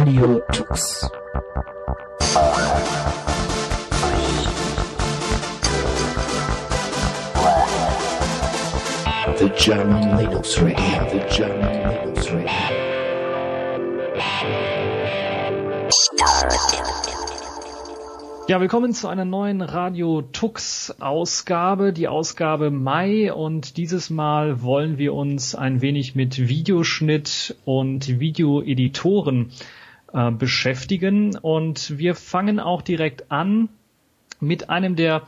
Radio 0.00 0.40
Tux. 0.50 1.10
The 9.36 9.50
German 9.58 10.16
Linux 10.16 10.58
Radio, 10.62 11.06
the 11.10 11.20
German 11.28 11.90
Linux 11.90 12.30
Radio. 12.30 12.48
Ja, 18.48 18.58
willkommen 18.58 18.94
zu 18.94 19.06
einer 19.08 19.26
neuen 19.26 19.60
Radio 19.60 20.22
Tux 20.22 20.94
Ausgabe, 20.98 21.92
die 21.92 22.08
Ausgabe 22.08 22.70
Mai 22.70 23.34
und 23.34 23.76
dieses 23.76 24.08
Mal 24.08 24.62
wollen 24.62 24.96
wir 24.96 25.12
uns 25.12 25.54
ein 25.54 25.82
wenig 25.82 26.14
mit 26.14 26.48
Videoschnitt 26.48 27.54
und 27.66 28.18
Videoeditoren 28.18 29.52
äh, 30.12 30.30
beschäftigen 30.30 31.36
und 31.36 31.98
wir 31.98 32.14
fangen 32.14 32.60
auch 32.60 32.82
direkt 32.82 33.30
an 33.30 33.68
mit 34.40 34.70
einem 34.70 34.96
der 34.96 35.22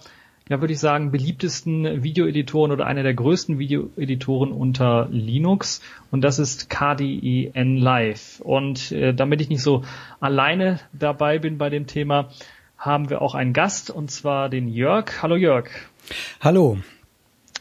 ja, 0.49 0.61
würde 0.61 0.73
ich 0.75 0.81
sagen, 0.81 1.13
beliebtesten 1.13 2.03
Videoeditoren 2.03 2.73
oder 2.73 2.87
einer 2.87 3.03
der 3.03 3.15
größten 3.15 3.59
Videoeditoren 3.59 4.53
unter 4.53 5.09
Linux 5.11 5.81
und 6.11 6.23
das 6.23 6.39
ist 6.39 6.69
KDE 6.69 7.53
N 7.55 7.77
Live. 7.77 8.41
Und 8.41 8.93
äh, 8.93 9.15
damit 9.15 9.41
ich 9.41 9.49
nicht 9.49 9.63
so 9.63 9.85
alleine 10.21 10.81
dabei 10.93 11.39
bin 11.39 11.59
bei 11.59 11.71
dem 11.71 11.87
Thema, 11.87 12.29
haben 12.77 13.09
wir 13.09 13.23
auch 13.23 13.35
einen 13.35 13.53
Gast 13.53 13.91
und 13.91 14.11
zwar 14.11 14.49
den 14.49 14.69
Jörg. 14.69 15.23
Hallo 15.23 15.37
Jörg. 15.37 15.71
Hallo. 16.41 16.79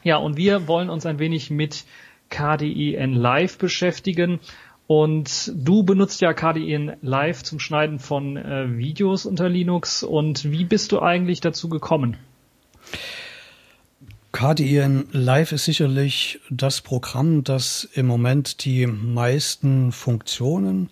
Ja, 0.03 0.17
und 0.17 0.35
wir 0.35 0.67
wollen 0.67 0.89
uns 0.89 1.05
ein 1.05 1.19
wenig 1.19 1.51
mit 1.51 1.85
KDEN 2.29 3.13
Live 3.13 3.59
beschäftigen. 3.59 4.39
Und 4.93 5.53
du 5.55 5.83
benutzt 5.83 6.19
ja 6.19 6.33
KDEN 6.33 6.97
Live 7.01 7.43
zum 7.43 7.61
Schneiden 7.61 7.97
von 7.97 8.35
äh, 8.35 8.77
Videos 8.77 9.25
unter 9.25 9.47
Linux. 9.47 10.03
Und 10.03 10.51
wie 10.51 10.65
bist 10.65 10.91
du 10.91 11.01
eigentlich 11.01 11.39
dazu 11.39 11.69
gekommen? 11.69 12.17
KDEN 14.33 15.05
Live 15.13 15.53
ist 15.53 15.63
sicherlich 15.63 16.41
das 16.49 16.81
Programm, 16.81 17.45
das 17.45 17.87
im 17.93 18.05
Moment 18.05 18.65
die 18.65 18.85
meisten 18.85 19.93
Funktionen 19.93 20.89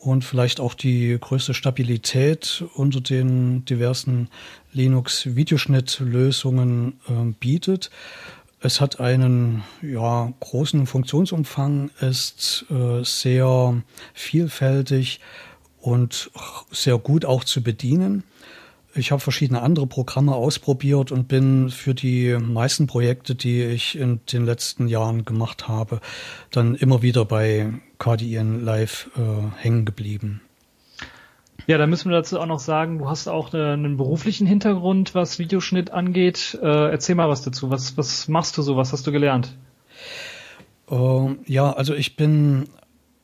und 0.00 0.22
vielleicht 0.22 0.60
auch 0.60 0.74
die 0.74 1.16
größte 1.18 1.54
Stabilität 1.54 2.62
unter 2.74 3.00
den 3.00 3.64
diversen 3.64 4.28
Linux-Videoschnittlösungen 4.72 7.00
äh, 7.08 7.32
bietet. 7.40 7.90
Es 8.62 8.80
hat 8.80 9.00
einen 9.00 9.62
ja, 9.80 10.32
großen 10.38 10.86
Funktionsumfang, 10.86 11.90
ist 12.00 12.66
äh, 12.70 13.02
sehr 13.02 13.82
vielfältig 14.12 15.20
und 15.80 16.30
sehr 16.70 16.98
gut 16.98 17.24
auch 17.24 17.44
zu 17.44 17.62
bedienen. 17.62 18.22
Ich 18.94 19.12
habe 19.12 19.20
verschiedene 19.20 19.62
andere 19.62 19.86
Programme 19.86 20.34
ausprobiert 20.34 21.10
und 21.10 21.26
bin 21.26 21.70
für 21.70 21.94
die 21.94 22.36
meisten 22.38 22.86
Projekte, 22.86 23.34
die 23.34 23.62
ich 23.62 23.96
in 23.96 24.20
den 24.30 24.44
letzten 24.44 24.88
Jahren 24.88 25.24
gemacht 25.24 25.68
habe, 25.68 26.00
dann 26.50 26.74
immer 26.74 27.00
wieder 27.00 27.24
bei 27.24 27.72
KDN 27.98 28.62
Live 28.62 29.08
äh, 29.16 29.62
hängen 29.62 29.86
geblieben. 29.86 30.42
Ja, 31.66 31.78
da 31.78 31.86
müssen 31.86 32.10
wir 32.10 32.16
dazu 32.16 32.40
auch 32.40 32.46
noch 32.46 32.58
sagen, 32.58 32.98
du 32.98 33.08
hast 33.08 33.28
auch 33.28 33.54
äh, 33.54 33.72
einen 33.72 33.96
beruflichen 33.96 34.46
Hintergrund, 34.46 35.14
was 35.14 35.38
Videoschnitt 35.38 35.90
angeht. 35.90 36.58
Äh, 36.62 36.90
erzähl 36.90 37.14
mal 37.14 37.28
was 37.28 37.42
dazu. 37.42 37.70
Was, 37.70 37.96
was 37.96 38.28
machst 38.28 38.56
du 38.58 38.62
so? 38.62 38.76
Was 38.76 38.92
hast 38.92 39.06
du 39.06 39.12
gelernt? 39.12 39.56
Uh, 40.90 41.36
ja, 41.46 41.72
also 41.72 41.94
ich 41.94 42.16
bin 42.16 42.68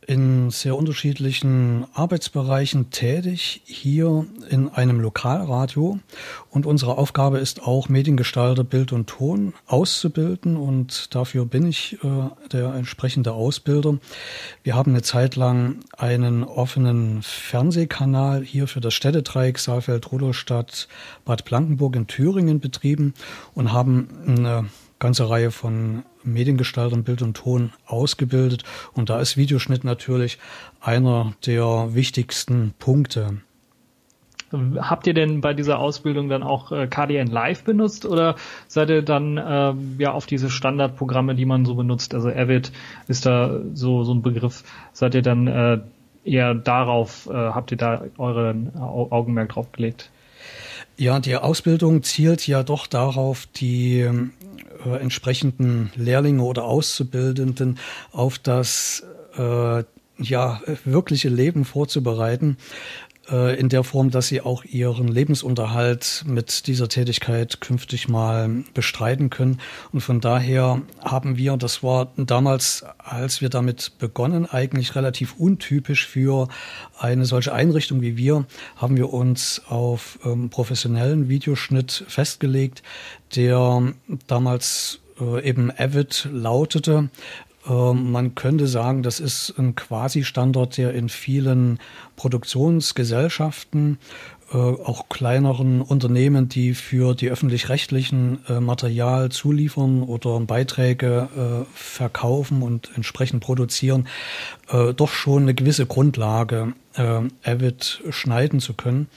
in 0.06 0.50
sehr 0.50 0.76
unterschiedlichen 0.76 1.84
Arbeitsbereichen 1.92 2.90
tätig, 2.90 3.62
hier 3.64 4.26
in 4.48 4.68
einem 4.68 5.00
Lokalradio. 5.00 5.98
Und 6.50 6.64
unsere 6.64 6.96
Aufgabe 6.96 7.38
ist 7.38 7.62
auch, 7.62 7.88
Mediengestalter 7.88 8.62
Bild 8.62 8.92
und 8.92 9.08
Ton 9.08 9.52
auszubilden. 9.66 10.56
Und 10.56 11.14
dafür 11.14 11.44
bin 11.44 11.66
ich 11.66 11.98
äh, 12.04 12.48
der 12.52 12.74
entsprechende 12.74 13.32
Ausbilder. 13.32 13.98
Wir 14.62 14.76
haben 14.76 14.92
eine 14.92 15.02
Zeit 15.02 15.34
lang 15.34 15.80
einen 15.96 16.44
offenen 16.44 17.22
Fernsehkanal 17.22 18.42
hier 18.44 18.68
für 18.68 18.80
das 18.80 18.94
Städtedreieck 18.94 19.58
Saalfeld, 19.58 20.12
Rudolstadt, 20.12 20.88
Bad 21.24 21.44
Blankenburg 21.44 21.96
in 21.96 22.06
Thüringen 22.06 22.60
betrieben 22.60 23.14
und 23.54 23.72
haben 23.72 24.08
eine 24.26 24.66
ganze 24.98 25.28
Reihe 25.28 25.50
von 25.50 26.04
Mediengestaltern 26.22 27.04
Bild 27.04 27.22
und 27.22 27.36
Ton 27.36 27.72
ausgebildet. 27.86 28.64
Und 28.92 29.10
da 29.10 29.20
ist 29.20 29.36
Videoschnitt 29.36 29.84
natürlich 29.84 30.38
einer 30.80 31.34
der 31.44 31.94
wichtigsten 31.94 32.74
Punkte. 32.78 33.38
Habt 34.52 35.08
ihr 35.08 35.14
denn 35.14 35.40
bei 35.40 35.54
dieser 35.54 35.80
Ausbildung 35.80 36.28
dann 36.28 36.44
auch 36.44 36.70
äh, 36.70 36.86
KDN 36.86 37.26
Live 37.26 37.64
benutzt 37.64 38.06
oder 38.06 38.36
seid 38.68 38.90
ihr 38.90 39.02
dann 39.02 39.36
äh, 39.36 39.74
ja 39.98 40.12
auf 40.12 40.26
diese 40.26 40.50
Standardprogramme, 40.50 41.34
die 41.34 41.44
man 41.44 41.64
so 41.64 41.74
benutzt, 41.74 42.14
also 42.14 42.28
Avid 42.28 42.70
ist 43.08 43.26
da 43.26 43.58
so 43.74 44.04
so 44.04 44.14
ein 44.14 44.22
Begriff, 44.22 44.62
seid 44.92 45.16
ihr 45.16 45.22
dann 45.22 45.48
äh, 45.48 45.80
eher 46.24 46.54
darauf, 46.54 47.26
äh, 47.26 47.32
habt 47.32 47.72
ihr 47.72 47.76
da 47.76 48.04
euren 48.18 48.76
Augenmerk 48.76 49.50
drauf 49.50 49.72
gelegt? 49.72 50.10
Ja, 50.96 51.18
die 51.18 51.36
Ausbildung 51.36 52.02
zielt 52.04 52.46
ja 52.46 52.62
doch 52.62 52.86
darauf, 52.86 53.46
die 53.46 54.08
äh, 54.84 54.96
entsprechenden 55.00 55.90
Lehrlinge 55.94 56.42
oder 56.42 56.64
Auszubildenden 56.64 57.78
auf 58.12 58.38
das 58.38 59.04
äh, 59.36 59.84
ja 60.18 60.60
wirkliche 60.84 61.28
Leben 61.28 61.64
vorzubereiten 61.64 62.56
äh, 63.30 63.58
in 63.58 63.68
der 63.68 63.84
Form, 63.84 64.10
dass 64.10 64.28
sie 64.28 64.40
auch 64.40 64.64
ihren 64.64 65.08
Lebensunterhalt 65.08 66.24
mit 66.26 66.66
dieser 66.66 66.88
Tätigkeit 66.88 67.60
künftig 67.60 68.08
mal 68.08 68.64
bestreiten 68.74 69.30
können. 69.30 69.60
Und 69.92 70.00
von 70.00 70.20
daher 70.20 70.82
haben 71.02 71.36
wir, 71.36 71.56
das 71.56 71.82
war 71.82 72.12
damals, 72.16 72.84
als 72.98 73.40
wir 73.40 73.48
damit 73.48 73.98
begonnen, 73.98 74.46
eigentlich 74.46 74.94
relativ 74.94 75.34
untypisch 75.36 76.06
für 76.06 76.48
eine 76.98 77.24
solche 77.24 77.52
Einrichtung 77.52 78.00
wie 78.00 78.16
wir, 78.16 78.46
haben 78.76 78.96
wir 78.96 79.12
uns 79.12 79.62
auf 79.68 80.18
ähm, 80.24 80.50
professionellen 80.50 81.28
Videoschnitt 81.28 82.04
festgelegt, 82.08 82.82
der 83.34 83.92
damals 84.26 85.00
äh, 85.20 85.48
eben 85.48 85.70
Avid 85.76 86.28
lautete, 86.30 87.08
man 87.68 88.34
könnte 88.34 88.66
sagen, 88.66 89.02
das 89.02 89.18
ist 89.18 89.54
ein 89.58 89.74
Quasi-Standard, 89.74 90.76
der 90.76 90.94
in 90.94 91.08
vielen 91.08 91.78
Produktionsgesellschaften, 92.14 93.98
äh, 94.52 94.58
auch 94.58 95.08
kleineren 95.08 95.82
Unternehmen, 95.82 96.48
die 96.48 96.74
für 96.74 97.16
die 97.16 97.30
öffentlich-rechtlichen 97.30 98.38
äh, 98.48 98.60
Material 98.60 99.30
zuliefern 99.30 100.04
oder 100.04 100.38
Beiträge 100.38 101.28
äh, 101.36 101.74
verkaufen 101.74 102.62
und 102.62 102.90
entsprechend 102.94 103.40
produzieren, 103.40 104.06
doch 104.96 105.10
schon 105.10 105.42
eine 105.42 105.54
gewisse 105.54 105.86
Grundlage, 105.86 106.72
Avid 106.94 108.02
schneiden 108.10 108.58
zu 108.58 108.74
können. 108.74 109.08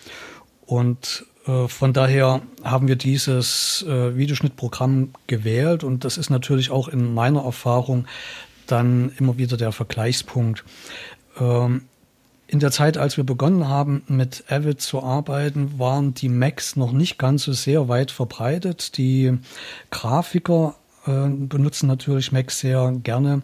Und 0.65 1.25
von 1.67 1.93
daher 1.93 2.41
haben 2.63 2.87
wir 2.87 2.95
dieses 2.95 3.85
Videoschnittprogramm 3.87 5.09
gewählt 5.27 5.83
und 5.83 6.05
das 6.05 6.17
ist 6.17 6.29
natürlich 6.29 6.69
auch 6.69 6.87
in 6.87 7.13
meiner 7.13 7.43
Erfahrung 7.43 8.05
dann 8.71 9.11
immer 9.17 9.37
wieder 9.37 9.57
der 9.57 9.71
Vergleichspunkt. 9.71 10.63
Ähm, 11.39 11.83
in 12.47 12.59
der 12.59 12.71
Zeit, 12.71 12.97
als 12.97 13.15
wir 13.15 13.23
begonnen 13.23 13.67
haben, 13.67 14.01
mit 14.07 14.45
Avid 14.49 14.81
zu 14.81 15.03
arbeiten, 15.03 15.77
waren 15.77 16.15
die 16.15 16.29
Macs 16.29 16.75
noch 16.75 16.91
nicht 16.91 17.19
ganz 17.19 17.43
so 17.43 17.53
sehr 17.53 17.87
weit 17.89 18.09
verbreitet. 18.09 18.97
Die 18.97 19.37
Grafiker 19.91 20.75
äh, 21.05 21.27
benutzen 21.29 21.85
natürlich 21.85 22.31
Macs 22.31 22.59
sehr 22.59 22.91
gerne 23.03 23.43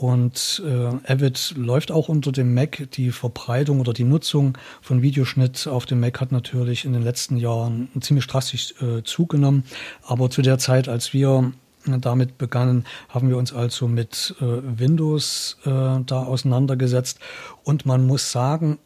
und 0.00 0.62
äh, 0.64 1.12
Avid 1.12 1.52
läuft 1.58 1.92
auch 1.92 2.08
unter 2.08 2.32
dem 2.32 2.54
Mac. 2.54 2.88
Die 2.92 3.10
Verbreitung 3.10 3.80
oder 3.80 3.92
die 3.92 4.04
Nutzung 4.04 4.56
von 4.80 5.02
Videoschnitt 5.02 5.66
auf 5.66 5.84
dem 5.84 6.00
Mac 6.00 6.22
hat 6.22 6.32
natürlich 6.32 6.86
in 6.86 6.94
den 6.94 7.02
letzten 7.02 7.36
Jahren 7.36 7.90
ziemlich 8.00 8.26
drastisch 8.26 8.74
äh, 8.80 9.02
zugenommen. 9.02 9.64
Aber 10.02 10.30
zu 10.30 10.40
der 10.40 10.56
Zeit, 10.56 10.88
als 10.88 11.12
wir 11.12 11.52
damit 11.84 12.38
begannen, 12.38 12.86
haben 13.10 13.28
wir 13.28 13.36
uns 13.36 13.52
also 13.52 13.88
mit 13.88 14.34
äh, 14.40 14.44
Windows 14.44 15.58
äh, 15.66 15.68
da 15.68 16.22
auseinandergesetzt. 16.24 17.18
Und 17.62 17.84
man 17.84 18.06
muss 18.06 18.32
sagen, 18.32 18.78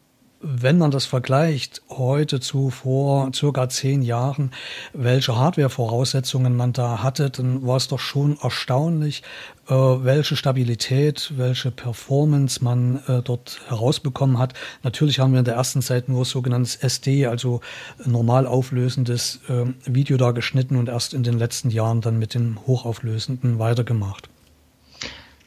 wenn 0.46 0.76
man 0.76 0.90
das 0.90 1.06
vergleicht 1.06 1.82
heute 1.88 2.38
zu 2.38 2.68
vor 2.68 3.30
circa 3.34 3.68
zehn 3.68 4.02
Jahren, 4.02 4.50
welche 4.92 5.36
Hardware-Voraussetzungen 5.36 6.54
man 6.54 6.74
da 6.74 7.02
hatte, 7.02 7.30
dann 7.30 7.66
war 7.66 7.76
es 7.76 7.88
doch 7.88 7.98
schon 7.98 8.36
erstaunlich, 8.42 9.22
äh, 9.68 9.72
welche 9.74 10.36
Stabilität, 10.36 11.32
welche 11.36 11.70
Performance 11.70 12.62
man 12.62 13.00
äh, 13.08 13.22
dort 13.22 13.60
herausbekommen 13.68 14.38
hat. 14.38 14.52
Natürlich 14.82 15.18
haben 15.18 15.32
wir 15.32 15.38
in 15.38 15.46
der 15.46 15.54
ersten 15.54 15.80
Zeit 15.80 16.10
nur 16.10 16.26
sogenanntes 16.26 16.76
SD, 16.76 17.26
also 17.26 17.60
normal 18.04 18.46
auflösendes 18.46 19.40
äh, 19.48 19.64
Video 19.86 20.18
da 20.18 20.32
geschnitten 20.32 20.76
und 20.76 20.90
erst 20.90 21.14
in 21.14 21.22
den 21.22 21.38
letzten 21.38 21.70
Jahren 21.70 22.02
dann 22.02 22.18
mit 22.18 22.34
dem 22.34 22.58
hochauflösenden 22.66 23.58
weitergemacht. 23.58 24.28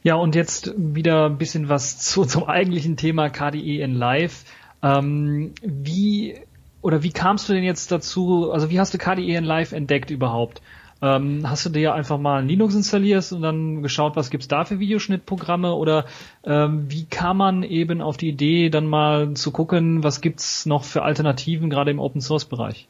Ja, 0.03 0.15
und 0.15 0.35
jetzt 0.35 0.73
wieder 0.77 1.25
ein 1.25 1.37
bisschen 1.37 1.69
was 1.69 1.99
zu, 1.99 2.25
zum 2.25 2.45
eigentlichen 2.45 2.97
Thema 2.97 3.29
KDE 3.29 3.81
in 3.81 3.93
Live. 3.93 4.45
Ähm, 4.83 5.53
wie 5.61 6.35
oder 6.81 7.03
wie 7.03 7.11
kamst 7.11 7.49
du 7.49 7.53
denn 7.53 7.63
jetzt 7.63 7.91
dazu? 7.91 8.51
Also 8.51 8.69
wie 8.69 8.79
hast 8.79 8.93
du 8.93 8.97
KDE 8.97 9.35
in 9.35 9.43
Live 9.43 9.71
entdeckt 9.71 10.09
überhaupt? 10.09 10.61
Ähm, 11.01 11.47
hast 11.47 11.65
du 11.65 11.69
dir 11.69 11.93
einfach 11.93 12.17
mal 12.17 12.43
Linux 12.45 12.73
installiert 12.73 13.31
und 13.31 13.41
dann 13.41 13.83
geschaut, 13.83 14.15
was 14.15 14.31
gibt's 14.31 14.47
da 14.47 14.65
für 14.65 14.79
Videoschnittprogramme 14.79 15.73
oder 15.73 16.05
ähm, 16.43 16.89
wie 16.89 17.05
kam 17.05 17.37
man 17.37 17.63
eben 17.63 18.01
auf 18.01 18.17
die 18.17 18.29
Idee, 18.29 18.69
dann 18.69 18.87
mal 18.87 19.33
zu 19.33 19.51
gucken, 19.51 20.03
was 20.03 20.21
gibt's 20.21 20.65
noch 20.65 20.83
für 20.83 21.03
Alternativen 21.03 21.69
gerade 21.69 21.91
im 21.91 21.99
Open 21.99 22.21
Source 22.21 22.45
Bereich? 22.45 22.87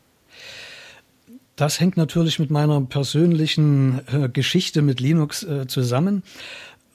Das 1.57 1.79
hängt 1.79 1.97
natürlich 1.97 2.39
mit 2.39 2.51
meiner 2.51 2.79
persönlichen 2.81 4.01
äh, 4.07 4.29
Geschichte 4.29 4.81
mit 4.81 4.99
Linux 4.99 5.43
äh, 5.43 5.67
zusammen. 5.67 6.23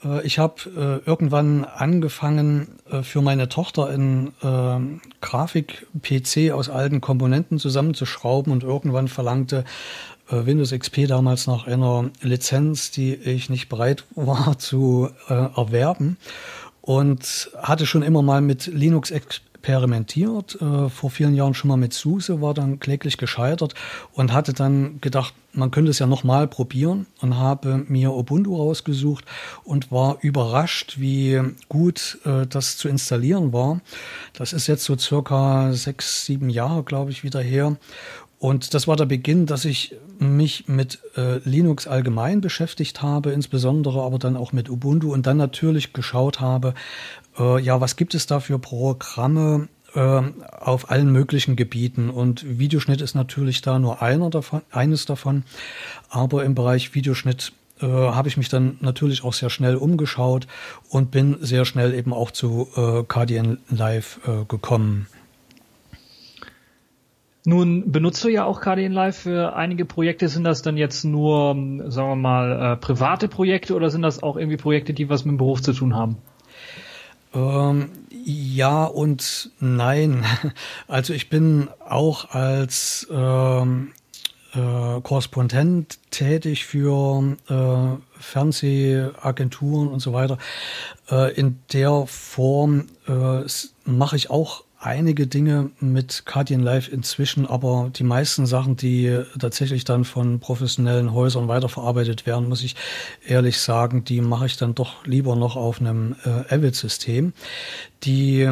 Äh, 0.05 0.27
ich 0.27 0.39
habe 0.39 1.03
äh, 1.05 1.09
irgendwann 1.09 1.65
angefangen, 1.65 2.69
äh, 2.91 3.03
für 3.03 3.23
meine 3.23 3.49
Tochter 3.49 3.87
einen 3.87 4.33
ähm, 4.43 5.01
Grafik-PC 5.21 6.53
aus 6.53 6.69
alten 6.69 7.01
Komponenten 7.01 7.59
zusammenzuschrauben 7.59 8.53
und 8.53 8.63
irgendwann 8.63 9.09
verlangte 9.09 9.65
Windows 10.29 10.71
XP 10.71 11.09
damals 11.09 11.47
nach 11.47 11.67
einer 11.67 12.09
Lizenz, 12.23 12.91
die 12.91 13.13
ich 13.13 13.51
nicht 13.51 13.69
bereit 13.69 14.05
war 14.15 14.57
zu 14.57 15.11
erwerben 15.29 16.17
und 16.81 17.51
hatte 17.61 17.85
schon 17.85 18.03
immer 18.03 18.23
mal 18.23 18.41
mit 18.41 18.67
Linux 18.67 19.13
experimentiert, 19.63 20.61
äh, 20.61 20.89
vor 20.89 21.11
vielen 21.11 21.35
Jahren 21.35 21.55
schon 21.55 21.69
mal 21.69 21.77
mit 21.77 21.93
SUSE, 21.93 22.41
war 22.41 22.53
dann 22.53 22.81
kläglich 22.81 23.17
gescheitert 23.17 23.75
und 24.13 24.33
hatte 24.33 24.53
dann 24.53 25.01
gedacht, 25.01 25.35
man 25.53 25.71
könnte 25.71 25.91
es 25.91 25.99
ja 25.99 26.07
nochmal 26.07 26.49
probieren 26.49 27.07
und 27.21 27.37
habe 27.37 27.85
mir 27.87 28.13
Ubuntu 28.13 28.57
rausgesucht 28.57 29.25
und 29.65 29.93
war 29.93 30.19
überrascht, 30.23 30.97
wie 30.99 31.41
gut 31.69 32.19
äh, 32.25 32.47
das 32.47 32.77
zu 32.77 32.89
installieren 32.89 33.53
war. 33.53 33.81
Das 34.33 34.53
ist 34.53 34.67
jetzt 34.67 34.85
so 34.85 34.99
circa 34.99 35.73
sechs, 35.73 36.27
sieben 36.27 36.51
Jahre, 36.51 36.83
glaube 36.83 37.11
ich, 37.11 37.23
wieder 37.23 37.41
her. 37.41 37.77
Und 38.43 38.75
das 38.75 38.89
war 38.89 38.97
der 38.97 39.07
Beginn, 39.07 39.47
dass 39.47 39.65
ich 39.65 39.95
mich 40.19 40.67
mit 40.67 40.99
äh, 41.17 41.39
Linux 41.49 41.87
allgemein 41.87 42.41
beschäftigt 42.41 43.01
habe, 43.01 43.31
insbesondere 43.31 44.03
aber 44.03 44.19
dann 44.19 44.37
auch 44.37 44.53
mit 44.53 44.69
Ubuntu 44.69 45.13
und 45.13 45.29
dann 45.29 45.37
natürlich 45.37 45.93
geschaut 45.93 46.41
habe, 46.41 46.75
äh, 47.39 47.61
ja, 47.61 47.81
was 47.81 47.97
gibt 47.97 48.15
es 48.15 48.27
da 48.27 48.41
für 48.41 48.59
Programme 48.59 49.69
äh, 49.95 50.23
auf 50.61 50.91
allen 50.91 51.11
möglichen 51.11 51.57
Gebieten? 51.57 52.11
Und 52.11 52.59
Videoschnitt 52.59 53.01
ist 53.01 53.15
natürlich 53.15 53.63
da 53.63 53.79
nur 53.79 54.03
einer 54.03 54.31
davon, 54.31 54.63
eines 54.71 55.07
davon. 55.07 55.45
Aber 56.09 56.45
im 56.45 56.55
Bereich 56.55 56.95
Videoschnitt 56.95 57.53
äh, 57.81 57.87
habe 57.87 58.29
ich 58.29 58.37
mich 58.37 58.49
dann 58.49 58.77
natürlich 58.81 59.25
auch 59.25 59.33
sehr 59.33 59.51
schnell 59.51 59.77
umgeschaut 59.77 60.47
und 60.89 61.11
bin 61.11 61.37
sehr 61.41 61.65
schnell 61.65 61.95
eben 61.95 62.13
auch 62.13 62.31
zu 62.31 62.69
äh, 62.77 63.03
KDN 63.03 63.59
Live 63.71 64.21
äh, 64.27 64.45
gekommen. 64.45 65.07
Nun 67.45 67.91
benutzt 67.91 68.23
du 68.23 68.29
ja 68.29 68.45
auch 68.45 68.61
KDN 68.61 68.93
Live 68.93 69.19
für 69.19 69.57
einige 69.57 69.85
Projekte. 69.85 70.29
Sind 70.29 70.45
das 70.45 70.63
dann 70.63 70.77
jetzt 70.77 71.05
nur, 71.05 71.57
sagen 71.91 72.09
wir 72.09 72.17
mal, 72.17 72.75
äh, 72.75 72.77
private 72.77 73.27
Projekte 73.27 73.75
oder 73.75 73.91
sind 73.91 74.03
das 74.03 74.23
auch 74.23 74.37
irgendwie 74.37 74.57
Projekte, 74.57 74.95
die 74.95 75.09
was 75.09 75.25
mit 75.25 75.33
dem 75.33 75.39
Beruf 75.39 75.61
zu 75.61 75.73
tun 75.73 75.97
haben? 75.97 76.19
Ähm, 77.35 77.91
ja 78.11 78.85
und 78.85 79.51
nein. 79.61 80.25
Also 80.89 81.13
ich 81.13 81.29
bin 81.31 81.69
auch 81.89 82.31
als 82.31 83.07
ähm, 83.11 83.93
äh, 84.55 85.01
Korrespondent 85.03 85.99
tätig 86.11 86.67
für 86.67 87.37
äh, 87.49 88.21
Fernsehagenturen 88.21 89.89
und 89.89 90.01
so 90.01 90.13
weiter. 90.13 90.39
Äh, 91.11 91.35
in 91.35 91.61
der 91.73 92.07
Form 92.07 92.87
äh, 93.09 93.43
mache 93.85 94.17
ich 94.17 94.31
auch 94.31 94.65
einige 94.83 95.27
Dinge 95.27 95.71
mit 95.81 96.25
Guardian 96.27 96.61
Live 96.61 96.93
inzwischen, 96.93 97.47
aber 97.47 97.91
die 97.95 98.03
meisten 98.03 98.47
Sachen, 98.47 98.77
die 98.77 99.23
tatsächlich 99.39 99.85
dann 99.85 100.05
von 100.05 100.41
professionellen 100.41 101.13
Häusern 101.13 101.49
weiterverarbeitet 101.49 102.27
werden, 102.27 102.49
muss 102.49 102.65
ich 102.65 102.75
ehrlich 103.27 103.61
sagen, 103.61 104.05
die 104.05 104.21
mache 104.21 104.47
ich 104.47 104.57
dann 104.57 104.75
doch 104.75 105.07
lieber 105.07 105.37
noch 105.37 105.57
auf 105.57 105.81
einem 105.81 106.17
äh, 106.25 106.55
Avid-System. 106.55 107.33
Die 108.03 108.49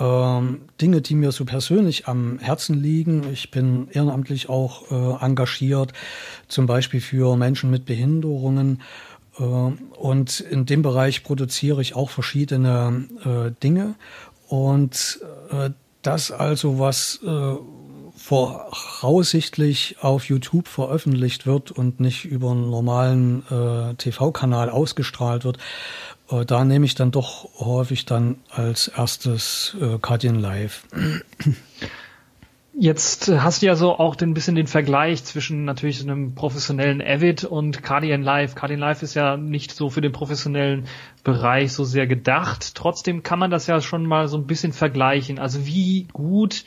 ähm, 0.00 0.62
Dinge, 0.80 1.00
die 1.00 1.14
mir 1.14 1.30
so 1.30 1.44
persönlich 1.44 2.08
am 2.08 2.38
Herzen 2.40 2.82
liegen. 2.82 3.32
Ich 3.32 3.50
bin 3.50 3.88
ehrenamtlich 3.92 4.48
auch 4.48 4.90
äh, 4.90 5.24
engagiert, 5.24 5.92
zum 6.48 6.66
Beispiel 6.66 7.00
für 7.00 7.36
Menschen 7.36 7.70
mit 7.70 7.86
Behinderungen. 7.86 8.82
Äh, 9.38 9.42
und 9.42 10.40
in 10.40 10.66
dem 10.66 10.82
Bereich 10.82 11.22
produziere 11.22 11.80
ich 11.80 11.94
auch 11.94 12.10
verschiedene 12.10 13.04
äh, 13.24 13.52
Dinge 13.62 13.94
und 14.52 15.20
äh, 15.22 15.41
das 16.02 16.30
also, 16.30 16.78
was 16.78 17.20
äh, 17.24 17.56
voraussichtlich 18.16 19.96
auf 20.00 20.24
YouTube 20.26 20.68
veröffentlicht 20.68 21.46
wird 21.46 21.70
und 21.70 22.00
nicht 22.00 22.24
über 22.24 22.50
einen 22.50 22.70
normalen 22.70 23.44
äh, 23.50 23.94
TV-Kanal 23.94 24.70
ausgestrahlt 24.70 25.44
wird, 25.44 25.58
äh, 26.30 26.44
da 26.44 26.64
nehme 26.64 26.84
ich 26.84 26.94
dann 26.94 27.10
doch 27.10 27.48
häufig 27.58 28.04
dann 28.04 28.36
als 28.50 28.88
erstes 28.88 29.76
äh, 29.80 29.98
Guardian 29.98 30.38
Live. 30.38 30.84
Jetzt 32.74 33.28
hast 33.28 33.60
du 33.60 33.66
ja 33.66 33.74
so 33.74 33.98
auch 33.98 34.16
ein 34.16 34.32
bisschen 34.32 34.54
den 34.54 34.66
Vergleich 34.66 35.24
zwischen 35.24 35.66
natürlich 35.66 35.98
so 35.98 36.08
einem 36.08 36.34
professionellen 36.34 37.02
Avid 37.02 37.44
und 37.44 37.82
Cardian 37.82 38.22
Live. 38.22 38.54
Cardian 38.54 38.80
Live 38.80 39.02
ist 39.02 39.12
ja 39.12 39.36
nicht 39.36 39.72
so 39.72 39.90
für 39.90 40.00
den 40.00 40.12
professionellen 40.12 40.86
Bereich 41.22 41.74
so 41.74 41.84
sehr 41.84 42.06
gedacht. 42.06 42.74
Trotzdem 42.74 43.22
kann 43.22 43.38
man 43.38 43.50
das 43.50 43.66
ja 43.66 43.82
schon 43.82 44.06
mal 44.06 44.26
so 44.26 44.38
ein 44.38 44.46
bisschen 44.46 44.72
vergleichen. 44.72 45.38
Also 45.38 45.66
wie 45.66 46.08
gut 46.14 46.64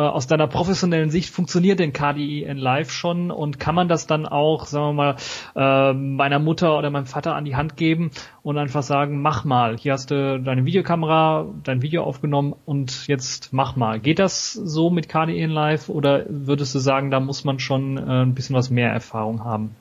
aus 0.00 0.26
deiner 0.26 0.46
professionellen 0.46 1.10
Sicht 1.10 1.30
funktioniert 1.30 1.78
denn 1.78 1.92
KDE 1.92 2.44
in 2.44 2.56
Live 2.56 2.90
schon 2.90 3.30
und 3.30 3.60
kann 3.60 3.74
man 3.74 3.88
das 3.88 4.06
dann 4.06 4.26
auch, 4.26 4.66
sagen 4.66 4.96
wir 4.96 5.14
mal, 5.14 5.16
äh, 5.54 5.92
meiner 5.92 6.38
Mutter 6.38 6.78
oder 6.78 6.90
meinem 6.90 7.06
Vater 7.06 7.34
an 7.34 7.44
die 7.44 7.56
Hand 7.56 7.76
geben 7.76 8.10
und 8.42 8.58
einfach 8.58 8.82
sagen, 8.82 9.20
mach 9.20 9.44
mal, 9.44 9.76
hier 9.76 9.92
hast 9.92 10.10
du 10.10 10.40
deine 10.40 10.64
Videokamera, 10.64 11.46
dein 11.62 11.82
Video 11.82 12.04
aufgenommen 12.04 12.54
und 12.64 13.06
jetzt 13.06 13.52
mach 13.52 13.76
mal. 13.76 14.00
Geht 14.00 14.18
das 14.18 14.52
so 14.52 14.90
mit 14.90 15.08
KDE 15.08 15.42
in 15.42 15.50
Live 15.50 15.88
oder 15.88 16.24
würdest 16.28 16.74
du 16.74 16.78
sagen, 16.78 17.10
da 17.10 17.20
muss 17.20 17.44
man 17.44 17.58
schon 17.58 17.98
äh, 17.98 18.22
ein 18.22 18.34
bisschen 18.34 18.56
was 18.56 18.70
mehr 18.70 18.90
Erfahrung 18.90 19.44
haben? 19.44 19.76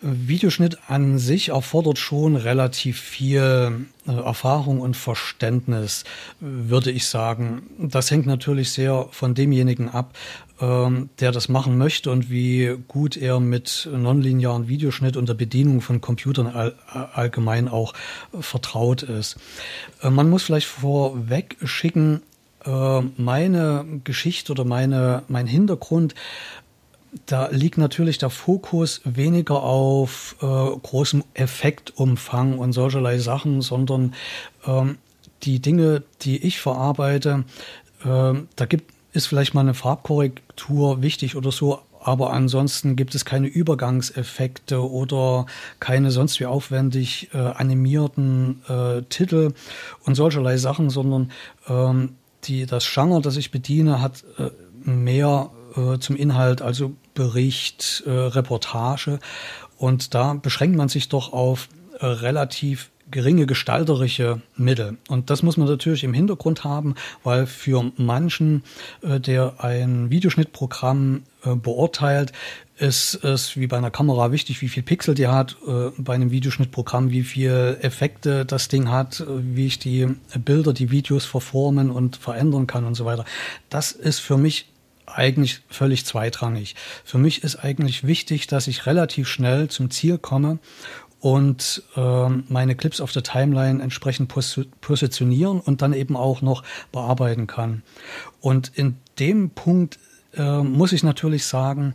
Videoschnitt 0.00 0.78
an 0.88 1.18
sich 1.18 1.48
erfordert 1.48 1.98
schon 1.98 2.36
relativ 2.36 3.00
viel 3.00 3.86
äh, 4.06 4.12
Erfahrung 4.12 4.80
und 4.80 4.96
Verständnis, 4.96 6.04
würde 6.40 6.90
ich 6.90 7.06
sagen. 7.06 7.62
Das 7.78 8.10
hängt 8.10 8.26
natürlich 8.26 8.70
sehr 8.70 9.08
von 9.10 9.34
demjenigen 9.34 9.88
ab, 9.88 10.16
ähm, 10.60 11.10
der 11.18 11.32
das 11.32 11.48
machen 11.48 11.78
möchte 11.78 12.10
und 12.10 12.30
wie 12.30 12.76
gut 12.86 13.16
er 13.16 13.40
mit 13.40 13.88
nonlinearen 13.92 14.68
Videoschnitt 14.68 15.16
und 15.16 15.28
der 15.28 15.34
Bedienung 15.34 15.80
von 15.80 16.00
Computern 16.00 16.46
all, 16.46 16.74
allgemein 17.14 17.68
auch 17.68 17.92
vertraut 18.38 19.02
ist. 19.02 19.36
Äh, 20.02 20.10
man 20.10 20.30
muss 20.30 20.44
vielleicht 20.44 20.68
vorweg 20.68 21.56
schicken, 21.64 22.22
äh, 22.64 23.00
meine 23.16 23.84
Geschichte 24.04 24.52
oder 24.52 24.64
meine, 24.64 25.22
mein 25.28 25.46
Hintergrund 25.46 26.14
da 27.26 27.48
liegt 27.48 27.78
natürlich 27.78 28.18
der 28.18 28.30
Fokus 28.30 29.00
weniger 29.04 29.62
auf 29.62 30.36
äh, 30.40 30.44
großem 30.44 31.24
Effektumfang 31.34 32.58
und 32.58 32.72
solcherlei 32.72 33.18
Sachen, 33.18 33.62
sondern 33.62 34.14
ähm, 34.66 34.98
die 35.42 35.60
Dinge, 35.60 36.02
die 36.22 36.44
ich 36.44 36.60
verarbeite, 36.60 37.44
äh, 38.04 38.34
da 38.56 38.66
gibt 38.66 38.92
ist 39.12 39.26
vielleicht 39.26 39.54
mal 39.54 39.62
eine 39.62 39.74
Farbkorrektur 39.74 41.02
wichtig 41.02 41.34
oder 41.34 41.50
so, 41.50 41.80
aber 42.00 42.32
ansonsten 42.32 42.94
gibt 42.94 43.14
es 43.14 43.24
keine 43.24 43.48
Übergangseffekte 43.48 44.88
oder 44.88 45.46
keine 45.80 46.10
sonst 46.10 46.38
wie 46.40 46.46
aufwendig 46.46 47.30
äh, 47.32 47.38
animierten 47.38 48.62
äh, 48.68 49.02
Titel 49.08 49.52
und 50.04 50.14
solcherlei 50.14 50.56
Sachen, 50.58 50.90
sondern 50.90 51.32
ähm, 51.68 52.14
die, 52.44 52.66
das 52.66 52.88
Genre, 52.92 53.20
das 53.20 53.36
ich 53.36 53.50
bediene, 53.50 54.00
hat 54.00 54.24
äh, 54.38 54.50
mehr 54.88 55.50
äh, 55.78 55.98
zum 55.98 56.16
Inhalt, 56.16 56.62
also 56.62 56.94
Bericht, 57.14 58.02
äh, 58.06 58.10
Reportage. 58.10 59.18
Und 59.76 60.14
da 60.14 60.34
beschränkt 60.34 60.76
man 60.76 60.88
sich 60.88 61.08
doch 61.08 61.32
auf 61.32 61.68
äh, 62.00 62.06
relativ 62.06 62.90
geringe 63.10 63.46
gestalterische 63.46 64.42
Mittel. 64.56 64.98
Und 65.08 65.30
das 65.30 65.42
muss 65.42 65.56
man 65.56 65.66
natürlich 65.66 66.04
im 66.04 66.12
Hintergrund 66.12 66.64
haben, 66.64 66.94
weil 67.24 67.46
für 67.46 67.90
manchen, 67.96 68.62
äh, 69.00 69.18
der 69.18 69.64
ein 69.64 70.10
Videoschnittprogramm 70.10 71.22
beurteilt, 71.62 72.32
ist 72.78 73.14
es 73.24 73.56
wie 73.56 73.68
bei 73.68 73.78
einer 73.78 73.92
Kamera 73.92 74.32
wichtig, 74.32 74.60
wie 74.60 74.68
viel 74.68 74.82
Pixel 74.82 75.14
die 75.14 75.28
hat, 75.28 75.56
bei 75.96 76.14
einem 76.14 76.32
Videoschnittprogramm, 76.32 77.10
wie 77.10 77.22
viel 77.22 77.78
Effekte 77.80 78.44
das 78.44 78.66
Ding 78.66 78.90
hat, 78.90 79.24
wie 79.28 79.66
ich 79.66 79.78
die 79.78 80.08
Bilder, 80.44 80.72
die 80.72 80.90
Videos 80.90 81.24
verformen 81.24 81.90
und 81.90 82.16
verändern 82.16 82.66
kann 82.66 82.84
und 82.84 82.96
so 82.96 83.04
weiter. 83.04 83.24
Das 83.70 83.92
ist 83.92 84.18
für 84.18 84.36
mich 84.36 84.66
eigentlich 85.14 85.60
völlig 85.68 86.04
zweitrangig. 86.04 86.74
Für 87.04 87.18
mich 87.18 87.42
ist 87.42 87.56
eigentlich 87.56 88.06
wichtig, 88.06 88.46
dass 88.46 88.66
ich 88.66 88.86
relativ 88.86 89.28
schnell 89.28 89.68
zum 89.68 89.90
Ziel 89.90 90.18
komme 90.18 90.58
und 91.20 91.82
äh, 91.96 92.28
meine 92.28 92.76
Clips 92.76 93.00
auf 93.00 93.12
der 93.12 93.22
Timeline 93.22 93.82
entsprechend 93.82 94.28
pos 94.28 94.60
positionieren 94.80 95.60
und 95.60 95.82
dann 95.82 95.92
eben 95.92 96.16
auch 96.16 96.42
noch 96.42 96.62
bearbeiten 96.92 97.46
kann. 97.46 97.82
Und 98.40 98.72
in 98.74 98.96
dem 99.18 99.50
Punkt 99.50 99.98
äh, 100.36 100.58
muss 100.62 100.92
ich 100.92 101.02
natürlich 101.02 101.46
sagen, 101.46 101.94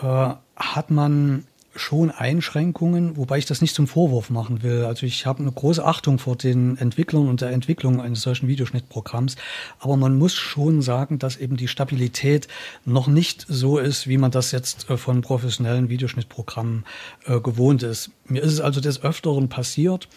äh, 0.00 0.30
hat 0.56 0.90
man 0.90 1.46
schon 1.78 2.10
Einschränkungen, 2.10 3.16
wobei 3.16 3.38
ich 3.38 3.46
das 3.46 3.60
nicht 3.60 3.74
zum 3.74 3.86
Vorwurf 3.86 4.30
machen 4.30 4.62
will. 4.62 4.84
Also 4.84 5.06
ich 5.06 5.26
habe 5.26 5.40
eine 5.40 5.52
große 5.52 5.84
Achtung 5.84 6.18
vor 6.18 6.36
den 6.36 6.76
Entwicklern 6.78 7.28
und 7.28 7.40
der 7.40 7.50
Entwicklung 7.50 8.00
eines 8.00 8.22
solchen 8.22 8.48
Videoschnittprogramms. 8.48 9.36
Aber 9.78 9.96
man 9.96 10.16
muss 10.16 10.34
schon 10.34 10.82
sagen, 10.82 11.18
dass 11.18 11.36
eben 11.36 11.56
die 11.56 11.68
Stabilität 11.68 12.48
noch 12.84 13.06
nicht 13.06 13.46
so 13.48 13.78
ist, 13.78 14.06
wie 14.08 14.18
man 14.18 14.30
das 14.30 14.52
jetzt 14.52 14.90
äh, 14.90 14.96
von 14.96 15.20
professionellen 15.20 15.88
Videoschnittprogrammen 15.88 16.84
äh, 17.26 17.40
gewohnt 17.40 17.82
ist. 17.82 18.10
Mir 18.26 18.42
ist 18.42 18.52
es 18.52 18.60
also 18.60 18.80
des 18.80 19.02
Öfteren 19.02 19.48
passiert, 19.48 20.08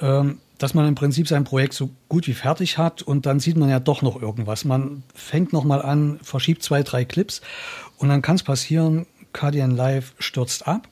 ähm, 0.00 0.38
dass 0.58 0.74
man 0.74 0.86
im 0.86 0.94
Prinzip 0.94 1.26
sein 1.26 1.44
Projekt 1.44 1.72
so 1.74 1.90
gut 2.08 2.26
wie 2.26 2.34
fertig 2.34 2.76
hat 2.76 3.02
und 3.02 3.24
dann 3.26 3.40
sieht 3.40 3.56
man 3.56 3.70
ja 3.70 3.80
doch 3.80 4.02
noch 4.02 4.20
irgendwas. 4.20 4.64
Man 4.64 5.02
fängt 5.14 5.52
nochmal 5.52 5.80
an, 5.82 6.20
verschiebt 6.22 6.62
zwei, 6.62 6.82
drei 6.82 7.04
Clips 7.04 7.40
und 7.96 8.10
dann 8.10 8.20
kann 8.22 8.36
es 8.36 8.42
passieren, 8.42 9.06
KDN 9.32 9.70
Live 9.70 10.14
stürzt 10.18 10.66
ab 10.66 10.86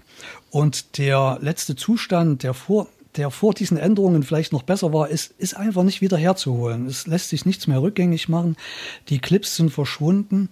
und 0.51 0.99
der 0.99 1.39
letzte 1.41 1.77
Zustand, 1.77 2.43
der 2.43 2.55
vor, 2.55 2.89
der 3.17 3.31
vor 3.31 3.55
diesen 3.55 3.77
Änderungen 3.77 4.23
vielleicht 4.23 4.53
noch 4.53 4.63
besser 4.63 4.93
war, 4.93 5.09
ist, 5.09 5.35
ist 5.39 5.57
einfach 5.57 5.83
nicht 5.83 6.01
wieder 6.01 6.17
herzuholen. 6.17 6.87
Es 6.87 7.07
lässt 7.07 7.31
sich 7.31 7.47
nichts 7.47 7.67
mehr 7.67 7.83
rückgängig 7.83 8.29
machen. 8.29 8.57
Die 9.09 9.19
Clips 9.19 9.57
sind 9.57 9.71
verschwunden. 9.71 10.49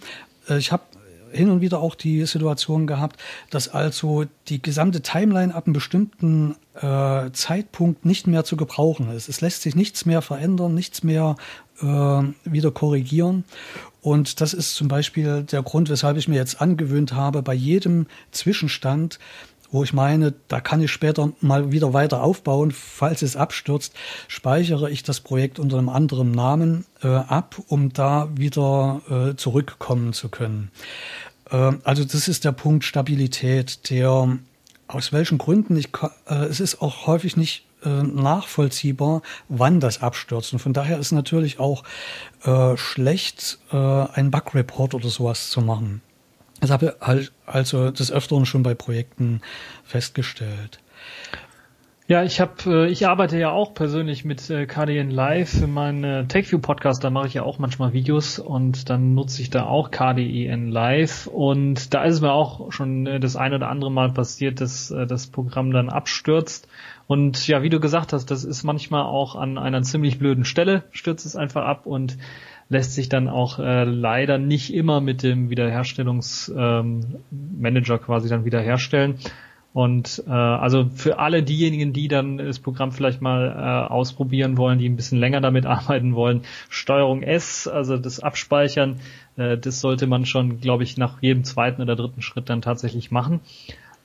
Äh, 0.49 0.59
ich 0.59 0.73
habe 0.73 0.83
hin 1.33 1.51
und 1.51 1.61
wieder 1.61 1.81
auch 1.81 1.95
die 1.95 2.25
Situation 2.27 2.87
gehabt, 2.87 3.21
dass 3.51 3.69
also 3.69 4.25
die 4.49 4.63
gesamte 4.63 5.03
Timeline 5.03 5.55
ab 5.55 5.67
einem 5.67 5.75
bestimmten 5.75 6.57
äh, 6.75 7.31
Zeitpunkt 7.33 8.05
nicht 8.05 8.27
mehr 8.27 8.45
zu 8.45 8.57
gebrauchen 8.57 9.11
ist. 9.11 9.29
Es 9.29 9.41
lässt 9.41 9.63
sich 9.63 9.75
nichts 9.75 10.07
mehr 10.07 10.23
verändern, 10.23 10.75
nichts 10.75 11.03
mehr 11.03 11.37
äh, 11.81 11.85
wieder 11.85 12.71
korrigieren. 12.71 13.45
Und 14.01 14.41
das 14.41 14.55
ist 14.55 14.75
zum 14.75 14.89
Beispiel 14.89 15.43
der 15.43 15.63
Grund, 15.63 15.91
weshalb 15.91 16.17
ich 16.17 16.29
mir 16.29 16.37
jetzt 16.37 16.61
angewöhnt 16.61 17.13
habe, 17.13 17.43
bei 17.43 17.55
jedem 17.55 18.07
Zwischenstand 18.31 19.19
wo 19.71 19.85
ich 19.85 19.93
meine, 19.93 20.35
da 20.49 20.61
kann 20.61 20.81
ich 20.81 20.91
später 20.91 21.33
mal 21.41 21.73
wieder 21.73 21.93
weiter 21.93 22.23
aufbauen, 22.23 22.71
falls 22.71 23.23
es 23.23 23.37
abstürzt, 23.37 23.95
speichere 24.29 24.91
ich 24.91 25.03
das 25.03 25.21
Projekt 25.21 25.59
unter 25.59 25.79
einem 25.79 25.89
anderen 25.89 26.31
Namen 26.31 26.87
äh, 27.03 27.09
ab, 27.09 27.57
um 27.69 27.93
da 27.93 28.29
wieder 28.35 29.01
äh, 29.11 29.37
zurückkommen 29.37 30.13
zu 30.13 30.29
können. 30.29 30.71
Äh, 31.51 31.73
also 31.85 32.05
das 32.05 32.29
ist 32.29 32.45
der 32.45 32.53
Punkt 32.53 32.85
Stabilität, 32.85 33.91
der 33.91 34.39
aus 34.89 35.13
welchen 35.13 35.39
Gründen 35.39 35.77
ich 35.77 35.89
äh, 36.29 36.35
es 36.45 36.61
ist 36.61 36.81
auch 36.81 37.07
häufig 37.07 37.37
nicht 37.37 37.65
äh, 37.85 37.89
nachvollziehbar, 37.89 39.23
wann 39.49 39.81
das 39.81 40.03
abstürzt. 40.03 40.53
Und 40.53 40.61
von 40.61 40.73
daher 40.73 40.99
ist 40.99 41.13
natürlich 41.13 41.59
auch 41.59 41.83
äh, 42.45 42.77
schlecht, 42.77 43.59
einen 43.71 44.31
Bug-Report 44.31 44.95
oder 44.95 45.09
sowas 45.09 45.51
zu 45.51 45.61
machen. 45.61 46.01
Das 46.61 46.71
habe 46.71 46.87
ich 46.87 47.07
halt 47.07 47.33
also 47.45 47.91
des 47.91 48.11
Öfteren 48.11 48.47
schon 48.47 48.63
bei 48.63 48.75
Projekten 48.75 49.41
festgestellt. 49.85 50.81
Ja, 52.09 52.23
ich 52.23 52.41
habe, 52.41 52.53
äh, 52.67 52.87
ich 52.89 53.09
arbeite 53.09 53.37
ja 53.37 53.51
auch 53.51 53.75
persönlich 53.75 54.25
mit 54.25 54.49
äh, 54.49 54.67
KDN 54.67 55.11
Live 55.11 55.59
für 55.59 55.67
meinen 55.67 56.05
äh, 56.05 56.25
TechView 56.25 56.61
Podcast. 56.61 57.03
Da 57.03 57.11
mache 57.11 57.27
ich 57.27 57.35
ja 57.35 57.43
auch 57.43 57.59
manchmal 57.59 57.93
Videos 57.95 58.39
und 58.39 58.89
dann 58.89 59.15
nutze 59.15 59.43
ich 59.43 59.51
da 59.51 59.67
auch 59.67 59.91
KDN 59.91 60.71
Live 60.71 61.27
und 61.27 61.95
da 61.95 62.05
ist 62.05 62.15
es 62.15 62.21
mir 62.21 62.31
auch 62.31 62.71
schon 62.71 63.21
das 63.21 63.35
ein 63.35 63.53
oder 63.55 63.69
andere 63.69 63.91
Mal 63.91 64.13
passiert, 64.13 64.61
dass 64.61 64.95
das 65.09 65.27
Programm 65.27 65.73
dann 65.73 65.89
abstürzt. 65.89 66.69
Und 67.09 67.49
ja, 67.49 67.65
wie 67.65 67.71
du 67.71 67.81
gesagt 67.81 68.13
hast, 68.13 68.31
das 68.31 68.45
ist 68.45 68.63
manchmal 68.63 69.03
auch 69.03 69.35
an 69.35 69.59
einer 69.59 69.83
ziemlich 69.83 70.21
blöden 70.21 70.45
Stelle 70.45 70.85
stürzt 70.93 71.27
es 71.27 71.35
einfach 71.35 71.65
ab 71.65 71.87
und 71.87 72.19
lässt 72.69 72.95
sich 72.95 73.09
dann 73.09 73.29
auch 73.29 73.59
äh, 73.59 73.85
leider 73.85 74.39
nicht 74.39 74.75
immer 74.75 75.01
mit 75.01 75.23
dem 75.23 75.51
Wiederherstellungsmanager 75.51 77.95
ähm, 77.95 78.01
quasi 78.01 78.29
dann 78.29 78.45
wiederherstellen. 78.45 79.17
Und 79.73 80.25
äh, 80.27 80.31
also 80.31 80.89
für 80.95 81.19
alle 81.19 81.43
diejenigen, 81.43 81.93
die 81.93 82.09
dann 82.09 82.39
das 82.39 82.61
Programm 82.61 82.93
vielleicht 82.93 83.21
mal 83.21 83.49
äh, 83.49 83.93
ausprobieren 83.93 84.57
wollen, 84.57 84.79
die 84.79 84.89
ein 84.89 84.97
bisschen 84.97 85.19
länger 85.19 85.43
damit 85.43 85.67
arbeiten 85.67 86.15
wollen, 86.15 86.43
Steuerung 86.71 87.23
S, 87.23 87.69
also 87.69 87.99
das 87.99 88.21
Abspeichern, 88.21 89.01
äh, 89.37 89.59
das 89.59 89.81
sollte 89.81 90.07
man 90.07 90.25
schon, 90.25 90.61
glaube 90.61 90.83
ich, 90.83 90.97
nach 90.97 91.21
jedem 91.21 91.45
zweiten 91.45 91.83
oder 91.83 91.95
dritten 91.95 92.23
Schritt 92.23 92.49
dann 92.49 92.63
tatsächlich 92.63 93.11
machen. 93.11 93.41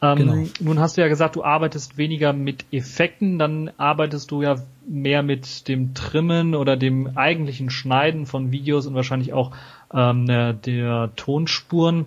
Ähm, 0.02 0.18
genau. 0.18 0.48
Nun 0.60 0.80
hast 0.80 0.98
du 0.98 1.02
ja 1.02 1.08
gesagt, 1.08 1.36
du 1.36 1.44
arbeitest 1.44 1.98
weniger 1.98 2.34
mit 2.34 2.66
Effekten, 2.72 3.38
dann 3.38 3.72
arbeitest 3.78 4.32
du 4.32 4.42
ja 4.42 4.56
mehr 4.88 5.22
mit 5.22 5.68
dem 5.68 5.94
Trimmen 5.94 6.56
oder 6.56 6.76
dem 6.76 7.16
eigentlichen 7.16 7.70
Schneiden 7.70 8.26
von 8.26 8.52
Videos 8.52 8.88
und 8.88 8.96
wahrscheinlich 8.96 9.34
auch 9.34 9.52
ähm, 9.94 10.26
der, 10.26 10.54
der 10.54 11.12
Tonspuren. 11.16 12.06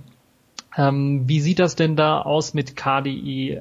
Ähm, 0.76 1.23
wie 1.26 1.40
sieht 1.40 1.61
das 1.61 1.76
denn 1.76 1.95
da 1.95 2.21
aus 2.21 2.52
mit 2.52 2.75
KDI 2.75 3.59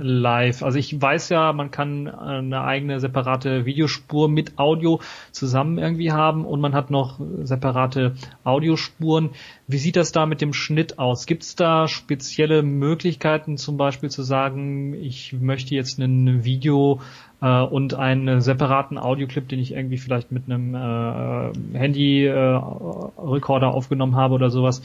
Live? 0.00 0.62
Also 0.62 0.78
ich 0.78 1.00
weiß 1.00 1.28
ja, 1.28 1.52
man 1.52 1.70
kann 1.70 2.08
eine 2.08 2.62
eigene 2.62 3.00
separate 3.00 3.66
Videospur 3.66 4.28
mit 4.28 4.58
Audio 4.58 5.00
zusammen 5.30 5.78
irgendwie 5.78 6.12
haben 6.12 6.46
und 6.46 6.60
man 6.60 6.74
hat 6.74 6.90
noch 6.90 7.20
separate 7.42 8.14
Audiospuren. 8.44 9.30
Wie 9.66 9.78
sieht 9.78 9.96
das 9.96 10.12
da 10.12 10.26
mit 10.26 10.40
dem 10.40 10.52
Schnitt 10.52 10.98
aus? 10.98 11.26
Gibt 11.26 11.42
es 11.42 11.54
da 11.54 11.86
spezielle 11.86 12.62
Möglichkeiten, 12.62 13.58
zum 13.58 13.76
Beispiel 13.76 14.10
zu 14.10 14.22
sagen, 14.22 14.94
ich 14.94 15.34
möchte 15.34 15.74
jetzt 15.74 15.98
ein 15.98 16.44
Video 16.44 17.00
äh, 17.44 17.62
und 17.62 17.94
einen 17.94 18.40
separaten 18.40 18.96
Audioclip, 18.96 19.48
den 19.48 19.58
ich 19.58 19.72
irgendwie 19.72 19.98
vielleicht 19.98 20.32
mit 20.32 20.44
einem 20.46 20.74
äh, 20.74 21.78
Handy-Recorder 21.78 23.66
äh, 23.66 23.70
aufgenommen 23.70 24.16
habe 24.16 24.34
oder 24.34 24.48
sowas, 24.48 24.82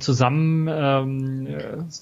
zusammen 0.00 0.68
ähm, 0.70 1.48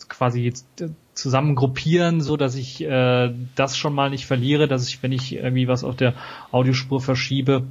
quasi 0.09 0.43
jetzt 0.43 0.67
zusammen 1.15 1.55
gruppieren, 1.55 2.21
so 2.21 2.37
dass 2.37 2.57
ich 2.57 2.83
äh, 2.83 3.33
das 3.55 3.77
schon 3.77 3.95
mal 3.95 4.11
nicht 4.11 4.27
verliere, 4.27 4.67
dass 4.67 4.89
ich, 4.89 5.03
wenn 5.05 5.13
ich 5.13 5.37
irgendwie 5.37 5.69
was 5.69 5.85
auf 5.85 5.95
der 5.95 6.15
Audiospur 6.51 7.01
verschiebe, 7.01 7.63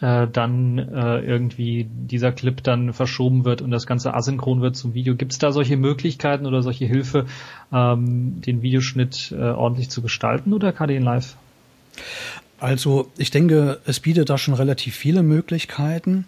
äh, 0.00 0.26
dann 0.28 0.78
äh, 0.78 1.20
irgendwie 1.20 1.88
dieser 1.90 2.32
Clip 2.32 2.62
dann 2.62 2.92
verschoben 2.92 3.44
wird 3.44 3.62
und 3.62 3.70
das 3.70 3.86
Ganze 3.86 4.14
asynchron 4.14 4.60
wird 4.60 4.76
zum 4.76 4.94
Video. 4.94 5.14
Gibt 5.14 5.32
es 5.32 5.38
da 5.38 5.52
solche 5.52 5.76
Möglichkeiten 5.76 6.46
oder 6.46 6.62
solche 6.62 6.86
Hilfe, 6.86 7.26
ähm, 7.72 8.40
den 8.40 8.62
Videoschnitt 8.62 9.32
äh, 9.32 9.50
ordentlich 9.50 9.90
zu 9.90 10.02
gestalten 10.02 10.52
oder 10.52 10.72
KDN 10.72 11.02
Live? 11.02 11.36
Also 12.60 13.10
ich 13.16 13.30
denke, 13.30 13.80
es 13.86 14.00
bietet 14.00 14.30
da 14.30 14.38
schon 14.38 14.54
relativ 14.54 14.96
viele 14.96 15.22
Möglichkeiten. 15.22 16.26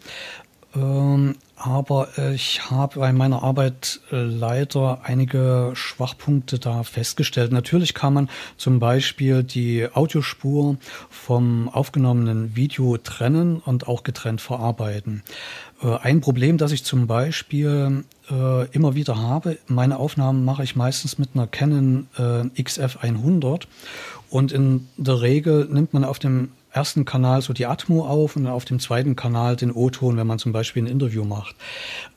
Ähm, 0.75 1.37
aber 1.57 2.09
ich 2.33 2.71
habe 2.71 3.01
bei 3.01 3.13
meiner 3.13 3.43
Arbeit 3.43 4.01
äh, 4.11 4.17
leider 4.17 5.01
einige 5.05 5.73
Schwachpunkte 5.75 6.59
da 6.59 6.85
festgestellt. 6.85 7.53
Natürlich 7.53 7.93
kann 7.93 8.15
man 8.15 8.31
zum 8.57 8.79
Beispiel 8.79 9.43
die 9.43 9.87
Audiospur 9.93 10.77
vom 11.11 11.69
aufgenommenen 11.69 12.57
Video 12.57 12.97
trennen 12.97 13.59
und 13.59 13.89
auch 13.89 14.05
getrennt 14.05 14.41
verarbeiten. 14.41 15.23
Äh, 15.83 15.99
ein 15.99 16.23
Problem, 16.23 16.57
das 16.57 16.73
ich 16.73 16.83
zum 16.83 17.07
Beispiel 17.07 18.05
äh, 18.31 18.67
immer 18.71 18.95
wieder 18.95 19.19
habe, 19.19 19.59
meine 19.67 19.99
Aufnahmen 19.99 20.47
mache 20.47 20.63
ich 20.63 20.77
meistens 20.77 21.19
mit 21.19 21.31
einer 21.35 21.47
Canon 21.47 22.09
XF100 22.17 23.65
und 24.31 24.53
in 24.53 24.89
der 24.97 25.21
Regel 25.21 25.67
nimmt 25.71 25.93
man 25.93 26.05
auf 26.05 26.19
dem 26.19 26.53
ersten 26.73 27.05
Kanal 27.05 27.43
so 27.43 27.53
die 27.53 27.67
Atmo 27.67 28.07
auf 28.07 28.37
und 28.37 28.47
auf 28.47 28.65
dem 28.65 28.81
zweiten 28.81 29.17
Kanal 29.17 29.57
den 29.57 29.73
O-Ton, 29.73 30.17
wenn 30.17 30.27
man 30.27 30.39
zum 30.39 30.53
Beispiel 30.53 30.83
ein 30.83 30.87
Interview 30.87 31.25
macht. 31.25 31.57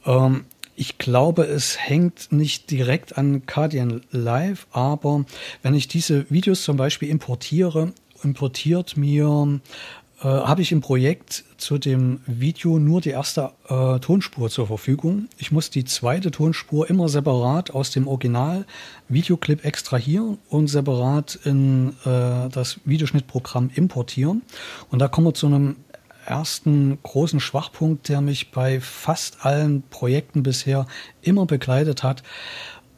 Ähm, 0.05 0.45
ich 0.75 0.97
glaube, 0.97 1.43
es 1.43 1.77
hängt 1.79 2.31
nicht 2.31 2.71
direkt 2.71 3.17
an 3.17 3.45
Cardian 3.45 4.01
Live, 4.11 4.67
aber 4.71 5.25
wenn 5.61 5.75
ich 5.75 5.87
diese 5.87 6.29
Videos 6.31 6.63
zum 6.63 6.77
Beispiel 6.77 7.09
importiere, 7.09 7.93
importiert 8.23 8.97
mir 8.97 9.59
äh, 10.23 10.27
habe 10.27 10.61
ich 10.61 10.71
im 10.71 10.79
Projekt 10.79 11.43
zu 11.57 11.77
dem 11.77 12.21
Video 12.25 12.79
nur 12.79 13.01
die 13.01 13.09
erste 13.09 13.51
äh, 13.67 13.99
Tonspur 13.99 14.49
zur 14.49 14.67
Verfügung. 14.67 15.27
Ich 15.37 15.51
muss 15.51 15.69
die 15.69 15.83
zweite 15.83 16.31
Tonspur 16.31 16.89
immer 16.89 17.09
separat 17.09 17.71
aus 17.71 17.91
dem 17.91 18.07
Original 18.07 18.65
Videoclip 19.09 19.65
extrahieren 19.65 20.37
und 20.47 20.67
separat 20.67 21.37
in 21.43 21.89
äh, 22.05 22.47
das 22.49 22.79
Videoschnittprogramm 22.85 23.69
importieren. 23.75 24.43
Und 24.89 24.99
da 24.99 25.09
kommen 25.09 25.27
wir 25.27 25.33
zu 25.33 25.47
einem 25.47 25.75
ersten 26.25 26.97
großen 27.03 27.41
Schwachpunkt, 27.41 28.07
der 28.07 28.21
mich 28.21 28.51
bei 28.51 28.79
fast 28.79 29.45
allen 29.45 29.83
Projekten 29.89 30.41
bisher 30.41 30.87
immer 31.21 31.45
begleitet 31.45 32.01
hat. 32.01 32.23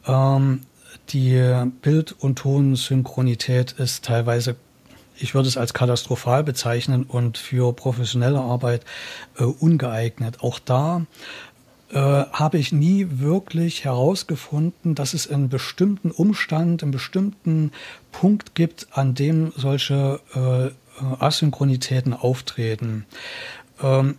Ähm, 0.06 0.60
die 1.08 1.40
Bild- 1.82 2.14
und 2.18 2.38
Tonsynchronität 2.38 3.72
ist 3.72 4.04
teilweise 4.04 4.56
ich 5.18 5.34
würde 5.34 5.48
es 5.48 5.56
als 5.56 5.74
katastrophal 5.74 6.44
bezeichnen 6.44 7.04
und 7.04 7.38
für 7.38 7.72
professionelle 7.72 8.40
Arbeit 8.40 8.84
äh, 9.38 9.44
ungeeignet. 9.44 10.42
Auch 10.42 10.58
da 10.58 11.06
äh, 11.90 11.98
habe 11.98 12.58
ich 12.58 12.72
nie 12.72 13.06
wirklich 13.10 13.84
herausgefunden, 13.84 14.94
dass 14.94 15.14
es 15.14 15.30
einen 15.30 15.48
bestimmten 15.48 16.10
Umstand, 16.10 16.82
einen 16.82 16.92
bestimmten 16.92 17.72
Punkt 18.12 18.54
gibt, 18.54 18.88
an 18.92 19.14
dem 19.14 19.52
solche 19.56 20.20
äh, 20.34 20.70
Asynchronitäten 21.20 22.12
auftreten. 22.14 23.06
Ähm, 23.82 24.16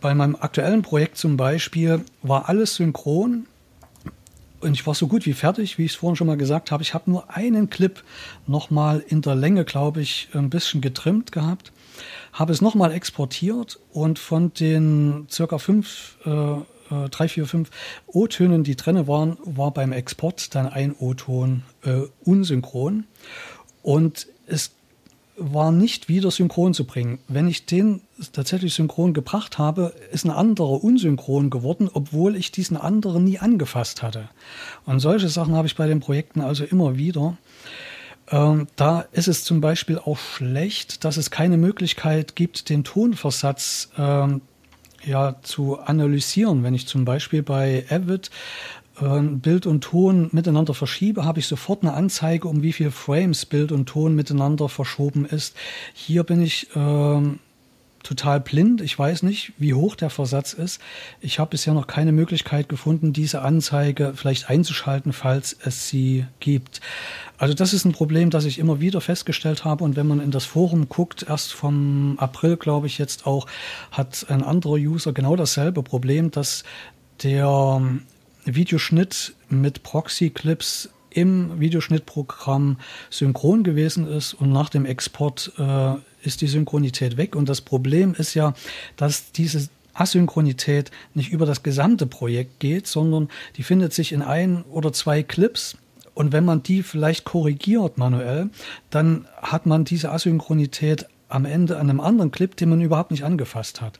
bei 0.00 0.14
meinem 0.14 0.36
aktuellen 0.36 0.82
Projekt 0.82 1.18
zum 1.18 1.36
Beispiel 1.36 2.04
war 2.22 2.48
alles 2.48 2.76
synchron 2.76 3.46
und 4.60 4.74
ich 4.74 4.86
war 4.86 4.94
so 4.94 5.06
gut 5.06 5.26
wie 5.26 5.32
fertig, 5.32 5.78
wie 5.78 5.84
ich 5.84 5.92
es 5.92 5.96
vorhin 5.96 6.16
schon 6.16 6.26
mal 6.26 6.36
gesagt 6.36 6.70
habe. 6.70 6.82
Ich 6.82 6.94
habe 6.94 7.10
nur 7.10 7.34
einen 7.34 7.70
Clip 7.70 8.02
nochmal 8.46 9.04
in 9.06 9.22
der 9.22 9.34
Länge, 9.34 9.64
glaube 9.64 10.00
ich, 10.00 10.28
ein 10.32 10.50
bisschen 10.50 10.80
getrimmt 10.80 11.32
gehabt, 11.32 11.72
habe 12.32 12.52
es 12.52 12.60
nochmal 12.60 12.92
exportiert 12.92 13.78
und 13.92 14.18
von 14.18 14.52
den 14.54 15.26
circa 15.30 15.58
fünf, 15.58 16.16
äh, 16.24 17.08
drei, 17.10 17.28
vier, 17.28 17.46
fünf 17.46 17.70
O-Tönen, 18.06 18.64
die 18.64 18.76
drin 18.76 19.06
waren, 19.06 19.36
war 19.44 19.72
beim 19.72 19.92
Export 19.92 20.54
dann 20.54 20.66
ein 20.66 20.94
O-Ton 20.98 21.62
äh, 21.84 22.02
unsynchron. 22.24 23.04
Und 23.82 24.26
es 24.46 24.72
war 25.38 25.72
nicht 25.72 26.08
wieder 26.08 26.30
synchron 26.30 26.74
zu 26.74 26.84
bringen. 26.84 27.18
Wenn 27.28 27.48
ich 27.48 27.66
den 27.66 28.00
tatsächlich 28.32 28.74
synchron 28.74 29.14
gebracht 29.14 29.58
habe, 29.58 29.94
ist 30.12 30.24
ein 30.24 30.30
anderer 30.30 30.82
unsynchron 30.82 31.50
geworden, 31.50 31.88
obwohl 31.92 32.36
ich 32.36 32.52
diesen 32.52 32.76
anderen 32.76 33.24
nie 33.24 33.38
angefasst 33.38 34.02
hatte. 34.02 34.28
Und 34.84 35.00
solche 35.00 35.28
Sachen 35.28 35.54
habe 35.54 35.66
ich 35.66 35.76
bei 35.76 35.86
den 35.86 36.00
Projekten 36.00 36.40
also 36.40 36.64
immer 36.64 36.96
wieder. 36.96 37.36
Ähm, 38.30 38.66
da 38.76 39.06
ist 39.12 39.28
es 39.28 39.44
zum 39.44 39.60
Beispiel 39.60 39.98
auch 39.98 40.18
schlecht, 40.18 41.04
dass 41.04 41.16
es 41.16 41.30
keine 41.30 41.56
Möglichkeit 41.56 42.36
gibt, 42.36 42.68
den 42.68 42.84
Tonversatz 42.84 43.90
ähm, 43.96 44.42
ja, 45.04 45.36
zu 45.42 45.78
analysieren. 45.78 46.62
Wenn 46.62 46.74
ich 46.74 46.86
zum 46.86 47.04
Beispiel 47.04 47.42
bei 47.42 47.84
Avid 47.88 48.30
Bild 49.00 49.66
und 49.66 49.82
Ton 49.82 50.28
miteinander 50.32 50.74
verschiebe, 50.74 51.24
habe 51.24 51.40
ich 51.40 51.46
sofort 51.46 51.82
eine 51.82 51.94
Anzeige, 51.94 52.48
um 52.48 52.62
wie 52.62 52.72
viel 52.72 52.90
Frames 52.90 53.46
Bild 53.46 53.72
und 53.72 53.86
Ton 53.86 54.14
miteinander 54.14 54.68
verschoben 54.68 55.24
ist. 55.24 55.56
Hier 55.94 56.24
bin 56.24 56.42
ich 56.42 56.68
ähm, 56.74 57.38
total 58.02 58.40
blind. 58.40 58.80
Ich 58.80 58.98
weiß 58.98 59.22
nicht, 59.22 59.52
wie 59.58 59.74
hoch 59.74 59.94
der 59.94 60.10
Versatz 60.10 60.52
ist. 60.52 60.80
Ich 61.20 61.38
habe 61.38 61.50
bisher 61.50 61.74
noch 61.74 61.86
keine 61.86 62.12
Möglichkeit 62.12 62.68
gefunden, 62.68 63.12
diese 63.12 63.42
Anzeige 63.42 64.12
vielleicht 64.14 64.48
einzuschalten, 64.48 65.12
falls 65.12 65.56
es 65.64 65.88
sie 65.88 66.26
gibt. 66.40 66.80
Also 67.36 67.54
das 67.54 67.72
ist 67.72 67.84
ein 67.84 67.92
Problem, 67.92 68.30
das 68.30 68.44
ich 68.44 68.58
immer 68.58 68.80
wieder 68.80 69.00
festgestellt 69.00 69.64
habe. 69.64 69.84
Und 69.84 69.96
wenn 69.96 70.06
man 70.06 70.20
in 70.20 70.30
das 70.30 70.44
Forum 70.44 70.88
guckt, 70.88 71.26
erst 71.28 71.52
vom 71.52 72.18
April, 72.18 72.56
glaube 72.56 72.86
ich, 72.86 72.98
jetzt 72.98 73.26
auch, 73.26 73.46
hat 73.90 74.26
ein 74.28 74.42
anderer 74.42 74.76
User 74.76 75.12
genau 75.12 75.36
dasselbe 75.36 75.82
Problem, 75.82 76.30
dass 76.30 76.64
der 77.22 77.82
Videoschnitt 78.54 79.34
mit 79.48 79.82
Proxy-Clips 79.82 80.90
im 81.10 81.58
Videoschnittprogramm 81.58 82.78
synchron 83.10 83.64
gewesen 83.64 84.06
ist 84.06 84.34
und 84.34 84.52
nach 84.52 84.68
dem 84.68 84.84
Export 84.84 85.52
äh, 85.58 85.94
ist 86.22 86.40
die 86.40 86.46
Synchronität 86.46 87.16
weg. 87.16 87.34
Und 87.34 87.48
das 87.48 87.60
Problem 87.60 88.14
ist 88.14 88.34
ja, 88.34 88.54
dass 88.96 89.32
diese 89.32 89.68
Asynchronität 89.94 90.90
nicht 91.14 91.32
über 91.32 91.46
das 91.46 91.62
gesamte 91.62 92.06
Projekt 92.06 92.60
geht, 92.60 92.86
sondern 92.86 93.28
die 93.56 93.62
findet 93.62 93.92
sich 93.92 94.12
in 94.12 94.22
ein 94.22 94.62
oder 94.62 94.92
zwei 94.92 95.22
Clips. 95.22 95.76
Und 96.14 96.32
wenn 96.32 96.44
man 96.44 96.62
die 96.62 96.82
vielleicht 96.82 97.24
korrigiert 97.24 97.98
manuell, 97.98 98.50
dann 98.90 99.26
hat 99.36 99.66
man 99.66 99.84
diese 99.84 100.10
Asynchronität 100.10 101.06
am 101.28 101.44
Ende 101.44 101.78
an 101.78 101.90
einem 101.90 102.00
anderen 102.00 102.30
Clip, 102.30 102.56
den 102.56 102.70
man 102.70 102.80
überhaupt 102.80 103.10
nicht 103.10 103.24
angefasst 103.24 103.80
hat. 103.80 103.98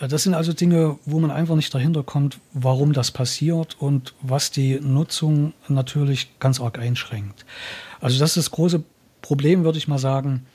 Äh, 0.00 0.08
das 0.08 0.24
sind 0.24 0.34
also 0.34 0.52
Dinge, 0.52 0.98
wo 1.04 1.20
man 1.20 1.30
einfach 1.30 1.56
nicht 1.56 1.74
dahinter 1.74 2.02
kommt, 2.02 2.38
warum 2.52 2.92
das 2.92 3.10
passiert 3.10 3.76
und 3.80 4.14
was 4.20 4.50
die 4.50 4.80
Nutzung 4.80 5.52
natürlich 5.68 6.38
ganz 6.38 6.60
arg 6.60 6.78
einschränkt. 6.78 7.44
Also 8.00 8.18
das 8.18 8.30
ist 8.30 8.36
das 8.36 8.50
große 8.50 8.82
Problem, 9.22 9.64
würde 9.64 9.78
ich 9.78 9.88
mal 9.88 9.98
sagen, 9.98 10.46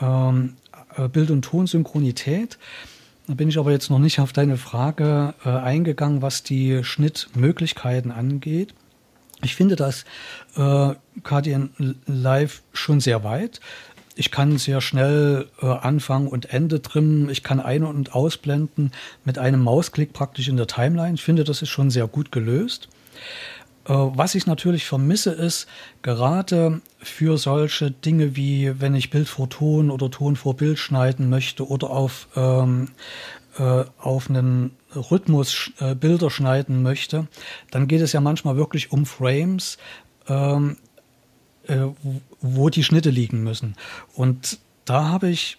ähm, 0.00 0.54
äh, 0.96 1.08
Bild- 1.08 1.30
und 1.30 1.42
Tonsynchronität. 1.44 2.58
Da 3.26 3.34
bin 3.34 3.48
ich 3.48 3.58
aber 3.58 3.72
jetzt 3.72 3.90
noch 3.90 3.98
nicht 3.98 4.20
auf 4.20 4.32
deine 4.32 4.56
Frage 4.56 5.34
äh, 5.44 5.50
eingegangen, 5.50 6.22
was 6.22 6.42
die 6.42 6.82
Schnittmöglichkeiten 6.82 8.10
angeht. 8.10 8.74
Ich 9.42 9.54
finde 9.54 9.76
das 9.76 10.04
äh, 10.56 10.94
KDN 11.22 11.96
Live 12.06 12.62
schon 12.72 13.00
sehr 13.00 13.22
weit. 13.24 13.60
Ich 14.18 14.32
kann 14.32 14.58
sehr 14.58 14.80
schnell 14.80 15.46
äh, 15.62 15.66
Anfang 15.66 16.26
und 16.26 16.52
Ende 16.52 16.82
trimmen. 16.82 17.30
Ich 17.30 17.44
kann 17.44 17.60
ein- 17.60 17.84
und 17.84 18.14
ausblenden 18.16 18.90
mit 19.24 19.38
einem 19.38 19.62
Mausklick 19.62 20.12
praktisch 20.12 20.48
in 20.48 20.56
der 20.56 20.66
Timeline. 20.66 21.14
Ich 21.14 21.22
finde, 21.22 21.44
das 21.44 21.62
ist 21.62 21.68
schon 21.68 21.88
sehr 21.88 22.08
gut 22.08 22.32
gelöst. 22.32 22.88
Äh, 23.84 23.92
was 23.92 24.34
ich 24.34 24.44
natürlich 24.44 24.86
vermisse, 24.86 25.30
ist 25.30 25.68
gerade 26.02 26.80
für 26.98 27.38
solche 27.38 27.92
Dinge 27.92 28.34
wie, 28.34 28.80
wenn 28.80 28.96
ich 28.96 29.10
Bild 29.10 29.28
vor 29.28 29.48
Ton 29.50 29.88
oder 29.88 30.10
Ton 30.10 30.34
vor 30.34 30.56
Bild 30.56 30.80
schneiden 30.80 31.30
möchte 31.30 31.68
oder 31.68 31.90
auf, 31.90 32.26
ähm, 32.34 32.88
äh, 33.56 33.84
auf 33.98 34.28
einen 34.28 34.72
Rhythmus 34.96 35.70
äh, 35.78 35.94
Bilder 35.94 36.28
schneiden 36.28 36.82
möchte, 36.82 37.28
dann 37.70 37.86
geht 37.86 38.00
es 38.00 38.12
ja 38.12 38.20
manchmal 38.20 38.56
wirklich 38.56 38.90
um 38.90 39.06
Frames. 39.06 39.78
Äh, 41.68 41.88
wo 42.40 42.70
die 42.70 42.82
Schnitte 42.82 43.10
liegen 43.10 43.42
müssen. 43.42 43.76
Und 44.14 44.58
da 44.86 45.08
habe 45.08 45.28
ich, 45.28 45.58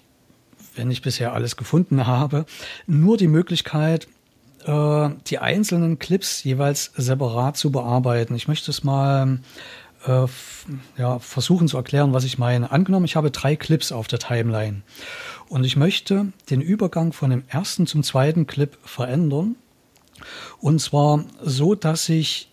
wenn 0.76 0.89
ich 0.89 1.04
bisher 1.04 1.34
alles 1.34 1.56
gefunden 1.56 2.08
habe, 2.08 2.45
nur 2.88 3.15
die 3.15 3.28
Möglichkeit, 3.28 4.08
äh, 4.65 5.10
die 5.28 5.38
einzelnen 5.38 6.00
Clips 6.00 6.43
jeweils 6.43 6.91
separat 6.95 7.58
zu 7.58 7.72
bearbeiten. 7.72 8.34
Ich 8.34 8.48
möchte 8.48 8.72
es 8.72 8.84
mal 8.84 9.39
äh, 10.08 10.26
ja, 10.98 11.19
versuchen 11.19 11.67
zu 11.67 11.78
erklären, 11.78 12.12
was 12.12 12.24
ich 12.24 12.39
meine. 12.39 12.72
Angenommen, 12.72 13.06
ich 13.06 13.15
habe 13.15 13.30
drei 13.30 13.56
Clips 13.56 13.91
auf 13.91 14.08
der 14.08 14.17
Timeline 14.17 14.82
und 15.48 15.63
ich 15.63 15.76
möchte 15.76 16.34
den 16.50 16.62
Übergang 16.62 17.13
von 17.13 17.30
dem 17.30 17.43
ersten 17.50 17.86
zum 17.86 18.02
zweiten 18.02 18.48
Clip 18.48 18.80
verändern. 18.84 19.58
Und 20.60 20.82
zwar 20.82 21.24
so, 21.43 21.76
dass 21.76 22.10
ich 22.10 22.49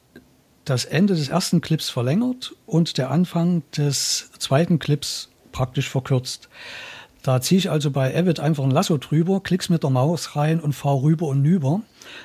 das 0.66 0.84
Ende 0.84 1.14
des 1.14 1.28
ersten 1.28 1.60
Clips 1.60 1.88
verlängert 1.88 2.54
und 2.66 2.98
der 2.98 3.10
Anfang 3.10 3.62
des 3.76 4.30
zweiten 4.38 4.78
Clips 4.78 5.30
praktisch 5.52 5.88
verkürzt. 5.88 6.48
Da 7.22 7.40
ziehe 7.40 7.58
ich 7.58 7.70
also 7.70 7.90
bei 7.90 8.16
Avid 8.16 8.40
einfach 8.40 8.64
ein 8.64 8.70
Lasso 8.70 8.98
drüber, 8.98 9.40
klick's 9.40 9.68
mit 9.68 9.82
der 9.82 9.90
Maus 9.90 10.36
rein 10.36 10.60
und 10.60 10.74
fahre 10.74 11.02
rüber 11.02 11.26
und 11.28 11.40
nüber. 11.40 11.80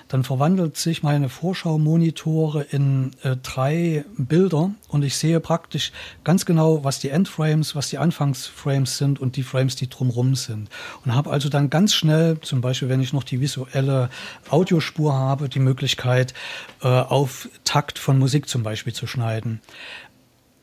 Dann 0.07 0.23
verwandelt 0.23 0.77
sich 0.77 1.03
meine 1.03 1.29
Vorschaumonitore 1.29 2.63
in 2.63 3.11
äh, 3.23 3.35
drei 3.41 4.05
Bilder 4.17 4.71
und 4.87 5.03
ich 5.03 5.17
sehe 5.17 5.39
praktisch 5.39 5.91
ganz 6.23 6.45
genau, 6.45 6.83
was 6.83 6.99
die 6.99 7.09
Endframes, 7.09 7.75
was 7.75 7.89
die 7.89 7.97
Anfangsframes 7.97 8.97
sind 8.97 9.19
und 9.19 9.35
die 9.35 9.43
Frames, 9.43 9.75
die 9.75 9.89
drumrum 9.89 10.35
sind. 10.35 10.69
Und 11.05 11.15
habe 11.15 11.29
also 11.31 11.49
dann 11.49 11.69
ganz 11.69 11.93
schnell, 11.93 12.39
zum 12.41 12.61
Beispiel 12.61 12.89
wenn 12.89 13.01
ich 13.01 13.13
noch 13.13 13.23
die 13.23 13.41
visuelle 13.41 14.09
Audiospur 14.49 15.13
habe, 15.13 15.49
die 15.49 15.59
Möglichkeit, 15.59 16.33
äh, 16.81 16.87
auf 16.87 17.49
Takt 17.63 17.99
von 17.99 18.19
Musik 18.19 18.49
zum 18.49 18.63
Beispiel 18.63 18.93
zu 18.93 19.07
schneiden. 19.07 19.61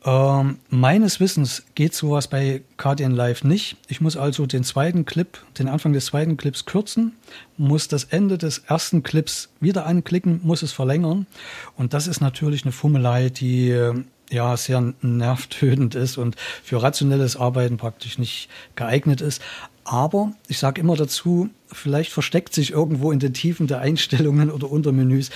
Ähm, 0.05 0.59
meines 0.69 1.19
Wissens 1.19 1.63
geht 1.75 1.93
sowas 1.93 2.27
bei 2.27 2.61
KDN 2.77 3.11
Live 3.11 3.43
nicht. 3.43 3.75
Ich 3.87 3.99
muss 3.99 4.15
also 4.15 4.45
den 4.45 4.63
zweiten 4.63 5.05
Clip, 5.05 5.37
den 5.57 5.67
Anfang 5.67 5.91
des 5.91 6.05
zweiten 6.05 6.37
Clips 6.37 6.65
kürzen, 6.65 7.13
muss 7.57 7.89
das 7.89 8.05
Ende 8.05 8.37
des 8.37 8.59
ersten 8.59 9.03
Clips 9.03 9.49
wieder 9.59 9.85
anklicken, 9.85 10.39
muss 10.43 10.61
es 10.61 10.71
verlängern. 10.71 11.27
Und 11.75 11.93
das 11.93 12.07
ist 12.07 12.21
natürlich 12.21 12.63
eine 12.63 12.71
Fummelei, 12.71 13.29
die 13.29 13.71
äh, 13.71 14.03
ja 14.29 14.55
sehr 14.55 14.93
nervtötend 15.01 15.95
ist 15.95 16.17
und 16.17 16.35
für 16.63 16.81
rationelles 16.81 17.35
Arbeiten 17.35 17.77
praktisch 17.77 18.17
nicht 18.19 18.49
geeignet 18.75 19.19
ist. 19.19 19.41
Aber 19.83 20.33
ich 20.47 20.59
sage 20.59 20.79
immer 20.79 20.95
dazu, 20.95 21.49
vielleicht 21.71 22.11
versteckt 22.11 22.53
sich 22.53 22.71
irgendwo 22.71 23.11
in 23.11 23.19
den 23.19 23.33
Tiefen 23.33 23.65
der 23.67 23.79
Einstellungen 23.79 24.51
oder 24.51 24.69
Untermenüs 24.71 25.31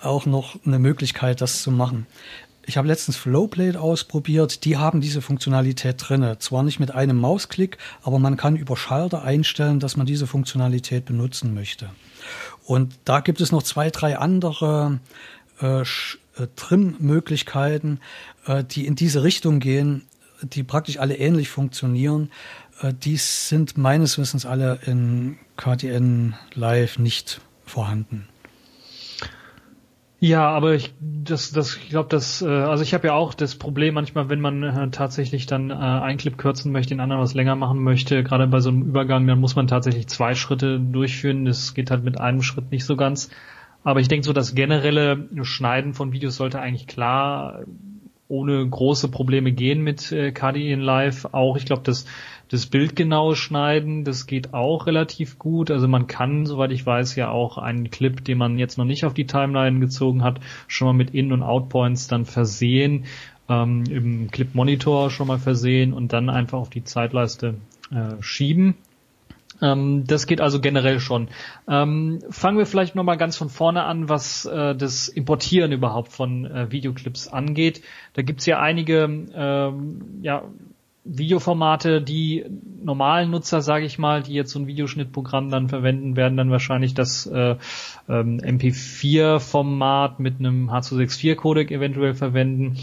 auch 0.00 0.24
noch 0.26 0.56
eine 0.64 0.78
Möglichkeit, 0.78 1.40
das 1.40 1.62
zu 1.62 1.70
machen. 1.70 2.06
Ich 2.68 2.76
habe 2.76 2.86
letztens 2.86 3.16
Flowblade 3.16 3.80
ausprobiert. 3.80 4.66
Die 4.66 4.76
haben 4.76 5.00
diese 5.00 5.22
Funktionalität 5.22 5.96
drinne. 5.98 6.38
Zwar 6.38 6.62
nicht 6.62 6.78
mit 6.78 6.90
einem 6.90 7.16
Mausklick, 7.16 7.78
aber 8.02 8.18
man 8.18 8.36
kann 8.36 8.56
über 8.56 8.76
Schalter 8.76 9.22
einstellen, 9.22 9.80
dass 9.80 9.96
man 9.96 10.04
diese 10.04 10.26
Funktionalität 10.26 11.06
benutzen 11.06 11.54
möchte. 11.54 11.88
Und 12.66 12.98
da 13.06 13.20
gibt 13.20 13.40
es 13.40 13.52
noch 13.52 13.62
zwei, 13.62 13.88
drei 13.88 14.18
andere 14.18 15.00
äh, 15.62 15.80
äh, 15.80 15.84
Trim-Möglichkeiten, 16.56 18.00
äh, 18.44 18.62
die 18.64 18.86
in 18.86 18.96
diese 18.96 19.22
Richtung 19.22 19.60
gehen, 19.60 20.02
die 20.42 20.62
praktisch 20.62 20.98
alle 20.98 21.16
ähnlich 21.16 21.48
funktionieren. 21.48 22.30
Äh, 22.82 22.92
die 22.92 23.16
sind 23.16 23.78
meines 23.78 24.18
Wissens 24.18 24.44
alle 24.44 24.78
in 24.84 25.38
KDN 25.56 26.34
Live 26.52 26.98
nicht 26.98 27.40
vorhanden. 27.64 28.28
Ja, 30.20 30.48
aber 30.50 30.74
ich 30.74 30.94
das 31.00 31.52
das 31.52 31.76
ich 31.76 31.90
glaube, 31.90 32.08
das 32.08 32.42
äh, 32.42 32.48
also 32.48 32.82
ich 32.82 32.92
habe 32.92 33.06
ja 33.06 33.14
auch 33.14 33.34
das 33.34 33.54
Problem 33.54 33.94
manchmal, 33.94 34.28
wenn 34.28 34.40
man 34.40 34.62
äh, 34.64 34.90
tatsächlich 34.90 35.46
dann 35.46 35.70
äh, 35.70 35.74
einen 35.74 36.18
Clip 36.18 36.36
kürzen 36.36 36.72
möchte, 36.72 36.90
den 36.94 37.00
anderen 37.00 37.22
was 37.22 37.34
länger 37.34 37.54
machen 37.54 37.82
möchte, 37.84 38.24
gerade 38.24 38.48
bei 38.48 38.58
so 38.58 38.70
einem 38.70 38.82
Übergang, 38.82 39.26
dann 39.28 39.38
muss 39.38 39.54
man 39.54 39.68
tatsächlich 39.68 40.08
zwei 40.08 40.34
Schritte 40.34 40.80
durchführen. 40.80 41.44
Das 41.44 41.72
geht 41.72 41.92
halt 41.92 42.02
mit 42.02 42.20
einem 42.20 42.42
Schritt 42.42 42.72
nicht 42.72 42.84
so 42.84 42.96
ganz. 42.96 43.30
Aber 43.84 44.00
ich 44.00 44.08
denke 44.08 44.26
so, 44.26 44.32
das 44.32 44.56
generelle 44.56 45.28
Schneiden 45.42 45.94
von 45.94 46.12
Videos 46.12 46.36
sollte 46.36 46.60
eigentlich 46.60 46.88
klar 46.88 47.60
ohne 48.28 48.68
große 48.68 49.08
Probleme 49.08 49.52
gehen 49.52 49.82
mit 49.82 50.12
äh, 50.12 50.32
KDE 50.32 50.74
Live. 50.74 51.26
Auch 51.32 51.56
ich 51.56 51.64
glaube, 51.64 51.82
das, 51.82 52.04
das 52.48 52.66
bildgenaue 52.66 53.34
Schneiden, 53.36 54.04
das 54.04 54.26
geht 54.26 54.54
auch 54.54 54.86
relativ 54.86 55.38
gut. 55.38 55.70
Also 55.70 55.88
man 55.88 56.06
kann, 56.06 56.46
soweit 56.46 56.70
ich 56.70 56.84
weiß, 56.84 57.16
ja 57.16 57.30
auch 57.30 57.58
einen 57.58 57.90
Clip, 57.90 58.22
den 58.22 58.38
man 58.38 58.58
jetzt 58.58 58.76
noch 58.76 58.84
nicht 58.84 59.04
auf 59.04 59.14
die 59.14 59.26
Timeline 59.26 59.80
gezogen 59.80 60.22
hat, 60.22 60.40
schon 60.66 60.86
mal 60.86 60.92
mit 60.92 61.14
In- 61.14 61.32
und 61.32 61.42
Outpoints 61.42 62.06
dann 62.06 62.26
versehen, 62.26 63.06
ähm, 63.48 63.84
im 63.90 64.30
Clip 64.30 64.54
Monitor 64.54 65.10
schon 65.10 65.28
mal 65.28 65.38
versehen 65.38 65.94
und 65.94 66.12
dann 66.12 66.28
einfach 66.28 66.58
auf 66.58 66.70
die 66.70 66.84
Zeitleiste 66.84 67.54
äh, 67.90 68.20
schieben. 68.20 68.74
Ähm, 69.60 70.04
das 70.06 70.26
geht 70.26 70.40
also 70.40 70.60
generell 70.60 71.00
schon. 71.00 71.28
Ähm, 71.68 72.20
fangen 72.30 72.58
wir 72.58 72.66
vielleicht 72.66 72.94
nochmal 72.94 73.16
ganz 73.16 73.36
von 73.36 73.48
vorne 73.48 73.84
an, 73.84 74.08
was 74.08 74.44
äh, 74.44 74.74
das 74.74 75.08
Importieren 75.08 75.72
überhaupt 75.72 76.12
von 76.12 76.44
äh, 76.44 76.70
Videoclips 76.70 77.28
angeht. 77.28 77.82
Da 78.14 78.22
gibt's 78.22 78.46
ja 78.46 78.60
einige 78.60 79.04
ähm, 79.34 80.20
ja, 80.22 80.44
Videoformate, 81.08 82.02
die 82.02 82.44
normalen 82.82 83.30
Nutzer, 83.30 83.62
sage 83.62 83.86
ich 83.86 83.98
mal, 83.98 84.22
die 84.22 84.34
jetzt 84.34 84.52
so 84.52 84.58
ein 84.58 84.66
Videoschnittprogramm 84.66 85.50
dann 85.50 85.68
verwenden, 85.68 86.16
werden 86.16 86.36
dann 86.36 86.50
wahrscheinlich 86.50 86.94
das 86.94 87.26
äh, 87.26 87.56
ähm, 88.08 88.40
MP4-Format 88.40 90.20
mit 90.20 90.38
einem 90.38 90.70
H264-Codec 90.70 91.70
eventuell 91.70 92.14
verwenden. 92.14 92.76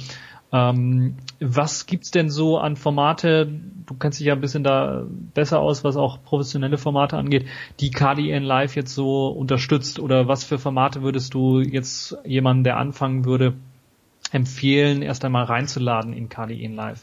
Ähm, 0.52 1.16
was 1.40 1.86
gibt's 1.86 2.12
denn 2.12 2.30
so 2.30 2.58
an 2.58 2.76
Formate? 2.76 3.48
Du 3.86 3.96
kennst 3.96 4.20
dich 4.20 4.28
ja 4.28 4.34
ein 4.34 4.42
bisschen 4.42 4.64
da 4.64 5.04
besser 5.34 5.60
aus, 5.60 5.84
was 5.84 5.98
auch 5.98 6.24
professionelle 6.24 6.78
Formate 6.78 7.18
angeht, 7.18 7.48
die 7.80 7.92
KDN 7.92 8.44
Live 8.44 8.76
jetzt 8.76 8.94
so 8.94 9.28
unterstützt 9.28 10.00
oder 10.00 10.28
was 10.28 10.44
für 10.44 10.58
Formate 10.58 11.02
würdest 11.02 11.34
du 11.34 11.60
jetzt 11.60 12.18
jemanden, 12.26 12.64
der 12.64 12.78
anfangen 12.78 13.26
würde, 13.26 13.54
empfehlen, 14.32 15.02
erst 15.02 15.26
einmal 15.26 15.46
reinzuladen 15.46 16.14
in 16.14 16.30
KDN 16.30 16.76
Live? 16.76 17.02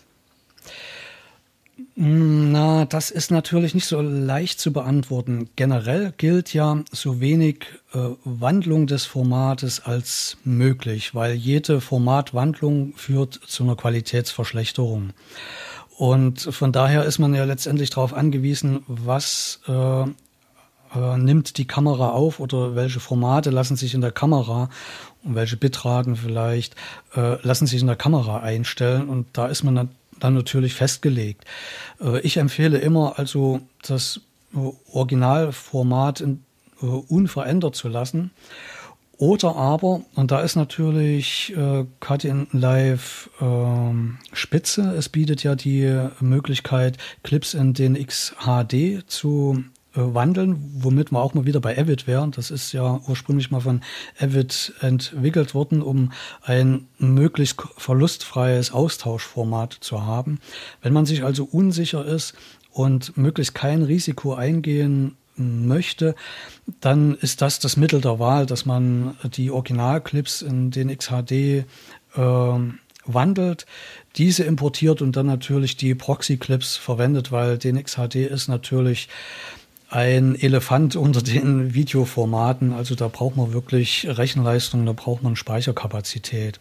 Na, 1.95 2.85
das 2.85 3.11
ist 3.11 3.31
natürlich 3.31 3.75
nicht 3.75 3.87
so 3.87 4.01
leicht 4.01 4.61
zu 4.61 4.73
beantworten. 4.73 5.49
Generell 5.57 6.13
gilt 6.17 6.53
ja 6.53 6.83
so 6.91 7.21
wenig 7.21 7.65
äh, 7.95 7.99
Wandlung 8.25 8.87
des 8.87 9.07
Formates 9.07 9.81
als 9.81 10.37
möglich, 10.45 11.15
weil 11.15 11.35
jede 11.35 11.81
Formatwandlung 11.81 12.95
führt 12.97 13.41
zu 13.47 13.63
einer 13.65 13.77
Qualitätsverschlechterung. 13.77 15.11
Und 15.97 16.41
von 16.41 16.73
daher 16.73 17.05
ist 17.05 17.19
man 17.19 17.35
ja 17.35 17.45
letztendlich 17.45 17.91
darauf 17.91 18.13
angewiesen, 18.13 18.83
was 18.87 19.61
äh, 19.67 20.03
äh, 20.03 21.17
nimmt 21.17 21.57
die 21.59 21.67
Kamera 21.67 22.11
auf 22.11 22.39
oder 22.41 22.75
welche 22.75 23.01
Formate 23.01 23.51
lassen 23.51 23.77
sich 23.77 23.95
in 23.95 24.01
der 24.03 24.13
Kamera 24.13 24.69
und 25.25 25.35
welche 25.35 25.57
Bitraten 25.57 26.17
vielleicht 26.17 26.77
äh, 27.15 27.41
lassen 27.47 27.67
sich 27.67 27.81
in 27.81 27.87
der 27.87 27.97
Kamera 27.97 28.41
einstellen. 28.41 29.09
Und 29.09 29.27
da 29.33 29.47
ist 29.47 29.63
man 29.63 29.89
dann 30.23 30.35
natürlich 30.35 30.75
festgelegt. 30.75 31.45
Äh, 32.01 32.21
ich 32.21 32.37
empfehle 32.37 32.79
immer 32.79 33.19
also 33.19 33.61
das 33.83 34.21
Originalformat 34.93 36.21
in, 36.21 36.45
äh, 36.83 36.87
unverändert 36.87 37.75
zu 37.75 37.89
lassen. 37.89 38.31
Oder 39.19 39.55
aber, 39.55 40.03
und 40.17 40.33
da 40.33 40.41
ist 40.41 40.57
natürlich 40.57 41.55
äh, 41.57 41.85
Cutting 42.01 42.49
Live 42.51 43.31
äh, 43.41 44.35
Spitze, 44.35 44.95
es 44.97 45.09
bietet 45.09 45.45
ja 45.45 45.55
die 45.55 46.09
Möglichkeit, 46.19 46.99
Clips 47.23 47.55
in 47.55 47.73
den 47.73 47.95
XHD 47.95 49.05
zu 49.07 49.63
äh, 49.63 49.82
wandeln, 49.95 50.57
womit 50.75 51.13
wir 51.13 51.21
auch 51.21 51.35
mal 51.35 51.47
wieder 51.47 51.61
bei 51.61 51.77
Avid 51.77 52.07
wären. 52.07 52.31
Das 52.31 52.51
ist 52.51 52.73
ja 52.73 53.01
ursprünglich 53.07 53.51
mal 53.51 53.61
von 53.61 53.83
Avid 54.19 54.75
entwickelt 54.81 55.55
worden, 55.55 55.83
um 55.83 56.13
ein 56.43 56.89
möglichst 56.99 57.63
verlustfreies 57.77 58.73
Austauschformat 58.73 59.73
zu 59.81 60.05
haben. 60.05 60.41
Wenn 60.81 60.93
man 60.93 61.07
sich 61.07 61.25
also 61.25 61.45
unsicher 61.45 62.05
ist 62.05 62.35
und 62.71 63.17
möglichst 63.17 63.55
kein 63.55 63.83
Risiko 63.83 64.35
eingehen 64.35 65.17
möchte, 65.37 66.15
dann 66.81 67.15
ist 67.17 67.43
das 67.43 67.59
das 67.59 67.77
Mittel 67.77 68.01
der 68.01 68.19
Wahl, 68.19 68.47
dass 68.47 68.67
man 68.67 69.17
die 69.25 69.51
Originalclips 69.51 70.43
in 70.43 70.71
den 70.71 70.97
XHD 70.97 71.33
äh, 71.33 71.65
wandelt, 73.05 73.67
diese 74.17 74.45
importiert 74.45 75.03
und 75.03 75.17
dann 75.17 75.27
natürlich 75.27 75.77
die 75.77 75.95
Proxy-Clips 75.95 76.77
verwendet, 76.77 77.33
weil 77.33 77.59
den 77.59 77.83
XHD 77.83 78.17
ist 78.17 78.49
natürlich 78.49 79.09
ein 79.93 80.35
Elefant 80.41 80.97
unter 80.97 81.23
den 81.23 81.75
Videoformaten. 81.75 82.73
Also 82.73 82.95
da 82.95 83.09
braucht 83.09 83.37
man 83.37 83.53
wirklich 83.53 84.07
Rechenleistung, 84.09 84.87
da 84.87 84.93
braucht 84.93 85.23
man 85.23 85.37
Speicherkapazität. 85.37 86.61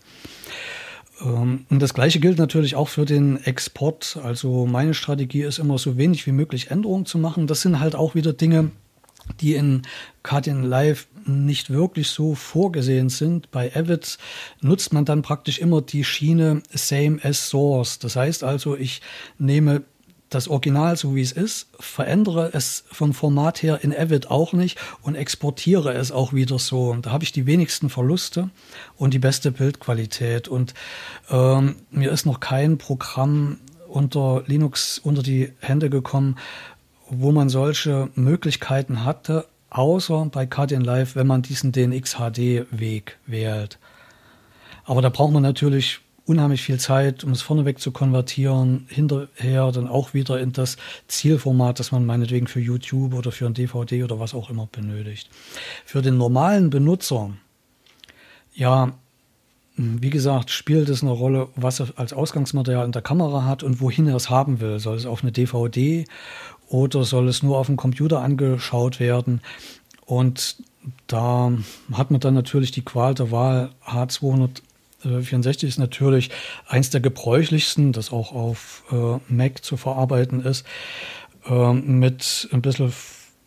Ähm, 1.22 1.66
und 1.70 1.82
das 1.82 1.94
Gleiche 1.94 2.20
gilt 2.20 2.38
natürlich 2.38 2.76
auch 2.76 2.90
für 2.90 3.06
den 3.06 3.42
Export. 3.44 4.20
Also 4.22 4.66
meine 4.66 4.94
Strategie 4.94 5.44
ist 5.44 5.60
immer 5.60 5.78
so 5.78 5.98
wenig 5.98 6.28
wie 6.28 6.34
möglich 6.34 6.72
Änderungen 6.72 7.06
zu 7.06 7.18
machen. 7.18 7.48
Das 7.48 7.62
sind 7.62 7.80
halt 7.80 7.96
auch 7.96 8.16
wieder 8.16 8.34
Dinge, 8.34 8.72
die 9.40 9.56
in 9.56 9.84
Cardin 10.24 10.64
Live 10.64 11.08
nicht 11.26 11.70
wirklich 11.70 12.10
so 12.10 12.36
vorgesehen 12.36 13.08
sind. 13.08 13.50
Bei 13.52 13.74
Avid 13.74 14.18
nutzt 14.60 14.92
man 14.92 15.06
dann 15.06 15.22
praktisch 15.22 15.60
immer 15.60 15.82
die 15.82 16.04
Schiene 16.04 16.64
Same 16.70 17.20
as 17.24 17.48
Source. 17.48 18.00
Das 18.00 18.18
heißt 18.18 18.44
also, 18.44 18.76
ich 18.76 19.02
nehme 19.38 19.84
das 20.32 20.48
Original 20.48 20.96
so 20.96 21.14
wie 21.14 21.22
es 21.22 21.34
ist, 21.34 21.68
verändere 21.80 22.50
es 22.54 22.86
vom 22.90 23.14
Format 23.14 23.62
her 23.62 23.80
in 23.84 23.94
Avid 23.96 24.32
auch 24.32 24.54
nicht 24.54 24.80
und 25.02 25.16
exportiere 25.16 25.94
es 25.94 26.12
auch 26.12 26.34
wieder 26.34 26.58
so. 26.58 26.96
Da 27.02 27.12
habe 27.12 27.26
ich 27.26 27.34
die 27.34 27.46
wenigsten 27.46 27.90
Verluste 27.90 28.50
und 28.96 29.14
die 29.14 29.20
beste 29.20 29.52
Bildqualität. 29.52 30.48
Und 30.48 30.74
ähm, 31.30 31.76
mir 31.92 32.12
ist 32.12 32.26
noch 32.26 32.40
kein 32.40 32.78
Programm 32.78 33.60
unter 33.90 34.44
Linux 34.48 35.00
unter 35.00 35.22
die 35.22 35.52
Hände 35.60 35.90
gekommen, 35.90 36.38
wo 37.10 37.34
man 37.34 37.50
solche 37.50 38.10
Möglichkeiten 38.16 39.04
hatte, 39.04 39.46
außer 39.70 40.28
bei 40.32 40.46
Kardin 40.46 40.82
Live, 40.82 41.16
wenn 41.16 41.28
man 41.28 41.42
diesen 41.42 41.74
DNX 41.74 42.16
HD 42.16 42.66
Weg 42.72 43.18
wählt. 43.28 43.80
Aber 44.86 45.02
da 45.02 45.10
braucht 45.10 45.34
man 45.34 45.44
natürlich 45.44 46.00
unheimlich 46.32 46.62
viel 46.62 46.80
Zeit, 46.80 47.26
um 47.26 47.32
es 47.32 47.42
vorneweg 47.42 47.80
zu 47.80 47.92
konvertieren, 47.92 48.86
hinterher 48.88 49.72
dann 49.74 49.88
auch 49.88 50.14
wieder 50.14 50.40
in 50.40 50.54
das 50.54 50.78
Zielformat, 51.08 51.80
das 51.80 51.92
man 51.92 52.06
meinetwegen 52.06 52.48
für 52.48 52.62
YouTube 52.62 53.14
oder 53.14 53.34
für 53.34 53.46
ein 53.46 53.54
DVD 53.54 54.06
oder 54.06 54.20
was 54.20 54.34
auch 54.34 54.50
immer 54.50 54.68
benötigt. 54.72 55.30
Für 55.86 56.02
den 56.02 56.18
normalen 56.18 56.70
Benutzer, 56.70 57.32
ja, 58.54 58.94
wie 59.76 60.10
gesagt, 60.10 60.52
spielt 60.52 60.88
es 60.88 61.02
eine 61.02 61.12
Rolle, 61.12 61.50
was 61.56 61.82
er 61.82 61.88
als 61.98 62.14
Ausgangsmaterial 62.14 62.86
in 62.86 62.94
der 62.94 63.02
Kamera 63.02 63.44
hat 63.46 63.62
und 63.62 63.82
wohin 63.82 64.08
er 64.08 64.16
es 64.16 64.30
haben 64.30 64.62
will. 64.62 64.80
Soll 64.80 64.96
es 64.96 65.06
auf 65.06 65.24
eine 65.24 65.34
DVD 65.34 66.06
oder 66.70 67.04
soll 67.04 67.28
es 67.28 67.44
nur 67.44 67.58
auf 67.58 67.68
dem 67.68 67.78
Computer 67.78 68.22
angeschaut 68.22 69.02
werden? 69.02 69.42
Und 70.06 70.58
da 71.08 71.52
hat 71.94 72.12
man 72.12 72.22
dann 72.22 72.34
natürlich 72.34 72.72
die 72.72 72.86
Qual 72.86 73.14
der 73.16 73.32
Wahl 73.32 73.72
H200 73.86 74.62
64 75.02 75.70
ist 75.70 75.80
natürlich 75.80 76.30
eins 76.68 76.90
der 76.90 77.02
gebräuchlichsten, 77.02 77.94
das 77.94 78.12
auch 78.12 78.34
auf 78.34 78.84
äh, 78.92 79.20
Mac 79.32 79.64
zu 79.64 79.78
verarbeiten 79.78 80.44
ist, 80.44 80.66
äh, 81.48 81.74
mit 81.74 82.50
ein 82.52 82.62
bisschen 82.62 82.92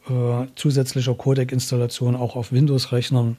äh, 0.08 0.46
zusätzlicher 0.54 1.14
Codec-Installation 1.14 2.16
auch 2.16 2.36
auf 2.36 2.52
Windows-Rechnern. 2.52 3.36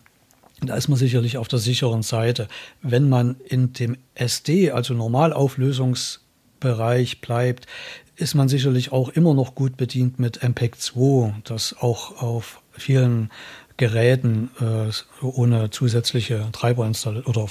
Da 0.62 0.76
ist 0.76 0.88
man 0.88 0.98
sicherlich 0.98 1.38
auf 1.38 1.50
der 1.50 1.60
sicheren 1.60 2.02
Seite. 2.02 2.48
Wenn 2.82 3.08
man 3.10 3.36
in 3.46 3.74
dem 3.74 3.98
SD, 4.16 4.72
also 4.72 4.94
Normalauflösungsbereich 4.94 7.22
bleibt, 7.22 7.68
ist 8.16 8.34
man 8.36 8.48
sicherlich 8.48 8.94
auch 8.94 9.10
immer 9.10 9.34
noch 9.34 9.56
gut 9.56 9.76
bedient 9.76 10.20
mit 10.20 10.42
MPEG 10.42 10.80
2, 10.80 11.34
das 11.44 11.76
auch 11.80 12.22
auf 12.22 12.62
vielen 12.72 13.30
Geräten 13.78 14.52
äh, 14.62 14.90
ohne 15.26 15.70
zusätzliche 15.70 16.48
Treiber 16.54 16.88
installiert 16.88 17.28
oder 17.28 17.50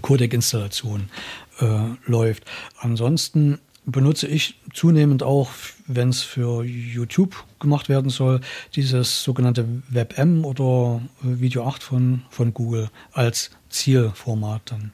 Codec-Installation 0.00 1.08
äh, 1.60 1.66
läuft. 2.06 2.44
Ansonsten 2.78 3.58
benutze 3.84 4.26
ich 4.26 4.60
zunehmend 4.74 5.22
auch, 5.22 5.50
wenn 5.86 6.10
es 6.10 6.22
für 6.22 6.62
YouTube 6.62 7.44
gemacht 7.58 7.88
werden 7.88 8.10
soll, 8.10 8.40
dieses 8.74 9.22
sogenannte 9.22 9.66
WebM 9.88 10.44
oder 10.44 11.00
Video 11.22 11.66
8 11.66 11.82
von, 11.82 12.22
von 12.28 12.52
Google 12.52 12.88
als 13.12 13.50
Zielformat 13.70 14.62
dann. 14.66 14.92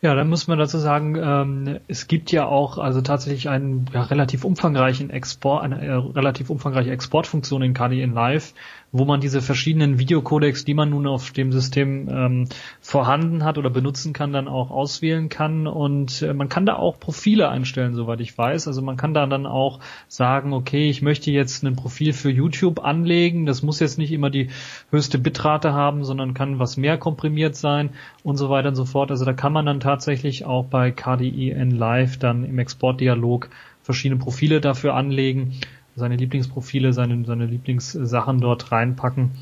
Ja, 0.00 0.14
dann 0.14 0.28
muss 0.28 0.46
man 0.46 0.58
dazu 0.58 0.78
sagen, 0.78 1.16
ähm, 1.16 1.80
es 1.88 2.06
gibt 2.06 2.30
ja 2.30 2.46
auch 2.46 2.78
also 2.78 3.00
tatsächlich 3.00 3.48
einen 3.48 3.86
ja, 3.92 4.02
relativ 4.02 4.44
umfangreichen 4.44 5.10
Export, 5.10 5.64
eine 5.64 5.84
äh, 5.84 5.92
relativ 5.92 6.50
umfangreiche 6.50 6.92
Exportfunktion 6.92 7.62
in 7.62 7.74
KDN 7.74 8.12
Live, 8.12 8.54
wo 8.90 9.04
man 9.04 9.20
diese 9.20 9.42
verschiedenen 9.42 9.98
Videocodecs, 9.98 10.64
die 10.64 10.74
man 10.74 10.90
nun 10.90 11.06
auf 11.06 11.32
dem 11.32 11.52
System 11.52 12.08
ähm, 12.08 12.48
vorhanden 12.80 13.44
hat 13.44 13.58
oder 13.58 13.68
benutzen 13.68 14.14
kann, 14.14 14.32
dann 14.32 14.48
auch 14.48 14.70
auswählen 14.70 15.28
kann. 15.28 15.66
Und 15.66 16.22
äh, 16.22 16.32
man 16.32 16.48
kann 16.48 16.64
da 16.64 16.76
auch 16.76 16.98
Profile 16.98 17.50
einstellen, 17.50 17.94
soweit 17.94 18.20
ich 18.20 18.36
weiß. 18.36 18.66
Also 18.66 18.80
man 18.80 18.96
kann 18.96 19.12
da 19.12 19.26
dann 19.26 19.46
auch 19.46 19.80
sagen, 20.08 20.54
okay, 20.54 20.88
ich 20.88 21.02
möchte 21.02 21.30
jetzt 21.30 21.62
ein 21.62 21.76
Profil 21.76 22.14
für 22.14 22.30
YouTube 22.30 22.82
anlegen. 22.82 23.44
Das 23.44 23.62
muss 23.62 23.80
jetzt 23.80 23.98
nicht 23.98 24.12
immer 24.12 24.30
die 24.30 24.48
höchste 24.90 25.18
Bitrate 25.18 25.74
haben, 25.74 26.04
sondern 26.04 26.32
kann 26.32 26.58
was 26.58 26.78
mehr 26.78 26.96
komprimiert 26.96 27.56
sein 27.56 27.90
und 28.22 28.38
so 28.38 28.48
weiter 28.48 28.70
und 28.70 28.76
so 28.76 28.86
fort. 28.86 29.10
Also 29.10 29.26
da 29.26 29.34
kann 29.34 29.52
man 29.52 29.66
dann 29.66 29.80
tatsächlich 29.80 30.46
auch 30.46 30.64
bei 30.64 30.92
KDEN 30.92 31.72
Live 31.72 32.18
dann 32.18 32.44
im 32.44 32.58
Exportdialog 32.58 33.50
verschiedene 33.82 34.20
Profile 34.20 34.60
dafür 34.60 34.94
anlegen, 34.94 35.54
seine 35.98 36.16
Lieblingsprofile, 36.16 36.92
seine, 36.92 37.24
seine 37.24 37.46
Lieblingssachen 37.46 38.40
dort 38.40 38.72
reinpacken 38.72 39.32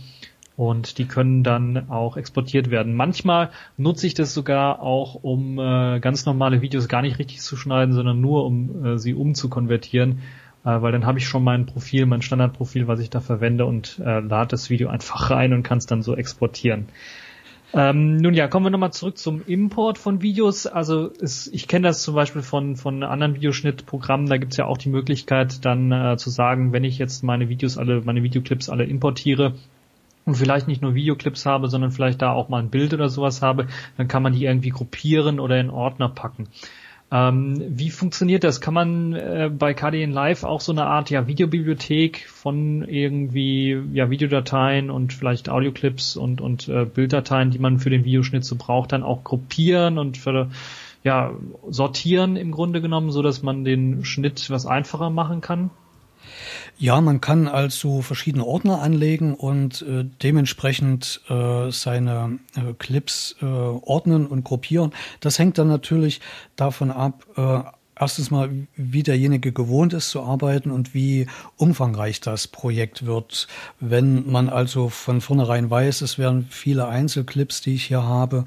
und 0.56 0.98
die 0.98 1.06
können 1.06 1.42
dann 1.42 1.90
auch 1.90 2.16
exportiert 2.16 2.70
werden. 2.70 2.94
Manchmal 2.94 3.50
nutze 3.76 4.06
ich 4.06 4.14
das 4.14 4.32
sogar 4.32 4.80
auch, 4.80 5.14
um 5.14 5.58
äh, 5.58 6.00
ganz 6.00 6.24
normale 6.24 6.62
Videos 6.62 6.88
gar 6.88 7.02
nicht 7.02 7.18
richtig 7.18 7.40
zu 7.40 7.56
schneiden, 7.56 7.92
sondern 7.94 8.20
nur 8.20 8.44
um 8.46 8.84
äh, 8.84 8.98
sie 8.98 9.14
umzukonvertieren, 9.14 10.20
äh, 10.64 10.80
weil 10.80 10.92
dann 10.92 11.04
habe 11.04 11.18
ich 11.18 11.28
schon 11.28 11.44
mein 11.44 11.66
Profil, 11.66 12.06
mein 12.06 12.22
Standardprofil, 12.22 12.88
was 12.88 13.00
ich 13.00 13.10
da 13.10 13.20
verwende 13.20 13.66
und 13.66 13.98
äh, 13.98 14.20
lade 14.20 14.48
das 14.48 14.70
Video 14.70 14.88
einfach 14.88 15.30
rein 15.30 15.52
und 15.52 15.62
kann 15.62 15.78
es 15.78 15.86
dann 15.86 16.02
so 16.02 16.16
exportieren. 16.16 16.86
Ähm, 17.74 18.16
nun 18.16 18.34
ja, 18.34 18.48
kommen 18.48 18.66
wir 18.66 18.70
nochmal 18.70 18.92
zurück 18.92 19.18
zum 19.18 19.42
Import 19.46 19.98
von 19.98 20.22
Videos. 20.22 20.66
Also 20.66 21.10
es, 21.20 21.46
ich 21.48 21.68
kenne 21.68 21.88
das 21.88 22.02
zum 22.02 22.14
Beispiel 22.14 22.42
von, 22.42 22.76
von 22.76 23.02
anderen 23.02 23.34
Videoschnittprogrammen, 23.34 24.28
da 24.28 24.36
gibt 24.36 24.52
es 24.52 24.56
ja 24.56 24.66
auch 24.66 24.78
die 24.78 24.88
Möglichkeit 24.88 25.64
dann 25.64 25.92
äh, 25.92 26.16
zu 26.16 26.30
sagen, 26.30 26.72
wenn 26.72 26.84
ich 26.84 26.98
jetzt 26.98 27.22
meine 27.22 27.48
Videos 27.48 27.76
alle, 27.76 28.02
meine 28.02 28.22
Videoclips 28.22 28.68
alle 28.68 28.84
importiere, 28.84 29.54
und 30.26 30.34
vielleicht 30.34 30.66
nicht 30.66 30.82
nur 30.82 30.94
Videoclips 30.94 31.46
habe, 31.46 31.68
sondern 31.68 31.92
vielleicht 31.92 32.20
da 32.20 32.32
auch 32.32 32.48
mal 32.48 32.58
ein 32.58 32.68
Bild 32.68 32.92
oder 32.92 33.08
sowas 33.08 33.42
habe, 33.42 33.68
dann 33.96 34.08
kann 34.08 34.22
man 34.22 34.32
die 34.32 34.44
irgendwie 34.44 34.70
gruppieren 34.70 35.40
oder 35.40 35.58
in 35.58 35.70
Ordner 35.70 36.08
packen. 36.08 36.48
Ähm, 37.12 37.62
wie 37.68 37.90
funktioniert 37.90 38.42
das? 38.42 38.60
Kann 38.60 38.74
man 38.74 39.12
äh, 39.12 39.50
bei 39.56 39.74
KDN 39.74 40.10
Live 40.10 40.42
auch 40.42 40.60
so 40.60 40.72
eine 40.72 40.86
Art 40.86 41.08
ja, 41.08 41.28
Videobibliothek 41.28 42.26
von 42.28 42.82
irgendwie 42.82 43.80
ja, 43.92 44.10
Videodateien 44.10 44.90
und 44.90 45.12
vielleicht 45.12 45.48
Audioclips 45.48 46.16
und, 46.16 46.40
und 46.40 46.68
äh, 46.68 46.84
Bilddateien, 46.84 47.52
die 47.52 47.60
man 47.60 47.78
für 47.78 47.90
den 47.90 48.04
Videoschnitt 48.04 48.44
so 48.44 48.56
braucht, 48.56 48.90
dann 48.90 49.04
auch 49.04 49.22
gruppieren 49.22 49.98
und 49.98 50.16
für, 50.16 50.50
ja, 51.04 51.32
sortieren 51.68 52.36
im 52.36 52.50
Grunde 52.50 52.80
genommen, 52.80 53.12
so 53.12 53.22
dass 53.22 53.40
man 53.40 53.64
den 53.64 54.04
Schnitt 54.04 54.50
was 54.50 54.66
einfacher 54.66 55.10
machen 55.10 55.40
kann? 55.40 55.70
Ja, 56.78 57.00
man 57.00 57.22
kann 57.22 57.48
also 57.48 58.02
verschiedene 58.02 58.44
Ordner 58.44 58.82
anlegen 58.82 59.34
und 59.34 59.80
äh, 59.80 60.04
dementsprechend 60.22 61.22
äh, 61.30 61.70
seine 61.70 62.38
äh, 62.54 62.74
Clips 62.78 63.34
äh, 63.40 63.46
ordnen 63.46 64.26
und 64.26 64.44
gruppieren. 64.44 64.92
Das 65.20 65.38
hängt 65.38 65.56
dann 65.56 65.68
natürlich 65.68 66.20
davon 66.54 66.90
ab, 66.90 67.24
äh, 67.36 67.60
erstens 67.98 68.30
mal, 68.30 68.50
wie 68.76 69.02
derjenige 69.02 69.52
gewohnt 69.52 69.92
ist 69.92 70.10
zu 70.10 70.22
arbeiten 70.22 70.70
und 70.70 70.94
wie 70.94 71.26
umfangreich 71.56 72.20
das 72.20 72.46
Projekt 72.46 73.06
wird. 73.06 73.48
Wenn 73.80 74.30
man 74.30 74.48
also 74.48 74.88
von 74.88 75.20
vornherein 75.20 75.70
weiß, 75.70 76.02
es 76.02 76.18
werden 76.18 76.46
viele 76.50 76.88
Einzelclips, 76.88 77.62
die 77.62 77.74
ich 77.74 77.84
hier 77.84 78.02
habe, 78.02 78.44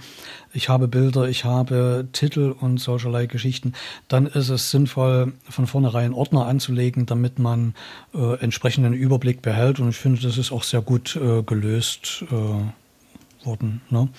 ich 0.53 0.69
habe 0.69 0.87
Bilder, 0.87 1.27
ich 1.27 1.45
habe 1.45 2.07
Titel 2.11 2.55
und 2.59 2.79
solcherlei 2.79 3.25
Geschichten, 3.25 3.73
dann 4.07 4.27
ist 4.27 4.49
es 4.49 4.71
sinnvoll, 4.71 5.33
von 5.49 5.67
vornherein 5.67 6.13
Ordner 6.13 6.45
anzulegen, 6.45 7.05
damit 7.05 7.39
man 7.39 7.73
äh, 8.13 8.39
entsprechenden 8.39 8.93
Überblick 8.93 9.41
behält. 9.41 9.79
Und 9.79 9.89
ich 9.89 9.97
finde, 9.97 10.21
das 10.21 10.37
ist 10.37 10.51
auch 10.51 10.63
sehr 10.63 10.81
gut 10.81 11.15
äh, 11.15 11.43
gelöst 11.43 12.23
äh, 12.31 13.45
worden. 13.45 13.81
Ne? 13.89 14.09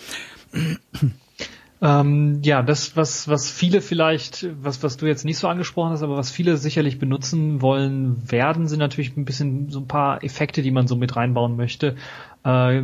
Ähm, 1.83 2.40
ja, 2.43 2.62
das, 2.62 2.95
was, 2.95 3.27
was 3.29 3.51
viele 3.51 3.81
vielleicht, 3.81 4.47
was, 4.62 4.83
was 4.83 4.99
du 4.99 5.07
jetzt 5.07 5.25
nicht 5.25 5.38
so 5.38 5.49
angesprochen 5.49 5.93
hast, 5.93 6.03
aber 6.03 6.16
was 6.16 6.31
viele 6.31 6.59
sicherlich 6.59 6.99
benutzen 6.99 7.62
wollen 7.62 8.31
werden, 8.31 8.69
sind 8.69 8.81
natürlich 8.81 9.16
ein 9.16 9.25
bisschen 9.25 9.71
so 9.71 9.81
ein 9.81 9.88
paar 9.88 10.23
Effekte, 10.23 10.61
die 10.61 10.73
man 10.73 10.87
so 10.87 10.97
mit 10.97 11.16
reinbauen 11.16 11.57
möchte 11.57 11.97
äh, 12.44 12.83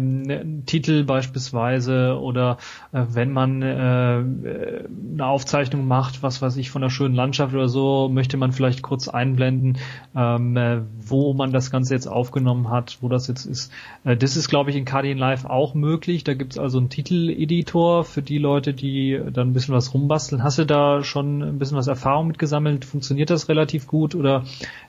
Titel 0.67 1.05
beispielsweise 1.05 2.19
oder 2.21 2.59
äh, 2.93 3.03
wenn 3.09 3.33
man 3.33 3.63
äh, 3.63 3.67
eine 3.67 5.27
Aufzeichnung 5.27 5.87
macht, 5.87 6.23
was 6.23 6.43
weiß 6.43 6.57
ich, 6.59 6.71
von 6.71 6.83
einer 6.83 6.91
schönen 6.91 7.15
Landschaft 7.15 7.55
oder 7.55 7.69
so, 7.69 8.09
möchte 8.09 8.37
man 8.37 8.53
vielleicht 8.53 8.83
kurz 8.83 9.09
einblenden, 9.09 9.79
ähm, 10.15 10.57
äh, 10.57 10.81
wo 11.01 11.33
man 11.33 11.53
das 11.53 11.71
Ganze 11.71 11.95
jetzt 11.95 12.07
aufgenommen 12.07 12.71
hat, 12.71 12.99
wo 13.01 13.09
das 13.09 13.29
jetzt 13.29 13.47
ist. 13.47 13.73
Äh, 14.05 14.17
das 14.17 14.37
ist, 14.37 14.49
glaube 14.49 14.71
ich, 14.71 14.77
in 14.77 14.85
KDN 14.85 15.19
Live 15.19 15.45
auch 15.45 15.75
möglich. 15.75 16.25
Da 16.25 16.35
gibt's 16.35 16.59
also 16.59 16.79
einen 16.79 16.91
Titeleditor 16.91 18.05
für 18.05 18.23
die 18.23 18.39
Leute, 18.39 18.75
die 18.75 19.19
dann 19.33 19.49
ein 19.49 19.53
bisschen 19.53 19.75
was 19.75 19.95
rumbasteln. 19.95 20.43
Hast 20.43 20.59
du 20.59 20.67
da 20.67 21.03
schon 21.03 21.43
ein 21.43 21.59
bisschen 21.59 21.79
was 21.79 21.87
Erfahrung 21.87 22.27
mitgesammelt? 22.27 22.85
Funktioniert 22.85 23.31
das 23.31 23.49
relativ 23.49 23.87
gut 23.87 24.15
oder 24.15 24.45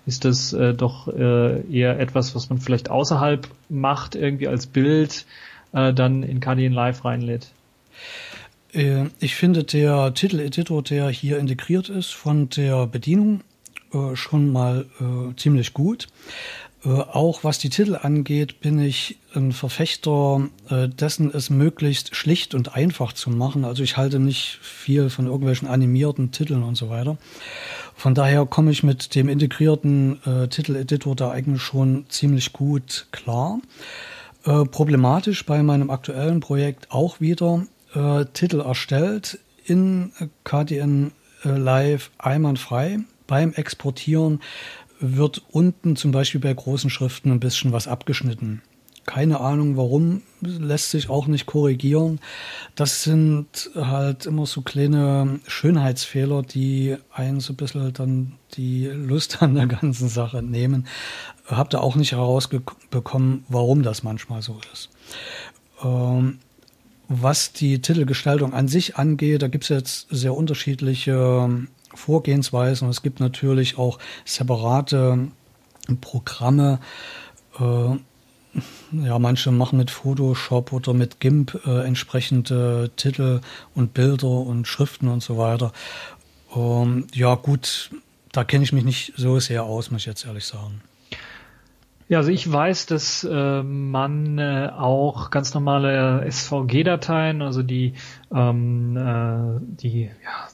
ist 0.05 0.25
das 0.25 0.53
äh, 0.53 0.73
doch 0.73 1.07
äh, 1.07 1.61
eher 1.71 1.99
etwas, 1.99 2.35
was 2.35 2.49
man 2.49 2.59
vielleicht 2.59 2.89
außerhalb 2.89 3.47
macht, 3.69 4.15
irgendwie 4.15 4.47
als 4.47 4.67
Bild 4.67 5.25
äh, 5.73 5.93
dann 5.93 6.23
in 6.23 6.39
KDN 6.39 6.73
Live 6.73 7.05
reinlädt? 7.05 7.51
Äh, 8.73 9.05
ich 9.19 9.35
finde 9.35 9.63
der 9.63 10.13
Titeleditor, 10.13 10.83
der 10.83 11.09
hier 11.09 11.39
integriert 11.39 11.89
ist, 11.89 12.11
von 12.11 12.49
der 12.49 12.87
Bedienung 12.87 13.41
äh, 13.93 14.15
schon 14.15 14.51
mal 14.51 14.85
äh, 14.99 15.35
ziemlich 15.35 15.73
gut. 15.73 16.07
Äh, 16.85 16.89
auch 16.89 17.43
was 17.43 17.59
die 17.59 17.69
Titel 17.69 17.95
angeht, 17.95 18.59
bin 18.59 18.79
ich 18.79 19.17
ein 19.37 19.51
Verfechter 19.53 20.49
äh, 20.69 20.89
dessen, 20.89 21.33
es 21.33 21.49
möglichst 21.49 22.15
schlicht 22.15 22.53
und 22.55 22.75
einfach 22.75 23.13
zu 23.13 23.29
machen. 23.29 23.63
Also 23.63 23.83
ich 23.83 23.95
halte 23.95 24.19
nicht 24.19 24.59
viel 24.61 25.09
von 25.09 25.27
irgendwelchen 25.27 25.67
animierten 25.67 26.31
Titeln 26.31 26.63
und 26.63 26.75
so 26.75 26.89
weiter. 26.89 27.17
Von 27.95 28.13
daher 28.15 28.45
komme 28.45 28.71
ich 28.71 28.83
mit 28.83 29.15
dem 29.15 29.29
integrierten 29.29 30.19
äh, 30.25 30.47
Titeleditor 30.47 31.15
da 31.15 31.31
eigentlich 31.31 31.61
schon 31.61 32.05
ziemlich 32.09 32.51
gut 32.51 33.07
klar. 33.11 33.59
Äh, 34.43 34.65
problematisch 34.65 35.45
bei 35.45 35.63
meinem 35.63 35.89
aktuellen 35.89 36.39
Projekt 36.39 36.91
auch 36.91 37.19
wieder 37.21 37.65
äh, 37.93 38.25
Titel 38.33 38.61
erstellt 38.61 39.39
in 39.65 40.11
KDN 40.43 41.11
äh, 41.43 41.49
Live 41.49 42.11
einwandfrei. 42.17 42.99
Beim 43.27 43.53
Exportieren 43.53 44.41
wird 44.99 45.43
unten 45.51 45.95
zum 45.95 46.11
Beispiel 46.11 46.41
bei 46.41 46.53
großen 46.53 46.89
Schriften 46.89 47.31
ein 47.31 47.39
bisschen 47.39 47.71
was 47.71 47.87
abgeschnitten. 47.87 48.61
Keine 49.07 49.39
Ahnung 49.39 49.77
warum, 49.77 50.21
lässt 50.41 50.91
sich 50.91 51.09
auch 51.09 51.27
nicht 51.27 51.45
korrigieren. 51.45 52.19
Das 52.75 53.03
sind 53.03 53.71
halt 53.73 54.25
immer 54.25 54.45
so 54.45 54.61
kleine 54.61 55.39
Schönheitsfehler, 55.47 56.43
die 56.43 56.97
einen 57.13 57.39
so 57.39 57.53
ein 57.53 57.55
bisschen 57.55 57.93
dann 57.93 58.33
die 58.55 58.85
Lust 58.85 59.41
an 59.41 59.55
der 59.55 59.67
ganzen 59.67 60.09
Sache 60.09 60.43
nehmen. 60.43 60.87
Habt 61.47 61.73
ihr 61.73 61.81
auch 61.81 61.95
nicht 61.95 62.11
herausbekommen, 62.11 63.45
warum 63.47 63.81
das 63.81 64.03
manchmal 64.03 64.41
so 64.41 64.59
ist. 64.73 64.89
Ähm, 65.81 66.39
was 67.07 67.53
die 67.53 67.81
Titelgestaltung 67.81 68.53
an 68.53 68.67
sich 68.67 68.97
angeht, 68.97 69.41
da 69.41 69.47
gibt 69.47 69.63
es 69.63 69.69
jetzt 69.69 70.07
sehr 70.09 70.35
unterschiedliche 70.35 71.49
Vorgehensweisen. 71.95 72.89
Es 72.89 73.01
gibt 73.01 73.21
natürlich 73.21 73.77
auch 73.77 73.99
separate 74.25 75.29
Programme. 76.01 76.81
Äh, 77.57 77.95
ja, 78.91 79.19
manche 79.19 79.51
machen 79.51 79.77
mit 79.77 79.91
Photoshop 79.91 80.73
oder 80.73 80.93
mit 80.93 81.19
GIMP 81.19 81.59
äh, 81.65 81.85
entsprechende 81.85 82.91
Titel 82.95 83.41
und 83.75 83.93
Bilder 83.93 84.27
und 84.27 84.67
Schriften 84.67 85.07
und 85.07 85.21
so 85.23 85.37
weiter. 85.37 85.71
Ähm, 86.55 87.07
ja, 87.13 87.35
gut, 87.35 87.91
da 88.31 88.43
kenne 88.43 88.63
ich 88.63 88.73
mich 88.73 88.83
nicht 88.83 89.13
so 89.15 89.39
sehr 89.39 89.63
aus, 89.63 89.91
muss 89.91 90.01
ich 90.01 90.07
jetzt 90.07 90.25
ehrlich 90.25 90.45
sagen. 90.45 90.81
Ja, 92.09 92.19
also 92.19 92.31
ich 92.31 92.49
weiß, 92.49 92.85
dass 92.85 93.25
äh, 93.29 93.63
man 93.63 94.37
äh, 94.37 94.69
auch 94.73 95.29
ganz 95.29 95.53
normale 95.53 96.25
SVG-Dateien, 96.31 97.41
also 97.41 97.63
die 97.63 97.95
ähm, 98.33 98.95
äh, 98.95 99.59
die 99.59 100.03
ja, 100.03 100.47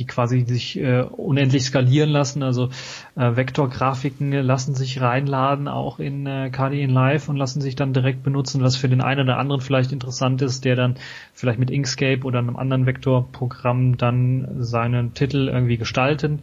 die 0.00 0.06
quasi 0.06 0.44
sich 0.46 0.78
äh, 0.78 1.02
unendlich 1.02 1.64
skalieren 1.64 2.10
lassen. 2.10 2.42
Also 2.42 2.70
äh, 3.16 3.36
Vektorgrafiken 3.36 4.32
lassen 4.32 4.74
sich 4.74 5.00
reinladen, 5.00 5.68
auch 5.68 6.00
in 6.00 6.26
äh, 6.26 6.50
KDN 6.50 6.90
Live 6.90 7.28
und 7.28 7.36
lassen 7.36 7.60
sich 7.60 7.76
dann 7.76 7.92
direkt 7.92 8.22
benutzen, 8.22 8.62
was 8.62 8.76
für 8.76 8.88
den 8.88 9.02
einen 9.02 9.20
oder 9.20 9.38
anderen 9.38 9.60
vielleicht 9.60 9.92
interessant 9.92 10.42
ist, 10.42 10.64
der 10.64 10.74
dann 10.74 10.96
vielleicht 11.34 11.58
mit 11.58 11.70
Inkscape 11.70 12.24
oder 12.24 12.38
einem 12.38 12.56
anderen 12.56 12.86
Vektorprogramm 12.86 13.98
dann 13.98 14.48
seinen 14.58 15.14
Titel 15.14 15.48
irgendwie 15.48 15.76
gestalten, 15.76 16.40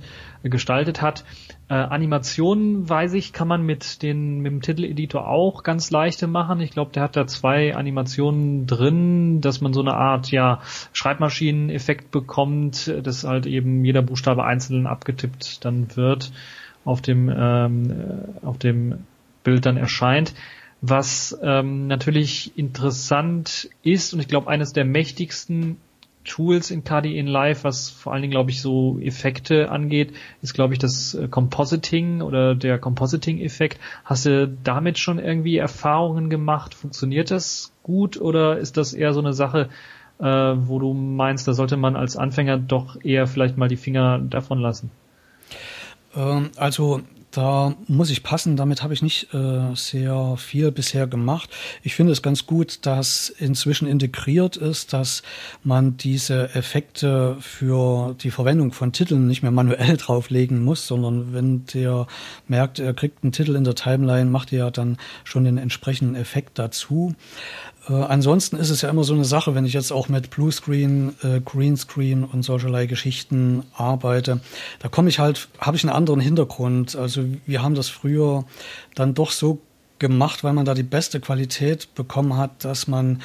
gestaltet 0.50 1.02
hat. 1.02 1.26
Äh, 1.70 1.74
Animationen, 1.74 2.88
weiß 2.90 3.14
ich, 3.14 3.34
kann 3.34 3.48
man 3.48 3.64
mit, 3.64 4.02
den, 4.02 4.40
mit 4.40 4.52
dem 4.52 4.62
Titeleditor 4.62 5.28
auch 5.28 5.64
ganz 5.64 5.92
leichte 5.92 6.28
machen. 6.28 6.62
Ich 6.62 6.72
glaube, 6.72 6.92
der 6.92 7.04
hat 7.04 7.16
da 7.16 7.28
zwei 7.28 7.76
Animationen 7.76 8.68
drin, 8.68 9.42
dass 9.42 9.62
man 9.62 9.74
so 9.74 9.82
eine 9.82 9.94
Art 9.94 10.32
ja 10.32 10.62
Schreibmaschineneffekt 10.94 12.12
bekommt, 12.12 12.94
dass 13.04 13.24
halt 13.24 13.46
eben 13.46 13.84
jeder 13.86 14.02
Buchstabe 14.02 14.44
einzeln 14.44 14.88
abgetippt 14.88 15.66
dann 15.66 15.96
wird 15.96 16.32
auf 16.88 17.02
dem 17.02 17.32
ähm, 17.36 17.94
auf 18.42 18.58
dem 18.58 19.00
Bild 19.44 19.66
dann 19.66 19.78
erscheint. 19.78 20.34
Was 20.82 21.38
ähm, 21.42 21.88
natürlich 21.88 22.58
interessant 22.58 23.70
ist 23.84 24.14
und 24.14 24.20
ich 24.20 24.28
glaube 24.28 24.50
eines 24.50 24.74
der 24.74 24.86
mächtigsten 24.86 25.78
Tools 26.28 26.70
in 26.70 26.84
KDE 26.84 27.18
in 27.18 27.26
Live, 27.26 27.64
was 27.64 27.90
vor 27.90 28.14
allen 28.14 28.22
Dingen, 28.22 28.32
glaube 28.32 28.52
ich, 28.52 28.62
so 28.62 29.00
Effekte 29.00 29.72
angeht, 29.72 30.14
ist, 30.44 30.54
glaube 30.54 30.74
ich, 30.74 30.80
das 30.80 31.16
äh, 31.16 31.28
Compositing 31.28 32.22
oder 32.22 32.54
der 32.54 32.78
Compositing-Effekt. 32.78 33.80
Hast 34.06 34.28
du 34.28 34.48
damit 34.64 35.00
schon 35.00 35.18
irgendwie 35.18 35.58
Erfahrungen 35.58 36.30
gemacht? 36.30 36.76
Funktioniert 36.76 37.32
das 37.32 37.72
gut 37.82 38.22
oder 38.22 38.60
ist 38.60 38.78
das 38.78 38.94
eher 38.94 39.14
so 39.14 39.22
eine 39.22 39.34
Sache, 39.34 39.70
äh, 40.20 40.24
wo 40.24 40.78
du 40.80 40.94
meinst, 40.94 41.48
da 41.48 41.54
sollte 41.54 41.78
man 41.78 41.96
als 41.96 42.18
Anfänger 42.18 42.58
doch 42.58 43.02
eher 43.04 43.26
vielleicht 43.26 43.58
mal 43.58 43.70
die 43.70 43.78
Finger 43.78 44.20
davon 44.20 44.60
lassen? 44.60 44.92
Ähm, 46.16 46.52
also 46.58 47.02
da 47.38 47.76
muss 47.88 48.10
ich 48.10 48.24
passen, 48.24 48.56
damit 48.58 48.82
habe 48.82 48.96
ich 48.96 49.04
nicht 49.04 49.32
äh, 49.32 49.76
sehr 49.76 50.38
viel 50.38 50.72
bisher 50.72 51.06
gemacht. 51.06 51.52
Ich 51.84 51.94
finde 51.94 52.12
es 52.12 52.24
ganz 52.24 52.48
gut, 52.48 52.80
dass 52.88 53.30
inzwischen 53.30 53.88
integriert 53.88 54.58
ist, 54.58 54.92
dass 54.92 55.22
man 55.64 55.98
diese 55.98 56.56
Effekte 56.56 57.38
für 57.40 58.16
die 58.16 58.32
Verwendung 58.32 58.72
von 58.72 58.92
Titeln 58.92 59.28
nicht 59.28 59.44
mehr 59.44 59.52
manuell 59.52 59.98
drauflegen 59.98 60.64
muss, 60.64 60.88
sondern 60.88 61.32
wenn 61.32 61.66
der 61.68 62.08
merkt, 62.48 62.80
er 62.80 62.96
kriegt 62.96 63.24
einen 63.24 63.34
Titel 63.34 63.56
in 63.56 63.66
der 63.66 63.76
Timeline, 63.76 64.32
macht 64.32 64.52
er 64.52 64.72
dann 64.72 64.98
schon 65.24 65.44
den 65.44 65.60
entsprechenden 65.60 66.16
Effekt 66.16 66.58
dazu. 66.58 67.14
Äh, 67.90 67.94
ansonsten 67.94 68.58
ist 68.58 68.70
es 68.70 68.82
ja 68.82 68.90
immer 68.90 69.04
so 69.04 69.14
eine 69.14 69.26
Sache, 69.26 69.56
wenn 69.56 69.66
ich 69.66 69.74
jetzt 69.74 69.92
auch 69.92 70.10
mit 70.10 70.30
Bluescreen, 70.30 71.16
äh, 71.24 71.40
Greenscreen 71.42 72.24
und 72.24 72.44
solcherlei 72.44 72.86
Geschichten 72.86 73.64
arbeite, 73.74 74.40
da 74.80 74.90
komme 74.90 75.10
ich 75.10 75.20
halt, 75.20 75.48
habe 75.60 75.78
ich 75.78 75.84
einen 75.84 75.94
anderen 75.94 76.20
Hintergrund. 76.20 76.96
Also 76.96 77.24
wir 77.46 77.62
haben 77.62 77.76
das 77.76 77.90
früher 77.90 78.46
dann 78.96 79.14
doch 79.14 79.32
so 79.32 79.60
gemacht, 80.00 80.44
weil 80.44 80.54
man 80.54 80.66
da 80.66 80.74
die 80.74 80.84
beste 80.84 81.20
Qualität 81.20 81.94
bekommen 81.96 82.38
hat, 82.38 82.64
dass 82.64 82.88
man 82.88 83.22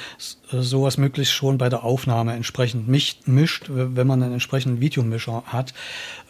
äh, 0.51 0.61
sowas 0.61 0.97
möglichst 0.97 1.33
schon 1.33 1.57
bei 1.57 1.69
der 1.69 1.83
Aufnahme 1.83 2.33
entsprechend 2.33 2.87
mischt, 2.87 3.65
wenn 3.67 4.07
man 4.07 4.23
einen 4.23 4.33
entsprechenden 4.33 4.79
Videomischer 4.79 5.43
hat, 5.45 5.73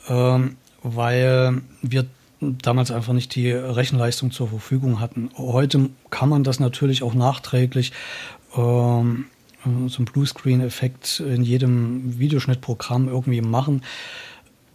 ähm, 0.09 0.57
weil 0.81 1.61
wir 1.81 2.05
damals 2.61 2.91
einfach 2.91 3.13
nicht 3.13 3.35
die 3.35 3.51
Rechenleistung 3.51 4.31
zur 4.31 4.47
Verfügung 4.47 4.99
hatten. 4.99 5.29
Heute 5.37 5.89
kann 6.09 6.29
man 6.29 6.43
das 6.43 6.59
natürlich 6.59 7.03
auch 7.03 7.13
nachträglich 7.13 7.91
ähm, 8.55 9.25
so 9.87 10.01
ein 10.01 10.05
Bluescreen-Effekt 10.05 11.21
in 11.21 11.43
jedem 11.43 12.19
Videoschnittprogramm 12.19 13.07
irgendwie 13.07 13.41
machen. 13.41 13.81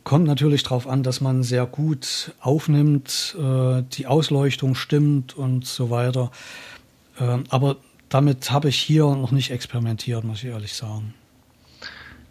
Kommt 0.05 0.27
natürlich 0.27 0.63
darauf 0.63 0.87
an, 0.87 1.03
dass 1.03 1.21
man 1.21 1.43
sehr 1.43 1.67
gut 1.67 2.33
aufnimmt, 2.41 3.37
äh, 3.39 3.83
die 3.93 4.07
Ausleuchtung 4.07 4.75
stimmt 4.75 5.37
und 5.37 5.67
so 5.67 5.91
weiter. 5.91 6.31
Äh, 7.21 7.39
aber 7.51 7.77
damit 8.09 8.51
habe 8.51 8.71
ich 8.71 8.79
hier 8.79 9.05
noch 9.05 9.33
nicht 9.33 9.51
experimentiert, 9.51 10.25
muss 10.25 10.39
ich 10.39 10.47
ehrlich 10.47 10.73
sagen. 10.73 11.13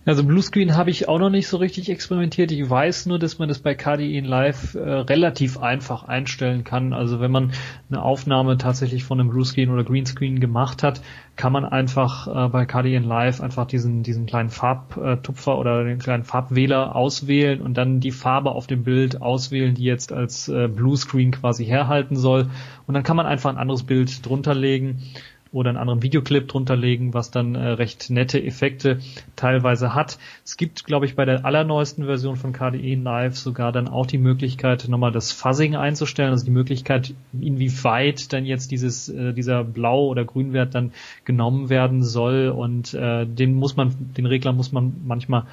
Also 0.07 0.23
Bluescreen 0.23 0.77
habe 0.77 0.89
ich 0.89 1.09
auch 1.09 1.19
noch 1.19 1.29
nicht 1.29 1.49
so 1.49 1.57
richtig 1.57 1.89
experimentiert. 1.89 2.53
Ich 2.53 2.69
weiß 2.69 3.07
nur, 3.07 3.19
dass 3.19 3.39
man 3.39 3.49
das 3.49 3.59
bei 3.59 3.75
KDE 3.75 4.17
in 4.17 4.23
Live 4.23 4.73
äh, 4.73 4.79
relativ 4.79 5.57
einfach 5.57 6.03
einstellen 6.03 6.63
kann. 6.63 6.93
Also 6.93 7.19
wenn 7.19 7.29
man 7.29 7.51
eine 7.89 8.01
Aufnahme 8.01 8.57
tatsächlich 8.57 9.03
von 9.03 9.19
einem 9.19 9.29
Bluescreen 9.29 9.69
oder 9.69 9.83
Greenscreen 9.83 10.39
gemacht 10.39 10.81
hat, 10.81 11.01
kann 11.35 11.51
man 11.51 11.65
einfach 11.65 12.25
äh, 12.27 12.47
bei 12.47 12.65
KDE 12.65 12.95
in 12.95 13.03
Live 13.03 13.41
einfach 13.41 13.67
diesen, 13.67 14.01
diesen 14.01 14.27
kleinen 14.27 14.49
Farbtupfer 14.49 15.57
oder 15.57 15.83
den 15.83 15.99
kleinen 15.99 16.23
Farbwähler 16.23 16.95
auswählen 16.95 17.59
und 17.59 17.73
dann 17.73 17.99
die 17.99 18.11
Farbe 18.11 18.51
auf 18.51 18.65
dem 18.65 18.83
Bild 18.83 19.21
auswählen, 19.21 19.75
die 19.75 19.83
jetzt 19.83 20.13
als 20.13 20.47
äh, 20.47 20.69
Bluescreen 20.69 21.31
quasi 21.31 21.65
herhalten 21.65 22.15
soll. 22.15 22.47
Und 22.85 22.93
dann 22.93 23.03
kann 23.03 23.17
man 23.17 23.25
einfach 23.25 23.49
ein 23.49 23.57
anderes 23.57 23.83
Bild 23.83 24.25
drunter 24.25 24.55
legen 24.55 25.03
oder 25.51 25.69
einen 25.69 25.77
anderen 25.77 26.03
Videoclip 26.03 26.47
drunter 26.47 26.75
legen, 26.75 27.13
was 27.13 27.31
dann 27.31 27.55
äh, 27.55 27.69
recht 27.69 28.09
nette 28.09 28.43
Effekte 28.43 28.99
teilweise 29.35 29.93
hat. 29.93 30.17
Es 30.43 30.57
gibt, 30.57 30.85
glaube 30.85 31.05
ich, 31.05 31.15
bei 31.15 31.25
der 31.25 31.45
allerneuesten 31.45 32.05
Version 32.05 32.35
von 32.35 32.53
KDE 32.53 32.95
Live 32.95 33.37
sogar 33.37 33.71
dann 33.71 33.87
auch 33.87 34.05
die 34.05 34.17
Möglichkeit, 34.17 34.87
nochmal 34.87 35.11
das 35.11 35.31
Fuzzing 35.31 35.75
einzustellen, 35.75 36.31
also 36.31 36.45
die 36.45 36.51
Möglichkeit, 36.51 37.13
inwieweit 37.33 38.33
dann 38.33 38.45
jetzt 38.45 38.71
dieses, 38.71 39.09
äh, 39.09 39.33
dieser 39.33 39.63
Blau- 39.63 40.07
oder 40.07 40.25
Grünwert 40.25 40.75
dann 40.75 40.91
genommen 41.25 41.69
werden 41.69 42.03
soll 42.03 42.49
und 42.49 42.93
äh, 42.93 43.25
den 43.25 43.55
muss 43.55 43.75
man, 43.75 43.93
den 44.17 44.25
Regler 44.25 44.53
muss 44.53 44.71
man 44.71 45.01
manchmal 45.05 45.45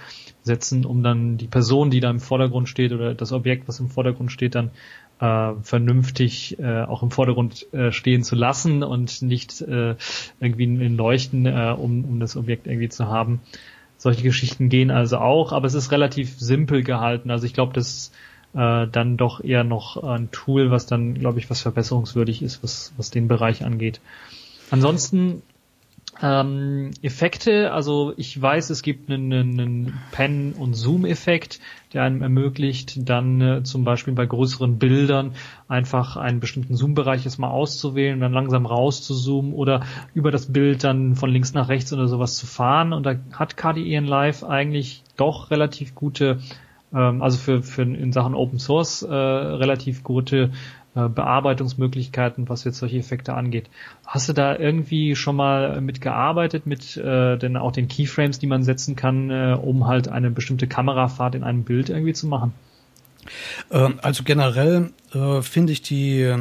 setzen, 0.42 0.84
um 0.84 1.02
dann 1.02 1.38
die 1.38 1.46
Person, 1.46 1.90
die 1.90 2.00
da 2.00 2.10
im 2.10 2.20
Vordergrund 2.20 2.68
steht 2.68 2.92
oder 2.92 3.14
das 3.14 3.32
Objekt, 3.32 3.66
was 3.66 3.80
im 3.80 3.88
Vordergrund 3.88 4.30
steht, 4.30 4.54
dann 4.54 4.70
äh, 5.20 5.52
vernünftig 5.62 6.58
äh, 6.58 6.82
auch 6.82 7.02
im 7.02 7.10
Vordergrund 7.10 7.72
äh, 7.72 7.92
stehen 7.92 8.22
zu 8.22 8.34
lassen 8.34 8.82
und 8.82 9.22
nicht 9.22 9.60
äh, 9.60 9.96
irgendwie 10.40 10.64
in 10.64 10.96
Leuchten, 10.96 11.46
äh, 11.46 11.74
um, 11.76 12.04
um 12.04 12.20
das 12.20 12.36
Objekt 12.36 12.66
irgendwie 12.66 12.88
zu 12.88 13.06
haben. 13.06 13.40
Solche 13.96 14.22
Geschichten 14.22 14.68
gehen 14.68 14.90
also 14.90 15.18
auch, 15.18 15.52
aber 15.52 15.66
es 15.66 15.74
ist 15.74 15.92
relativ 15.92 16.38
simpel 16.38 16.82
gehalten. 16.82 17.30
Also 17.30 17.46
ich 17.46 17.54
glaube, 17.54 17.72
das 17.72 17.88
ist 17.88 18.14
äh, 18.54 18.86
dann 18.86 19.16
doch 19.16 19.42
eher 19.42 19.64
noch 19.64 20.02
ein 20.02 20.30
Tool, 20.30 20.70
was 20.70 20.86
dann, 20.86 21.14
glaube 21.14 21.38
ich, 21.38 21.48
was 21.48 21.62
verbesserungswürdig 21.62 22.42
ist, 22.42 22.62
was, 22.62 22.92
was 22.96 23.10
den 23.10 23.28
Bereich 23.28 23.64
angeht. 23.64 24.00
Ansonsten 24.70 25.42
ähm, 26.22 26.90
Effekte, 27.02 27.72
also 27.72 28.12
ich 28.16 28.40
weiß, 28.40 28.70
es 28.70 28.82
gibt 28.82 29.10
einen, 29.10 29.32
einen 29.32 30.00
Pen- 30.12 30.52
und 30.52 30.74
Zoom-Effekt, 30.74 31.60
der 31.92 32.02
einem 32.02 32.22
ermöglicht, 32.22 33.08
dann 33.08 33.40
äh, 33.40 33.62
zum 33.64 33.84
Beispiel 33.84 34.14
bei 34.14 34.24
größeren 34.24 34.78
Bildern 34.78 35.32
einfach 35.68 36.16
einen 36.16 36.40
bestimmten 36.40 36.76
Zoom-Bereich 36.76 37.24
erstmal 37.24 37.50
auszuwählen, 37.50 38.20
dann 38.20 38.32
langsam 38.32 38.66
rauszuzoomen 38.66 39.52
oder 39.52 39.80
über 40.14 40.30
das 40.30 40.52
Bild 40.52 40.84
dann 40.84 41.16
von 41.16 41.30
links 41.30 41.52
nach 41.52 41.68
rechts 41.68 41.92
oder 41.92 42.06
sowas 42.06 42.36
zu 42.36 42.46
fahren. 42.46 42.92
Und 42.92 43.04
da 43.04 43.16
hat 43.32 43.56
KDE 43.56 43.94
in 43.94 44.06
Live 44.06 44.44
eigentlich 44.44 45.02
doch 45.16 45.50
relativ 45.50 45.94
gute, 45.94 46.38
ähm, 46.94 47.22
also 47.22 47.38
für, 47.38 47.62
für 47.62 47.82
in 47.82 48.12
Sachen 48.12 48.34
Open 48.34 48.58
Source 48.58 49.02
äh, 49.02 49.12
relativ 49.12 50.04
gute 50.04 50.52
Bearbeitungsmöglichkeiten, 50.94 52.48
was 52.48 52.64
jetzt 52.64 52.78
solche 52.78 52.98
Effekte 52.98 53.34
angeht. 53.34 53.68
Hast 54.06 54.28
du 54.28 54.32
da 54.32 54.56
irgendwie 54.56 55.16
schon 55.16 55.36
mal 55.36 55.80
mitgearbeitet 55.80 56.66
mit 56.66 56.96
äh, 56.96 57.36
denn 57.36 57.56
auch 57.56 57.72
den 57.72 57.88
Keyframes, 57.88 58.38
die 58.38 58.46
man 58.46 58.62
setzen 58.62 58.94
kann, 58.94 59.30
äh, 59.30 59.56
um 59.60 59.86
halt 59.86 60.08
eine 60.08 60.30
bestimmte 60.30 60.66
Kamerafahrt 60.66 61.34
in 61.34 61.42
einem 61.42 61.64
Bild 61.64 61.88
irgendwie 61.88 62.12
zu 62.12 62.26
machen? 62.28 62.52
Ähm, 63.70 63.98
also 64.02 64.22
generell 64.24 64.90
äh, 65.12 65.42
finde 65.42 65.72
ich 65.72 65.82
die 65.82 66.34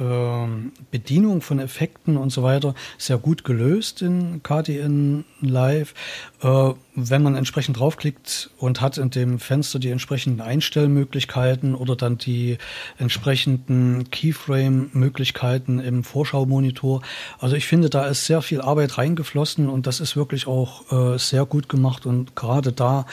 ähm, 0.00 0.72
Bedienung 0.90 1.40
von 1.40 1.58
Effekten 1.58 2.16
und 2.16 2.30
so 2.30 2.42
weiter 2.42 2.74
sehr 2.98 3.18
gut 3.18 3.44
gelöst 3.44 4.02
in 4.02 4.42
KDN 4.42 5.24
Live. 5.40 5.94
Äh, 6.42 6.72
wenn 6.96 7.22
man 7.22 7.36
entsprechend 7.36 7.78
draufklickt 7.78 8.50
und 8.56 8.80
hat 8.80 8.96
in 8.96 9.10
dem 9.10 9.38
Fenster 9.38 9.78
die 9.78 9.90
entsprechenden 9.90 10.40
Einstellmöglichkeiten 10.40 11.74
oder 11.74 11.94
dann 11.94 12.16
die 12.16 12.56
entsprechenden 12.98 14.10
Keyframe-Möglichkeiten 14.10 15.78
im 15.78 16.04
Vorschaumonitor. 16.04 17.02
Also 17.38 17.54
ich 17.54 17.66
finde, 17.66 17.90
da 17.90 18.06
ist 18.06 18.24
sehr 18.24 18.40
viel 18.40 18.62
Arbeit 18.62 18.96
reingeflossen 18.96 19.68
und 19.68 19.86
das 19.86 20.00
ist 20.00 20.16
wirklich 20.16 20.46
auch 20.46 20.90
äh, 20.90 21.18
sehr 21.18 21.44
gut 21.44 21.68
gemacht 21.68 22.06
und 22.06 22.34
gerade 22.34 22.72
da, 22.72 23.04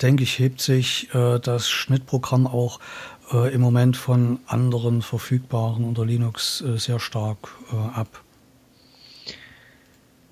denke 0.00 0.22
ich, 0.22 0.38
hebt 0.38 0.60
sich 0.60 1.12
äh, 1.12 1.40
das 1.40 1.68
Schnittprogramm 1.68 2.46
auch 2.46 2.78
äh, 3.32 3.52
im 3.52 3.60
Moment 3.60 3.96
von 3.96 4.40
anderen 4.46 5.02
verfügbaren 5.02 5.84
unter 5.84 6.04
Linux 6.04 6.62
äh, 6.62 6.78
sehr 6.78 6.98
stark 6.98 7.48
äh, 7.72 7.76
ab. 7.76 8.22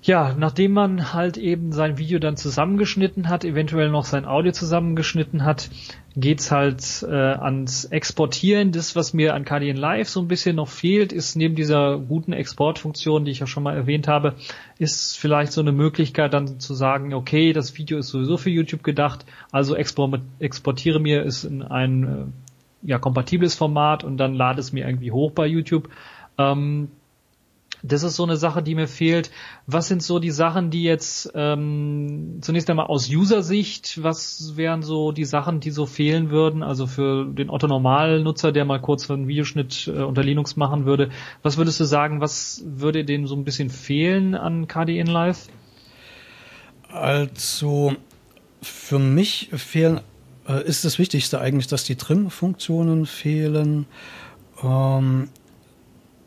Ja, 0.03 0.33
nachdem 0.35 0.71
man 0.73 1.13
halt 1.13 1.37
eben 1.37 1.71
sein 1.73 1.99
Video 1.99 2.17
dann 2.17 2.35
zusammengeschnitten 2.35 3.29
hat, 3.29 3.45
eventuell 3.45 3.89
noch 3.89 4.05
sein 4.05 4.25
Audio 4.25 4.51
zusammengeschnitten 4.51 5.45
hat, 5.45 5.69
geht's 6.15 6.49
halt 6.49 7.05
äh, 7.07 7.13
ans 7.13 7.85
Exportieren. 7.85 8.71
Das, 8.71 8.95
was 8.95 9.13
mir 9.13 9.35
an 9.35 9.45
KDN 9.45 9.77
Live 9.77 10.09
so 10.09 10.19
ein 10.19 10.27
bisschen 10.27 10.55
noch 10.55 10.69
fehlt, 10.69 11.13
ist 11.13 11.35
neben 11.35 11.53
dieser 11.53 11.99
guten 11.99 12.33
Exportfunktion, 12.33 13.25
die 13.25 13.31
ich 13.31 13.39
ja 13.39 13.47
schon 13.47 13.61
mal 13.61 13.75
erwähnt 13.75 14.07
habe, 14.07 14.33
ist 14.79 15.19
vielleicht 15.19 15.51
so 15.51 15.61
eine 15.61 15.71
Möglichkeit 15.71 16.33
dann 16.33 16.59
zu 16.59 16.73
sagen, 16.73 17.13
okay, 17.13 17.53
das 17.53 17.77
Video 17.77 17.99
ist 17.99 18.07
sowieso 18.07 18.37
für 18.37 18.49
YouTube 18.49 18.83
gedacht, 18.83 19.23
also 19.51 19.75
exportiere 19.75 20.99
mir 20.99 21.23
es 21.23 21.43
in 21.43 21.61
ein 21.61 22.03
äh, 22.03 22.40
ja, 22.83 22.99
kompatibles 22.99 23.55
Format 23.55 24.03
und 24.03 24.17
dann 24.17 24.33
lade 24.33 24.59
es 24.59 24.71
mir 24.71 24.85
irgendwie 24.87 25.11
hoch 25.11 25.31
bei 25.31 25.45
YouTube. 25.45 25.89
Ähm, 26.37 26.89
das 27.83 28.03
ist 28.03 28.15
so 28.15 28.23
eine 28.23 28.37
Sache, 28.37 28.61
die 28.61 28.75
mir 28.75 28.87
fehlt. 28.87 29.31
Was 29.65 29.87
sind 29.87 30.03
so 30.03 30.19
die 30.19 30.29
Sachen, 30.29 30.69
die 30.69 30.83
jetzt 30.83 31.31
ähm, 31.33 32.37
zunächst 32.41 32.69
einmal 32.69 32.85
aus 32.87 33.09
User-Sicht, 33.09 34.03
was 34.03 34.55
wären 34.55 34.83
so 34.83 35.11
die 35.11 35.25
Sachen, 35.25 35.59
die 35.59 35.71
so 35.71 35.85
fehlen 35.87 36.29
würden? 36.29 36.61
Also 36.61 36.85
für 36.85 37.25
den 37.25 37.49
Otto-Normal-Nutzer, 37.49 38.51
der 38.51 38.65
mal 38.65 38.79
kurz 38.79 39.09
einen 39.09 39.27
Videoschnitt 39.27 39.87
äh, 39.87 40.03
unter 40.03 40.23
Linux 40.23 40.55
machen 40.55 40.85
würde, 40.85 41.09
was 41.41 41.57
würdest 41.57 41.79
du 41.79 41.85
sagen, 41.85 42.21
was 42.21 42.63
würde 42.65 43.03
dem 43.03 43.25
so 43.25 43.35
ein 43.35 43.45
bisschen 43.45 43.71
fehlen 43.71 44.35
an 44.35 44.67
KDN 44.67 45.07
Live? 45.07 45.47
Also 46.91 47.95
für 48.61 48.99
mich 48.99 49.49
fehlen 49.53 50.01
äh, 50.47 50.63
ist 50.65 50.85
das 50.85 50.99
Wichtigste 50.99 51.39
eigentlich, 51.39 51.67
dass 51.67 51.83
die 51.83 51.95
Trim-Funktionen 51.95 53.05
fehlen. 53.05 53.85
Ähm, 54.63 55.29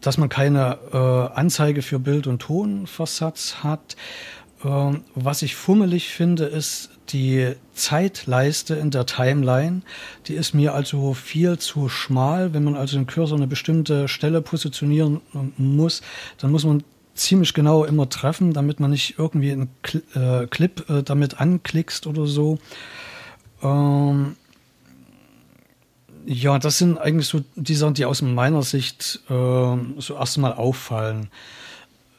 dass 0.05 0.19
man 0.19 0.29
keine 0.29 0.79
äh, 0.93 1.39
Anzeige 1.39 1.83
für 1.83 1.99
Bild- 1.99 2.27
und 2.27 2.41
Tonversatz 2.41 3.57
hat. 3.63 3.97
Ähm, 4.65 5.03
was 5.15 5.43
ich 5.43 5.57
fummelig 5.57 6.11
finde, 6.11 6.45
ist 6.45 6.91
die 7.11 7.55
Zeitleiste 7.75 8.75
in 8.75 8.91
der 8.91 9.07
Timeline. 9.07 9.83
Die 10.27 10.35
ist 10.35 10.55
mir 10.55 10.75
also 10.75 11.15
viel 11.15 11.59
zu 11.59 11.89
schmal. 11.89 12.55
Wenn 12.55 12.65
man 12.65 12.77
also 12.77 12.97
den 12.97 13.07
Cursor 13.07 13.39
eine 13.39 13.47
bestimmte 13.47 14.09
Stelle 14.09 14.43
positionieren 14.43 15.21
muss, 15.57 16.03
dann 16.39 16.51
muss 16.51 16.65
man 16.65 16.83
ziemlich 17.15 17.55
genau 17.55 17.85
immer 17.85 18.09
treffen, 18.09 18.53
damit 18.53 18.81
man 18.81 18.91
nicht 18.91 19.19
irgendwie 19.19 19.53
einen 19.53 19.69
äh, 20.15 20.47
Clip 20.47 20.89
äh, 20.91 21.03
damit 21.03 21.41
anklickst 21.41 22.07
oder 22.07 22.27
so. 22.27 22.59
Ähm, 23.65 24.37
ja, 26.27 26.59
das 26.59 26.79
sind 26.79 26.99
eigentlich 26.99 27.29
so 27.29 27.43
die 27.57 27.75
Sachen, 27.75 27.95
die 27.95 28.05
aus 28.05 28.23
meiner 28.23 28.63
Sicht 28.63 29.21
äh, 29.29 29.77
so 29.99 30.15
erstmal 30.15 30.53
auffallen. 30.53 31.29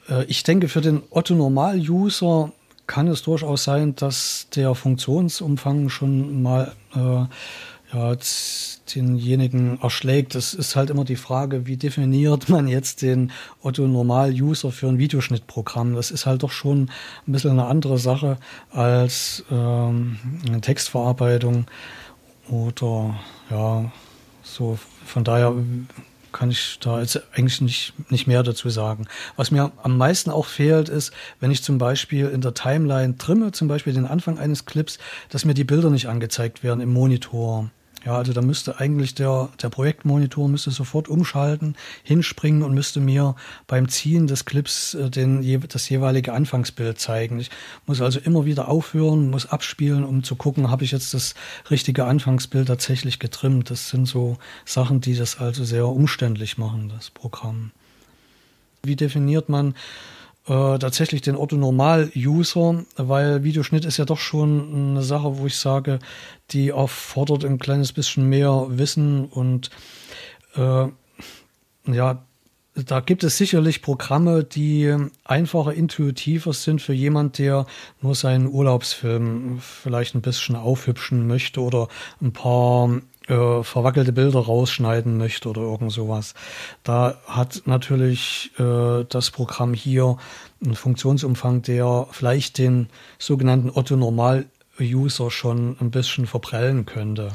Äh, 0.10 0.26
ich 0.26 0.44
denke, 0.44 0.68
für 0.68 0.82
den 0.82 1.02
Otto-Normal-User 1.10 2.52
kann 2.88 3.08
es 3.08 3.24
durchaus 3.24 3.64
sein, 3.64 3.96
dass 3.96 4.48
der 4.56 4.76
Funktionsumfang 4.76 5.90
schon 5.90 6.44
mal 6.44 6.74
äh, 6.94 7.26
ja, 7.94 8.16
denjenigen 8.94 9.80
erschlägt. 9.82 10.36
Das 10.36 10.54
ist 10.54 10.76
halt 10.76 10.90
immer 10.90 11.06
die 11.06 11.16
Frage, 11.16 11.66
wie 11.68 11.78
definiert 11.78 12.50
man 12.50 12.68
jetzt 12.68 13.02
den 13.02 13.32
Otto-Normal-User 13.62 14.72
für 14.72 14.88
ein 14.88 14.98
Videoschnittprogramm? 14.98 15.96
Das 15.96 16.12
ist 16.12 16.26
halt 16.26 16.44
doch 16.44 16.52
schon 16.52 16.90
ein 17.28 17.32
bisschen 17.32 17.52
eine 17.52 17.66
andere 17.66 17.98
Sache 17.98 18.38
als 18.72 19.44
ähm, 19.52 20.18
eine 20.48 20.62
Textverarbeitung 20.62 21.66
oder 22.50 23.16
ja, 23.50 23.92
so 24.44 24.78
von 25.06 25.24
daher 25.24 25.54
kann 26.36 26.52
ich 26.52 26.80
da 26.82 27.00
jetzt 27.00 27.22
eigentlich 27.34 27.62
nicht, 27.62 27.94
nicht 28.12 28.28
mehr 28.28 28.44
dazu 28.44 28.70
sagen. 28.70 29.08
Was 29.38 29.52
mir 29.52 29.72
am 29.82 29.98
meisten 29.98 30.30
auch 30.30 30.46
fehlt, 30.46 30.90
ist, 30.90 31.14
wenn 31.40 31.50
ich 31.50 31.64
zum 31.64 31.78
Beispiel 31.78 32.28
in 32.28 32.42
der 32.42 32.54
Timeline 32.54 33.18
trimme, 33.18 33.54
zum 33.54 33.70
Beispiel 33.70 33.94
den 33.94 34.06
Anfang 34.06 34.38
eines 34.38 34.66
Clips, 34.66 35.00
dass 35.30 35.46
mir 35.46 35.54
die 35.54 35.64
Bilder 35.64 35.90
nicht 35.90 36.10
angezeigt 36.10 36.62
werden 36.62 36.82
im 36.82 36.92
Monitor. 36.92 37.70
Ja, 38.06 38.18
also 38.18 38.34
da 38.34 38.42
müsste 38.42 38.80
eigentlich 38.80 39.16
der, 39.16 39.50
der 39.60 39.70
Projektmonitor 39.70 40.48
müsste 40.48 40.70
sofort 40.70 41.08
umschalten, 41.08 41.76
hinspringen 42.04 42.62
und 42.62 42.76
müsste 42.76 43.00
mir 43.00 43.36
beim 43.66 43.90
Ziehen 43.90 44.28
des 44.28 44.46
Clips 44.46 44.94
äh, 44.94 45.10
den, 45.10 45.42
das 45.68 45.90
jeweilige 45.90 46.32
Anfangsbild 46.32 47.00
zeigen. 47.00 47.40
Ich 47.40 47.50
muss 47.88 48.02
also 48.02 48.20
immer 48.20 48.46
wieder 48.46 48.68
aufhören, 48.68 49.32
muss 49.32 49.48
abspielen, 49.48 50.04
um 50.04 50.24
zu 50.24 50.36
gucken, 50.36 50.70
habe 50.70 50.84
ich 50.84 50.92
jetzt 50.92 51.16
das 51.16 51.34
richtige 51.72 52.06
Anfangsbild 52.06 52.68
tatsächlich 52.68 53.18
getrimmt. 53.18 53.72
Das 53.72 53.90
sind 53.90 54.06
so 54.06 54.38
Sachen, 54.66 55.02
die 55.02 55.16
das 55.16 55.40
also 55.40 55.64
sehr 55.64 55.88
umständlich 55.88 56.60
machen, 56.60 56.92
das 56.96 57.10
Programm. 57.10 57.72
Wie 58.84 58.96
definiert 58.96 59.50
man 59.50 59.74
äh, 60.48 60.78
tatsächlich 60.78 61.22
den 61.22 61.36
Otto-Normal-User, 61.36 62.84
weil 62.98 63.44
Videoschnitt 63.44 63.86
ist 63.86 63.98
ja 63.98 64.06
doch 64.06 64.20
schon 64.20 64.92
eine 64.92 65.02
Sache, 65.02 65.38
wo 65.38 65.48
ich 65.48 65.58
sage, 65.58 66.00
die 66.52 66.70
erfordert 66.70 67.46
ein 67.46 67.58
kleines 67.58 67.94
bisschen 67.94 68.30
mehr 68.30 68.68
Wissen 68.70 69.26
und 69.26 69.70
äh, 70.56 70.88
ja, 71.88 72.26
da 72.76 73.00
gibt 73.00 73.24
es 73.24 73.38
sicherlich 73.38 73.82
Programme, 73.82 74.44
die 74.44 74.94
einfacher, 75.24 75.74
intuitiver 75.74 76.52
sind 76.52 76.82
für 76.82 76.94
jemand, 76.94 77.38
der 77.38 77.66
nur 78.02 78.16
seinen 78.16 78.48
Urlaubsfilm 78.48 79.60
vielleicht 79.62 80.14
ein 80.14 80.22
bisschen 80.22 80.58
aufhübschen 80.58 81.26
möchte 81.26 81.62
oder 81.62 81.88
ein 82.22 82.34
paar 82.34 83.02
äh, 83.28 83.64
verwackelte 83.64 84.14
Bilder 84.14 84.40
rausschneiden 84.40 85.18
möchte 85.18 85.50
oder 85.50 85.62
irgend 85.62 85.92
sowas. 85.92 86.34
Da 86.84 87.18
hat 87.26 87.64
natürlich 87.66 88.52
äh, 88.60 89.04
das 89.10 89.32
Programm 89.32 89.74
hier 89.74 90.18
einen 90.64 90.76
Funktionsumfang, 90.76 91.62
der 91.62 92.08
vielleicht 92.12 92.58
den 92.58 92.90
sogenannten 93.18 93.70
Otto-Normal-User 93.70 95.32
schon 95.32 95.76
ein 95.80 95.92
bisschen 95.92 96.28
verprellen 96.28 96.86
könnte. 96.86 97.32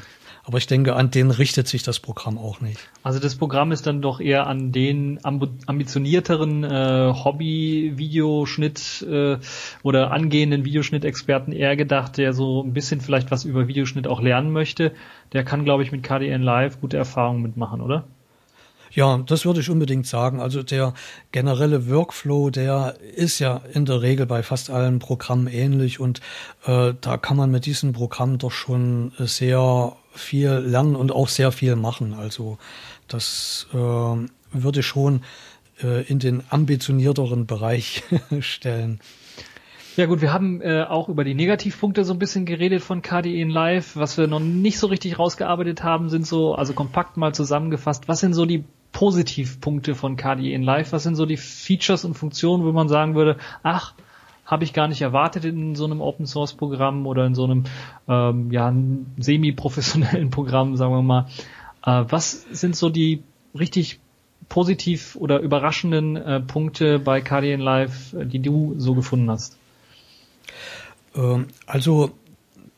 Aber 0.51 0.59
ich 0.59 0.67
denke, 0.67 0.97
an 0.97 1.13
den 1.13 1.31
richtet 1.31 1.69
sich 1.69 1.85
das 1.85 2.01
Programm 2.01 2.37
auch 2.37 2.61
nicht. 2.61 2.81
Also 3.05 3.21
das 3.21 3.37
Programm 3.37 3.71
ist 3.71 3.87
dann 3.87 4.03
doch 4.03 4.19
eher 4.19 4.49
an 4.49 4.73
den 4.73 5.21
ambitionierteren 5.23 6.65
äh, 6.65 7.13
Hobby-Videoschnitt 7.15 9.07
äh, 9.09 9.37
oder 9.85 10.11
angehenden 10.11 10.65
Videoschnittexperten 10.65 11.53
eher 11.53 11.77
gedacht, 11.77 12.19
der 12.19 12.33
so 12.33 12.65
ein 12.65 12.73
bisschen 12.73 13.01
vielleicht 13.01 13.31
was 13.31 13.45
über 13.45 13.69
Videoschnitt 13.69 14.09
auch 14.09 14.21
lernen 14.21 14.51
möchte. 14.51 14.91
Der 15.33 15.45
kann, 15.45 15.63
glaube 15.63 15.85
ich, 15.85 15.93
mit 15.93 16.03
KDN 16.03 16.43
Live 16.43 16.81
gute 16.81 16.97
Erfahrungen 16.97 17.43
mitmachen, 17.43 17.81
oder? 17.81 18.09
Ja, 18.93 19.19
das 19.19 19.45
würde 19.45 19.61
ich 19.61 19.71
unbedingt 19.71 20.07
sagen. 20.07 20.41
Also 20.41 20.63
der 20.63 20.95
generelle 21.31 21.89
Workflow, 21.89 22.51
der 22.51 22.97
ist 23.15 23.39
ja 23.39 23.61
in 23.73 23.85
der 23.85 24.03
Regel 24.03 24.27
bei 24.27 24.43
fast 24.43 24.71
allen 24.71 24.99
Programmen 24.99 25.47
ähnlich 25.47 26.01
und 26.01 26.21
äh, 26.67 26.95
da 27.01 27.17
kann 27.17 27.37
man 27.37 27.51
mit 27.51 27.67
diesem 27.67 27.93
Programm 27.93 28.39
doch 28.39 28.51
schon 28.51 29.13
sehr 29.19 29.97
viel 30.13 30.51
lernen 30.51 30.97
und 30.97 31.13
auch 31.13 31.29
sehr 31.29 31.53
viel 31.53 31.77
machen. 31.77 32.15
Also 32.15 32.59
das 33.07 33.69
äh, 33.73 33.77
würde 33.77 34.83
schon 34.83 35.23
äh, 35.83 36.03
in 36.07 36.19
den 36.19 36.43
ambitionierteren 36.51 37.47
Bereich 37.47 38.03
stellen. 38.41 39.01
Ja 39.97 40.07
gut, 40.07 40.21
wir 40.21 40.33
haben 40.33 40.61
äh, 40.63 40.85
auch 40.89 41.09
über 41.09 41.25
die 41.25 41.35
Negativpunkte 41.35 42.05
so 42.05 42.13
ein 42.13 42.19
bisschen 42.19 42.47
geredet 42.47 42.83
von 42.83 43.03
KDE 43.03 43.41
in 43.41 43.51
Live. 43.51 43.97
Was 43.97 44.19
wir 44.19 44.29
noch 44.29 44.41
nicht 44.41 44.79
so 44.79 44.87
richtig 44.87 45.19
rausgearbeitet 45.19 45.83
haben, 45.83 46.09
sind 46.09 46.27
so, 46.27 46.55
also 46.55 46.73
kompakt 46.73 47.17
mal 47.17 47.35
zusammengefasst, 47.35 48.09
was 48.09 48.21
sind 48.21 48.35
so 48.35 48.47
die 48.47 48.65
Positivpunkte 48.93 49.95
von 49.95 50.17
KDE 50.17 50.53
in 50.53 50.63
Live? 50.63 50.93
Was 50.93 51.03
sind 51.03 51.17
so 51.17 51.27
die 51.27 51.37
Features 51.37 52.05
und 52.05 52.15
Funktionen, 52.15 52.65
wo 52.65 52.73
man 52.73 52.89
sagen 52.89 53.15
würde, 53.15 53.37
ach, 53.63 53.95
habe 54.51 54.65
ich 54.65 54.73
gar 54.73 54.89
nicht 54.89 55.01
erwartet 55.01 55.45
in 55.45 55.77
so 55.77 55.85
einem 55.85 56.01
Open 56.01 56.27
Source 56.27 56.55
Programm 56.55 57.07
oder 57.07 57.25
in 57.25 57.35
so 57.37 57.45
einem 57.45 57.65
ähm, 58.09 58.51
ja, 58.51 58.75
semi-professionellen 59.19 60.31
Programm, 60.33 60.77
sagen 60.77 60.93
wir 60.93 61.03
mal. 61.03 61.27
Äh, 61.85 62.05
was 62.09 62.43
sind 62.51 62.75
so 62.75 62.91
die 62.91 63.23
richtig 63.57 64.01
positiv 64.49 65.17
oder 65.17 65.39
überraschenden 65.39 66.17
äh, 66.17 66.41
Punkte 66.41 66.99
bei 66.99 67.21
KDN 67.21 67.61
Live, 67.61 68.13
äh, 68.15 68.27
die 68.27 68.41
du 68.41 68.75
so 68.77 68.95
gefunden 68.95 69.31
hast? 69.31 69.57
Ähm, 71.15 71.47
also 71.67 72.11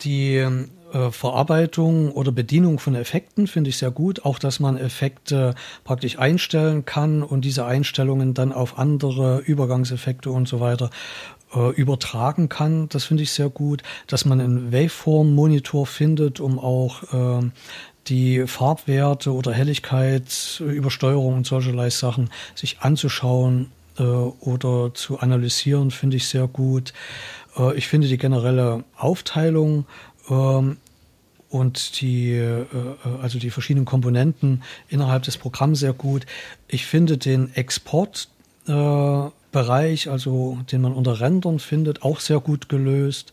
die 0.02 0.46
äh, 0.93 1.11
Verarbeitung 1.11 2.12
oder 2.12 2.32
Bedienung 2.32 2.78
von 2.78 2.95
Effekten 2.95 3.47
finde 3.47 3.70
ich 3.70 3.78
sehr 3.78 3.90
gut. 3.90 4.24
Auch, 4.24 4.38
dass 4.38 4.61
man 4.61 4.76
Effekte 4.76 5.55
praktisch 5.84 6.18
einstellen 6.18 6.84
kann 6.84 7.22
und 7.22 7.45
diese 7.45 7.64
Einstellungen 7.64 8.34
dann 8.34 8.53
auf 8.53 8.78
andere 8.78 9.38
Übergangseffekte 9.38 10.30
und 10.30 10.49
so 10.49 10.61
weiter 10.61 10.90
äh, 11.55 11.70
übertragen 11.70 12.49
kann. 12.49 12.88
Das 12.88 13.05
finde 13.05 13.22
ich 13.22 13.32
sehr 13.32 13.49
gut, 13.49 13.82
dass 14.07 14.24
man 14.24 14.40
einen 14.40 14.72
Waveform-Monitor 14.72 15.86
findet, 15.86 16.40
um 16.40 16.59
auch 16.59 17.03
äh, 17.12 17.51
die 18.09 18.47
Farbwerte 18.47 19.32
oder 19.32 19.53
Helligkeit, 19.53 20.61
Übersteuerung 20.61 21.34
und 21.36 21.47
solcherlei 21.47 21.90
Sachen 21.90 22.30
sich 22.55 22.80
anzuschauen 22.80 23.70
äh, 23.99 24.03
oder 24.03 24.93
zu 24.95 25.20
analysieren, 25.20 25.90
finde 25.90 26.16
ich 26.16 26.26
sehr 26.28 26.49
gut. 26.49 26.93
Äh, 27.57 27.76
ich 27.76 27.88
finde 27.88 28.09
die 28.09 28.18
generelle 28.18 28.84
Aufteilung 28.97 29.86
ähm, 30.32 30.76
und 31.50 32.00
die, 32.00 32.32
äh, 32.32 32.64
also 33.20 33.38
die 33.38 33.50
verschiedenen 33.50 33.84
Komponenten 33.84 34.62
innerhalb 34.88 35.22
des 35.24 35.36
Programms 35.36 35.80
sehr 35.80 35.92
gut. 35.92 36.24
Ich 36.66 36.86
finde 36.86 37.18
den 37.18 37.54
Export 37.54 38.28
äh, 38.66 38.72
also 40.08 40.58
den 40.72 40.80
man 40.80 40.94
unter 40.94 41.20
Rendern 41.20 41.58
findet, 41.58 42.02
auch 42.02 42.20
sehr 42.20 42.40
gut 42.40 42.70
gelöst. 42.70 43.32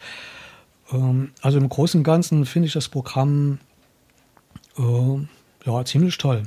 Ähm, 0.92 1.32
also 1.42 1.58
im 1.58 1.70
Großen 1.70 2.00
und 2.00 2.04
Ganzen 2.04 2.46
finde 2.46 2.68
ich 2.68 2.74
das 2.74 2.90
Programm 2.90 3.60
äh, 4.78 5.26
ja 5.66 5.86
ziemlich 5.86 6.18
toll. 6.18 6.44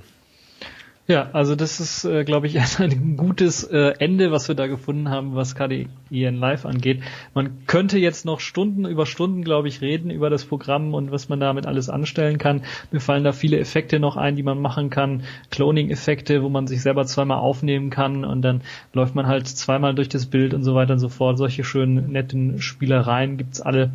Ja, 1.12 1.28
also 1.34 1.56
das 1.56 1.78
ist, 1.78 2.06
äh, 2.06 2.24
glaube 2.24 2.46
ich, 2.46 2.58
ein 2.80 3.18
gutes 3.18 3.64
äh, 3.64 3.92
Ende, 3.98 4.32
was 4.32 4.48
wir 4.48 4.54
da 4.54 4.66
gefunden 4.66 5.10
haben, 5.10 5.34
was 5.34 5.54
KDE 5.54 5.88
Live 6.08 6.64
angeht. 6.64 7.02
Man 7.34 7.66
könnte 7.66 7.98
jetzt 7.98 8.24
noch 8.24 8.40
Stunden 8.40 8.86
über 8.86 9.04
Stunden, 9.04 9.44
glaube 9.44 9.68
ich, 9.68 9.82
reden 9.82 10.08
über 10.08 10.30
das 10.30 10.46
Programm 10.46 10.94
und 10.94 11.12
was 11.12 11.28
man 11.28 11.38
damit 11.38 11.66
alles 11.66 11.90
anstellen 11.90 12.38
kann. 12.38 12.62
Mir 12.92 13.00
fallen 13.00 13.24
da 13.24 13.32
viele 13.32 13.58
Effekte 13.58 14.00
noch 14.00 14.16
ein, 14.16 14.36
die 14.36 14.42
man 14.42 14.58
machen 14.58 14.88
kann. 14.88 15.24
Cloning-Effekte, 15.50 16.42
wo 16.42 16.48
man 16.48 16.66
sich 16.66 16.80
selber 16.80 17.04
zweimal 17.04 17.40
aufnehmen 17.40 17.90
kann 17.90 18.24
und 18.24 18.40
dann 18.40 18.62
läuft 18.94 19.14
man 19.14 19.26
halt 19.26 19.46
zweimal 19.46 19.94
durch 19.94 20.08
das 20.08 20.24
Bild 20.24 20.54
und 20.54 20.64
so 20.64 20.74
weiter 20.74 20.94
und 20.94 20.98
so 20.98 21.10
fort. 21.10 21.36
Solche 21.36 21.62
schönen, 21.62 22.10
netten 22.10 22.62
Spielereien 22.62 23.36
gibt's 23.36 23.60
alle 23.60 23.90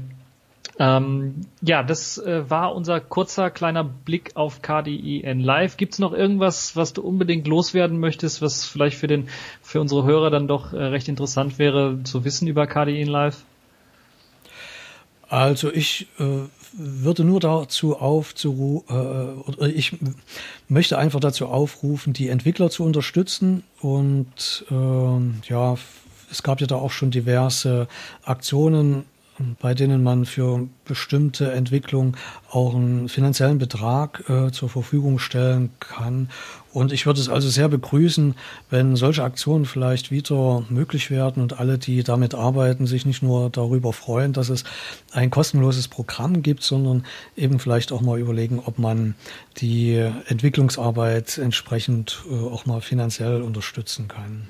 ähm, 0.80 1.42
ja, 1.62 1.82
das 1.82 2.20
äh, 2.20 2.50
war 2.50 2.76
unser 2.76 3.00
kurzer 3.00 3.50
kleiner 3.50 3.84
Blick 3.84 4.32
auf 4.36 4.62
KDIN 4.62 5.40
Live. 5.40 5.78
Gibt's 5.78 5.98
noch 5.98 6.14
irgendwas, 6.14 6.76
was 6.76 6.94
du 6.94 7.02
unbedingt 7.02 7.48
loswerden 7.48 8.00
möchtest, 8.00 8.42
was 8.42 8.66
vielleicht 8.66 8.98
für 8.98 9.08
den 9.08 9.28
für 9.62 9.82
unsere 9.82 10.04
Hörer 10.04 10.30
dann 10.30 10.48
doch 10.48 10.74
äh, 10.74 10.78
recht 10.78 11.08
interessant 11.08 11.58
wäre 11.58 12.00
zu 12.04 12.26
wissen 12.26 12.48
über 12.48 12.68
KDIN 12.68 13.08
Live? 13.08 13.44
Also 15.30 15.74
ich 15.74 16.08
äh, 16.20 16.48
würde 16.74 17.24
nur 17.24 17.40
dazu 17.40 17.98
aufzurufen, 17.98 19.56
äh, 19.60 19.70
ich 19.70 19.98
möchte 20.70 20.98
einfach 20.98 21.20
dazu 21.20 21.48
aufrufen, 21.48 22.14
die 22.14 22.30
Entwickler 22.30 22.70
zu 22.70 22.84
unterstützen 22.84 23.64
und 23.82 24.66
äh, 24.70 25.50
ja, 25.50 25.76
es 26.30 26.44
gab 26.44 26.62
ja 26.62 26.68
da 26.68 26.76
auch 26.76 26.92
schon 26.92 27.12
diverse 27.12 27.88
Aktionen 28.24 29.06
bei 29.60 29.74
denen 29.74 30.04
man 30.04 30.26
für 30.26 30.68
bestimmte 30.86 31.52
Entwicklungen 31.52 32.18
auch 32.50 32.74
einen 32.74 33.10
finanziellen 33.10 33.58
Betrag 33.58 34.24
äh, 34.30 34.52
zur 34.52 34.70
Verfügung 34.70 35.20
stellen 35.20 35.70
kann. 35.80 36.30
Und 36.74 36.92
ich 36.92 37.06
würde 37.06 37.20
es 37.20 37.30
also 37.30 37.50
sehr 37.50 37.70
begrüßen, 37.70 38.36
wenn 38.70 38.96
solche 38.96 39.24
Aktionen 39.24 39.66
vielleicht 39.66 40.12
wieder 40.12 40.64
möglich 40.70 41.10
werden 41.10 41.42
und 41.42 41.60
alle, 41.60 41.78
die 41.78 42.04
damit 42.04 42.36
arbeiten, 42.36 42.88
sich 42.88 43.06
nicht 43.06 43.24
nur 43.24 43.50
darüber 43.50 43.94
freuen, 43.94 44.34
dass 44.34 44.50
es 44.50 44.64
ein 45.12 45.30
kostenloses 45.30 45.88
Programm 45.88 46.42
gibt, 46.42 46.64
sondern 46.64 47.06
eben 47.36 47.60
vielleicht 47.60 47.92
auch 47.92 48.02
mal 48.02 48.20
überlegen, 48.20 48.62
ob 48.64 48.80
man 48.80 49.16
die 49.58 49.96
Entwicklungsarbeit 50.28 51.38
entsprechend 51.38 52.24
äh, 52.30 52.34
auch 52.34 52.66
mal 52.66 52.82
finanziell 52.82 53.42
unterstützen 53.42 54.08
kann. 54.08 54.48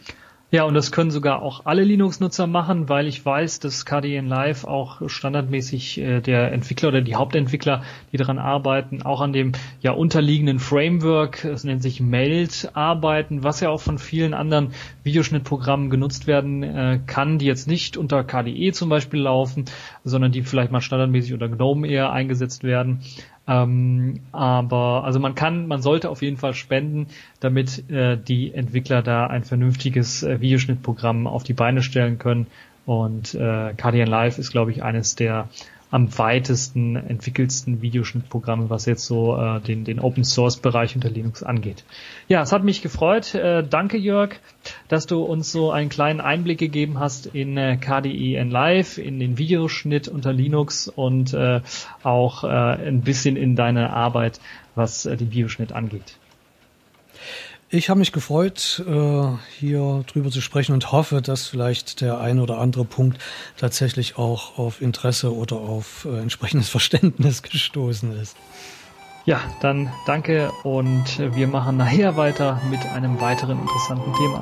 Ja, 0.49 0.63
und 0.63 0.75
das 0.75 0.93
können 0.93 1.11
sogar 1.11 1.41
auch 1.41 1.65
alle 1.65 1.83
Linux-Nutzer 1.83 2.47
machen, 2.47 2.87
weil 2.87 3.07
ich 3.07 3.25
weiß, 3.25 3.59
dass 3.59 3.85
KDN 3.85 4.27
Live 4.27 4.63
auch 4.63 5.09
standardmäßig 5.09 5.97
äh, 5.97 6.21
der 6.21 6.53
Entwickler 6.53 6.87
oder 6.87 7.01
die 7.01 7.15
Hauptentwickler, 7.15 7.83
die 8.13 8.17
daran 8.17 8.39
arbeiten, 8.39 9.01
auch 9.01 9.19
an 9.19 9.33
dem 9.33 9.51
ja 9.81 9.91
unterliegenden 9.91 10.59
Framework, 10.59 11.43
es 11.43 11.65
nennt 11.65 11.83
sich 11.83 11.99
Meld, 11.99 12.71
arbeiten, 12.75 13.43
was 13.43 13.59
ja 13.59 13.67
auch 13.67 13.81
von 13.81 13.97
vielen 13.97 14.33
anderen 14.33 14.71
Videoschnittprogrammen 15.03 15.89
genutzt 15.89 16.27
werden 16.27 16.63
äh, 16.63 17.01
kann, 17.05 17.39
die 17.39 17.45
jetzt 17.45 17.67
nicht 17.67 17.97
unter 17.97 18.23
KDE 18.23 18.71
zum 18.71 18.87
Beispiel 18.87 19.19
laufen, 19.19 19.65
sondern 20.05 20.31
die 20.31 20.43
vielleicht 20.43 20.71
mal 20.71 20.79
standardmäßig 20.79 21.33
unter 21.33 21.49
GNOME 21.49 21.89
eher 21.89 22.13
eingesetzt 22.13 22.63
werden. 22.63 23.01
Ähm, 23.47 24.19
aber 24.31 25.03
also 25.05 25.19
man 25.19 25.35
kann, 25.35 25.67
man 25.67 25.81
sollte 25.81 26.09
auf 26.09 26.21
jeden 26.21 26.37
Fall 26.37 26.53
spenden, 26.53 27.07
damit 27.39 27.89
äh, 27.89 28.17
die 28.17 28.53
Entwickler 28.53 29.01
da 29.01 29.27
ein 29.27 29.43
vernünftiges 29.43 30.23
äh, 30.23 30.41
Videoschnittprogramm 30.41 31.27
auf 31.27 31.43
die 31.43 31.53
Beine 31.53 31.81
stellen 31.81 32.19
können. 32.19 32.47
Und 32.85 33.33
äh, 33.35 33.73
KDN 33.75 34.07
Live 34.07 34.37
ist, 34.37 34.51
glaube 34.51 34.71
ich, 34.71 34.83
eines 34.83 35.15
der 35.15 35.49
am 35.89 36.17
weitesten 36.17 36.95
entwickelsten 36.95 37.81
Videoschnittprogramme, 37.81 38.69
was 38.69 38.85
jetzt 38.85 39.05
so 39.05 39.37
äh, 39.37 39.61
den, 39.61 39.85
den 39.85 39.99
Open 39.99 40.23
Source 40.23 40.57
Bereich 40.57 40.95
unter 40.95 41.09
Linux 41.09 41.43
angeht. 41.43 41.85
Ja, 42.27 42.41
es 42.41 42.51
hat 42.51 42.63
mich 42.63 42.81
gefreut. 42.81 43.33
Äh, 43.35 43.63
danke 43.67 43.97
Jörg, 43.97 44.35
dass 44.89 45.05
du 45.05 45.23
uns 45.23 45.51
so 45.51 45.71
einen 45.71 45.89
kleinen 45.89 46.19
Einblick 46.19 46.57
gegeben 46.57 46.99
hast 46.99 47.27
in 47.27 47.57
äh, 47.57 47.77
KDE 47.77 48.35
in 48.35 48.51
Live, 48.51 48.97
in 48.97 49.19
den 49.19 49.37
Videoschnitt 49.37 50.07
unter 50.07 50.33
Linux 50.33 50.89
und 50.89 51.33
äh, 51.33 51.61
auch 52.03 52.43
äh, 52.43 52.47
ein 52.47 53.01
bisschen 53.01 53.37
in 53.37 53.55
deine 53.55 53.93
Arbeit, 53.93 54.41
was 54.75 55.05
äh, 55.05 55.15
den 55.15 55.31
Videoschnitt 55.31 55.71
angeht. 55.71 56.17
Ich 57.69 57.89
habe 57.89 57.99
mich 57.99 58.13
gefreut, 58.13 58.81
äh, 58.87 59.27
hier 59.59 60.05
drüber 60.07 60.31
zu 60.31 60.39
sprechen 60.39 60.71
und 60.71 60.93
hoffe, 60.93 61.21
dass 61.21 61.47
vielleicht 61.47 61.99
der 61.99 62.21
ein 62.21 62.39
oder 62.39 62.59
andere 62.59 62.85
Punkt 62.85 63.21
tatsächlich 63.57 64.17
auch 64.17 64.57
auf 64.57 64.81
Interesse 64.81 65.35
oder 65.35 65.57
auf 65.57 66.05
äh, 66.05 66.17
entsprechendes 66.21 66.69
Verständnis 66.77 67.43
gestoßen 67.43 68.17
ist. 68.17 68.37
Ja, 69.25 69.41
dann 69.59 69.91
danke 70.05 70.49
und 70.63 71.19
wir 71.19 71.47
machen 71.47 71.75
nachher 71.75 72.15
weiter 72.15 72.61
mit 72.69 72.85
einem 72.85 73.19
weiteren 73.19 73.59
interessanten 73.59 74.13
Thema. 74.13 74.41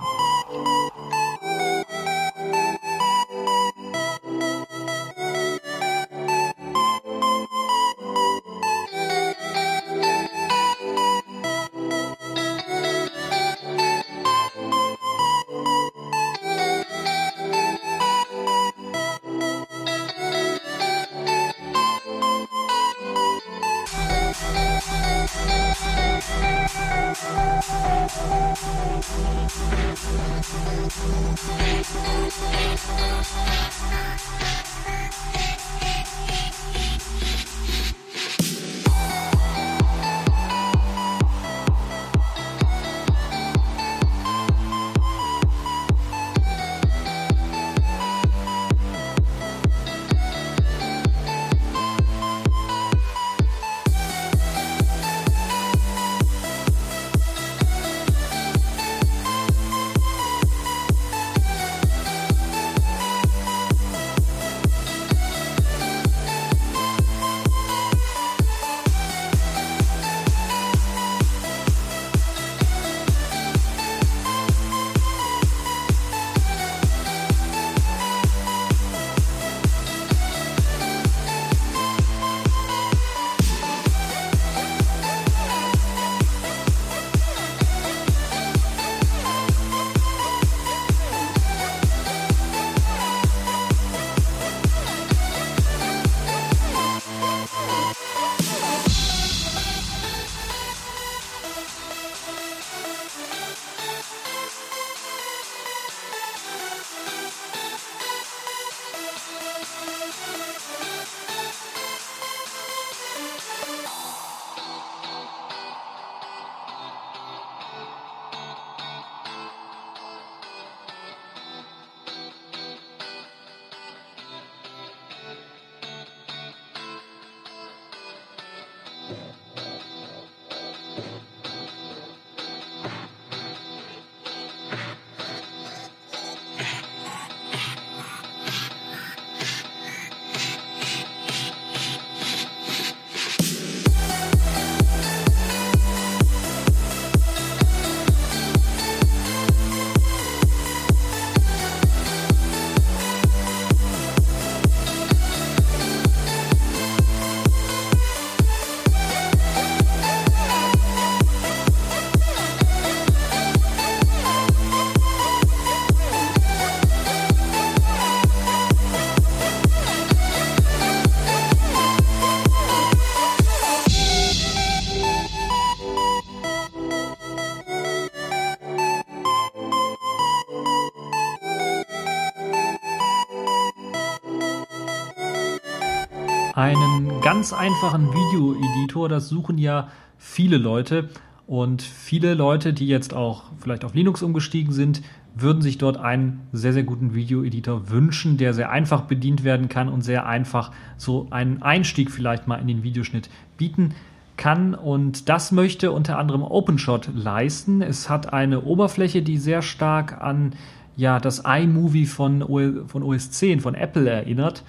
Ganz 187.46 187.54
einfachen 187.54 188.12
Video-Editor, 188.12 189.08
das 189.08 189.30
suchen 189.30 189.60
ja 189.60 189.89
viele 190.18 190.58
Leute. 190.58 191.10
Und 191.46 191.84
viele 191.84 192.34
Leute, 192.34 192.74
die 192.74 192.88
jetzt 192.88 193.14
auch 193.14 193.43
vielleicht 193.60 193.86
auf 193.86 193.93
Linux 193.93 194.24
umgestiegen 194.24 194.74
sind, 194.74 195.04
würden 195.36 195.62
sich 195.62 195.78
dort 195.78 195.98
einen 195.98 196.39
sehr, 196.54 196.74
sehr 196.74 196.82
guten 196.82 197.14
Video-Editor 197.14 197.91
wünschen, 197.91 198.38
der 198.38 198.56
sehr 198.56 198.72
einfach 198.72 199.02
bedient 199.02 199.43
werden 199.43 199.70
kann 199.70 199.89
und 199.89 200.02
sehr 200.02 200.26
einfach 200.26 200.72
so 200.98 201.28
einen 201.30 201.62
Einstieg 201.62 202.10
vielleicht 202.10 202.48
mal 202.48 202.56
in 202.56 202.68
den 202.68 202.82
Videoschnitt 202.82 203.30
bieten 203.60 203.93
kann. 204.38 204.74
Und 204.74 205.30
das 205.30 205.52
möchte 205.52 205.91
unter 205.91 206.18
anderem 206.18 206.41
OpenShot 206.41 207.10
leisten. 207.14 207.84
Es 207.84 208.10
hat 208.10 208.34
eine 208.34 208.64
Oberfläche, 208.64 209.22
die 209.22 209.38
sehr 209.38 209.62
stark 209.62 210.20
an 210.20 210.54
ja, 210.98 211.20
das 211.20 211.43
iMovie 211.46 212.08
von, 212.08 212.41
von 212.88 213.04
OS 213.04 213.30
10, 213.30 213.60
von 213.60 213.76
Apple 213.76 214.10
erinnert. 214.10 214.64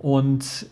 Und 0.00 0.66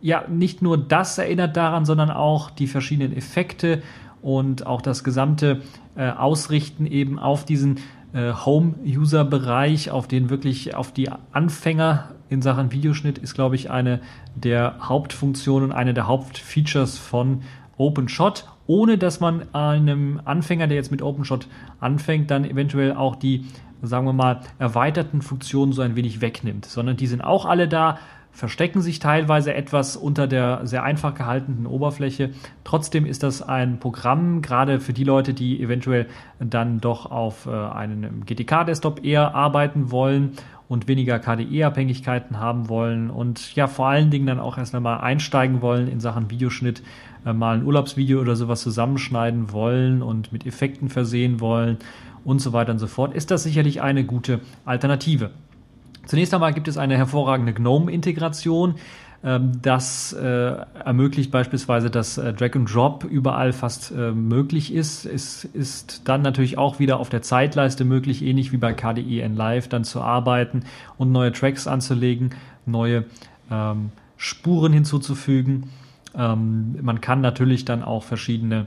ja, 0.00 0.24
nicht 0.28 0.62
nur 0.62 0.78
das 0.78 1.18
erinnert 1.18 1.56
daran, 1.56 1.84
sondern 1.84 2.10
auch 2.10 2.50
die 2.50 2.66
verschiedenen 2.66 3.16
Effekte 3.16 3.82
und 4.22 4.66
auch 4.66 4.80
das 4.80 5.04
gesamte 5.04 5.62
äh, 5.96 6.10
Ausrichten 6.10 6.86
eben 6.86 7.18
auf 7.18 7.44
diesen 7.44 7.80
äh, 8.12 8.32
Home-User-Bereich, 8.32 9.90
auf 9.90 10.08
den 10.08 10.30
wirklich, 10.30 10.74
auf 10.74 10.92
die 10.92 11.10
Anfänger 11.32 12.10
in 12.28 12.42
Sachen 12.42 12.72
Videoschnitt 12.72 13.18
ist, 13.18 13.34
glaube 13.34 13.54
ich, 13.54 13.70
eine 13.70 14.00
der 14.34 14.76
Hauptfunktionen, 14.80 15.72
eine 15.72 15.94
der 15.94 16.06
Hauptfeatures 16.06 16.98
von 16.98 17.42
OpenShot, 17.76 18.46
ohne 18.66 18.98
dass 18.98 19.20
man 19.20 19.54
einem 19.54 20.20
Anfänger, 20.24 20.66
der 20.66 20.76
jetzt 20.76 20.90
mit 20.90 21.02
OpenShot 21.02 21.48
anfängt, 21.80 22.30
dann 22.30 22.44
eventuell 22.44 22.92
auch 22.94 23.16
die, 23.16 23.46
sagen 23.82 24.06
wir 24.06 24.12
mal, 24.12 24.40
erweiterten 24.58 25.22
Funktionen 25.22 25.72
so 25.72 25.82
ein 25.82 25.96
wenig 25.96 26.20
wegnimmt, 26.20 26.66
sondern 26.66 26.96
die 26.96 27.06
sind 27.06 27.22
auch 27.22 27.46
alle 27.46 27.68
da, 27.68 27.98
verstecken 28.38 28.82
sich 28.82 29.00
teilweise 29.00 29.52
etwas 29.52 29.96
unter 29.96 30.28
der 30.28 30.60
sehr 30.62 30.84
einfach 30.84 31.12
gehaltenen 31.14 31.66
Oberfläche. 31.66 32.30
Trotzdem 32.62 33.04
ist 33.04 33.24
das 33.24 33.42
ein 33.42 33.80
Programm, 33.80 34.42
gerade 34.42 34.78
für 34.78 34.92
die 34.92 35.02
Leute, 35.02 35.34
die 35.34 35.60
eventuell 35.60 36.06
dann 36.38 36.80
doch 36.80 37.10
auf 37.10 37.46
äh, 37.46 37.50
einem 37.50 38.24
GTK-Desktop 38.24 39.04
eher 39.04 39.34
arbeiten 39.34 39.90
wollen 39.90 40.34
und 40.68 40.86
weniger 40.86 41.18
KDE-Abhängigkeiten 41.18 42.38
haben 42.38 42.68
wollen 42.68 43.10
und 43.10 43.56
ja 43.56 43.66
vor 43.66 43.88
allen 43.88 44.10
Dingen 44.12 44.28
dann 44.28 44.38
auch 44.38 44.56
erst 44.56 44.72
einmal 44.72 45.00
einsteigen 45.00 45.60
wollen 45.60 45.88
in 45.88 45.98
Sachen 45.98 46.30
Videoschnitt, 46.30 46.84
äh, 47.26 47.32
mal 47.32 47.56
ein 47.56 47.64
Urlaubsvideo 47.64 48.20
oder 48.20 48.36
sowas 48.36 48.60
zusammenschneiden 48.60 49.50
wollen 49.50 50.00
und 50.00 50.32
mit 50.32 50.46
Effekten 50.46 50.90
versehen 50.90 51.40
wollen 51.40 51.78
und 52.24 52.40
so 52.40 52.52
weiter 52.52 52.70
und 52.70 52.78
so 52.78 52.86
fort, 52.86 53.14
ist 53.14 53.32
das 53.32 53.42
sicherlich 53.42 53.82
eine 53.82 54.04
gute 54.04 54.38
Alternative. 54.64 55.32
Zunächst 56.08 56.32
einmal 56.32 56.54
gibt 56.54 56.68
es 56.68 56.78
eine 56.78 56.96
hervorragende 56.96 57.52
GNOME-Integration. 57.52 58.76
Ähm, 59.22 59.52
das 59.60 60.14
äh, 60.14 60.24
ermöglicht 60.84 61.30
beispielsweise, 61.30 61.90
dass 61.90 62.16
äh, 62.16 62.32
Drag 62.32 62.54
and 62.54 62.72
Drop 62.72 63.04
überall 63.04 63.52
fast 63.52 63.90
äh, 63.90 64.12
möglich 64.12 64.72
ist. 64.72 65.04
Es 65.04 65.44
ist 65.44 66.08
dann 66.08 66.22
natürlich 66.22 66.56
auch 66.56 66.78
wieder 66.78 66.98
auf 66.98 67.10
der 67.10 67.20
Zeitleiste 67.20 67.84
möglich, 67.84 68.22
ähnlich 68.22 68.52
wie 68.52 68.56
bei 68.56 68.72
KDE 68.72 69.20
N 69.20 69.36
Live, 69.36 69.68
dann 69.68 69.84
zu 69.84 70.00
arbeiten 70.00 70.62
und 70.96 71.12
neue 71.12 71.30
Tracks 71.30 71.66
anzulegen, 71.66 72.30
neue 72.64 73.04
ähm, 73.50 73.90
Spuren 74.16 74.72
hinzuzufügen. 74.72 75.70
Ähm, 76.16 76.78
man 76.80 77.02
kann 77.02 77.20
natürlich 77.20 77.66
dann 77.66 77.82
auch 77.82 78.02
verschiedene 78.02 78.66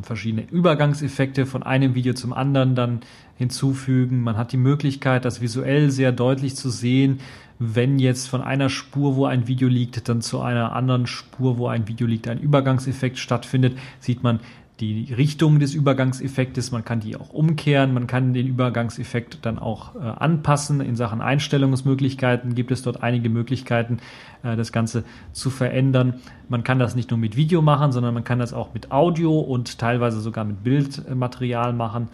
verschiedene 0.00 0.48
Übergangseffekte 0.50 1.44
von 1.44 1.62
einem 1.62 1.94
Video 1.94 2.14
zum 2.14 2.32
anderen 2.32 2.74
dann 2.74 3.00
hinzufügen. 3.38 4.20
Man 4.22 4.36
hat 4.36 4.52
die 4.52 4.58
Möglichkeit, 4.58 5.24
das 5.24 5.40
visuell 5.40 5.90
sehr 5.90 6.12
deutlich 6.12 6.56
zu 6.56 6.68
sehen, 6.68 7.20
wenn 7.58 7.98
jetzt 7.98 8.28
von 8.28 8.42
einer 8.42 8.68
Spur, 8.68 9.16
wo 9.16 9.24
ein 9.24 9.48
Video 9.48 9.68
liegt, 9.68 10.08
dann 10.08 10.20
zu 10.20 10.40
einer 10.40 10.76
anderen 10.76 11.06
Spur, 11.06 11.58
wo 11.58 11.66
ein 11.68 11.88
Video 11.88 12.06
liegt, 12.06 12.28
ein 12.28 12.38
Übergangseffekt 12.38 13.18
stattfindet, 13.18 13.76
sieht 14.00 14.22
man 14.22 14.40
die 14.80 15.12
Richtung 15.12 15.58
des 15.58 15.74
Übergangseffektes, 15.74 16.70
man 16.70 16.84
kann 16.84 17.00
die 17.00 17.16
auch 17.16 17.30
umkehren, 17.30 17.92
man 17.92 18.06
kann 18.06 18.32
den 18.32 18.46
Übergangseffekt 18.46 19.38
dann 19.42 19.58
auch 19.58 19.96
äh, 19.96 19.98
anpassen. 19.98 20.80
In 20.80 20.94
Sachen 20.94 21.20
Einstellungsmöglichkeiten 21.20 22.54
gibt 22.54 22.70
es 22.70 22.82
dort 22.82 23.02
einige 23.02 23.28
Möglichkeiten, 23.28 23.98
äh, 24.44 24.56
das 24.56 24.70
Ganze 24.70 25.02
zu 25.32 25.50
verändern. 25.50 26.20
Man 26.48 26.62
kann 26.62 26.78
das 26.78 26.94
nicht 26.94 27.10
nur 27.10 27.18
mit 27.18 27.34
Video 27.34 27.60
machen, 27.60 27.90
sondern 27.90 28.14
man 28.14 28.22
kann 28.22 28.38
das 28.38 28.52
auch 28.52 28.72
mit 28.72 28.92
Audio 28.92 29.40
und 29.40 29.78
teilweise 29.78 30.20
sogar 30.20 30.44
mit 30.44 30.62
Bildmaterial 30.62 31.72
machen. 31.72 32.08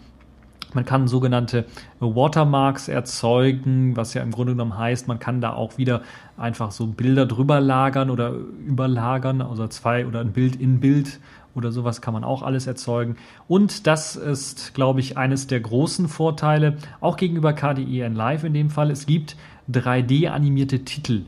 Man 0.75 0.85
kann 0.85 1.07
sogenannte 1.07 1.65
Watermarks 1.99 2.87
erzeugen, 2.87 3.95
was 3.95 4.13
ja 4.13 4.21
im 4.21 4.31
Grunde 4.31 4.53
genommen 4.53 4.77
heißt, 4.77 5.07
man 5.07 5.19
kann 5.19 5.41
da 5.41 5.53
auch 5.53 5.77
wieder 5.77 6.01
einfach 6.37 6.71
so 6.71 6.85
Bilder 6.87 7.25
drüber 7.25 7.59
lagern 7.59 8.09
oder 8.09 8.31
überlagern, 8.31 9.41
also 9.41 9.67
zwei 9.67 10.05
oder 10.05 10.19
ein 10.19 10.33
Bild 10.33 10.57
in 10.57 10.79
Bild 10.79 11.19
oder 11.55 11.71
sowas 11.71 12.01
kann 12.01 12.13
man 12.13 12.23
auch 12.23 12.43
alles 12.43 12.67
erzeugen. 12.67 13.15
Und 13.47 13.87
das 13.87 14.15
ist, 14.15 14.73
glaube 14.73 14.99
ich, 14.99 15.17
eines 15.17 15.47
der 15.47 15.61
großen 15.61 16.09
Vorteile, 16.09 16.77
auch 16.99 17.17
gegenüber 17.17 17.53
KDE 17.53 18.07
Live 18.09 18.43
in 18.43 18.53
dem 18.53 18.69
Fall. 18.69 18.91
Es 18.91 19.05
gibt 19.05 19.37
3D-animierte 19.71 20.83
Titel. 20.83 21.23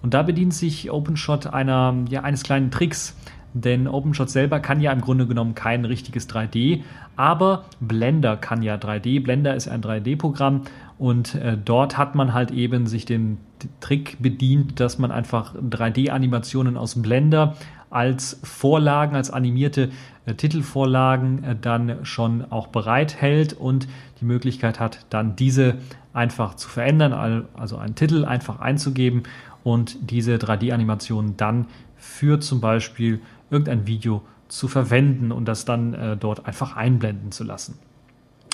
Und 0.00 0.14
da 0.14 0.22
bedient 0.22 0.54
sich 0.54 0.90
OpenShot 0.90 1.46
einer, 1.46 1.94
ja, 2.10 2.22
eines 2.22 2.42
kleinen 2.42 2.70
Tricks. 2.70 3.16
Denn 3.54 3.86
OpenShot 3.86 4.28
selber 4.28 4.58
kann 4.58 4.80
ja 4.80 4.92
im 4.92 5.00
Grunde 5.00 5.28
genommen 5.28 5.54
kein 5.54 5.84
richtiges 5.84 6.28
3D, 6.28 6.82
aber 7.14 7.64
Blender 7.78 8.36
kann 8.36 8.62
ja 8.62 8.74
3D. 8.74 9.22
Blender 9.22 9.54
ist 9.54 9.68
ein 9.68 9.80
3D-Programm 9.80 10.62
und 10.98 11.36
äh, 11.36 11.56
dort 11.56 11.96
hat 11.96 12.16
man 12.16 12.34
halt 12.34 12.50
eben 12.50 12.88
sich 12.88 13.04
den 13.04 13.38
Trick 13.80 14.16
bedient, 14.20 14.80
dass 14.80 14.98
man 14.98 15.12
einfach 15.12 15.54
3D-Animationen 15.54 16.76
aus 16.76 17.00
Blender 17.00 17.54
als 17.90 18.40
Vorlagen, 18.42 19.14
als 19.14 19.30
animierte 19.30 19.90
äh, 20.26 20.34
Titelvorlagen 20.34 21.44
äh, 21.44 21.56
dann 21.60 22.04
schon 22.04 22.44
auch 22.50 22.66
bereithält 22.66 23.52
und 23.52 23.86
die 24.20 24.24
Möglichkeit 24.24 24.80
hat, 24.80 25.06
dann 25.10 25.36
diese 25.36 25.76
einfach 26.12 26.54
zu 26.54 26.68
verändern, 26.68 27.46
also 27.54 27.76
einen 27.76 27.94
Titel 27.94 28.24
einfach 28.24 28.60
einzugeben 28.60 29.22
und 29.62 30.10
diese 30.10 30.34
3D-Animation 30.36 31.36
dann 31.36 31.66
für 31.96 32.38
zum 32.38 32.60
Beispiel 32.60 33.20
irgendein 33.54 33.86
Video 33.86 34.22
zu 34.48 34.68
verwenden 34.68 35.32
und 35.32 35.46
das 35.46 35.64
dann 35.64 35.94
äh, 35.94 36.16
dort 36.16 36.46
einfach 36.46 36.76
einblenden 36.76 37.32
zu 37.32 37.44
lassen. 37.44 37.78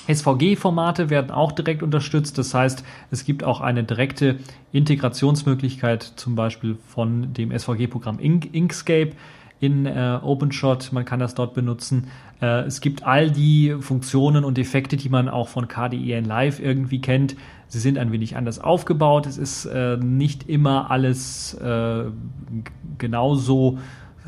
SVG-Formate 0.07 1.09
werden 1.09 1.31
auch 1.31 1.51
direkt 1.51 1.83
unterstützt. 1.83 2.37
Das 2.37 2.53
heißt, 2.53 2.83
es 3.11 3.25
gibt 3.25 3.43
auch 3.43 3.61
eine 3.61 3.83
direkte 3.83 4.37
Integrationsmöglichkeit, 4.71 6.03
zum 6.03 6.35
Beispiel 6.35 6.77
von 6.87 7.33
dem 7.33 7.57
SVG-Programm 7.57 8.19
Inkscape 8.19 9.11
in 9.59 9.85
äh, 9.85 10.19
OpenShot. 10.21 10.91
Man 10.91 11.05
kann 11.05 11.19
das 11.19 11.35
dort 11.35 11.53
benutzen. 11.53 12.07
Äh, 12.41 12.61
es 12.61 12.81
gibt 12.81 13.03
all 13.03 13.29
die 13.29 13.75
Funktionen 13.79 14.43
und 14.43 14.57
Effekte, 14.57 14.97
die 14.97 15.09
man 15.09 15.29
auch 15.29 15.47
von 15.47 15.67
KDE 15.67 16.17
in 16.17 16.25
Live 16.25 16.59
irgendwie 16.59 16.99
kennt. 16.99 17.35
Sie 17.67 17.79
sind 17.79 17.99
ein 17.99 18.11
wenig 18.11 18.35
anders 18.35 18.59
aufgebaut. 18.59 19.27
Es 19.27 19.37
ist 19.37 19.65
äh, 19.65 19.97
nicht 19.97 20.49
immer 20.49 20.89
alles 20.89 21.53
äh, 21.53 22.05
genauso 22.97 23.77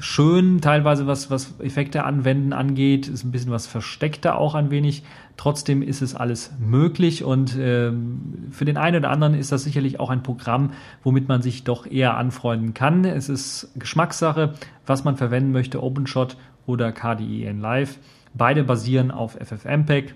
schön, 0.03 0.59
teilweise 0.59 1.07
was, 1.07 1.31
was 1.31 1.59
Effekte 1.59 2.03
anwenden 2.03 2.51
angeht, 2.51 3.07
ist 3.07 3.23
ein 3.23 3.31
bisschen 3.31 3.51
was 3.51 3.67
versteckter 3.67 4.37
auch 4.37 4.53
ein 4.53 4.69
wenig. 4.69 5.03
Trotzdem 5.37 5.81
ist 5.81 6.01
es 6.01 6.13
alles 6.13 6.51
möglich 6.59 7.23
und 7.23 7.57
ähm, 7.57 8.49
für 8.51 8.65
den 8.65 8.77
einen 8.77 8.97
oder 8.97 9.09
anderen 9.09 9.33
ist 9.33 9.51
das 9.51 9.63
sicherlich 9.63 9.99
auch 9.99 10.09
ein 10.09 10.21
Programm, 10.21 10.71
womit 11.03 11.27
man 11.29 11.41
sich 11.41 11.63
doch 11.63 11.89
eher 11.89 12.17
anfreunden 12.17 12.73
kann. 12.73 13.05
Es 13.05 13.29
ist 13.29 13.71
Geschmackssache, 13.75 14.53
was 14.85 15.05
man 15.05 15.15
verwenden 15.15 15.53
möchte, 15.53 15.81
OpenShot 15.81 16.35
oder 16.65 16.91
KDE 16.91 17.45
in 17.45 17.61
Live. 17.61 17.97
Beide 18.33 18.63
basieren 18.63 19.09
auf 19.09 19.37
FFmpeg. 19.41 20.15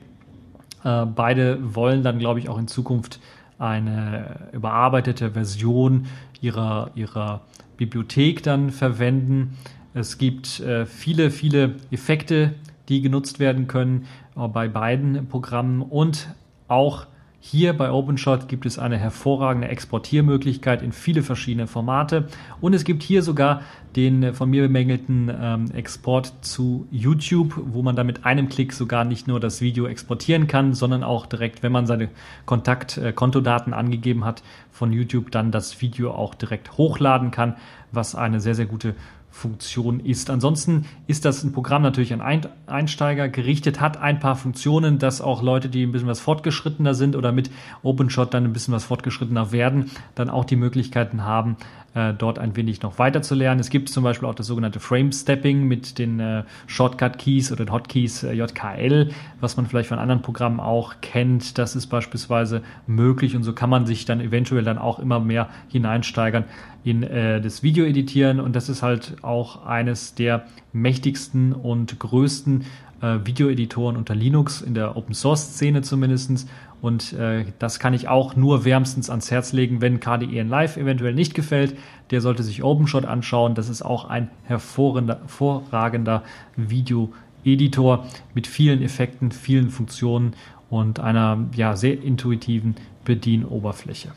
Äh, 0.83 1.05
beide 1.05 1.75
wollen 1.75 2.03
dann, 2.03 2.19
glaube 2.19 2.39
ich, 2.39 2.49
auch 2.49 2.59
in 2.59 2.67
Zukunft 2.67 3.21
eine 3.57 4.49
überarbeitete 4.51 5.31
Version 5.31 6.07
ihrer, 6.41 6.91
ihrer 6.93 7.41
Bibliothek 7.77 8.43
dann 8.43 8.71
verwenden. 8.71 9.57
Es 9.97 10.19
gibt 10.19 10.59
äh, 10.59 10.85
viele, 10.85 11.31
viele 11.31 11.75
Effekte, 11.89 12.53
die 12.87 13.01
genutzt 13.01 13.39
werden 13.39 13.67
können 13.67 14.05
äh, 14.35 14.47
bei 14.47 14.67
beiden 14.67 15.27
Programmen. 15.27 15.81
Und 15.81 16.29
auch 16.67 17.07
hier 17.39 17.73
bei 17.73 17.91
OpenShot 17.91 18.47
gibt 18.47 18.65
es 18.65 18.77
eine 18.77 18.97
hervorragende 18.97 19.69
Exportiermöglichkeit 19.69 20.81
in 20.81 20.91
viele 20.91 21.23
verschiedene 21.23 21.65
Formate. 21.65 22.27
Und 22.61 22.73
es 22.73 22.83
gibt 22.83 23.01
hier 23.01 23.23
sogar 23.23 23.61
den 23.95 24.21
äh, 24.21 24.33
von 24.33 24.51
mir 24.51 24.61
bemängelten 24.63 25.31
ähm, 25.33 25.71
Export 25.71 26.31
zu 26.41 26.87
YouTube, 26.91 27.59
wo 27.65 27.81
man 27.81 27.95
dann 27.95 28.05
mit 28.05 28.23
einem 28.23 28.49
Klick 28.49 28.73
sogar 28.73 29.03
nicht 29.03 29.27
nur 29.27 29.39
das 29.39 29.61
Video 29.61 29.87
exportieren 29.87 30.47
kann, 30.47 30.73
sondern 30.73 31.03
auch 31.03 31.25
direkt, 31.25 31.63
wenn 31.63 31.71
man 31.71 31.87
seine 31.87 32.09
Kontakt-Kontodaten 32.45 33.73
äh, 33.73 33.75
angegeben 33.75 34.25
hat 34.25 34.43
von 34.71 34.93
YouTube, 34.93 35.31
dann 35.31 35.51
das 35.51 35.81
Video 35.81 36.11
auch 36.11 36.35
direkt 36.35 36.77
hochladen 36.77 37.31
kann, 37.31 37.55
was 37.91 38.13
eine 38.13 38.39
sehr, 38.39 38.53
sehr 38.53 38.67
gute 38.67 38.93
Funktion 39.37 39.99
ist. 39.99 40.31
Ansonsten 40.31 40.85
ist 41.05 41.23
das 41.23 41.43
ein 41.43 41.53
Programm 41.53 41.83
natürlich 41.83 42.11
an 42.11 42.47
Einsteiger 42.65 43.29
gerichtet, 43.29 43.79
hat 43.79 43.97
ein 43.97 44.19
paar 44.19 44.35
Funktionen, 44.35 44.97
dass 44.97 45.21
auch 45.21 45.43
Leute, 45.43 45.69
die 45.69 45.85
ein 45.85 45.91
bisschen 45.91 46.07
was 46.07 46.19
fortgeschrittener 46.19 46.95
sind 46.95 47.15
oder 47.15 47.31
mit 47.31 47.51
OpenShot 47.83 48.33
dann 48.33 48.45
ein 48.45 48.53
bisschen 48.53 48.73
was 48.73 48.85
fortgeschrittener 48.85 49.51
werden, 49.51 49.91
dann 50.15 50.31
auch 50.31 50.43
die 50.43 50.55
Möglichkeiten 50.55 51.23
haben, 51.23 51.57
äh, 51.93 52.13
dort 52.13 52.39
ein 52.39 52.55
wenig 52.55 52.81
noch 52.81 52.97
weiter 52.97 53.21
zu 53.21 53.35
lernen. 53.35 53.59
Es 53.59 53.69
gibt 53.69 53.89
zum 53.89 54.03
Beispiel 54.03 54.27
auch 54.27 54.35
das 54.35 54.47
sogenannte 54.47 54.79
Frame 54.79 55.11
Stepping 55.11 55.67
mit 55.67 55.99
den 55.99 56.19
äh, 56.19 56.43
Shortcut 56.65 57.19
Keys 57.19 57.51
oder 57.51 57.65
den 57.65 57.71
Hotkeys 57.71 58.23
äh, 58.23 58.33
JKL, 58.33 59.11
was 59.39 59.55
man 59.55 59.67
vielleicht 59.67 59.89
von 59.89 59.99
anderen 59.99 60.23
Programmen 60.23 60.59
auch 60.59 60.95
kennt. 61.01 61.59
Das 61.59 61.75
ist 61.75 61.87
beispielsweise 61.87 62.63
möglich 62.87 63.35
und 63.35 63.43
so 63.43 63.53
kann 63.53 63.69
man 63.69 63.85
sich 63.85 64.05
dann 64.05 64.19
eventuell 64.19 64.63
dann 64.63 64.79
auch 64.79 64.97
immer 64.97 65.19
mehr 65.19 65.49
hineinsteigern 65.67 66.45
in 66.87 67.03
äh, 67.03 67.41
das 67.41 67.63
Video 67.63 67.83
editieren 67.83 68.39
und 68.39 68.55
das 68.55 68.69
ist 68.69 68.81
halt 68.81 69.17
auch 69.21 69.65
eines 69.65 70.15
der 70.15 70.45
mächtigsten 70.71 71.51
und 71.51 71.99
größten 71.99 72.63
äh, 73.01 73.17
Videoeditoren 73.25 73.97
unter 73.97 74.15
Linux 74.15 74.61
in 74.61 74.73
der 74.73 74.95
Open 74.95 75.13
Source 75.13 75.55
Szene 75.55 75.81
zumindestens 75.81 76.47
und 76.81 77.11
äh, 77.11 77.43
das 77.59 77.79
kann 77.79 77.93
ich 77.93 78.07
auch 78.07 78.37
nur 78.37 78.63
wärmstens 78.63 79.09
ans 79.09 79.31
Herz 79.31 79.51
legen, 79.51 79.81
wenn 79.81 79.99
KDE 79.99 80.39
in 80.39 80.47
Live 80.47 80.77
eventuell 80.77 81.13
nicht 81.13 81.33
gefällt. 81.33 81.75
Der 82.11 82.21
sollte 82.21 82.43
sich 82.43 82.63
OpenShot 82.63 83.03
anschauen. 83.03 83.55
Das 83.55 83.67
ist 83.67 83.81
auch 83.81 84.05
ein 84.05 84.29
hervorragender 84.45 86.23
Video-Editor 86.55 88.05
mit 88.33 88.47
vielen 88.47 88.81
Effekten, 88.81 89.31
vielen 89.31 89.71
Funktionen 89.71 90.35
und 90.69 91.01
einer 91.01 91.47
ja, 91.53 91.75
sehr 91.75 92.01
intuitiven 92.01 92.75
Bedienoberfläche. 93.03 94.09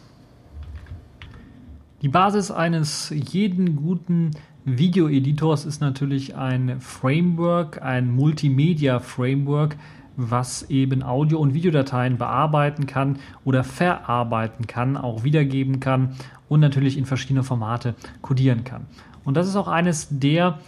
Die 2.03 2.09
Basis 2.09 2.51
eines 2.51 3.11
jeden 3.11 3.77
guten 3.77 4.31
Videoeditors 4.65 5.67
ist 5.67 5.83
natürlich 5.83 6.35
ein 6.35 6.81
Framework, 6.81 7.83
ein 7.83 8.15
Multimedia-Framework, 8.15 9.77
was 10.17 10.63
eben 10.71 11.03
Audio- 11.03 11.41
und 11.41 11.53
Videodateien 11.53 12.17
bearbeiten 12.17 12.87
kann 12.87 13.19
oder 13.45 13.65
verarbeiten 13.65 14.67
kann, 14.67 14.97
auch 14.97 15.25
wiedergeben 15.25 15.79
kann 15.81 16.15
und 16.49 16.61
natürlich 16.61 16.97
in 16.97 17.05
verschiedene 17.05 17.43
Formate 17.43 17.95
codieren 18.23 18.65
kann. 18.65 18.87
Und 19.25 19.37
das 19.37 19.47
ist 19.47 19.57
auch 19.57 19.69
eines 19.69 20.09
der 20.11 20.59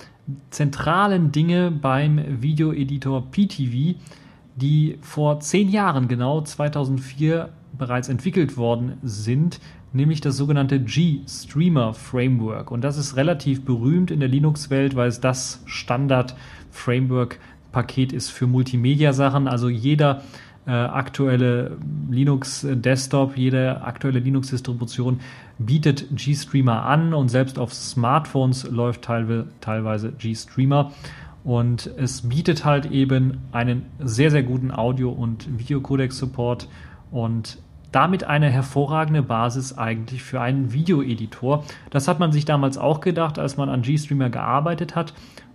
zentralen 0.51 1.33
Dinge 1.33 1.71
beim 1.71 2.43
Videoeditor 2.43 3.31
PTV, 3.31 3.99
die 4.57 4.99
vor 5.01 5.41
zehn 5.41 5.71
Jahren 5.71 6.09
genau 6.09 6.43
2004 6.43 7.49
bereits 7.79 8.11
entwickelt 8.11 8.59
worden 8.59 8.99
sind, 9.03 9.61
nämlich 9.93 10.21
das 10.21 10.37
sogenannte 10.37 10.81
G-Streamer 10.81 11.95
Framework. 11.95 12.71
Und 12.71 12.83
das 12.83 12.97
ist 12.97 13.17
relativ 13.17 13.65
berühmt 13.65 14.11
in 14.11 14.21
der 14.21 14.29
Linux-Welt, 14.29 14.97
weil 14.97 15.09
es 15.09 15.21
das 15.21 15.63
Standard-Framework 15.67 17.39
Paket 17.73 18.13
ist 18.13 18.31
für 18.31 18.47
Multimedia-Sachen. 18.47 19.49
Also 19.49 19.69
jeder 19.69 20.23
äh, 20.67 20.71
aktuelle 20.71 21.77
Linux-Desktop, 22.11 23.37
jede 23.37 23.83
aktuelle 23.83 24.21
Linux-Distribution 24.21 25.21
bietet 25.59 26.07
GStreamer 26.15 26.85
an 26.85 27.15
und 27.15 27.29
selbst 27.29 27.59
auf 27.59 27.75
Smartphones 27.75 28.71
läuft 28.71 29.03
teilweise, 29.03 30.13
GStreamer. 30.13 30.93
Und 31.45 31.91
es 31.97 32.29
bietet 32.29 32.65
halt 32.65 32.87
eben 32.87 33.39
einen 33.51 33.87
sehr, 33.99 34.31
sehr 34.31 34.45
guten 34.45 34.71
Audio- 34.71 35.11
und 35.11 35.59
Videocodec-Support 35.59 36.69
und 37.11 37.59
damit 37.93 38.25
eine 38.25 38.51
hervorragende 38.51 39.23
Basis 39.23 39.77
eigentlich 39.79 40.23
für 40.23 40.41
einen 40.41 40.73
Videoeditor. 40.73 41.65
Das 41.91 42.09
hat 42.09 42.19
man 42.19 42.33
sich 42.33 42.45
damals 42.45 42.79
auch 42.79 43.01
gedacht, 43.01 43.39
als 43.39 43.57
man 43.57 43.69
an 43.69 43.83
GStreamer 43.83 44.31
gearbeitet 44.31 44.97
hat 44.97 45.15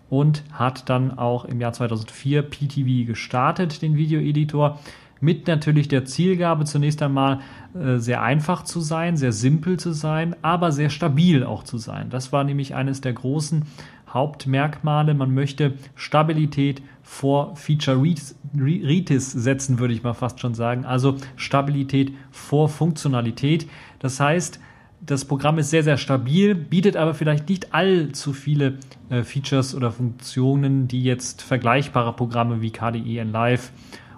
und 0.09 0.43
hat 0.53 0.89
dann 0.89 1.17
auch 1.17 1.45
im 1.45 1.59
Jahr 1.59 1.73
2004 1.73 2.43
PTV 2.43 3.07
gestartet, 3.07 3.81
den 3.81 3.97
Videoeditor, 3.97 4.79
mit 5.19 5.47
natürlich 5.47 5.87
der 5.87 6.05
Zielgabe 6.05 6.65
zunächst 6.65 7.01
einmal 7.01 7.39
äh, 7.73 7.97
sehr 7.97 8.21
einfach 8.21 8.63
zu 8.63 8.81
sein, 8.81 9.17
sehr 9.17 9.31
simpel 9.31 9.79
zu 9.79 9.91
sein, 9.91 10.35
aber 10.43 10.71
sehr 10.71 10.91
stabil 10.91 11.43
auch 11.43 11.63
zu 11.63 11.79
sein. 11.79 12.09
Das 12.11 12.31
war 12.31 12.43
nämlich 12.43 12.75
eines 12.75 13.01
der 13.01 13.13
großen 13.13 13.65
Hauptmerkmale. 14.09 15.15
Man 15.15 15.33
möchte 15.33 15.73
Stabilität 15.95 16.81
vor 17.07 17.55
Feature-Ritis 17.55 19.31
setzen, 19.31 19.79
würde 19.79 19.93
ich 19.93 20.03
mal 20.03 20.13
fast 20.13 20.41
schon 20.41 20.53
sagen. 20.53 20.83
Also 20.83 21.15
Stabilität 21.37 22.11
vor 22.31 22.67
Funktionalität. 22.67 23.67
Das 23.99 24.19
heißt, 24.19 24.59
das 24.99 25.23
Programm 25.23 25.57
ist 25.57 25.69
sehr, 25.69 25.83
sehr 25.83 25.95
stabil, 25.95 26.53
bietet 26.53 26.97
aber 26.97 27.13
vielleicht 27.13 27.47
nicht 27.47 27.73
allzu 27.73 28.33
viele 28.33 28.77
äh, 29.09 29.23
Features 29.23 29.73
oder 29.73 29.89
Funktionen, 29.89 30.89
die 30.89 31.01
jetzt 31.01 31.41
vergleichbare 31.41 32.11
Programme 32.11 32.61
wie 32.61 32.71
KDE 32.71 33.19
in 33.19 33.31
Live 33.31 33.71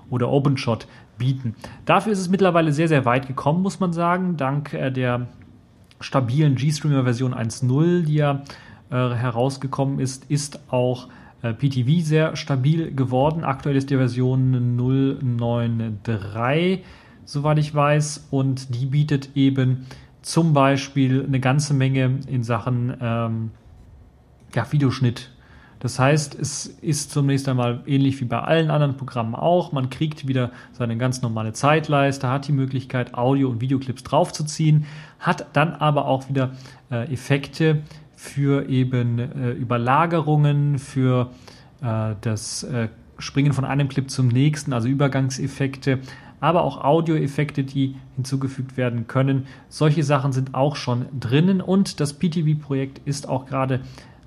oder 0.10 0.30
OpenShot 0.32 0.88
bieten. 1.20 1.56
Dafür 1.86 2.12
ist 2.12 2.20
es 2.20 2.30
mittlerweile 2.30 2.74
sehr, 2.74 2.88
sehr 2.88 3.06
weit 3.06 3.28
gekommen, 3.28 3.62
muss 3.62 3.80
man 3.80 3.94
sagen, 3.94 4.36
dank 4.36 4.74
äh, 4.74 4.90
der 4.90 5.28
stabilen 6.00 6.56
GStreamer 6.56 7.04
Version 7.04 7.36
1.0, 7.36 8.06
die 8.06 8.16
ja 8.16 8.42
äh, 8.90 8.96
herausgekommen 8.96 10.00
ist, 10.00 10.26
ist 10.26 10.60
auch 10.72 11.08
äh, 11.08 11.10
PTV 11.42 12.04
sehr 12.04 12.36
stabil 12.36 12.94
geworden. 12.94 13.44
Aktuell 13.44 13.76
ist 13.76 13.90
die 13.90 13.98
Version 13.98 14.78
0.9.3, 14.80 16.80
soweit 17.26 17.60
ich 17.60 17.74
weiß, 17.74 18.28
und 18.30 18.76
die 18.76 18.86
bietet 18.86 19.30
eben 19.36 19.88
zum 20.22 20.54
Beispiel 20.54 21.26
eine 21.26 21.40
ganze 21.40 21.74
Menge 21.74 22.20
in 22.28 22.44
Sachen 22.44 22.96
ähm, 23.02 23.52
ja, 24.54 24.72
Videoschnitt. 24.72 25.32
Das 25.80 25.98
heißt, 25.98 26.36
es 26.36 26.66
ist 26.66 27.12
zunächst 27.12 27.48
einmal 27.48 27.84
ähnlich 27.86 28.20
wie 28.20 28.26
bei 28.26 28.40
allen 28.40 28.70
anderen 28.70 28.98
Programmen 28.98 29.34
auch. 29.34 29.72
Man 29.72 29.90
kriegt 29.90 30.28
wieder 30.28 30.52
seine 30.74 30.98
ganz 30.98 31.22
normale 31.22 31.54
Zeitleiste, 31.54 32.28
hat 32.28 32.50
die 32.50 32.52
Möglichkeit, 32.52 33.14
Audio- 33.14 33.50
und 33.50 33.62
Videoclips 33.62 34.04
draufzuziehen, 34.04 34.86
hat 35.20 35.48
dann 35.54 35.74
aber 35.74 36.06
auch 36.06 36.28
wieder 36.28 36.52
äh, 36.92 37.12
Effekte 37.14 37.84
für 38.20 38.68
eben 38.68 39.18
äh, 39.18 39.52
Überlagerungen, 39.52 40.78
für 40.78 41.32
äh, 41.82 42.16
das 42.20 42.64
äh, 42.64 42.90
Springen 43.18 43.54
von 43.54 43.64
einem 43.64 43.88
Clip 43.88 44.10
zum 44.10 44.28
nächsten, 44.28 44.74
also 44.74 44.90
Übergangseffekte, 44.90 46.00
aber 46.42 46.64
auch 46.64 46.84
Audioeffekte, 46.84 47.64
die 47.64 47.96
hinzugefügt 48.18 48.76
werden 48.76 49.08
können. 49.08 49.48
Solche 49.70 50.04
Sachen 50.04 50.34
sind 50.34 50.54
auch 50.54 50.76
schon 50.76 51.06
drinnen 51.18 51.62
und 51.62 52.02
das 52.02 52.20
PTV-Projekt 52.20 53.00
ist 53.06 53.30
auch 53.30 53.46
gerade 53.46 53.80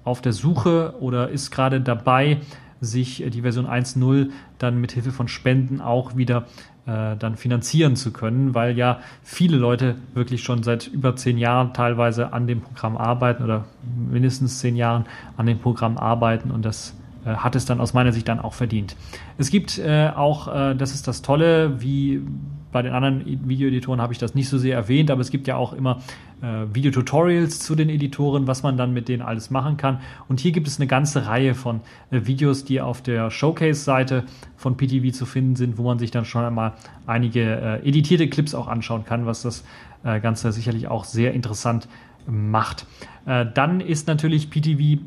auf 0.05 0.22
der 0.22 0.32
Suche 0.32 0.95
oder 1.01 1.28
ist 1.28 1.51
gerade 1.51 1.82
dabei, 1.82 2.38
sich 2.80 3.22
die 3.28 3.43
Version 3.43 3.66
1.0 3.66 4.30
dann 4.57 4.80
mit 4.80 4.93
Hilfe 4.93 5.12
von 5.12 5.28
Spenden 5.28 5.82
auch 5.82 6.16
wieder 6.16 6.47
äh, 6.87 7.16
dann 7.16 7.37
finanzieren 7.37 7.95
zu 7.97 8.12
können, 8.12 8.55
weil 8.55 8.76
ja 8.76 8.99
viele 9.22 9.57
Leute 9.57 9.97
wirklich 10.14 10.43
schon 10.43 10.62
seit 10.62 10.89
über 10.89 11.14
zehn 11.14 11.39
Jahren 11.39 11.72
teilweise 11.74 12.33
an 12.33 12.47
dem 12.47 12.61
Programm 12.61 12.97
arbeiten 12.97 13.45
oder 13.45 13.66
mindestens 14.11 14.59
zehn 14.59 14.76
Jahren 14.76 15.07
an 15.37 15.47
dem 15.47 15.59
Programm 15.59 15.97
arbeiten 15.97 16.51
und 16.51 16.64
das 16.64 16.95
äh, 17.24 17.30
hat 17.30 17.55
es 17.55 17.66
dann 17.66 17.80
aus 17.80 17.95
meiner 17.95 18.12
Sicht 18.12 18.28
dann 18.28 18.41
auch 18.41 18.55
verdient. 18.55 18.97
Es 19.39 19.51
gibt 19.51 19.78
äh, 19.78 20.11
auch, 20.14 20.49
äh, 20.53 20.74
das 20.74 20.93
ist 20.95 21.07
das 21.07 21.22
Tolle, 21.22 21.80
wie 21.80 22.22
bei 22.72 22.82
den 22.82 22.92
anderen 22.92 23.48
Videoeditoren 23.48 24.00
habe 24.00 24.12
ich 24.12 24.18
das 24.18 24.34
nicht 24.34 24.48
so 24.48 24.58
sehr 24.58 24.74
erwähnt, 24.74 25.10
aber 25.10 25.20
es 25.20 25.30
gibt 25.30 25.46
ja 25.46 25.56
auch 25.56 25.72
immer 25.74 26.00
äh, 26.40 26.64
Videotutorials 26.72 27.60
zu 27.60 27.74
den 27.74 27.88
Editoren, 27.88 28.46
was 28.46 28.62
man 28.62 28.76
dann 28.76 28.92
mit 28.92 29.08
denen 29.08 29.22
alles 29.22 29.50
machen 29.50 29.76
kann. 29.76 30.00
Und 30.28 30.40
hier 30.40 30.52
gibt 30.52 30.66
es 30.66 30.80
eine 30.80 30.86
ganze 30.86 31.26
Reihe 31.26 31.54
von 31.54 31.80
äh, 32.10 32.22
Videos, 32.24 32.64
die 32.64 32.80
auf 32.80 33.02
der 33.02 33.30
Showcase-Seite 33.30 34.24
von 34.56 34.76
PTV 34.76 35.12
zu 35.12 35.26
finden 35.26 35.54
sind, 35.54 35.78
wo 35.78 35.84
man 35.84 35.98
sich 35.98 36.10
dann 36.10 36.24
schon 36.24 36.44
einmal 36.44 36.72
einige 37.06 37.42
äh, 37.42 37.88
editierte 37.88 38.28
Clips 38.28 38.54
auch 38.54 38.68
anschauen 38.68 39.04
kann, 39.04 39.26
was 39.26 39.42
das 39.42 39.64
äh, 40.02 40.20
Ganze 40.20 40.50
sicherlich 40.50 40.88
auch 40.88 41.04
sehr 41.04 41.34
interessant 41.34 41.88
macht. 42.26 42.86
Äh, 43.26 43.46
dann 43.52 43.80
ist 43.80 44.08
natürlich 44.08 44.50
PTV 44.50 45.00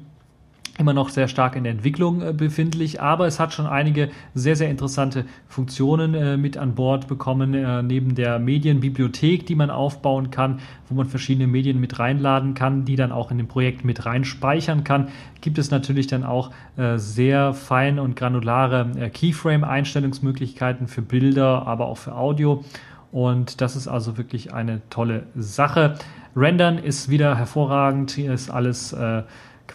immer 0.77 0.93
noch 0.93 1.09
sehr 1.09 1.27
stark 1.27 1.55
in 1.55 1.63
der 1.63 1.71
Entwicklung 1.71 2.21
äh, 2.21 2.33
befindlich, 2.33 3.01
aber 3.01 3.27
es 3.27 3.39
hat 3.39 3.53
schon 3.53 3.65
einige 3.65 4.09
sehr, 4.33 4.55
sehr 4.55 4.69
interessante 4.69 5.25
Funktionen 5.47 6.13
äh, 6.13 6.37
mit 6.37 6.57
an 6.57 6.75
Bord 6.75 7.07
bekommen, 7.07 7.53
äh, 7.53 7.81
neben 7.81 8.15
der 8.15 8.39
Medienbibliothek, 8.39 9.45
die 9.45 9.55
man 9.55 9.69
aufbauen 9.69 10.31
kann, 10.31 10.59
wo 10.89 10.95
man 10.95 11.07
verschiedene 11.07 11.47
Medien 11.47 11.79
mit 11.79 11.97
reinladen 11.97 12.55
kann, 12.55 12.83
die 12.83 12.97
dann 12.97 13.11
auch 13.11 13.31
in 13.31 13.37
dem 13.37 13.47
Projekt 13.47 13.85
mit 13.85 14.05
reinspeichern 14.05 14.83
kann, 14.83 15.09
gibt 15.41 15.57
es 15.57 15.71
natürlich 15.71 16.07
dann 16.07 16.23
auch 16.23 16.51
sehr 16.95 17.53
fein 17.53 17.99
und 17.99 18.15
granulare 18.15 19.09
Keyframe-Einstellungsmöglichkeiten 19.13 20.87
für 20.87 21.01
Bilder, 21.01 21.67
aber 21.67 21.85
auch 21.85 21.97
für 21.97 22.15
Audio. 22.15 22.63
Und 23.11 23.61
das 23.61 23.75
ist 23.75 23.87
also 23.87 24.17
wirklich 24.17 24.53
eine 24.53 24.81
tolle 24.89 25.23
Sache. 25.35 25.95
Rendern 26.35 26.77
ist 26.77 27.09
wieder 27.09 27.37
hervorragend. 27.37 28.11
Hier 28.11 28.33
ist 28.33 28.49
alles 28.49 28.95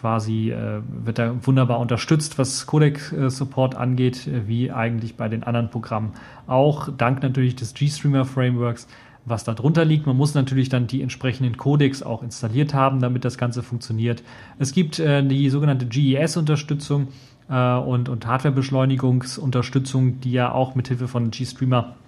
quasi 0.01 0.51
äh, 0.51 0.81
wird 1.05 1.19
da 1.19 1.33
wunderbar 1.45 1.79
unterstützt, 1.79 2.39
was 2.39 2.65
Codec-Support 2.65 3.75
angeht, 3.75 4.25
äh, 4.27 4.47
wie 4.47 4.71
eigentlich 4.71 5.15
bei 5.15 5.29
den 5.29 5.43
anderen 5.43 5.69
Programmen 5.69 6.13
auch, 6.47 6.89
dank 6.97 7.21
natürlich 7.21 7.55
des 7.55 7.75
GStreamer-Frameworks, 7.75 8.87
was 9.25 9.43
da 9.43 9.53
drunter 9.53 9.85
liegt. 9.85 10.07
Man 10.07 10.17
muss 10.17 10.33
natürlich 10.33 10.69
dann 10.69 10.87
die 10.87 11.03
entsprechenden 11.03 11.55
Codecs 11.55 12.01
auch 12.01 12.23
installiert 12.23 12.73
haben, 12.73 12.99
damit 12.99 13.23
das 13.23 13.37
Ganze 13.37 13.61
funktioniert. 13.61 14.23
Es 14.57 14.71
gibt 14.71 14.97
äh, 14.97 15.23
die 15.23 15.49
sogenannte 15.51 15.85
GES-Unterstützung 15.85 17.09
äh, 17.47 17.75
und, 17.75 18.09
und 18.09 18.25
Hardware-Beschleunigungsunterstützung, 18.25 20.19
die 20.19 20.31
ja 20.31 20.51
auch 20.51 20.73
mit 20.73 20.87
Hilfe 20.87 21.07
von 21.07 21.29
GStreamer 21.29 21.93
äh, 21.93 22.00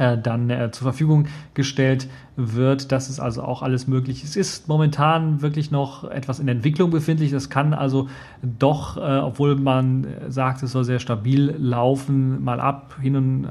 dann 0.00 0.50
äh, 0.50 0.70
zur 0.70 0.84
Verfügung 0.84 1.26
gestellt 1.54 2.08
wird. 2.36 2.90
Das 2.90 3.10
ist 3.10 3.20
also 3.20 3.42
auch 3.42 3.62
alles 3.62 3.86
möglich. 3.86 4.24
Es 4.24 4.36
ist 4.36 4.68
momentan 4.68 5.42
wirklich 5.42 5.70
noch 5.70 6.04
etwas 6.04 6.40
in 6.40 6.48
Entwicklung 6.48 6.90
befindlich. 6.90 7.30
Das 7.30 7.50
kann 7.50 7.74
also 7.74 8.08
doch, 8.42 8.96
äh, 8.96 9.18
obwohl 9.18 9.56
man 9.56 10.06
sagt, 10.28 10.62
es 10.62 10.72
soll 10.72 10.84
sehr 10.84 11.00
stabil 11.00 11.54
laufen, 11.58 12.42
mal 12.42 12.60
ab, 12.60 12.96
hin 13.00 13.16
und, 13.16 13.44
äh, 13.44 13.48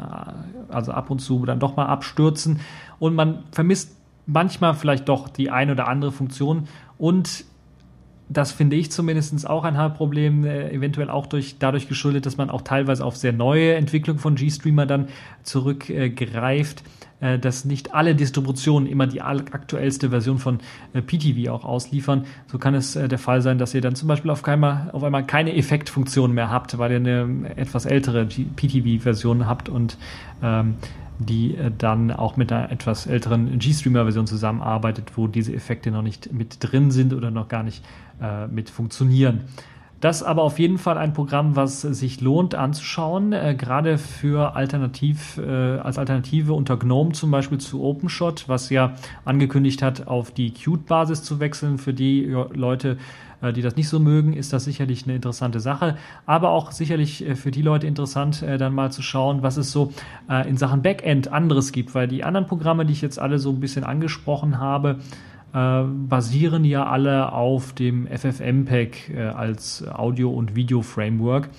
also 0.70 0.92
ab 0.92 1.10
und 1.10 1.20
zu 1.20 1.46
dann 1.46 1.60
doch 1.60 1.76
mal 1.76 1.86
abstürzen. 1.86 2.60
Und 2.98 3.16
man 3.16 3.44
vermisst 3.52 3.96
manchmal 4.26 4.74
vielleicht 4.74 5.10
doch 5.10 5.30
die 5.30 5.50
eine 5.50 5.74
oder 5.74 5.88
andere 5.88 6.12
Funktion 6.12 6.68
und 6.98 7.46
das 8.30 8.52
finde 8.52 8.76
ich 8.76 8.92
zumindest 8.92 9.50
auch 9.50 9.64
ein 9.64 9.78
Hauptproblem, 9.78 10.46
äh, 10.46 10.70
eventuell 10.70 11.10
auch 11.10 11.26
durch, 11.26 11.58
dadurch 11.58 11.88
geschuldet, 11.88 12.28
dass 12.28 12.38
man 12.38 12.52
auch 12.52 12.62
teilweise 12.62 13.04
auf 13.04 13.18
sehr 13.18 13.34
neue 13.34 13.74
Entwicklung 13.74 14.20
von 14.20 14.36
G-Streamer 14.36 14.86
dann 14.86 15.08
zurückgreift, 15.42 16.84
äh, 17.22 17.40
dass 17.40 17.66
nicht 17.66 17.96
alle 17.96 18.14
Distributionen 18.14 18.88
immer 18.88 19.08
die 19.08 19.22
aktuellste 19.22 20.12
Version 20.12 20.38
von 20.38 20.60
äh, 20.94 21.02
PTV 21.02 21.52
auch 21.52 21.66
ausliefern. 21.66 22.26
So 22.48 22.60
kann 22.60 22.76
es 22.76 22.96
äh, 22.96 23.08
der 23.08 23.18
Fall 23.18 23.42
sein, 23.42 23.58
dass 23.58 23.74
ihr 23.74 23.82
dann 23.82 23.96
zum 23.96 24.08
Beispiel 24.08 24.30
auf, 24.30 24.44
keinmal, 24.44 24.92
auf 24.94 25.04
einmal 25.04 25.26
keine 25.26 25.56
Effektfunktion 25.56 26.32
mehr 26.32 26.52
habt, 26.52 26.78
weil 26.78 26.92
ihr 26.92 26.98
eine 26.98 27.58
etwas 27.58 27.86
ältere 27.86 28.28
PTV-Version 28.28 29.48
habt 29.48 29.70
und 29.70 29.98
ähm, 30.44 30.76
die 31.20 31.56
äh, 31.56 31.72
dann 31.76 32.12
auch 32.12 32.38
mit 32.38 32.52
einer 32.52 32.72
etwas 32.72 33.06
älteren 33.06 33.60
G-Streamer-Version 33.60 34.28
zusammenarbeitet, 34.28 35.12
wo 35.16 35.28
diese 35.28 35.54
Effekte 35.54 35.92
noch 35.92 36.02
nicht 36.02 36.34
mit 36.34 36.58
drin 36.60 36.92
sind 36.92 37.14
oder 37.14 37.30
noch 37.30 37.48
gar 37.48 37.64
nicht 37.64 37.84
äh, 38.22 38.48
mit 38.48 38.70
funktionieren. 38.70 39.42
Das 40.02 40.24
aber 40.24 40.44
auf 40.44 40.60
jeden 40.60 40.78
Fall 40.78 40.98
ein 40.98 41.12
Programm, 41.12 41.58
was 41.58 41.82
sich 41.82 42.22
lohnt 42.22 42.56
anzuschauen, 42.56 43.34
äh, 43.34 43.54
gerade 43.58 43.98
für 43.98 44.56
alternativ, 44.56 45.38
äh, 45.38 45.78
als 45.78 45.98
Alternative 45.98 46.54
unter 46.54 46.78
GNOME 46.78 47.12
zum 47.12 47.32
Beispiel 47.32 47.58
zu 47.58 47.84
OpenShot, 47.84 48.48
was 48.48 48.70
ja 48.70 48.94
angekündigt 49.26 49.82
hat, 49.82 50.08
auf 50.08 50.32
die 50.32 50.52
Qt-Basis 50.52 51.24
zu 51.24 51.42
wechseln. 51.42 51.78
Für 51.78 51.94
die 51.94 52.34
Leute, 52.54 52.98
die 53.42 53.62
das 53.62 53.76
nicht 53.76 53.90
so 53.90 54.00
mögen, 54.00 54.34
ist 54.34 54.54
das 54.54 54.66
sicherlich 54.66 55.06
eine 55.06 55.16
interessante 55.16 55.60
Sache. 55.60 55.98
Aber 56.26 56.50
auch 56.50 56.72
sicherlich 56.72 57.26
äh, 57.26 57.36
für 57.36 57.52
die 57.52 57.62
Leute 57.62 57.88
interessant, 57.88 58.42
äh, 58.42 58.58
dann 58.58 58.74
mal 58.74 58.92
zu 58.92 59.02
schauen, 59.02 59.42
was 59.42 59.58
es 59.58 59.72
so 59.72 59.94
äh, 60.30 60.48
in 60.50 60.58
Sachen 60.58 60.82
Backend 60.82 61.32
anderes 61.32 61.72
gibt, 61.72 61.96
weil 61.96 62.08
die 62.08 62.24
anderen 62.24 62.48
Programme, 62.48 62.86
die 62.86 62.94
ich 62.94 63.02
jetzt 63.02 63.20
alle 63.20 63.40
so 63.40 63.52
ein 63.52 63.60
bisschen 63.60 63.84
angesprochen 63.84 64.60
habe, 64.60 65.00
äh, 65.54 65.84
basieren 65.84 66.66
ja 66.66 66.86
alle 66.86 67.32
auf 67.32 67.74
dem 67.74 68.08
FFmpeg 68.08 69.10
äh, 69.10 69.22
als 69.22 69.88
Audio- 69.88 70.32
und 70.32 70.56
Video-Framework. 70.56 71.50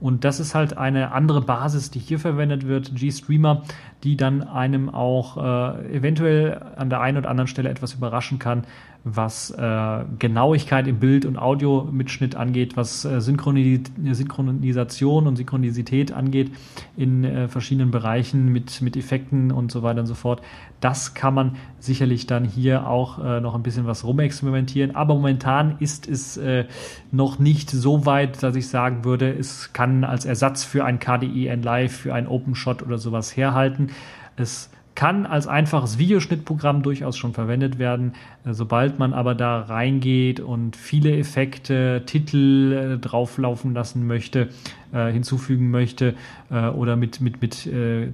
Und 0.00 0.24
das 0.24 0.40
ist 0.40 0.54
halt 0.54 0.78
eine 0.78 1.12
andere 1.12 1.42
Basis, 1.42 1.90
die 1.90 1.98
hier 1.98 2.18
verwendet 2.18 2.66
wird, 2.66 2.94
GStreamer, 2.94 3.62
die 4.02 4.16
dann 4.16 4.42
einem 4.42 4.88
auch 4.88 5.36
äh, 5.36 5.94
eventuell 5.94 6.58
an 6.76 6.88
der 6.88 7.02
einen 7.02 7.18
oder 7.18 7.28
anderen 7.28 7.48
Stelle 7.48 7.68
etwas 7.68 7.92
überraschen 7.92 8.38
kann, 8.38 8.64
was 9.04 9.50
äh, 9.50 10.04
Genauigkeit 10.18 10.86
im 10.86 10.98
Bild- 10.98 11.24
und 11.24 11.38
Audiomitschnitt 11.38 12.36
angeht, 12.36 12.76
was 12.76 13.04
äh, 13.04 13.20
Synchronis 13.20 13.90
Synchronisation 14.12 15.26
und 15.26 15.36
Synchronisität 15.36 16.12
angeht 16.12 16.50
in 16.96 17.24
äh, 17.24 17.48
verschiedenen 17.48 17.90
Bereichen 17.90 18.52
mit, 18.52 18.82
mit 18.82 18.96
Effekten 18.96 19.52
und 19.52 19.72
so 19.72 19.82
weiter 19.82 20.00
und 20.00 20.06
so 20.06 20.14
fort. 20.14 20.42
Das 20.80 21.14
kann 21.14 21.34
man 21.34 21.56
sicherlich 21.78 22.26
dann 22.26 22.44
hier 22.44 22.86
auch 22.86 23.22
äh, 23.24 23.40
noch 23.40 23.54
ein 23.54 23.62
bisschen 23.62 23.86
was 23.86 24.04
rumexperimentieren. 24.04 24.94
Aber 24.94 25.14
momentan 25.14 25.76
ist 25.78 26.06
es 26.06 26.36
äh, 26.36 26.66
noch 27.10 27.38
nicht 27.38 27.70
so 27.70 28.04
weit, 28.06 28.42
dass 28.42 28.54
ich 28.54 28.68
sagen 28.68 29.04
würde, 29.04 29.32
es 29.32 29.72
kann 29.72 30.04
als 30.04 30.24
Ersatz 30.26 30.64
für 30.64 30.84
ein 30.84 30.98
KDE 30.98 31.48
N 31.48 31.62
Live, 31.62 31.96
für 31.96 32.14
ein 32.14 32.26
OpenShot 32.26 32.82
oder 32.82 32.98
sowas 32.98 33.36
herhalten. 33.36 33.88
Es 34.36 34.69
kann 34.94 35.26
als 35.26 35.46
einfaches 35.46 35.98
Videoschnittprogramm 35.98 36.82
durchaus 36.82 37.16
schon 37.16 37.32
verwendet 37.32 37.78
werden. 37.78 38.12
Äh, 38.44 38.52
sobald 38.52 38.98
man 38.98 39.12
aber 39.12 39.34
da 39.34 39.60
reingeht 39.60 40.40
und 40.40 40.76
viele 40.76 41.16
Effekte, 41.16 42.02
Titel 42.06 42.72
äh, 42.72 42.98
drauflaufen 42.98 43.72
lassen 43.72 44.06
möchte, 44.06 44.48
äh, 44.92 45.10
hinzufügen 45.12 45.70
möchte 45.70 46.14
oder 46.50 46.96
mit, 46.96 47.20
mit, 47.20 47.40
mit 47.40 47.62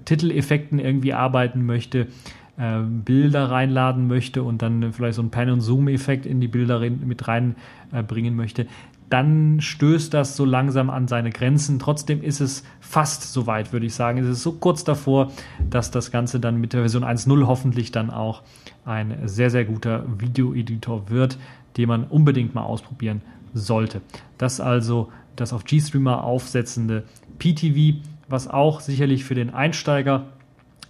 Titeleffekten 0.04 0.78
irgendwie 0.78 1.14
arbeiten 1.14 1.64
möchte, 1.64 2.08
Bilder 2.56 3.50
reinladen 3.50 4.08
möchte 4.08 4.42
und 4.42 4.60
dann 4.60 4.92
vielleicht 4.92 5.14
so 5.14 5.22
ein 5.22 5.30
Pan- 5.30 5.48
und 5.48 5.62
Zoom-Effekt 5.62 6.26
in 6.26 6.40
die 6.40 6.48
Bilder 6.48 6.80
mit 6.80 7.26
reinbringen 7.26 8.36
möchte, 8.36 8.66
dann 9.08 9.60
stößt 9.60 10.12
das 10.12 10.36
so 10.36 10.44
langsam 10.44 10.90
an 10.90 11.06
seine 11.06 11.30
Grenzen. 11.30 11.78
Trotzdem 11.78 12.22
ist 12.22 12.40
es 12.40 12.64
fast 12.80 13.32
soweit, 13.32 13.72
würde 13.72 13.86
ich 13.86 13.94
sagen. 13.94 14.18
Es 14.18 14.28
ist 14.28 14.42
so 14.42 14.52
kurz 14.52 14.84
davor, 14.84 15.30
dass 15.70 15.90
das 15.90 16.10
Ganze 16.10 16.40
dann 16.40 16.60
mit 16.60 16.72
der 16.72 16.80
Version 16.80 17.04
1.0 17.04 17.46
hoffentlich 17.46 17.92
dann 17.92 18.10
auch 18.10 18.42
ein 18.84 19.16
sehr, 19.26 19.50
sehr 19.50 19.64
guter 19.64 20.04
Videoeditor 20.18 21.08
wird, 21.08 21.38
den 21.76 21.88
man 21.88 22.04
unbedingt 22.04 22.54
mal 22.54 22.64
ausprobieren 22.64 23.22
sollte. 23.54 24.00
Das 24.38 24.60
also 24.60 25.12
das 25.36 25.52
auf 25.52 25.64
GStreamer 25.64 26.24
aufsetzende 26.24 27.04
PTV, 27.38 27.98
was 28.28 28.48
auch 28.48 28.80
sicherlich 28.80 29.24
für 29.24 29.34
den 29.34 29.54
Einsteiger 29.54 30.26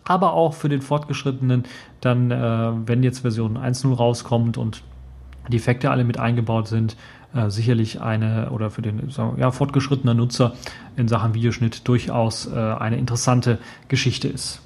aber 0.06 0.32
auch 0.32 0.54
für 0.54 0.68
den 0.68 0.82
Fortgeschrittenen 0.82 1.64
dann, 2.00 2.30
äh, 2.30 2.72
wenn 2.86 3.02
jetzt 3.02 3.20
Version 3.20 3.58
1.0 3.58 3.92
rauskommt 3.94 4.56
und 4.56 4.82
die 5.48 5.56
Effekte 5.56 5.90
alle 5.90 6.04
mit 6.04 6.18
eingebaut 6.18 6.68
sind, 6.68 6.96
äh, 7.36 7.50
sicherlich 7.50 8.00
eine 8.00 8.50
oder 8.50 8.70
für 8.70 8.82
den 8.82 9.10
ja, 9.36 9.50
fortgeschrittenen 9.50 10.16
Nutzer 10.16 10.54
in 10.96 11.08
Sachen 11.08 11.34
Videoschnitt 11.34 11.86
durchaus 11.86 12.46
äh, 12.46 12.58
eine 12.58 12.96
interessante 12.96 13.58
Geschichte 13.88 14.28
ist. 14.28 14.60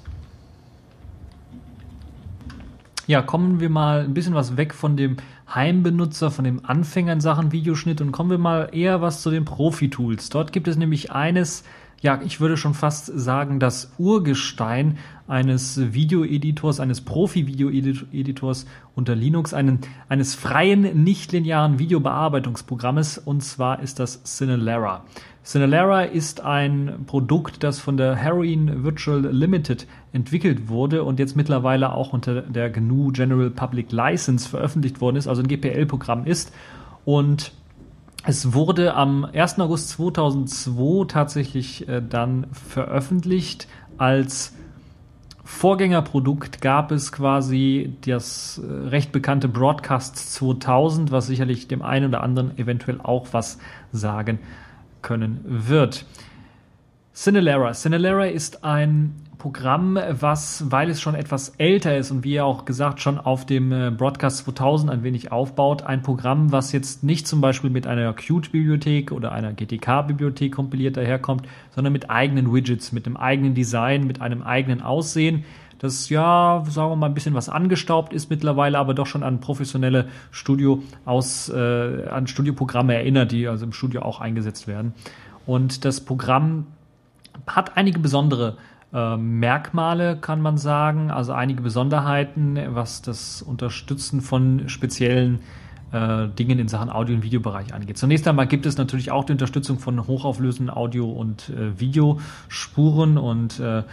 Ja, 3.07 3.21
kommen 3.21 3.59
wir 3.59 3.69
mal 3.69 4.01
ein 4.01 4.13
bisschen 4.13 4.35
was 4.35 4.55
weg 4.55 4.73
von 4.73 4.95
dem 4.95 5.17
Heimbenutzer, 5.53 6.31
von 6.31 6.45
dem 6.45 6.65
Anfänger 6.65 7.13
in 7.13 7.19
Sachen 7.19 7.51
Videoschnitt 7.51 7.99
und 7.99 8.11
kommen 8.13 8.29
wir 8.29 8.37
mal 8.37 8.69
eher 8.71 9.01
was 9.01 9.21
zu 9.21 9.29
den 9.31 9.43
Profi-Tools. 9.43 10.29
Dort 10.29 10.53
gibt 10.53 10.67
es 10.67 10.77
nämlich 10.77 11.11
eines, 11.11 11.65
ja, 12.01 12.19
ich 12.25 12.39
würde 12.39 12.57
schon 12.57 12.73
fast 12.73 13.05
sagen, 13.05 13.59
das 13.59 13.93
Urgestein 13.99 14.97
eines 15.27 15.93
Videoeditors, 15.93 16.79
eines 16.79 17.01
Profi-Videoeditors 17.01 18.65
unter 18.95 19.15
Linux, 19.15 19.53
einen, 19.53 19.79
eines 20.09 20.33
freien, 20.33 21.03
nicht-linearen 21.03 21.77
Videobearbeitungsprogrammes, 21.77 23.19
und 23.19 23.43
zwar 23.43 23.81
ist 23.83 23.99
das 23.99 24.23
Cinelera. 24.23 25.05
Cinelera 25.43 26.03
ist 26.03 26.41
ein 26.41 27.03
Produkt, 27.05 27.63
das 27.63 27.79
von 27.79 27.97
der 27.97 28.15
Heroin 28.15 28.83
Virtual 28.83 29.21
Limited 29.21 29.85
entwickelt 30.11 30.69
wurde 30.69 31.03
und 31.03 31.19
jetzt 31.19 31.35
mittlerweile 31.35 31.93
auch 31.93 32.13
unter 32.13 32.41
der 32.41 32.71
GNU 32.71 33.11
General 33.11 33.51
Public 33.51 33.91
License 33.91 34.49
veröffentlicht 34.49 35.01
worden 35.01 35.17
ist, 35.17 35.27
also 35.27 35.43
ein 35.43 35.47
GPL-Programm 35.47 36.25
ist 36.25 36.51
und 37.05 37.53
es 38.23 38.53
wurde 38.53 38.93
am 38.93 39.25
1. 39.25 39.59
August 39.59 39.89
2002 39.89 41.05
tatsächlich 41.07 41.87
äh, 41.87 42.01
dann 42.07 42.47
veröffentlicht. 42.51 43.67
Als 43.97 44.53
Vorgängerprodukt 45.43 46.61
gab 46.61 46.91
es 46.91 47.11
quasi 47.11 47.93
das 48.05 48.59
äh, 48.63 48.71
recht 48.89 49.11
bekannte 49.11 49.47
Broadcast 49.47 50.33
2000, 50.33 51.11
was 51.11 51.27
sicherlich 51.27 51.67
dem 51.67 51.81
einen 51.81 52.07
oder 52.07 52.21
anderen 52.21 52.57
eventuell 52.57 53.01
auch 53.01 53.27
was 53.31 53.57
sagen 53.91 54.39
können 55.01 55.43
wird. 55.43 56.05
Cinelera. 57.13 57.73
Cinelera 57.73 58.25
ist 58.25 58.63
ein 58.63 59.15
Programm, 59.41 59.97
was, 60.11 60.69
weil 60.69 60.91
es 60.91 61.01
schon 61.01 61.15
etwas 61.15 61.55
älter 61.57 61.97
ist 61.97 62.11
und 62.11 62.23
wie 62.23 62.33
ja 62.33 62.43
auch 62.43 62.63
gesagt 62.63 63.01
schon 63.01 63.17
auf 63.17 63.43
dem 63.43 63.71
äh, 63.71 63.89
Broadcast 63.89 64.45
2000 64.45 64.91
ein 64.91 65.01
wenig 65.01 65.31
aufbaut, 65.31 65.81
ein 65.81 66.03
Programm, 66.03 66.51
was 66.51 66.71
jetzt 66.71 67.03
nicht 67.03 67.27
zum 67.27 67.41
Beispiel 67.41 67.71
mit 67.71 67.87
einer 67.87 68.13
Qt-Bibliothek 68.13 69.11
oder 69.11 69.31
einer 69.31 69.51
GTK-Bibliothek 69.53 70.53
kompiliert 70.53 70.95
daherkommt, 70.95 71.47
sondern 71.71 71.91
mit 71.91 72.11
eigenen 72.11 72.53
Widgets, 72.53 72.91
mit 72.91 73.07
einem 73.07 73.17
eigenen 73.17 73.55
Design, 73.55 74.05
mit 74.05 74.21
einem 74.21 74.43
eigenen 74.43 74.83
Aussehen, 74.83 75.43
das 75.79 76.09
ja, 76.09 76.63
sagen 76.69 76.91
wir 76.91 76.95
mal, 76.95 77.07
ein 77.07 77.15
bisschen 77.15 77.33
was 77.33 77.49
angestaubt 77.49 78.13
ist 78.13 78.29
mittlerweile, 78.29 78.77
aber 78.77 78.93
doch 78.93 79.07
schon 79.07 79.23
an 79.23 79.39
professionelle 79.39 80.07
Studio 80.29 80.83
aus, 81.03 81.49
äh, 81.49 82.07
an 82.11 82.27
Studioprogramme 82.27 82.93
erinnert, 82.93 83.31
die 83.31 83.47
also 83.47 83.65
im 83.65 83.73
Studio 83.73 84.03
auch 84.03 84.21
eingesetzt 84.21 84.67
werden. 84.67 84.93
Und 85.47 85.83
das 85.83 85.99
Programm 86.01 86.67
hat 87.47 87.75
einige 87.75 87.97
besondere 87.97 88.57
äh, 88.93 89.17
Merkmale, 89.17 90.17
kann 90.17 90.41
man 90.41 90.57
sagen, 90.57 91.11
also 91.11 91.33
einige 91.33 91.61
Besonderheiten, 91.61 92.59
was 92.69 93.01
das 93.01 93.41
Unterstützen 93.41 94.21
von 94.21 94.69
speziellen 94.69 95.39
äh, 95.91 96.27
Dingen 96.27 96.59
in 96.59 96.67
Sachen 96.67 96.89
Audio- 96.89 97.15
und 97.15 97.23
Videobereich 97.23 97.73
angeht. 97.73 97.97
Zunächst 97.97 98.27
einmal 98.27 98.47
gibt 98.47 98.65
es 98.65 98.77
natürlich 98.77 99.11
auch 99.11 99.25
die 99.25 99.33
Unterstützung 99.33 99.79
von 99.79 100.07
hochauflösenden 100.07 100.75
Audio- 100.75 101.11
und 101.11 101.49
äh, 101.49 101.79
Videospuren 101.79 103.17
und 103.17 103.59
äh, 103.59 103.83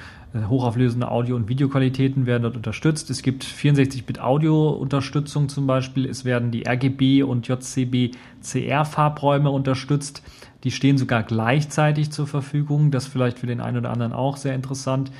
hochauflösende 0.49 1.11
Audio- 1.11 1.36
und 1.36 1.49
Videoqualitäten 1.49 2.26
werden 2.26 2.42
dort 2.42 2.57
unterstützt. 2.57 3.09
Es 3.11 3.22
gibt 3.22 3.44
64-Bit-Audio-Unterstützung 3.44 5.49
zum 5.49 5.66
Beispiel. 5.66 6.05
Es 6.07 6.24
werden 6.24 6.51
die 6.51 6.68
RGB 6.68 7.22
und 7.22 7.49
JCB-CR-Farbräume 7.49 9.51
unterstützt. 9.51 10.22
Die 10.64 10.70
stehen 10.70 10.98
sogar 10.98 11.22
gleichzeitig 11.22 12.11
zur 12.11 12.26
Verfügung. 12.26 12.90
Das 12.90 13.06
vielleicht 13.06 13.38
für 13.38 13.46
den 13.46 13.61
einen 13.61 13.78
oder 13.78 13.90
anderen 13.90 14.12
auch 14.12 14.36
sehr 14.36 14.54
interessant. 14.54 15.11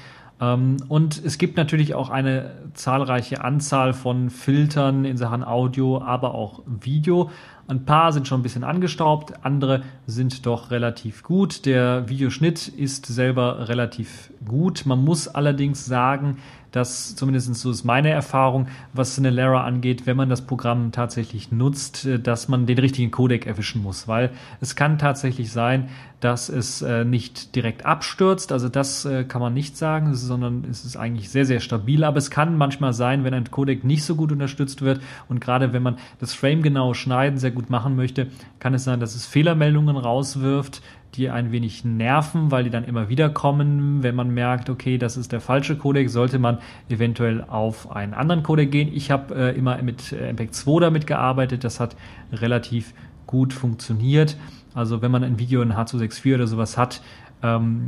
Ähm, 0.41 0.76
und 0.89 1.22
es 1.24 1.39
gibt 1.39 1.57
natürlich 1.57 1.95
auch 1.95 2.11
eine 2.11 2.51
zahlreiche 2.74 3.43
Anzahl 3.43 3.93
von 3.93 4.30
Filtern 4.30 5.05
in 5.05 5.16
Sachen 5.16 5.45
Audio, 5.45 6.01
aber 6.03 6.34
auch 6.34 6.62
Video. 6.66 7.30
Ein 7.66 7.84
paar 7.84 8.12
sind 8.12 8.26
schon 8.26 8.41
ein 8.41 8.43
bisschen 8.43 8.64
angestaubt, 8.64 9.45
andere 9.45 9.82
sind 10.07 10.47
doch 10.47 10.70
relativ 10.70 11.22
gut. 11.22 11.66
Der 11.66 12.09
Videoschnitt 12.09 12.68
ist 12.68 13.07
selber 13.07 13.68
relativ 13.68 14.30
gut. 14.47 14.86
Man 14.86 15.05
muss 15.05 15.28
allerdings 15.28 15.84
sagen, 15.84 16.39
dass 16.73 17.16
zumindest 17.16 17.55
so 17.55 17.71
ist 17.71 17.85
meine 17.85 18.11
Erfahrung, 18.11 18.69
was 18.93 19.14
Cinelera 19.14 19.64
angeht, 19.64 20.07
wenn 20.07 20.16
man 20.16 20.29
das 20.29 20.43
Programm 20.43 20.93
tatsächlich 20.93 21.51
nutzt, 21.53 22.05
äh, 22.05 22.19
dass 22.19 22.49
man 22.49 22.66
den 22.66 22.79
richtigen 22.79 23.11
Codec 23.11 23.47
erwischen 23.47 23.83
muss, 23.83 24.09
weil 24.09 24.31
es 24.61 24.77
kann 24.77 24.99
tatsächlich 24.99 25.53
sein, 25.53 25.89
dass 26.21 26.49
es 26.49 26.83
äh, 26.83 27.05
nicht 27.05 27.55
direkt 27.55 27.87
abstürzt. 27.87 28.51
Also 28.51 28.69
das 28.69 29.05
äh, 29.05 29.25
kann 29.25 29.41
man 29.41 29.55
nicht 29.55 29.77
sagen, 29.77 30.14
sondern 30.14 30.64
es 30.69 30.85
ist 30.85 30.97
eigentlich 30.97 31.31
sehr, 31.31 31.45
sehr 31.45 31.61
stabil. 31.61 32.03
Aber 32.03 32.19
es 32.19 32.31
kann 32.31 32.57
manchmal 32.57 32.93
sein, 32.93 33.23
wenn 33.23 33.35
ein 33.35 33.51
Codec 33.51 33.85
nicht 33.85 34.05
so 34.05 34.16
gut 34.16 34.33
unterstützt 34.33 34.83
wird 34.83 35.01
und 35.29 35.41
gerade 35.41 35.73
wenn 35.73 35.83
man 35.83 35.97
das 36.19 36.35
Frame 36.35 36.62
genau 36.62 36.95
schneiden 36.95 37.39
sehr 37.39 37.53
gut 37.53 37.71
machen 37.71 37.95
möchte, 37.95 38.29
kann 38.59 38.75
es 38.75 38.85
sein, 38.85 38.99
dass 38.99 39.14
es 39.14 39.27
Fehlermeldungen 39.27 39.97
rauswirft, 39.97 40.83
die 41.15 41.31
ein 41.31 41.53
wenig 41.53 41.85
nerven, 41.85 42.51
weil 42.51 42.65
die 42.65 42.71
dann 42.71 42.85
immer 42.85 43.09
wieder 43.09 43.29
kommen. 43.31 44.03
Wenn 44.03 44.15
man 44.15 44.33
merkt, 44.33 44.71
okay, 44.71 44.99
das 44.99 45.17
ist 45.17 45.33
der 45.33 45.41
falsche 45.41 45.77
Codec, 45.77 46.11
sollte 46.11 46.39
man 46.39 46.59
eventuell 46.89 47.45
auf 47.45 47.91
einen 47.91 48.15
anderen 48.15 48.43
Codec 48.43 48.71
gehen. 48.71 48.91
Ich 48.93 49.11
habe 49.11 49.35
äh, 49.35 49.57
immer 49.57 49.81
mit 49.83 50.13
äh, 50.13 50.33
MPEG 50.33 50.55
2 50.55 50.81
damit 50.81 51.07
gearbeitet. 51.07 51.65
Das 51.65 51.81
hat 51.81 51.97
relativ 52.33 52.93
gut 53.27 53.53
funktioniert. 53.53 54.37
Also 54.75 55.03
wenn 55.03 55.11
man 55.11 55.25
ein 55.25 55.39
Video 55.39 55.63
in 55.63 55.73
H264 55.73 56.35
oder 56.35 56.47
sowas 56.47 56.77
hat, 56.77 57.01
ähm, 57.43 57.87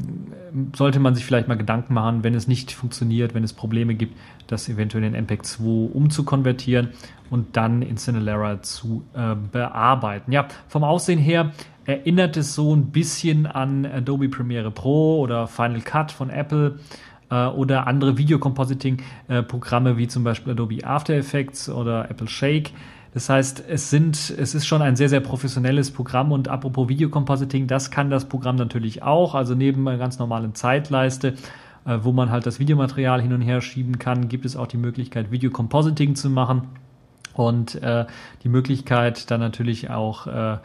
sollte 0.77 1.01
man 1.01 1.15
sich 1.15 1.25
vielleicht 1.25 1.49
mal 1.49 1.57
Gedanken 1.57 1.95
machen, 1.95 2.23
wenn 2.23 2.35
es 2.35 2.47
nicht 2.47 2.73
funktioniert, 2.73 3.35
wenn 3.35 3.43
es 3.43 3.53
Probleme 3.53 3.95
gibt, 3.95 4.17
das 4.47 4.69
eventuell 4.69 5.05
in 5.05 5.15
MPEG 5.15 5.45
2 5.45 5.91
umzukonvertieren 5.93 6.91
und 7.31 7.57
dann 7.57 7.83
in 7.83 7.97
Cinelera 7.97 8.63
zu 8.63 9.05
äh, 9.15 9.35
bearbeiten. 9.35 10.33
Ja, 10.33 10.47
vom 10.69 10.85
Aussehen 10.85 11.19
her 11.19 11.53
erinnert 11.91 12.37
es 12.37 12.55
so 12.55 12.75
ein 12.75 12.87
bisschen 12.87 13.47
an 13.47 13.85
Adobe 13.85 14.29
Premiere 14.29 14.71
Pro 14.71 15.21
oder 15.21 15.49
Final 15.49 15.81
Cut 15.81 16.13
von 16.13 16.31
Apple 16.31 16.79
äh, 17.31 17.47
oder 17.47 17.87
andere 17.89 18.17
Videocompositing-Programme 18.17 19.97
wie 19.97 20.07
zum 20.07 20.23
Beispiel 20.23 20.53
Adobe 20.53 20.85
After 20.85 21.15
Effects 21.15 21.69
oder 21.69 22.09
Apple 22.09 22.29
Shake. 22.29 22.71
Das 23.13 23.29
heißt, 23.29 23.65
es 23.69 23.91
sind, 23.91 24.17
es 24.39 24.55
ist 24.55 24.67
schon 24.67 24.83
ein 24.83 24.95
sehr, 24.95 25.09
sehr 25.09 25.19
professionelles 25.19 25.91
Programm 25.91 26.31
und 26.31 26.47
apropos 26.47 26.89
Videocompositing, 26.89 27.67
das 27.67 27.91
kann 27.91 28.09
das 28.09 28.27
Programm 28.27 28.55
natürlich 28.55 29.03
auch. 29.03 29.35
Also 29.35 29.57
neben 29.57 29.87
einer 29.89 29.99
ganz 29.99 30.21
normalen 30.21 30.55
Zeitleiste, 30.55 31.35
äh, 31.85 31.99
wo 32.03 32.13
man 32.13 32.31
halt 32.31 32.47
das 32.47 32.61
Videomaterial 32.61 33.21
hin 33.21 33.33
und 33.33 33.41
her 33.41 33.61
schieben 33.63 33.99
kann, 33.99 34.29
gibt 34.29 34.45
es 34.45 34.55
auch 34.55 34.69
die 34.69 34.77
Möglichkeit, 34.77 35.33
Videocompositing 35.33 36.15
zu 36.15 36.31
machen 36.31 36.69
und 37.35 37.81
äh, 37.83 38.07
die 38.43 38.49
Möglichkeit 38.49 39.31
dann 39.31 39.41
natürlich 39.41 39.91
auch 39.91 40.27
äh, 40.27 40.59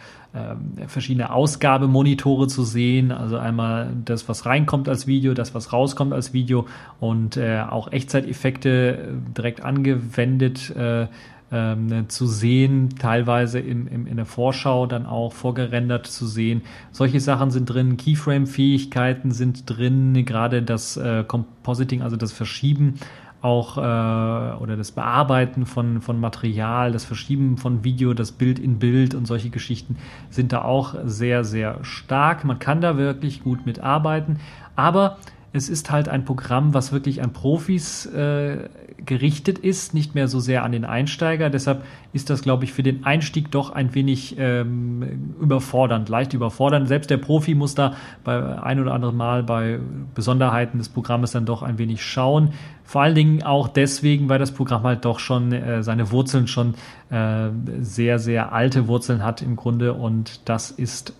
verschiedene 0.87 1.31
Ausgabemonitore 1.31 2.47
zu 2.47 2.63
sehen, 2.63 3.11
also 3.11 3.37
einmal 3.37 3.93
das, 4.03 4.27
was 4.27 4.45
reinkommt 4.45 4.89
als 4.89 5.07
Video, 5.07 5.33
das, 5.33 5.55
was 5.55 5.71
rauskommt 5.71 6.13
als 6.13 6.33
Video 6.33 6.65
und 6.99 7.37
äh, 7.37 7.61
auch 7.61 7.91
Echtzeiteffekte 7.91 8.69
äh, 8.69 9.33
direkt 9.35 9.63
angewendet 9.63 10.75
äh, 10.75 11.07
ähm, 11.51 12.09
zu 12.09 12.25
sehen, 12.25 12.89
teilweise 12.99 13.59
im, 13.59 13.87
im, 13.87 14.07
in 14.07 14.17
der 14.17 14.25
Vorschau 14.25 14.87
dann 14.87 15.05
auch 15.05 15.31
vorgerendert 15.31 16.07
zu 16.07 16.25
sehen. 16.25 16.63
Solche 16.91 17.19
Sachen 17.19 17.51
sind 17.51 17.65
drin, 17.67 17.97
Keyframe-Fähigkeiten 17.97 19.31
sind 19.31 19.69
drin, 19.69 20.25
gerade 20.25 20.63
das 20.63 20.97
äh, 20.97 21.23
Compositing, 21.25 22.01
also 22.01 22.17
das 22.17 22.31
Verschieben 22.31 22.95
auch 23.41 23.77
äh, 23.77 23.81
oder 23.81 24.75
das 24.75 24.91
Bearbeiten 24.91 25.65
von, 25.65 26.01
von 26.01 26.19
Material, 26.19 26.91
das 26.91 27.05
Verschieben 27.05 27.57
von 27.57 27.83
Video, 27.83 28.13
das 28.13 28.31
Bild 28.31 28.59
in 28.59 28.79
Bild 28.79 29.13
und 29.13 29.25
solche 29.27 29.49
Geschichten 29.49 29.97
sind 30.29 30.51
da 30.51 30.63
auch 30.63 30.95
sehr, 31.05 31.43
sehr 31.43 31.83
stark. 31.83 32.43
Man 32.43 32.59
kann 32.59 32.81
da 32.81 32.97
wirklich 32.97 33.43
gut 33.43 33.65
mitarbeiten, 33.65 34.39
aber 34.75 35.17
es 35.55 35.69
ist 35.69 35.89
halt 35.89 36.09
ein 36.09 36.25
Programm, 36.25 36.73
was 36.73 36.91
wirklich 36.91 37.23
an 37.23 37.31
Profis 37.31 38.05
äh, 38.07 38.67
gerichtet 39.05 39.57
ist, 39.57 39.93
nicht 39.93 40.13
mehr 40.13 40.27
so 40.27 40.41
sehr 40.41 40.63
an 40.63 40.73
den 40.73 40.83
Einsteiger. 40.83 41.49
Deshalb 41.49 41.85
ist 42.11 42.29
das, 42.29 42.41
glaube 42.41 42.65
ich, 42.65 42.73
für 42.73 42.83
den 42.83 43.05
Einstieg 43.05 43.51
doch 43.51 43.69
ein 43.69 43.95
wenig 43.95 44.35
ähm, 44.37 45.33
überfordernd, 45.39 46.09
leicht 46.09 46.33
überfordernd. 46.33 46.89
Selbst 46.89 47.09
der 47.09 47.17
Profi 47.17 47.55
muss 47.55 47.73
da 47.73 47.95
bei 48.25 48.61
ein 48.61 48.81
oder 48.81 48.93
anderen 48.93 49.15
Mal 49.15 49.43
bei 49.43 49.79
Besonderheiten 50.13 50.77
des 50.77 50.89
Programmes 50.89 51.31
dann 51.31 51.45
doch 51.45 51.63
ein 51.63 51.77
wenig 51.77 52.03
schauen. 52.03 52.49
Vor 52.85 53.01
allen 53.01 53.15
Dingen 53.15 53.43
auch 53.43 53.67
deswegen, 53.67 54.29
weil 54.29 54.37
das 54.37 54.51
Programm 54.51 54.83
halt 54.83 55.05
doch 55.05 55.17
schon 55.17 55.51
äh, 55.51 55.81
seine 55.81 56.11
Wurzeln 56.11 56.47
schon 56.47 56.75
äh, 57.09 57.49
sehr, 57.81 58.19
sehr 58.19 58.53
alte 58.53 58.87
Wurzeln 58.87 59.23
hat 59.23 59.41
im 59.41 59.55
Grunde 59.55 59.93
und 59.93 60.47
das 60.47 60.69
ist 60.69 61.13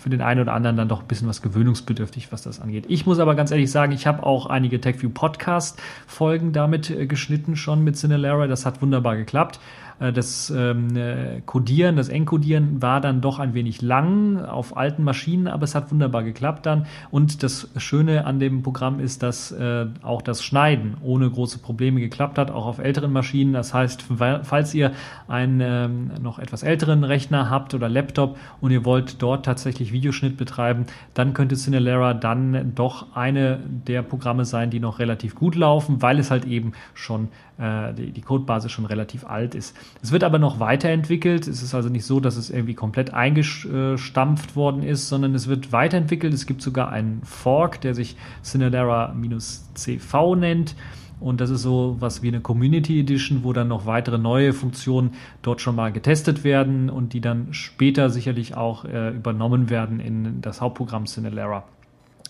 für 0.00 0.10
den 0.10 0.20
einen 0.20 0.40
oder 0.40 0.54
anderen 0.54 0.76
dann 0.76 0.88
doch 0.88 1.02
ein 1.02 1.06
bisschen 1.06 1.28
was 1.28 1.42
gewöhnungsbedürftig, 1.42 2.32
was 2.32 2.42
das 2.42 2.60
angeht. 2.60 2.86
Ich 2.88 3.04
muss 3.04 3.18
aber 3.18 3.34
ganz 3.34 3.50
ehrlich 3.50 3.70
sagen, 3.70 3.92
ich 3.92 4.06
habe 4.06 4.24
auch 4.24 4.46
einige 4.46 4.80
TechView 4.80 5.10
Podcast 5.10 5.80
Folgen 6.06 6.52
damit 6.52 6.90
äh, 6.90 7.06
geschnitten 7.06 7.56
schon 7.56 7.82
mit 7.82 7.96
Cinelera. 7.96 8.46
Das 8.46 8.64
hat 8.64 8.80
wunderbar 8.80 9.16
geklappt. 9.16 9.58
Äh, 10.02 10.12
das 10.12 10.50
ähm, 10.50 10.96
äh, 10.96 11.40
Codieren, 11.46 11.96
das 11.96 12.08
Encodieren 12.08 12.82
war 12.82 13.00
dann 13.00 13.20
doch 13.20 13.38
ein 13.38 13.54
wenig 13.54 13.82
lang 13.82 14.44
auf 14.44 14.76
alten 14.76 15.04
Maschinen, 15.04 15.46
aber 15.46 15.64
es 15.64 15.74
hat 15.74 15.90
wunderbar 15.90 16.24
geklappt 16.24 16.66
dann. 16.66 16.86
Und 17.10 17.42
das 17.42 17.68
Schöne 17.76 18.26
an 18.26 18.40
dem 18.40 18.62
Programm 18.62 19.00
ist, 19.00 19.22
dass 19.22 19.52
äh, 19.52 19.86
auch 20.02 20.22
das 20.22 20.42
Schneiden 20.42 20.96
ohne 21.02 21.30
große 21.30 21.58
Probleme 21.58 22.00
geklappt 22.00 22.38
hat, 22.38 22.50
auch 22.50 22.66
auf 22.66 22.78
älteren 22.78 23.12
Maschinen. 23.12 23.52
Das 23.52 23.72
heißt, 23.72 24.04
falls 24.42 24.74
ihr 24.74 24.92
einen 25.28 25.60
ähm, 25.60 26.10
noch 26.20 26.38
etwas 26.38 26.62
älteren 26.62 27.04
Rechner 27.04 27.48
habt 27.48 27.74
oder 27.74 27.88
Laptop 27.88 28.36
und 28.60 28.70
ihr 28.70 28.84
wollt 28.84 29.22
dort 29.22 29.44
tatsächlich 29.44 29.92
Videoschnitt 29.92 30.36
betreiben, 30.36 30.86
dann 31.14 31.34
könnte 31.34 31.54
Cinelera 31.56 32.14
dann 32.14 32.72
doch 32.74 33.14
eine 33.14 33.58
der 33.86 34.02
Programme 34.02 34.44
sein, 34.44 34.70
die 34.70 34.80
noch 34.80 34.98
relativ 34.98 35.34
gut 35.34 35.54
laufen, 35.54 36.02
weil 36.02 36.18
es 36.18 36.30
halt 36.30 36.44
eben 36.46 36.72
schon 36.94 37.28
äh, 37.58 37.92
die, 37.94 38.12
die 38.12 38.20
Codebasis 38.20 38.72
schon 38.72 38.86
relativ 38.86 39.26
alt 39.26 39.54
ist. 39.54 39.76
Es 40.02 40.12
wird 40.12 40.24
aber 40.24 40.38
noch 40.38 40.60
weiterentwickelt. 40.60 41.46
Es 41.46 41.62
ist 41.62 41.74
also 41.74 41.88
nicht 41.88 42.04
so, 42.04 42.20
dass 42.20 42.36
es 42.36 42.50
irgendwie 42.50 42.74
komplett 42.74 43.12
eingestampft 43.12 44.56
worden 44.56 44.82
ist, 44.82 45.08
sondern 45.08 45.34
es 45.34 45.48
wird 45.48 45.72
weiterentwickelt. 45.72 46.32
Es 46.32 46.46
gibt 46.46 46.62
sogar 46.62 46.90
einen 46.90 47.22
Fork, 47.24 47.80
der 47.80 47.94
sich 47.94 48.16
Cinedera-CV 48.42 50.34
nennt. 50.36 50.74
Und 51.22 51.40
das 51.40 51.50
ist 51.50 51.62
so 51.62 51.96
was 52.00 52.22
wie 52.22 52.28
eine 52.28 52.40
Community 52.40 52.98
Edition, 52.98 53.44
wo 53.44 53.52
dann 53.52 53.68
noch 53.68 53.86
weitere 53.86 54.18
neue 54.18 54.52
Funktionen 54.52 55.12
dort 55.42 55.60
schon 55.60 55.76
mal 55.76 55.92
getestet 55.92 56.42
werden 56.42 56.90
und 56.90 57.12
die 57.12 57.20
dann 57.20 57.54
später 57.54 58.10
sicherlich 58.10 58.56
auch 58.56 58.84
äh, 58.84 59.10
übernommen 59.10 59.70
werden 59.70 60.00
in 60.00 60.40
das 60.40 60.60
Hauptprogramm 60.60 61.06
Cinelera. 61.06 61.64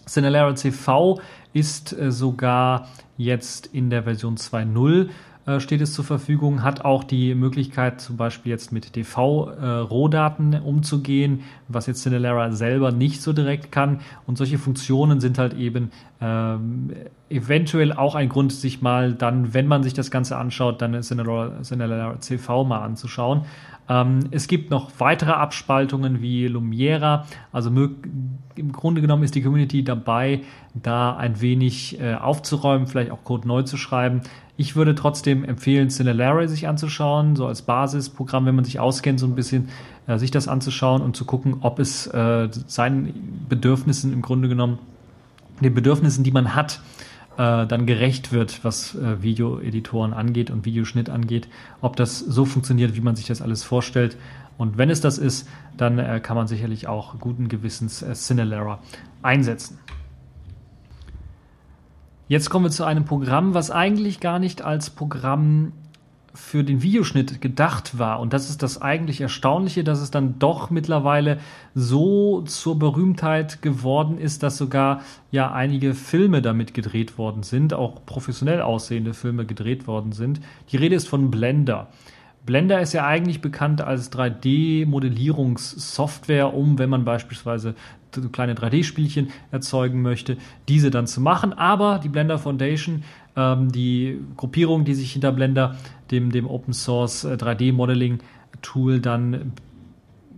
Cinelera 0.06 0.54
CV 0.54 1.20
ist 1.52 1.92
äh, 1.92 2.10
sogar 2.10 2.88
jetzt 3.16 3.66
in 3.66 3.90
der 3.90 4.04
Version 4.04 4.36
2.0 4.36 5.10
äh, 5.44 5.58
steht 5.58 5.80
es 5.80 5.92
zur 5.92 6.04
Verfügung, 6.04 6.62
hat 6.62 6.84
auch 6.84 7.02
die 7.02 7.34
Möglichkeit, 7.34 8.00
zum 8.00 8.16
Beispiel 8.16 8.50
jetzt 8.50 8.72
mit 8.72 8.94
DV-Rohdaten 8.94 10.52
äh, 10.52 10.58
umzugehen, 10.60 11.40
was 11.66 11.86
jetzt 11.86 12.02
Cinelera 12.02 12.52
selber 12.52 12.92
nicht 12.92 13.22
so 13.22 13.32
direkt 13.32 13.72
kann. 13.72 14.00
Und 14.26 14.38
solche 14.38 14.58
Funktionen 14.58 15.20
sind 15.20 15.38
halt 15.38 15.54
eben 15.54 15.90
ähm, 16.20 16.92
eventuell 17.28 17.92
auch 17.92 18.14
ein 18.14 18.28
Grund, 18.28 18.52
sich 18.52 18.82
mal 18.82 19.14
dann, 19.14 19.52
wenn 19.52 19.66
man 19.66 19.82
sich 19.82 19.94
das 19.94 20.12
Ganze 20.12 20.36
anschaut, 20.36 20.80
dann 20.80 21.02
Cinelera, 21.02 21.62
Cinelera 21.62 22.20
CV 22.20 22.64
mal 22.64 22.82
anzuschauen. 22.82 23.42
Ähm, 23.88 24.20
es 24.30 24.46
gibt 24.46 24.70
noch 24.70 24.90
weitere 24.98 25.32
Abspaltungen 25.32 26.22
wie 26.22 26.46
Lumiera. 26.46 27.26
Also 27.50 27.70
im 27.70 28.72
Grunde 28.72 29.00
genommen 29.00 29.24
ist 29.24 29.34
die 29.34 29.42
Community 29.42 29.82
dabei, 29.82 30.42
da 30.74 31.16
ein 31.16 31.40
wenig 31.40 32.00
äh, 32.00 32.14
aufzuräumen, 32.14 32.86
vielleicht 32.86 33.10
auch 33.10 33.24
Code 33.24 33.48
neu 33.48 33.62
zu 33.62 33.76
schreiben. 33.76 34.22
Ich 34.56 34.76
würde 34.76 34.94
trotzdem 34.94 35.44
empfehlen, 35.44 35.88
Cinellara 35.88 36.46
sich 36.46 36.68
anzuschauen, 36.68 37.36
so 37.36 37.46
als 37.46 37.62
Basisprogramm, 37.62 38.44
wenn 38.46 38.54
man 38.54 38.64
sich 38.64 38.78
auskennt, 38.78 39.18
so 39.18 39.26
ein 39.26 39.34
bisschen 39.34 39.70
äh, 40.06 40.18
sich 40.18 40.30
das 40.30 40.46
anzuschauen 40.46 41.00
und 41.02 41.16
zu 41.16 41.24
gucken, 41.24 41.56
ob 41.60 41.78
es 41.78 42.06
äh, 42.08 42.48
seinen 42.66 43.46
Bedürfnissen 43.48 44.12
im 44.12 44.20
Grunde 44.20 44.48
genommen, 44.48 44.78
den 45.60 45.74
Bedürfnissen, 45.74 46.22
die 46.22 46.32
man 46.32 46.54
hat, 46.54 46.80
äh, 47.38 47.66
dann 47.66 47.86
gerecht 47.86 48.32
wird, 48.32 48.62
was 48.64 48.94
äh, 48.94 49.22
Videoeditoren 49.22 50.12
angeht 50.12 50.50
und 50.50 50.66
Videoschnitt 50.66 51.08
angeht, 51.08 51.48
ob 51.80 51.96
das 51.96 52.18
so 52.18 52.44
funktioniert, 52.44 52.94
wie 52.94 53.00
man 53.00 53.16
sich 53.16 53.26
das 53.26 53.40
alles 53.40 53.64
vorstellt. 53.64 54.18
Und 54.58 54.76
wenn 54.76 54.90
es 54.90 55.00
das 55.00 55.18
ist, 55.18 55.48
dann 55.76 55.98
äh, 55.98 56.20
kann 56.20 56.36
man 56.36 56.46
sicherlich 56.46 56.88
auch 56.88 57.18
guten 57.18 57.48
Gewissens 57.48 58.02
äh, 58.02 58.12
Cinellara 58.12 58.80
einsetzen. 59.22 59.78
Jetzt 62.32 62.48
kommen 62.48 62.64
wir 62.64 62.70
zu 62.70 62.84
einem 62.84 63.04
Programm, 63.04 63.52
was 63.52 63.70
eigentlich 63.70 64.18
gar 64.18 64.38
nicht 64.38 64.62
als 64.62 64.88
Programm 64.88 65.72
für 66.32 66.64
den 66.64 66.80
Videoschnitt 66.80 67.42
gedacht 67.42 67.98
war. 67.98 68.20
Und 68.20 68.32
das 68.32 68.48
ist 68.48 68.62
das 68.62 68.80
eigentlich 68.80 69.20
Erstaunliche, 69.20 69.84
dass 69.84 70.00
es 70.00 70.10
dann 70.10 70.38
doch 70.38 70.70
mittlerweile 70.70 71.40
so 71.74 72.40
zur 72.40 72.78
Berühmtheit 72.78 73.60
geworden 73.60 74.16
ist, 74.16 74.42
dass 74.42 74.56
sogar 74.56 75.02
ja 75.30 75.52
einige 75.52 75.92
Filme 75.92 76.40
damit 76.40 76.72
gedreht 76.72 77.18
worden 77.18 77.42
sind, 77.42 77.74
auch 77.74 78.06
professionell 78.06 78.62
aussehende 78.62 79.12
Filme 79.12 79.44
gedreht 79.44 79.86
worden 79.86 80.12
sind. 80.12 80.40
Die 80.70 80.78
Rede 80.78 80.94
ist 80.94 81.08
von 81.08 81.30
Blender. 81.30 81.88
Blender 82.44 82.80
ist 82.80 82.92
ja 82.92 83.06
eigentlich 83.06 83.40
bekannt 83.40 83.82
als 83.82 84.12
3D-Modellierungssoftware, 84.12 86.52
um, 86.52 86.78
wenn 86.78 86.90
man 86.90 87.04
beispielsweise 87.04 87.76
kleine 88.32 88.54
3D-Spielchen 88.54 89.30
erzeugen 89.50 90.02
möchte, 90.02 90.36
diese 90.68 90.90
dann 90.90 91.06
zu 91.06 91.20
machen. 91.20 91.52
Aber 91.52 92.00
die 92.02 92.08
Blender 92.08 92.38
Foundation, 92.38 93.04
ähm, 93.36 93.70
die 93.70 94.20
Gruppierung, 94.36 94.84
die 94.84 94.94
sich 94.94 95.12
hinter 95.12 95.32
Blender 95.32 95.76
dem, 96.10 96.32
dem 96.32 96.46
Open 96.46 96.74
Source 96.74 97.24
3D 97.24 97.68
äh, 97.68 97.72
dann 99.00 99.52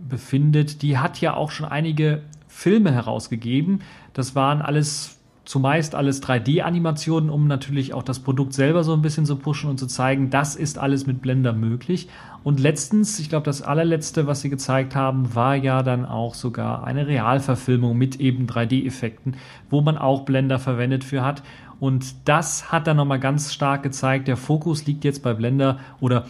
befindet, 0.07 0.83
die 0.83 0.97
hat 0.97 1.19
ja 1.19 1.33
auch 1.33 1.51
schon 1.51 1.67
einige 1.67 2.21
Filme 2.47 2.91
herausgegeben. 2.91 3.81
Das 4.13 4.35
waren 4.35 4.61
alles 4.61 5.14
zumeist 5.45 5.95
alles 5.95 6.21
3D-Animationen, 6.23 7.29
um 7.29 7.47
natürlich 7.47 7.93
auch 7.93 8.03
das 8.03 8.19
Produkt 8.19 8.53
selber 8.53 8.83
so 8.83 8.93
ein 8.93 9.01
bisschen 9.01 9.25
zu 9.25 9.35
pushen 9.35 9.69
und 9.69 9.79
zu 9.79 9.87
zeigen, 9.87 10.29
das 10.29 10.55
ist 10.55 10.77
alles 10.77 11.05
mit 11.05 11.21
Blender 11.21 11.53
möglich. 11.53 12.09
Und 12.43 12.59
letztens, 12.59 13.19
ich 13.19 13.29
glaube, 13.29 13.45
das 13.45 13.61
allerletzte, 13.61 14.27
was 14.27 14.41
sie 14.41 14.49
gezeigt 14.49 14.95
haben, 14.95 15.33
war 15.35 15.55
ja 15.55 15.83
dann 15.83 16.05
auch 16.05 16.33
sogar 16.33 16.83
eine 16.83 17.07
Realverfilmung 17.07 17.97
mit 17.97 18.19
eben 18.19 18.47
3D-Effekten, 18.47 19.35
wo 19.69 19.81
man 19.81 19.97
auch 19.97 20.25
Blender 20.25 20.59
verwendet 20.59 21.03
für 21.03 21.23
hat. 21.23 21.43
Und 21.79 22.15
das 22.25 22.71
hat 22.71 22.87
dann 22.87 22.97
nochmal 22.97 23.19
ganz 23.19 23.53
stark 23.53 23.83
gezeigt, 23.83 24.27
der 24.27 24.37
Fokus 24.37 24.85
liegt 24.85 25.03
jetzt 25.03 25.21
bei 25.23 25.33
Blender 25.33 25.79
oder 25.99 26.25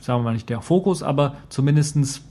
sagen 0.00 0.20
wir 0.20 0.24
mal 0.24 0.32
nicht 0.32 0.48
der 0.48 0.60
Fokus, 0.60 1.02
aber 1.02 1.36
zumindestens 1.48 2.24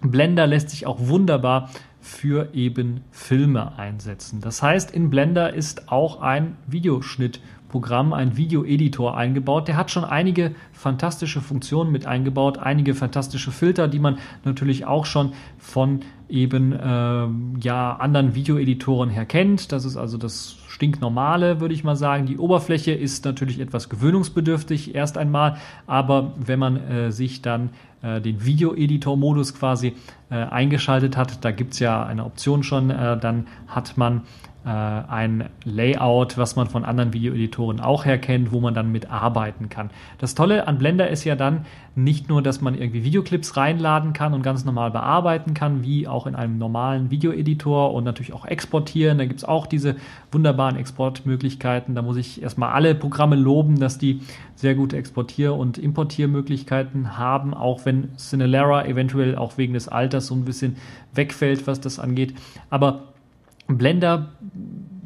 Blender 0.00 0.46
lässt 0.46 0.70
sich 0.70 0.86
auch 0.86 0.98
wunderbar 1.00 1.70
für 2.02 2.48
eben 2.52 3.02
Filme 3.12 3.78
einsetzen. 3.78 4.40
Das 4.40 4.60
heißt, 4.60 4.90
in 4.90 5.08
Blender 5.08 5.54
ist 5.54 5.88
auch 5.88 6.20
ein 6.20 6.56
Videoschnittprogramm, 6.66 8.12
ein 8.12 8.36
Videoeditor 8.36 9.16
eingebaut. 9.16 9.68
Der 9.68 9.76
hat 9.76 9.92
schon 9.92 10.04
einige 10.04 10.52
fantastische 10.72 11.40
Funktionen 11.40 11.92
mit 11.92 12.04
eingebaut, 12.04 12.58
einige 12.58 12.96
fantastische 12.96 13.52
Filter, 13.52 13.86
die 13.86 14.00
man 14.00 14.18
natürlich 14.44 14.84
auch 14.84 15.06
schon 15.06 15.32
von 15.58 16.00
eben 16.28 16.72
äh, 16.72 17.28
ja 17.60 17.94
anderen 17.94 18.34
Videoeditoren 18.34 19.08
her 19.08 19.24
kennt. 19.24 19.70
Das 19.70 19.84
ist 19.84 19.96
also 19.96 20.18
das 20.18 20.56
stinknormale, 20.66 21.60
würde 21.60 21.72
ich 21.72 21.84
mal 21.84 21.94
sagen. 21.94 22.26
Die 22.26 22.38
Oberfläche 22.38 22.90
ist 22.92 23.24
natürlich 23.24 23.60
etwas 23.60 23.88
gewöhnungsbedürftig 23.88 24.96
erst 24.96 25.18
einmal, 25.18 25.58
aber 25.86 26.34
wenn 26.36 26.58
man 26.58 26.76
äh, 26.78 27.12
sich 27.12 27.42
dann 27.42 27.70
äh, 28.02 28.20
den 28.20 28.44
Video-Editor-Modus 28.44 29.54
quasi 29.54 29.94
äh, 30.30 30.34
eingeschaltet 30.34 31.16
hat, 31.16 31.44
da 31.44 31.50
gibt 31.50 31.74
es 31.74 31.78
ja 31.78 32.04
eine 32.04 32.24
Option 32.24 32.62
schon, 32.62 32.90
äh, 32.90 33.18
dann 33.18 33.46
hat 33.66 33.96
man 33.96 34.22
ein 34.64 35.48
Layout, 35.64 36.38
was 36.38 36.54
man 36.54 36.68
von 36.68 36.84
anderen 36.84 37.12
Videoeditoren 37.12 37.80
auch 37.80 38.04
herkennt, 38.04 38.52
wo 38.52 38.60
man 38.60 38.74
dann 38.74 38.92
mit 38.92 39.10
arbeiten 39.10 39.68
kann. 39.68 39.90
Das 40.18 40.36
Tolle 40.36 40.68
an 40.68 40.78
Blender 40.78 41.08
ist 41.08 41.24
ja 41.24 41.34
dann 41.34 41.66
nicht 41.94 42.28
nur, 42.28 42.42
dass 42.42 42.60
man 42.60 42.74
irgendwie 42.74 43.04
Videoclips 43.04 43.56
reinladen 43.56 44.12
kann 44.12 44.32
und 44.32 44.42
ganz 44.42 44.64
normal 44.64 44.90
bearbeiten 44.90 45.52
kann, 45.52 45.82
wie 45.82 46.06
auch 46.06 46.26
in 46.26 46.34
einem 46.34 46.58
normalen 46.58 47.10
Videoeditor 47.10 47.92
und 47.92 48.04
natürlich 48.04 48.32
auch 48.32 48.46
exportieren. 48.46 49.18
Da 49.18 49.26
gibt 49.26 49.40
es 49.40 49.44
auch 49.44 49.66
diese 49.66 49.96
wunderbaren 50.30 50.76
Exportmöglichkeiten. 50.76 51.94
Da 51.94 52.02
muss 52.02 52.16
ich 52.16 52.40
erstmal 52.40 52.70
alle 52.70 52.94
Programme 52.94 53.36
loben, 53.36 53.78
dass 53.78 53.98
die 53.98 54.20
sehr 54.54 54.74
gute 54.74 54.96
Exportier- 54.96 55.54
und 55.54 55.76
Importiermöglichkeiten 55.76 57.18
haben, 57.18 57.52
auch 57.52 57.84
wenn 57.84 58.16
Cinelera 58.16 58.86
eventuell 58.86 59.36
auch 59.36 59.58
wegen 59.58 59.74
des 59.74 59.88
Alters 59.88 60.28
so 60.28 60.34
ein 60.34 60.44
bisschen 60.44 60.76
wegfällt, 61.12 61.66
was 61.66 61.80
das 61.80 61.98
angeht. 61.98 62.34
Aber 62.70 63.11
Blender 63.68 64.32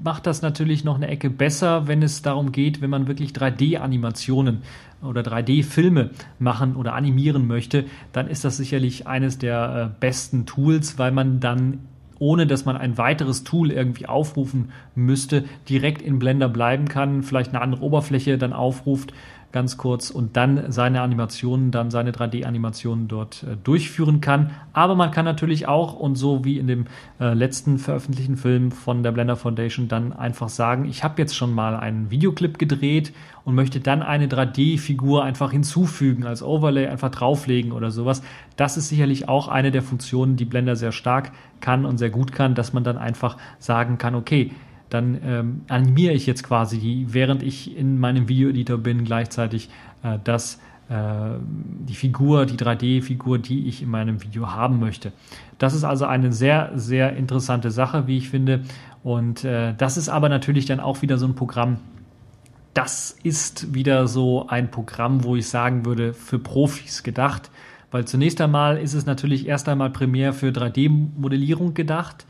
macht 0.02 0.26
das 0.26 0.40
natürlich 0.40 0.84
noch 0.84 0.94
eine 0.94 1.08
Ecke 1.08 1.30
besser, 1.30 1.88
wenn 1.88 2.02
es 2.02 2.22
darum 2.22 2.52
geht, 2.52 2.80
wenn 2.80 2.90
man 2.90 3.08
wirklich 3.08 3.32
3D-Animationen 3.32 4.62
oder 5.02 5.22
3D-Filme 5.22 6.10
machen 6.38 6.76
oder 6.76 6.94
animieren 6.94 7.46
möchte, 7.46 7.84
dann 8.12 8.28
ist 8.28 8.44
das 8.44 8.56
sicherlich 8.56 9.06
eines 9.06 9.38
der 9.38 9.90
äh, 9.90 10.00
besten 10.00 10.46
Tools, 10.46 10.98
weil 10.98 11.10
man 11.12 11.40
dann 11.40 11.80
ohne 12.18 12.46
dass 12.46 12.64
man 12.64 12.76
ein 12.76 12.96
weiteres 12.96 13.44
Tool 13.44 13.70
irgendwie 13.70 14.06
aufrufen 14.06 14.70
müsste, 14.94 15.44
direkt 15.68 16.00
in 16.00 16.18
Blender 16.18 16.48
bleiben 16.48 16.88
kann, 16.88 17.22
vielleicht 17.22 17.50
eine 17.50 17.60
andere 17.60 17.82
Oberfläche 17.82 18.38
dann 18.38 18.52
aufruft 18.52 19.12
ganz 19.56 19.78
kurz 19.78 20.10
und 20.10 20.36
dann 20.36 20.70
seine 20.70 21.00
Animationen, 21.00 21.70
dann 21.70 21.90
seine 21.90 22.12
3D-Animationen 22.12 23.08
dort 23.08 23.42
äh, 23.42 23.56
durchführen 23.56 24.20
kann. 24.20 24.50
Aber 24.74 24.94
man 24.94 25.12
kann 25.12 25.24
natürlich 25.24 25.66
auch, 25.66 25.94
und 25.94 26.14
so 26.14 26.44
wie 26.44 26.58
in 26.58 26.66
dem 26.66 26.84
äh, 27.18 27.32
letzten 27.32 27.78
veröffentlichten 27.78 28.36
Film 28.36 28.70
von 28.70 29.02
der 29.02 29.12
Blender 29.12 29.34
Foundation, 29.34 29.88
dann 29.88 30.12
einfach 30.12 30.50
sagen, 30.50 30.84
ich 30.84 31.02
habe 31.02 31.22
jetzt 31.22 31.34
schon 31.34 31.54
mal 31.54 31.74
einen 31.74 32.10
Videoclip 32.10 32.58
gedreht 32.58 33.14
und 33.46 33.54
möchte 33.54 33.80
dann 33.80 34.02
eine 34.02 34.26
3D-Figur 34.26 35.24
einfach 35.24 35.52
hinzufügen, 35.52 36.26
als 36.26 36.42
Overlay 36.42 36.88
einfach 36.88 37.10
drauflegen 37.10 37.72
oder 37.72 37.90
sowas. 37.90 38.22
Das 38.56 38.76
ist 38.76 38.90
sicherlich 38.90 39.26
auch 39.26 39.48
eine 39.48 39.70
der 39.70 39.82
Funktionen, 39.82 40.36
die 40.36 40.44
Blender 40.44 40.76
sehr 40.76 40.92
stark 40.92 41.32
kann 41.62 41.86
und 41.86 41.96
sehr 41.96 42.10
gut 42.10 42.32
kann, 42.32 42.54
dass 42.54 42.74
man 42.74 42.84
dann 42.84 42.98
einfach 42.98 43.38
sagen 43.58 43.96
kann, 43.96 44.14
okay, 44.16 44.50
dann 44.90 45.18
ähm, 45.24 45.60
animiere 45.68 46.12
ich 46.12 46.26
jetzt 46.26 46.42
quasi, 46.42 46.78
die, 46.78 47.12
während 47.12 47.42
ich 47.42 47.76
in 47.76 47.98
meinem 47.98 48.28
Videoeditor 48.28 48.78
bin, 48.78 49.04
gleichzeitig 49.04 49.68
äh, 50.02 50.18
das, 50.22 50.60
äh, 50.88 50.94
die 51.88 51.94
Figur, 51.94 52.46
die 52.46 52.56
3D-Figur, 52.56 53.38
die 53.38 53.66
ich 53.66 53.82
in 53.82 53.90
meinem 53.90 54.22
Video 54.22 54.52
haben 54.52 54.78
möchte. 54.78 55.12
Das 55.58 55.74
ist 55.74 55.84
also 55.84 56.06
eine 56.06 56.32
sehr, 56.32 56.72
sehr 56.76 57.16
interessante 57.16 57.70
Sache, 57.70 58.06
wie 58.06 58.18
ich 58.18 58.30
finde. 58.30 58.60
Und 59.02 59.44
äh, 59.44 59.74
das 59.76 59.96
ist 59.96 60.08
aber 60.08 60.28
natürlich 60.28 60.66
dann 60.66 60.80
auch 60.80 61.02
wieder 61.02 61.18
so 61.18 61.26
ein 61.26 61.34
Programm, 61.34 61.78
das 62.74 63.16
ist 63.22 63.72
wieder 63.72 64.06
so 64.06 64.48
ein 64.48 64.70
Programm, 64.70 65.24
wo 65.24 65.34
ich 65.34 65.48
sagen 65.48 65.86
würde, 65.86 66.12
für 66.12 66.38
Profis 66.38 67.02
gedacht. 67.02 67.50
Weil 67.90 68.04
zunächst 68.04 68.40
einmal 68.40 68.76
ist 68.76 68.92
es 68.92 69.06
natürlich 69.06 69.46
erst 69.46 69.68
einmal 69.68 69.90
primär 69.90 70.34
für 70.34 70.48
3D-Modellierung 70.48 71.72
gedacht 71.72 72.26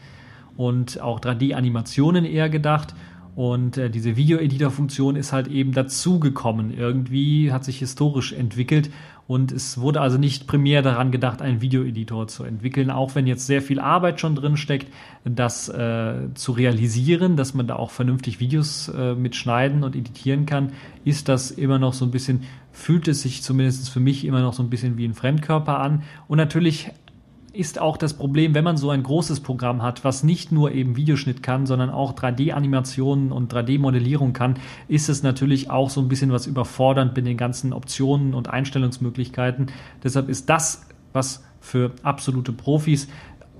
und 0.56 1.00
auch 1.00 1.20
3D-Animationen 1.20 2.24
eher 2.24 2.48
gedacht. 2.48 2.94
Und 3.34 3.76
äh, 3.76 3.90
diese 3.90 4.16
Video-Editor-Funktion 4.16 5.14
ist 5.14 5.32
halt 5.32 5.48
eben 5.48 5.72
dazugekommen. 5.72 6.72
Irgendwie 6.72 7.52
hat 7.52 7.64
sich 7.64 7.78
historisch 7.78 8.32
entwickelt 8.32 8.90
und 9.28 9.50
es 9.50 9.78
wurde 9.78 10.00
also 10.00 10.18
nicht 10.18 10.46
primär 10.46 10.82
daran 10.82 11.10
gedacht, 11.10 11.42
einen 11.42 11.60
Videoeditor 11.60 12.28
zu 12.28 12.44
entwickeln, 12.44 12.90
auch 12.90 13.16
wenn 13.16 13.26
jetzt 13.26 13.46
sehr 13.46 13.60
viel 13.60 13.80
Arbeit 13.80 14.20
schon 14.20 14.36
drin 14.36 14.56
steckt, 14.56 14.92
das 15.24 15.68
äh, 15.68 16.32
zu 16.34 16.52
realisieren, 16.52 17.36
dass 17.36 17.52
man 17.52 17.66
da 17.66 17.74
auch 17.74 17.90
vernünftig 17.90 18.38
Videos 18.38 18.88
äh, 18.88 19.14
mitschneiden 19.14 19.82
und 19.82 19.96
editieren 19.96 20.46
kann, 20.46 20.72
ist 21.04 21.28
das 21.28 21.50
immer 21.50 21.80
noch 21.80 21.92
so 21.92 22.04
ein 22.04 22.12
bisschen, 22.12 22.44
fühlt 22.70 23.08
es 23.08 23.22
sich 23.22 23.42
zumindest 23.42 23.90
für 23.90 24.00
mich 24.00 24.24
immer 24.24 24.42
noch 24.42 24.52
so 24.52 24.62
ein 24.62 24.70
bisschen 24.70 24.96
wie 24.96 25.04
ein 25.04 25.14
Fremdkörper 25.14 25.80
an. 25.80 26.04
Und 26.28 26.38
natürlich 26.38 26.92
ist 27.56 27.80
auch 27.80 27.96
das 27.96 28.14
Problem, 28.14 28.54
wenn 28.54 28.64
man 28.64 28.76
so 28.76 28.90
ein 28.90 29.02
großes 29.02 29.40
Programm 29.40 29.82
hat, 29.82 30.04
was 30.04 30.22
nicht 30.22 30.52
nur 30.52 30.72
eben 30.72 30.96
Videoschnitt 30.96 31.42
kann, 31.42 31.66
sondern 31.66 31.90
auch 31.90 32.12
3D-Animationen 32.14 33.32
und 33.32 33.52
3D-Modellierung 33.52 34.32
kann, 34.32 34.54
ist 34.88 35.08
es 35.08 35.22
natürlich 35.22 35.70
auch 35.70 35.90
so 35.90 36.00
ein 36.00 36.08
bisschen 36.08 36.32
was 36.32 36.46
überfordernd 36.46 37.16
mit 37.16 37.26
den 37.26 37.36
ganzen 37.36 37.72
Optionen 37.72 38.34
und 38.34 38.48
Einstellungsmöglichkeiten. 38.48 39.66
Deshalb 40.02 40.28
ist 40.28 40.48
das 40.48 40.86
was 41.12 41.42
für 41.60 41.92
absolute 42.02 42.52
Profis, 42.52 43.08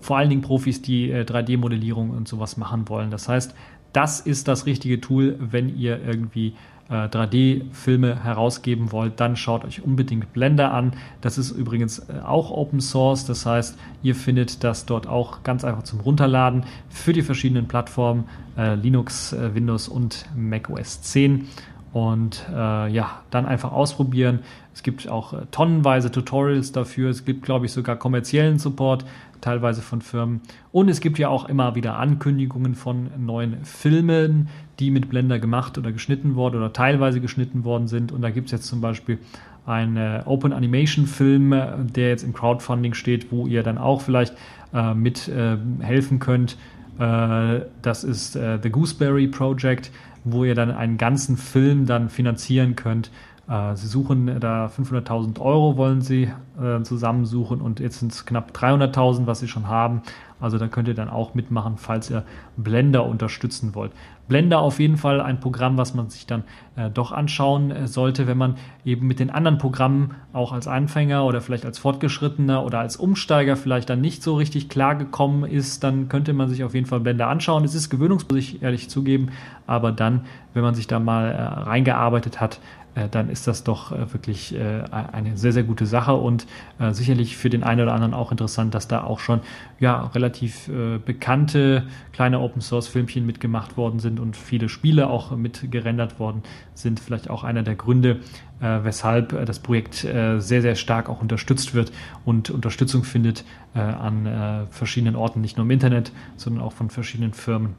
vor 0.01 0.19
allen 0.19 0.31
Dingen 0.31 0.43
Profis, 0.43 0.83
die 0.83 1.13
3D-Modellierung 1.13 2.11
äh, 2.11 2.17
und 2.17 2.29
sowas 2.29 2.57
machen 2.57 2.89
wollen. 2.89 3.11
Das 3.11 3.29
heißt, 3.29 3.55
das 3.93 4.21
ist 4.21 4.47
das 4.47 4.67
richtige 4.67 5.01
Tool, 5.01 5.37
wenn 5.41 5.75
ihr 5.77 6.01
irgendwie 6.05 6.55
3D-Filme 6.91 8.13
äh, 8.13 8.17
herausgeben 8.17 8.93
wollt, 8.93 9.19
dann 9.21 9.37
schaut 9.37 9.65
euch 9.65 9.83
unbedingt 9.83 10.33
Blender 10.33 10.73
an. 10.73 10.93
Das 11.21 11.39
ist 11.39 11.51
übrigens 11.51 11.99
äh, 11.99 12.21
auch 12.25 12.51
Open 12.51 12.81
Source, 12.81 13.25
das 13.27 13.45
heißt, 13.45 13.79
ihr 14.03 14.15
findet 14.15 14.63
das 14.63 14.87
dort 14.87 15.07
auch 15.07 15.43
ganz 15.43 15.65
einfach 15.65 15.83
zum 15.83 16.01
Runterladen 16.01 16.65
für 16.89 17.13
die 17.13 17.23
verschiedenen 17.23 17.67
Plattformen 17.67 18.25
äh, 18.57 18.75
Linux, 18.75 19.33
äh, 19.33 19.55
Windows 19.55 19.89
und 19.89 20.27
Mac 20.37 20.71
OS 20.71 21.03
10. 21.03 21.49
Und 21.93 22.45
äh, 22.53 22.89
ja, 22.89 23.23
dann 23.31 23.47
einfach 23.47 23.73
ausprobieren. 23.73 24.41
Es 24.75 24.83
gibt 24.83 25.09
auch 25.09 25.33
äh, 25.33 25.47
tonnenweise 25.51 26.11
Tutorials 26.11 26.71
dafür. 26.71 27.09
Es 27.09 27.25
gibt, 27.25 27.43
glaube 27.43 27.65
ich, 27.65 27.73
sogar 27.73 27.97
kommerziellen 27.97 28.59
Support, 28.59 29.07
teilweise 29.47 29.81
von 29.81 30.01
Firmen. 30.01 30.41
Und 30.73 30.89
es 30.89 31.01
gibt 31.01 31.19
ja 31.19 31.29
auch 31.29 31.49
immer 31.49 31.77
wieder 31.77 31.99
Ankündigungen 31.99 32.75
von 32.75 33.11
neuen 33.17 33.65
Filmen, 33.65 34.49
die 34.81 34.91
mit 34.91 35.09
Blender 35.09 35.39
gemacht 35.39 35.79
oder 35.79 35.93
geschnitten 35.93 36.35
worden 36.35 36.57
oder 36.57 36.73
teilweise 36.73 37.21
geschnitten 37.21 37.65
worden 37.65 37.87
sind. 37.87 38.11
Und 38.11 38.23
da 38.23 38.31
gibt 38.31 38.47
es 38.47 38.53
jetzt 38.53 38.67
zum 38.67 38.81
Beispiel 38.81 39.19
einen 39.65 39.97
äh, 39.97 40.23
Open 40.25 40.53
Animation 40.53 41.07
Film, 41.07 41.53
äh, 41.53 41.69
der 41.85 42.09
jetzt 42.09 42.25
im 42.25 42.33
Crowdfunding 42.33 42.95
steht, 42.95 43.31
wo 43.31 43.47
ihr 43.47 43.63
dann 43.63 43.79
auch 43.79 44.01
vielleicht 44.01 44.35
äh, 44.75 44.95
mit 44.95 45.29
äh, 45.29 45.57
helfen 45.79 46.19
könnt. 46.19 46.57
Äh, 46.99 47.61
das 47.83 48.03
ist 48.03 48.35
äh, 48.35 48.59
The 48.61 48.71
Gooseberry 48.71 49.29
Project, 49.29 49.93
wo 50.25 50.43
ihr 50.43 50.57
dann 50.57 50.73
einen 50.73 50.99
ganzen 50.99 51.37
Film 51.37 51.87
dann 51.87 52.09
finanzieren 52.09 52.75
könnt 52.75 53.13
sie 53.49 53.87
suchen 53.87 54.41
da 54.41 54.67
500.000 54.67 55.41
Euro 55.41 55.77
wollen 55.77 56.01
sie 56.01 56.29
äh, 56.61 56.83
zusammensuchen 56.83 57.61
und 57.61 57.79
jetzt 57.79 58.01
sind 58.01 58.11
es 58.11 58.27
knapp 58.27 58.51
300.000, 58.51 59.27
was 59.27 59.39
sie 59.39 59.47
schon 59.47 59.69
haben. 59.69 60.03
Also 60.41 60.59
da 60.59 60.69
könnt 60.69 60.89
ihr 60.89 60.95
dann 60.95 61.09
auch 61.09 61.35
mitmachen, 61.35 61.77
falls 61.79 62.11
ihr 62.11 62.25
Blender 62.57 63.07
unterstützen 63.07 63.75
wollt. 63.75 63.93
Blender 64.29 64.59
auf 64.59 64.81
jeden 64.81 64.97
Fall 64.97 65.21
ein 65.21 65.41
Programm, 65.41 65.79
was 65.79 65.95
man 65.95 66.11
sich 66.11 66.27
dann 66.27 66.43
äh, 66.75 66.91
doch 66.91 67.13
anschauen 67.13 67.71
äh, 67.71 67.87
sollte, 67.87 68.27
wenn 68.27 68.37
man 68.37 68.57
eben 68.85 69.07
mit 69.07 69.21
den 69.21 69.31
anderen 69.31 69.57
Programmen 69.57 70.15
auch 70.33 70.53
als 70.53 70.67
Anfänger 70.67 71.25
oder 71.25 71.41
vielleicht 71.41 71.65
als 71.65 71.79
Fortgeschrittener 71.79 72.65
oder 72.65 72.81
als 72.81 72.97
Umsteiger 72.97 73.57
vielleicht 73.57 73.89
dann 73.89 74.01
nicht 74.01 74.23
so 74.23 74.35
richtig 74.35 74.69
klar 74.69 74.97
gekommen 74.97 75.45
ist, 75.45 75.85
dann 75.85 76.09
könnte 76.09 76.33
man 76.33 76.49
sich 76.49 76.65
auf 76.65 76.75
jeden 76.75 76.87
Fall 76.87 77.01
Blender 77.01 77.29
anschauen. 77.29 77.65
Es 77.65 77.75
ist 77.75 77.89
gewöhnungsbedürftig, 77.89 78.63
ehrlich 78.63 78.91
zugeben, 78.91 79.29
aber 79.67 79.93
dann, 79.93 80.23
wenn 80.53 80.63
man 80.63 80.75
sich 80.75 80.87
da 80.87 80.99
mal 80.99 81.31
äh, 81.31 81.41
reingearbeitet 81.41 82.41
hat, 82.41 82.57
äh, 82.57 82.86
dann 83.11 83.29
ist 83.29 83.47
das 83.47 83.63
doch 83.63 83.93
äh, 83.93 84.13
wirklich 84.13 84.55
äh, 84.55 84.83
eine 84.91 85.37
sehr, 85.37 85.53
sehr 85.53 85.65
gute 85.65 85.87
Sache 85.87 86.15
und 86.15 86.47
sicherlich 86.91 87.37
für 87.37 87.51
den 87.51 87.63
einen 87.63 87.83
oder 87.83 87.93
anderen 87.93 88.15
auch 88.15 88.31
interessant, 88.31 88.75
dass 88.75 88.89
da 88.89 89.03
auch 89.03 89.19
schon 89.19 89.41
ja, 89.81 90.07
relativ 90.07 90.71
bekannte 91.05 91.87
kleine 92.13 92.41
Open 92.41 92.61
Source 92.61 92.89
Filmchen 92.89 93.25
mitgemacht 93.25 93.77
worden 93.77 93.99
sind 93.99 94.21
und 94.21 94.37
viele 94.37 94.69
Spiele 94.69 95.09
auch 95.09 95.35
mit 95.37 95.71
gerendert 95.71 96.19
worden 96.19 96.43
sind. 96.75 97.01
Vielleicht 97.01 97.31
auch 97.31 97.45
einer 97.45 97.63
der 97.63 97.75
Gründe, 97.75 98.21
weshalb 98.61 99.47
das 99.47 99.59
Projekt 99.59 99.95
sehr, 99.97 100.41
sehr 100.41 100.75
stark 100.75 101.09
auch 101.09 101.23
unterstützt 101.23 101.75
wird 101.75 101.93
und 102.25 102.51
Unterstützung 102.51 103.05
findet 103.05 103.45
an 103.75 104.67
verschiedenen 104.71 105.17
Orten, 105.17 105.41
nicht 105.41 105.57
nur 105.57 105.65
im 105.65 105.71
Internet, 105.71 106.13
sondern 106.37 106.63
auch 106.63 106.73
von 106.73 106.91
verschiedenen 106.91 107.33
Firmen. 107.33 107.75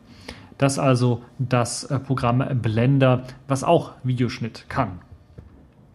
Das 0.57 0.79
also 0.79 1.23
das 1.37 1.87
Programm 2.05 2.43
Blender, 2.61 3.23
was 3.47 3.63
auch 3.63 3.91
Videoschnitt 4.03 4.65
kann. 4.69 4.99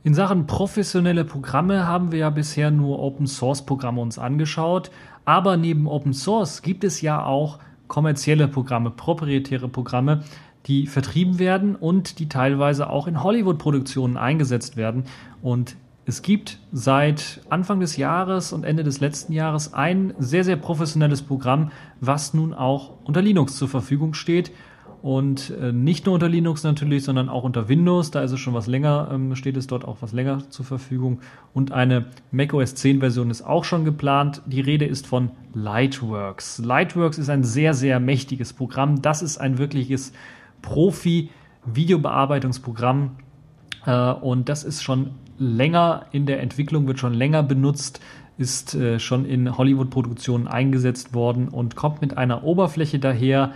In 0.04 0.14
Sachen 0.14 0.48
professionelle 0.48 1.24
Programme 1.24 1.86
haben 1.86 2.10
wir 2.10 2.18
ja 2.18 2.30
bisher 2.30 2.72
nur 2.72 2.98
Open 2.98 3.28
Source 3.28 3.64
Programme 3.64 4.00
uns 4.00 4.18
angeschaut, 4.18 4.90
aber 5.24 5.56
neben 5.56 5.86
Open 5.86 6.12
Source 6.12 6.62
gibt 6.62 6.82
es 6.82 7.02
ja 7.02 7.24
auch 7.24 7.60
kommerzielle 7.86 8.48
Programme, 8.48 8.90
proprietäre 8.90 9.68
Programme, 9.68 10.24
die 10.66 10.88
vertrieben 10.88 11.38
werden 11.38 11.76
und 11.76 12.18
die 12.18 12.28
teilweise 12.28 12.90
auch 12.90 13.06
in 13.06 13.22
Hollywood-Produktionen 13.22 14.16
eingesetzt 14.16 14.76
werden. 14.76 15.04
Und 15.40 15.76
es 16.04 16.22
gibt 16.22 16.58
seit 16.72 17.40
Anfang 17.48 17.78
des 17.78 17.96
Jahres 17.96 18.52
und 18.52 18.64
Ende 18.64 18.82
des 18.82 18.98
letzten 18.98 19.32
Jahres 19.32 19.72
ein 19.72 20.14
sehr, 20.18 20.42
sehr 20.42 20.56
professionelles 20.56 21.22
Programm, 21.22 21.70
was 22.00 22.34
nun 22.34 22.54
auch 22.54 22.94
unter 23.04 23.22
Linux 23.22 23.54
zur 23.54 23.68
Verfügung 23.68 24.14
steht 24.14 24.50
und 25.02 25.52
äh, 25.60 25.72
nicht 25.72 26.06
nur 26.06 26.14
unter 26.14 26.28
Linux 26.28 26.62
natürlich, 26.62 27.02
sondern 27.02 27.28
auch 27.28 27.42
unter 27.42 27.68
Windows. 27.68 28.12
Da 28.12 28.22
ist 28.22 28.30
es 28.30 28.38
schon 28.38 28.54
was 28.54 28.68
länger, 28.68 29.08
ähm, 29.12 29.34
steht 29.34 29.56
es 29.56 29.66
dort 29.66 29.84
auch 29.84 29.96
was 30.00 30.12
länger 30.12 30.48
zur 30.48 30.64
Verfügung. 30.64 31.18
Und 31.52 31.72
eine 31.72 32.04
macOS 32.30 32.76
10 32.76 33.00
Version 33.00 33.28
ist 33.28 33.42
auch 33.42 33.64
schon 33.64 33.84
geplant. 33.84 34.42
Die 34.46 34.60
Rede 34.60 34.84
ist 34.84 35.08
von 35.08 35.32
Lightworks. 35.54 36.58
Lightworks 36.58 37.18
ist 37.18 37.30
ein 37.30 37.42
sehr, 37.42 37.74
sehr 37.74 37.98
mächtiges 37.98 38.52
Programm. 38.52 39.02
Das 39.02 39.22
ist 39.22 39.38
ein 39.38 39.58
wirkliches 39.58 40.12
Profi-Videobearbeitungsprogramm. 40.62 43.16
Äh, 43.84 44.12
und 44.12 44.48
das 44.48 44.62
ist 44.62 44.84
schon 44.84 45.10
länger 45.36 46.06
in 46.12 46.26
der 46.26 46.40
Entwicklung, 46.40 46.86
wird 46.86 47.00
schon 47.00 47.14
länger 47.14 47.42
benutzt 47.42 48.00
ist 48.38 48.74
äh, 48.74 48.98
schon 48.98 49.26
in 49.26 49.58
Hollywood-Produktionen 49.58 50.48
eingesetzt 50.48 51.12
worden 51.12 51.48
und 51.48 51.76
kommt 51.76 52.00
mit 52.00 52.16
einer 52.16 52.44
Oberfläche 52.44 52.98
daher, 52.98 53.52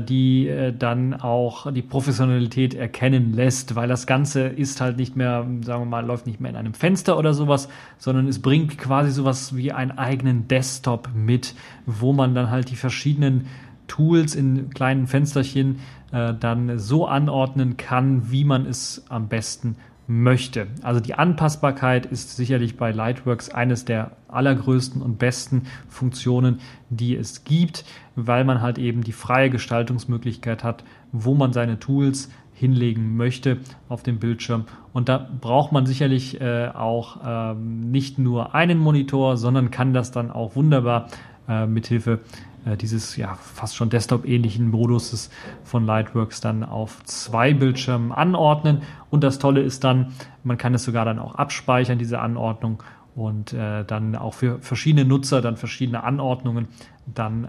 die 0.00 0.48
äh, 0.48 0.72
dann 0.72 1.14
auch 1.14 1.72
die 1.72 1.82
Professionalität 1.82 2.74
erkennen 2.74 3.32
lässt, 3.32 3.76
weil 3.76 3.88
das 3.88 4.06
Ganze 4.06 4.48
ist 4.48 4.80
halt 4.80 4.96
nicht 4.96 5.16
mehr, 5.16 5.46
sagen 5.62 5.82
wir 5.82 5.86
mal, 5.86 6.04
läuft 6.04 6.26
nicht 6.26 6.40
mehr 6.40 6.50
in 6.50 6.56
einem 6.56 6.74
Fenster 6.74 7.16
oder 7.16 7.32
sowas, 7.32 7.68
sondern 7.98 8.26
es 8.26 8.42
bringt 8.42 8.76
quasi 8.76 9.12
sowas 9.12 9.56
wie 9.56 9.72
einen 9.72 9.92
eigenen 9.92 10.48
Desktop 10.48 11.10
mit, 11.14 11.54
wo 11.86 12.12
man 12.12 12.34
dann 12.34 12.50
halt 12.50 12.70
die 12.70 12.76
verschiedenen 12.76 13.46
Tools 13.86 14.34
in 14.34 14.70
kleinen 14.70 15.06
Fensterchen 15.06 15.78
äh, 16.12 16.34
dann 16.38 16.78
so 16.78 17.06
anordnen 17.06 17.76
kann, 17.76 18.30
wie 18.30 18.44
man 18.44 18.66
es 18.66 19.04
am 19.08 19.28
besten 19.28 19.76
möchte. 20.08 20.68
Also 20.82 21.00
die 21.00 21.14
Anpassbarkeit 21.14 22.06
ist 22.06 22.34
sicherlich 22.34 22.78
bei 22.78 22.92
Lightworks 22.92 23.50
eines 23.50 23.84
der 23.84 24.12
allergrößten 24.28 25.02
und 25.02 25.18
besten 25.18 25.64
Funktionen, 25.88 26.60
die 26.88 27.14
es 27.14 27.44
gibt, 27.44 27.84
weil 28.26 28.44
man 28.44 28.60
halt 28.60 28.78
eben 28.78 29.02
die 29.02 29.12
freie 29.12 29.48
Gestaltungsmöglichkeit 29.48 30.64
hat, 30.64 30.82
wo 31.12 31.34
man 31.34 31.52
seine 31.52 31.78
Tools 31.78 32.30
hinlegen 32.52 33.16
möchte 33.16 33.58
auf 33.88 34.02
dem 34.02 34.18
Bildschirm. 34.18 34.64
Und 34.92 35.08
da 35.08 35.28
braucht 35.40 35.70
man 35.70 35.86
sicherlich 35.86 36.40
äh, 36.40 36.68
auch 36.68 37.18
ähm, 37.24 37.92
nicht 37.92 38.18
nur 38.18 38.54
einen 38.54 38.78
Monitor, 38.78 39.36
sondern 39.36 39.70
kann 39.70 39.94
das 39.94 40.10
dann 40.10 40.32
auch 40.32 40.56
wunderbar 40.56 41.06
äh, 41.48 41.66
mithilfe 41.66 42.18
äh, 42.64 42.76
dieses 42.76 43.16
ja 43.16 43.34
fast 43.34 43.76
schon 43.76 43.90
Desktop-ähnlichen 43.90 44.68
Modus 44.70 45.30
von 45.62 45.86
Lightworks 45.86 46.40
dann 46.40 46.64
auf 46.64 47.04
zwei 47.04 47.54
Bildschirmen 47.54 48.10
anordnen. 48.10 48.82
Und 49.10 49.22
das 49.22 49.38
Tolle 49.38 49.60
ist 49.60 49.84
dann, 49.84 50.12
man 50.42 50.58
kann 50.58 50.74
es 50.74 50.82
sogar 50.82 51.04
dann 51.04 51.20
auch 51.20 51.36
abspeichern, 51.36 51.98
diese 51.98 52.18
Anordnung, 52.18 52.82
und 53.18 53.52
äh, 53.52 53.84
dann 53.84 54.14
auch 54.14 54.34
für 54.34 54.60
verschiedene 54.60 55.04
Nutzer 55.04 55.42
dann 55.42 55.56
verschiedene 55.56 56.04
Anordnungen 56.04 56.68
dann 57.04 57.48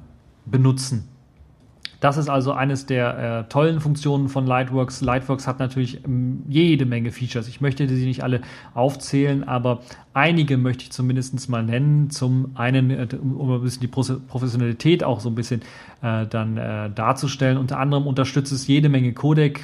benutzen. 0.51 1.07
Das 1.99 2.15
ist 2.15 2.29
also 2.29 2.53
eines 2.53 2.85
der 2.85 3.17
äh, 3.17 3.49
tollen 3.49 3.81
Funktionen 3.81 4.29
von 4.29 4.47
Lightworks. 4.47 5.01
Lightworks 5.01 5.47
hat 5.47 5.59
natürlich 5.59 6.05
ähm, 6.05 6.43
jede 6.47 6.85
Menge 6.85 7.11
Features. 7.11 7.49
Ich 7.49 7.59
möchte 7.59 7.87
sie 7.89 8.05
nicht 8.05 8.23
alle 8.23 8.41
aufzählen, 8.73 9.43
aber 9.43 9.81
einige 10.13 10.57
möchte 10.57 10.83
ich 10.83 10.91
zumindest 10.91 11.49
mal 11.49 11.63
nennen. 11.63 12.09
Zum 12.09 12.51
einen, 12.55 12.89
äh, 12.89 13.07
um 13.21 13.51
ein 13.51 13.61
bisschen 13.61 13.81
die 13.81 13.87
Professionalität 13.87 15.03
auch 15.03 15.19
so 15.19 15.29
ein 15.29 15.35
bisschen 15.35 15.61
äh, 16.01 16.25
dann 16.25 16.57
äh, 16.57 16.89
darzustellen. 16.89 17.57
Unter 17.57 17.79
anderem 17.79 18.07
unterstützt 18.07 18.53
es 18.53 18.65
jede 18.67 18.87
Menge 18.87 19.11
Codec, 19.11 19.59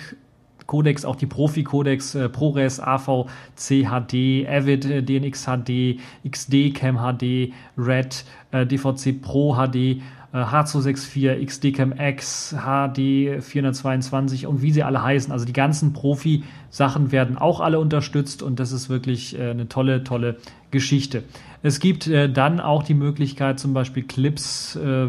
Codecs, 0.68 1.06
auch 1.06 1.16
die 1.16 1.28
Profi-Codecs, 1.28 2.16
äh, 2.16 2.30
ProRes, 2.30 2.80
AV, 2.80 3.28
CHD, 3.56 4.48
Avid, 4.48 4.86
äh, 4.86 5.04
DNX 5.04 5.46
HD, 5.46 6.00
XD 6.30 6.74
Cam 6.74 6.98
HD, 6.98 7.54
Red, 7.78 8.26
äh, 8.52 8.66
DVC 8.66 9.22
Pro 9.22 9.56
HD 9.56 10.02
H264, 10.44 11.46
XDCAM 11.46 11.94
X, 11.98 12.56
HD 12.58 13.42
422 13.42 14.48
und 14.48 14.62
wie 14.62 14.72
sie 14.72 14.84
alle 14.84 15.02
heißen. 15.02 15.32
Also 15.32 15.46
die 15.46 15.54
ganzen 15.54 15.94
Profi-Sachen 15.94 17.12
werden 17.12 17.38
auch 17.38 17.60
alle 17.60 17.80
unterstützt 17.80 18.44
und 18.44 18.60
das 18.60 18.72
ist 18.72 18.90
wirklich 18.90 19.40
äh, 19.40 19.52
eine 19.52 19.70
tolle, 19.70 20.04
tolle 20.04 20.38
Geschichte. 20.72 21.24
Es 21.64 21.80
gibt 21.80 22.08
äh, 22.08 22.30
dann 22.30 22.60
auch 22.60 22.84
die 22.84 22.94
Möglichkeit, 22.94 23.60
zum 23.60 23.74
Beispiel 23.74 24.04
Clips 24.04 24.76
äh, 24.76 25.08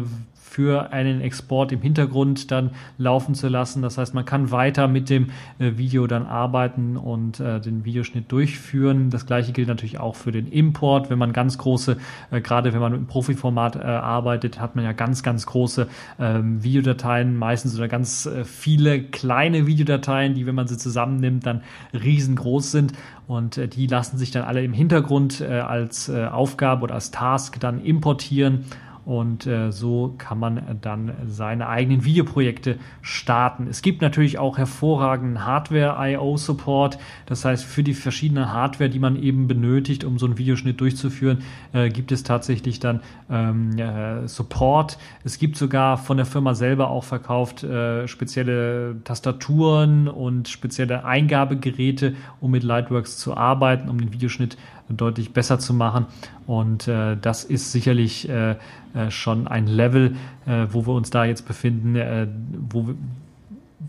für 0.57 0.91
einen 0.91 1.21
Export 1.21 1.71
im 1.71 1.83
Hintergrund 1.83 2.49
dann 2.49 2.71
laufen 2.97 3.35
zu 3.35 3.47
lassen. 3.47 3.83
Das 3.83 3.99
heißt, 3.99 4.15
man 4.15 4.25
kann 4.25 4.49
weiter 4.49 4.87
mit 4.87 5.07
dem 5.07 5.27
äh, 5.59 5.77
Video 5.77 6.07
dann 6.07 6.25
arbeiten 6.25 6.97
und 6.97 7.39
äh, 7.39 7.61
den 7.61 7.85
Videoschnitt 7.85 8.31
durchführen. 8.31 9.11
Das 9.11 9.27
gleiche 9.27 9.51
gilt 9.51 9.67
natürlich 9.67 9.99
auch 9.99 10.15
für 10.15 10.31
den 10.31 10.47
Import. 10.47 11.11
Wenn 11.11 11.19
man 11.19 11.31
ganz 11.31 11.59
große, 11.59 11.97
äh, 12.31 12.41
gerade 12.41 12.73
wenn 12.73 12.79
man 12.79 12.95
im 12.95 13.05
Profiformat 13.05 13.77
arbeitet, 13.77 14.59
hat 14.59 14.75
man 14.75 14.83
ja 14.83 14.93
ganz, 14.93 15.21
ganz 15.21 15.45
große 15.45 15.87
ähm, 16.19 16.63
Videodateien 16.63 17.37
meistens 17.37 17.77
oder 17.77 17.87
ganz 17.87 18.27
viele 18.45 19.03
kleine 19.03 19.67
Videodateien, 19.67 20.33
die, 20.33 20.47
wenn 20.47 20.55
man 20.55 20.67
sie 20.67 20.77
zusammennimmt, 20.77 21.45
dann 21.45 21.61
riesengroß 21.93 22.71
sind. 22.71 22.93
Und 23.27 23.75
die 23.75 23.87
lassen 23.87 24.17
sich 24.17 24.31
dann 24.31 24.43
alle 24.43 24.63
im 24.63 24.71
Hintergrund 24.71 25.41
als 25.41 26.09
Aufgabe 26.09 26.83
oder 26.83 26.95
als 26.95 27.11
Task 27.11 27.59
dann 27.59 27.81
importieren 27.81 28.63
und 29.07 29.47
äh, 29.47 29.71
so 29.71 30.15
kann 30.17 30.37
man 30.37 30.79
dann 30.81 31.13
seine 31.27 31.69
eigenen 31.69 32.03
Videoprojekte 32.03 32.77
starten. 33.01 33.67
Es 33.69 33.81
gibt 33.81 34.01
natürlich 34.01 34.37
auch 34.37 34.57
hervorragenden 34.57 35.45
Hardware-IO-Support. 35.45 36.99
Das 37.25 37.45
heißt, 37.45 37.63
für 37.63 37.83
die 37.83 37.93
verschiedenen 37.93 38.51
Hardware, 38.51 38.89
die 38.89 38.99
man 38.99 39.15
eben 39.15 39.47
benötigt, 39.47 40.03
um 40.03 40.19
so 40.19 40.25
einen 40.25 40.37
Videoschnitt 40.37 40.81
durchzuführen, 40.81 41.37
äh, 41.71 41.87
gibt 41.87 42.11
es 42.11 42.23
tatsächlich 42.23 42.81
dann 42.81 42.99
ähm, 43.29 43.77
äh, 43.79 44.27
Support. 44.27 44.97
Es 45.23 45.39
gibt 45.39 45.55
sogar 45.55 45.97
von 45.97 46.17
der 46.17 46.25
Firma 46.25 46.53
selber 46.53 46.89
auch 46.89 47.05
verkauft 47.05 47.63
äh, 47.63 48.09
spezielle 48.09 48.97
Tastaturen 49.05 50.09
und 50.09 50.49
spezielle 50.49 51.05
Eingabegeräte, 51.05 52.17
um 52.41 52.51
mit 52.51 52.63
Lightworks 52.63 53.17
zu 53.17 53.37
arbeiten, 53.37 53.87
um 53.87 54.01
den 54.01 54.11
Videoschnitt 54.11 54.57
deutlich 54.89 55.33
besser 55.33 55.59
zu 55.59 55.73
machen. 55.73 56.05
Und 56.45 56.87
äh, 56.87 57.17
das 57.19 57.43
ist 57.43 57.71
sicherlich 57.71 58.29
äh, 58.29 58.55
äh, 58.97 59.11
schon 59.11 59.47
ein 59.47 59.67
Level, 59.67 60.15
äh, 60.45 60.67
wo 60.71 60.87
wir 60.87 60.93
uns 60.93 61.09
da 61.09 61.25
jetzt 61.25 61.47
befinden, 61.47 61.95
äh, 61.95 62.27
wo, 62.69 62.89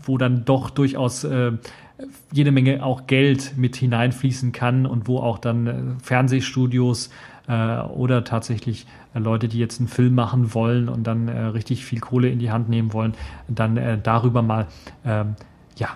wo 0.03 0.17
dann 0.17 0.45
doch 0.45 0.69
durchaus 0.69 1.27
jede 2.31 2.51
Menge 2.51 2.83
auch 2.83 3.07
Geld 3.07 3.57
mit 3.57 3.75
hineinfließen 3.75 4.53
kann 4.53 4.85
und 4.85 5.07
wo 5.07 5.19
auch 5.19 5.37
dann 5.37 5.97
Fernsehstudios 6.01 7.09
oder 7.47 8.23
tatsächlich 8.23 8.85
Leute, 9.13 9.49
die 9.49 9.57
jetzt 9.57 9.79
einen 9.79 9.89
Film 9.89 10.15
machen 10.15 10.53
wollen 10.53 10.87
und 10.87 11.05
dann 11.05 11.27
richtig 11.27 11.83
viel 11.83 11.99
Kohle 11.99 12.29
in 12.29 12.39
die 12.39 12.51
Hand 12.51 12.69
nehmen 12.69 12.93
wollen, 12.93 13.15
dann 13.49 13.99
darüber 14.03 14.41
mal 14.41 14.67
äh, 15.03 15.25
ja, 15.75 15.89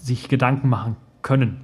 sich 0.00 0.28
Gedanken 0.28 0.68
machen 0.68 0.96
können. 1.20 1.60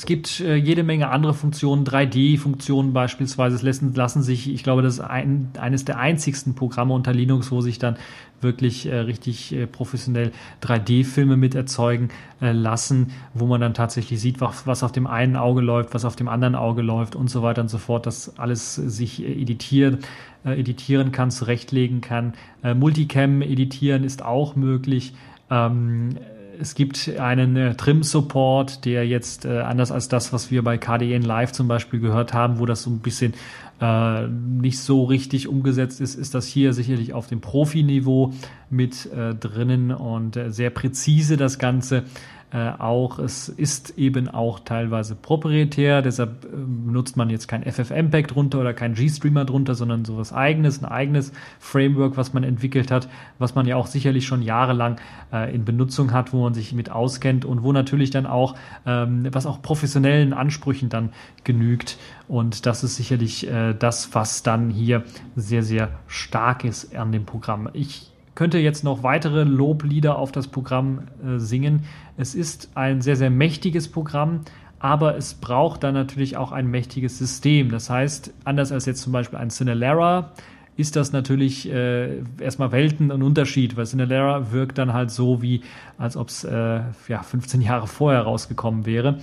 Es 0.00 0.06
gibt 0.06 0.40
äh, 0.40 0.54
jede 0.54 0.82
Menge 0.82 1.10
andere 1.10 1.34
Funktionen, 1.34 1.84
3D-Funktionen 1.84 2.94
beispielsweise. 2.94 3.56
Es 3.56 3.60
lassen, 3.60 3.92
lassen 3.92 4.22
sich, 4.22 4.50
ich 4.50 4.62
glaube, 4.62 4.80
das 4.80 4.94
ist 4.94 5.00
ein, 5.00 5.50
eines 5.60 5.84
der 5.84 5.98
einzigsten 5.98 6.54
Programme 6.54 6.94
unter 6.94 7.12
Linux, 7.12 7.52
wo 7.52 7.60
sich 7.60 7.78
dann 7.78 7.98
wirklich 8.40 8.86
äh, 8.86 8.96
richtig 9.00 9.52
äh, 9.52 9.66
professionell 9.66 10.32
3D-Filme 10.62 11.36
mit 11.36 11.54
erzeugen 11.54 12.08
äh, 12.40 12.52
lassen, 12.52 13.12
wo 13.34 13.44
man 13.44 13.60
dann 13.60 13.74
tatsächlich 13.74 14.22
sieht, 14.22 14.40
was, 14.40 14.66
was 14.66 14.82
auf 14.82 14.92
dem 14.92 15.06
einen 15.06 15.36
Auge 15.36 15.60
läuft, 15.60 15.92
was 15.92 16.06
auf 16.06 16.16
dem 16.16 16.28
anderen 16.28 16.54
Auge 16.54 16.80
läuft 16.80 17.14
und 17.14 17.28
so 17.28 17.42
weiter 17.42 17.60
und 17.60 17.68
so 17.68 17.76
fort, 17.76 18.06
dass 18.06 18.38
alles 18.38 18.76
sich 18.76 19.22
äh, 19.22 19.30
editiert, 19.30 20.02
äh, 20.46 20.58
editieren 20.58 21.12
kann, 21.12 21.30
zurechtlegen 21.30 22.00
kann. 22.00 22.32
Multicam 22.62 23.42
editieren 23.42 24.02
ist 24.02 24.24
auch 24.24 24.56
möglich. 24.56 25.12
Ähm, 25.50 26.16
es 26.60 26.74
gibt 26.74 27.08
einen 27.18 27.56
äh, 27.56 27.74
Trim-Support, 27.74 28.84
der 28.84 29.06
jetzt 29.06 29.44
äh, 29.44 29.60
anders 29.60 29.90
als 29.90 30.08
das, 30.08 30.32
was 30.32 30.50
wir 30.50 30.62
bei 30.62 30.78
KDN 30.78 31.22
Live 31.22 31.52
zum 31.52 31.68
Beispiel 31.68 32.00
gehört 32.00 32.34
haben, 32.34 32.58
wo 32.58 32.66
das 32.66 32.82
so 32.82 32.90
ein 32.90 32.98
bisschen 32.98 33.34
äh, 33.80 34.26
nicht 34.26 34.78
so 34.78 35.04
richtig 35.04 35.48
umgesetzt 35.48 36.00
ist, 36.00 36.14
ist 36.14 36.34
das 36.34 36.46
hier 36.46 36.72
sicherlich 36.72 37.14
auf 37.14 37.26
dem 37.26 37.40
Profiniveau 37.40 38.32
mit 38.68 39.10
äh, 39.12 39.34
drinnen 39.34 39.90
und 39.90 40.36
äh, 40.36 40.50
sehr 40.50 40.70
präzise 40.70 41.36
das 41.36 41.58
Ganze 41.58 42.04
äh, 42.52 42.70
auch. 42.78 43.18
Es 43.18 43.48
ist 43.48 43.96
eben 43.96 44.28
auch 44.28 44.60
teilweise 44.60 45.14
proprietär, 45.14 46.02
deshalb 46.02 46.44
äh, 46.44 46.48
benutzt 46.52 47.16
man 47.16 47.30
jetzt 47.30 47.46
kein 47.46 47.62
FFmpeg 47.62 48.28
drunter 48.28 48.60
oder 48.60 48.74
kein 48.74 48.94
G-Streamer 48.94 49.44
drunter, 49.44 49.74
sondern 49.74 50.04
sowas 50.04 50.32
eigenes, 50.32 50.82
ein 50.82 50.86
eigenes 50.86 51.32
Framework, 51.60 52.16
was 52.16 52.32
man 52.32 52.42
entwickelt 52.42 52.90
hat, 52.90 53.08
was 53.38 53.54
man 53.54 53.66
ja 53.66 53.76
auch 53.76 53.86
sicherlich 53.86 54.26
schon 54.26 54.42
jahrelang 54.42 54.96
äh, 55.32 55.54
in 55.54 55.64
Benutzung 55.64 56.12
hat, 56.12 56.32
wo 56.32 56.42
man 56.42 56.54
sich 56.54 56.72
mit 56.72 56.90
auskennt 56.90 57.44
und 57.44 57.62
wo 57.62 57.72
natürlich 57.72 58.10
dann 58.10 58.26
auch, 58.26 58.56
ähm, 58.84 59.28
was 59.30 59.46
auch 59.46 59.62
professionellen 59.62 60.32
Ansprüchen 60.32 60.88
dann 60.88 61.10
genügt. 61.44 61.98
Und 62.26 62.66
das 62.66 62.82
ist 62.82 62.96
sicherlich 62.96 63.48
äh, 63.48 63.74
das, 63.74 64.14
was 64.14 64.42
dann 64.42 64.70
hier 64.70 65.04
sehr, 65.36 65.62
sehr 65.62 65.90
stark 66.06 66.64
ist 66.64 66.96
an 66.96 67.12
dem 67.12 67.26
Programm. 67.26 67.68
Ich 67.72 68.09
könnte 68.34 68.58
jetzt 68.58 68.84
noch 68.84 69.02
weitere 69.02 69.44
Loblieder 69.44 70.18
auf 70.18 70.32
das 70.32 70.48
Programm 70.48 71.08
äh, 71.24 71.38
singen. 71.38 71.84
Es 72.16 72.34
ist 72.34 72.70
ein 72.74 73.00
sehr, 73.00 73.16
sehr 73.16 73.30
mächtiges 73.30 73.88
Programm, 73.88 74.40
aber 74.78 75.16
es 75.16 75.34
braucht 75.34 75.84
dann 75.84 75.94
natürlich 75.94 76.36
auch 76.36 76.52
ein 76.52 76.66
mächtiges 76.66 77.18
System. 77.18 77.70
Das 77.70 77.90
heißt, 77.90 78.32
anders 78.44 78.72
als 78.72 78.86
jetzt 78.86 79.02
zum 79.02 79.12
Beispiel 79.12 79.38
ein 79.38 79.50
Cinelera, 79.50 80.32
ist 80.76 80.96
das 80.96 81.12
natürlich 81.12 81.70
äh, 81.70 82.22
erstmal 82.40 82.72
Welten 82.72 83.12
ein 83.12 83.22
Unterschied, 83.22 83.76
weil 83.76 83.84
Cinelera 83.84 84.50
wirkt 84.52 84.78
dann 84.78 84.94
halt 84.94 85.10
so, 85.10 85.42
wie 85.42 85.60
als 85.98 86.16
ob 86.16 86.28
es 86.28 86.44
äh, 86.44 86.80
ja, 87.08 87.22
15 87.22 87.60
Jahre 87.60 87.86
vorher 87.86 88.22
rausgekommen 88.22 88.86
wäre. 88.86 89.18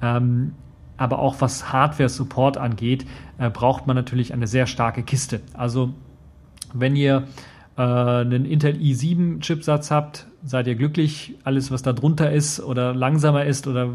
Ähm, 0.00 0.52
aber 0.96 1.18
auch 1.18 1.40
was 1.40 1.72
Hardware-Support 1.72 2.58
angeht, 2.58 3.06
äh, 3.38 3.50
braucht 3.50 3.86
man 3.86 3.96
natürlich 3.96 4.32
eine 4.32 4.46
sehr 4.46 4.66
starke 4.66 5.02
Kiste. 5.02 5.40
Also 5.54 5.94
wenn 6.72 6.94
ihr 6.94 7.24
äh, 7.80 8.20
einen 8.20 8.44
Intel 8.44 8.76
i7 8.76 9.40
Chipsatz 9.40 9.90
habt, 9.90 10.26
seid 10.44 10.66
ihr 10.66 10.74
glücklich. 10.74 11.34
Alles, 11.44 11.70
was 11.70 11.80
da 11.80 11.94
drunter 11.94 12.30
ist 12.30 12.60
oder 12.60 12.94
langsamer 12.94 13.46
ist 13.46 13.66
oder 13.66 13.94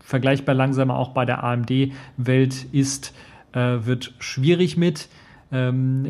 vergleichbar 0.00 0.54
langsamer 0.54 0.96
auch 0.96 1.10
bei 1.10 1.24
der 1.24 1.42
AMD-Welt 1.42 2.66
ist, 2.72 3.14
äh, 3.52 3.78
wird 3.84 4.12
schwierig 4.18 4.76
mit. 4.76 5.08
Ähm, 5.50 6.06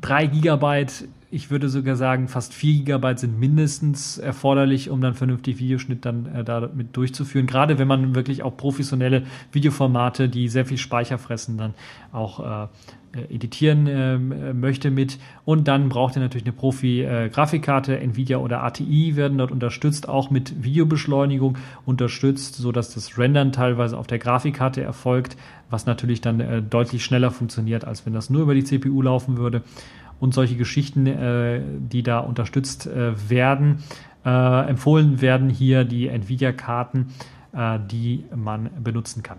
3 0.00 0.26
Gigabyte, 0.26 1.06
ich 1.30 1.50
würde 1.50 1.68
sogar 1.68 1.96
sagen, 1.96 2.28
fast 2.28 2.54
4 2.54 2.74
Gigabyte 2.74 3.18
sind 3.18 3.38
mindestens 3.38 4.18
erforderlich, 4.18 4.90
um 4.90 5.00
dann 5.00 5.14
vernünftig 5.14 5.58
Videoschnitt 5.58 6.04
dann 6.04 6.26
äh, 6.26 6.44
damit 6.44 6.96
durchzuführen. 6.96 7.46
Gerade 7.46 7.78
wenn 7.78 7.88
man 7.88 8.14
wirklich 8.14 8.42
auch 8.42 8.56
professionelle 8.56 9.24
Videoformate, 9.52 10.28
die 10.28 10.48
sehr 10.48 10.66
viel 10.66 10.78
Speicher 10.78 11.18
fressen, 11.18 11.58
dann 11.58 11.74
auch 12.12 12.64
äh, 12.64 12.68
äh, 13.16 13.34
editieren 13.34 13.86
äh, 13.86 14.18
möchte 14.52 14.90
mit. 14.90 15.18
Und 15.44 15.68
dann 15.68 15.88
braucht 15.88 16.16
ihr 16.16 16.20
natürlich 16.20 16.44
eine 16.44 16.52
Profi-Grafikkarte, 16.52 17.98
Nvidia 17.98 18.38
oder 18.38 18.62
ATI 18.62 19.16
werden 19.16 19.38
dort 19.38 19.52
unterstützt, 19.52 20.08
auch 20.08 20.30
mit 20.30 20.62
Videobeschleunigung 20.62 21.56
unterstützt, 21.84 22.56
so 22.56 22.72
dass 22.72 22.94
das 22.94 23.18
Rendern 23.18 23.52
teilweise 23.52 23.96
auf 23.96 24.06
der 24.06 24.18
Grafikkarte 24.18 24.82
erfolgt, 24.82 25.36
was 25.70 25.86
natürlich 25.86 26.20
dann 26.20 26.40
äh, 26.40 26.62
deutlich 26.62 27.04
schneller 27.04 27.30
funktioniert, 27.30 27.84
als 27.84 28.06
wenn 28.06 28.12
das 28.12 28.30
nur 28.30 28.42
über 28.42 28.54
die 28.54 28.64
CPU 28.64 29.02
laufen 29.02 29.36
würde. 29.36 29.62
Und 30.18 30.34
solche 30.34 30.56
Geschichten, 30.56 31.06
äh, 31.06 31.60
die 31.78 32.02
da 32.02 32.20
unterstützt 32.20 32.86
äh, 32.86 33.12
werden, 33.28 33.82
empfohlen 34.24 35.20
werden 35.20 35.48
hier 35.48 35.84
die 35.84 36.08
Nvidia-Karten, 36.08 37.10
die 37.88 38.24
man 38.34 38.70
benutzen 38.82 39.22
kann. 39.22 39.38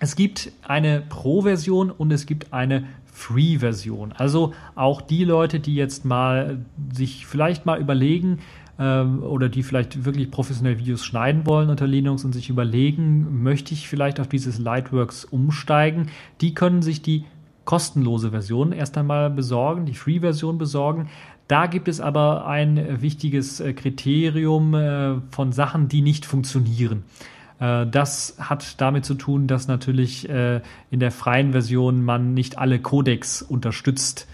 Es 0.00 0.16
gibt 0.16 0.50
eine 0.66 1.02
Pro-Version 1.06 1.90
und 1.90 2.10
es 2.10 2.24
gibt 2.24 2.54
eine 2.54 2.84
Free-Version. 3.12 4.12
Also 4.12 4.54
auch 4.74 5.02
die 5.02 5.24
Leute, 5.24 5.60
die 5.60 5.74
jetzt 5.74 6.06
mal 6.06 6.64
sich 6.90 7.26
vielleicht 7.26 7.66
mal 7.66 7.78
überlegen 7.78 8.38
ähm, 8.78 9.22
oder 9.22 9.50
die 9.50 9.62
vielleicht 9.62 10.06
wirklich 10.06 10.30
professionell 10.30 10.78
Videos 10.78 11.04
schneiden 11.04 11.44
wollen 11.44 11.68
unter 11.68 11.86
Linux 11.86 12.24
und 12.24 12.32
sich 12.32 12.48
überlegen, 12.48 13.42
möchte 13.42 13.74
ich 13.74 13.88
vielleicht 13.88 14.18
auf 14.18 14.28
dieses 14.28 14.58
Lightworks 14.58 15.26
umsteigen, 15.26 16.06
die 16.40 16.54
können 16.54 16.80
sich 16.80 17.02
die 17.02 17.26
kostenlose 17.64 18.30
Version 18.30 18.72
erst 18.72 18.96
einmal 18.98 19.30
besorgen, 19.30 19.86
die 19.86 19.94
Free-Version 19.94 20.58
besorgen. 20.58 21.08
Da 21.50 21.66
gibt 21.66 21.88
es 21.88 22.00
aber 22.00 22.46
ein 22.46 23.02
wichtiges 23.02 23.58
äh, 23.58 23.72
Kriterium 23.72 24.72
äh, 24.74 25.16
von 25.30 25.50
Sachen, 25.50 25.88
die 25.88 26.00
nicht 26.00 26.24
funktionieren. 26.24 27.02
Äh, 27.58 27.86
das 27.88 28.36
hat 28.38 28.80
damit 28.80 29.04
zu 29.04 29.14
tun, 29.14 29.48
dass 29.48 29.66
natürlich 29.66 30.28
in 30.28 31.00
der 31.00 31.10
freien 31.10 31.50
Version 31.50 32.04
man 32.04 32.34
nicht 32.34 32.56
alle 32.58 32.78
Codecs 32.78 33.42
unterstützt. 33.42 34.28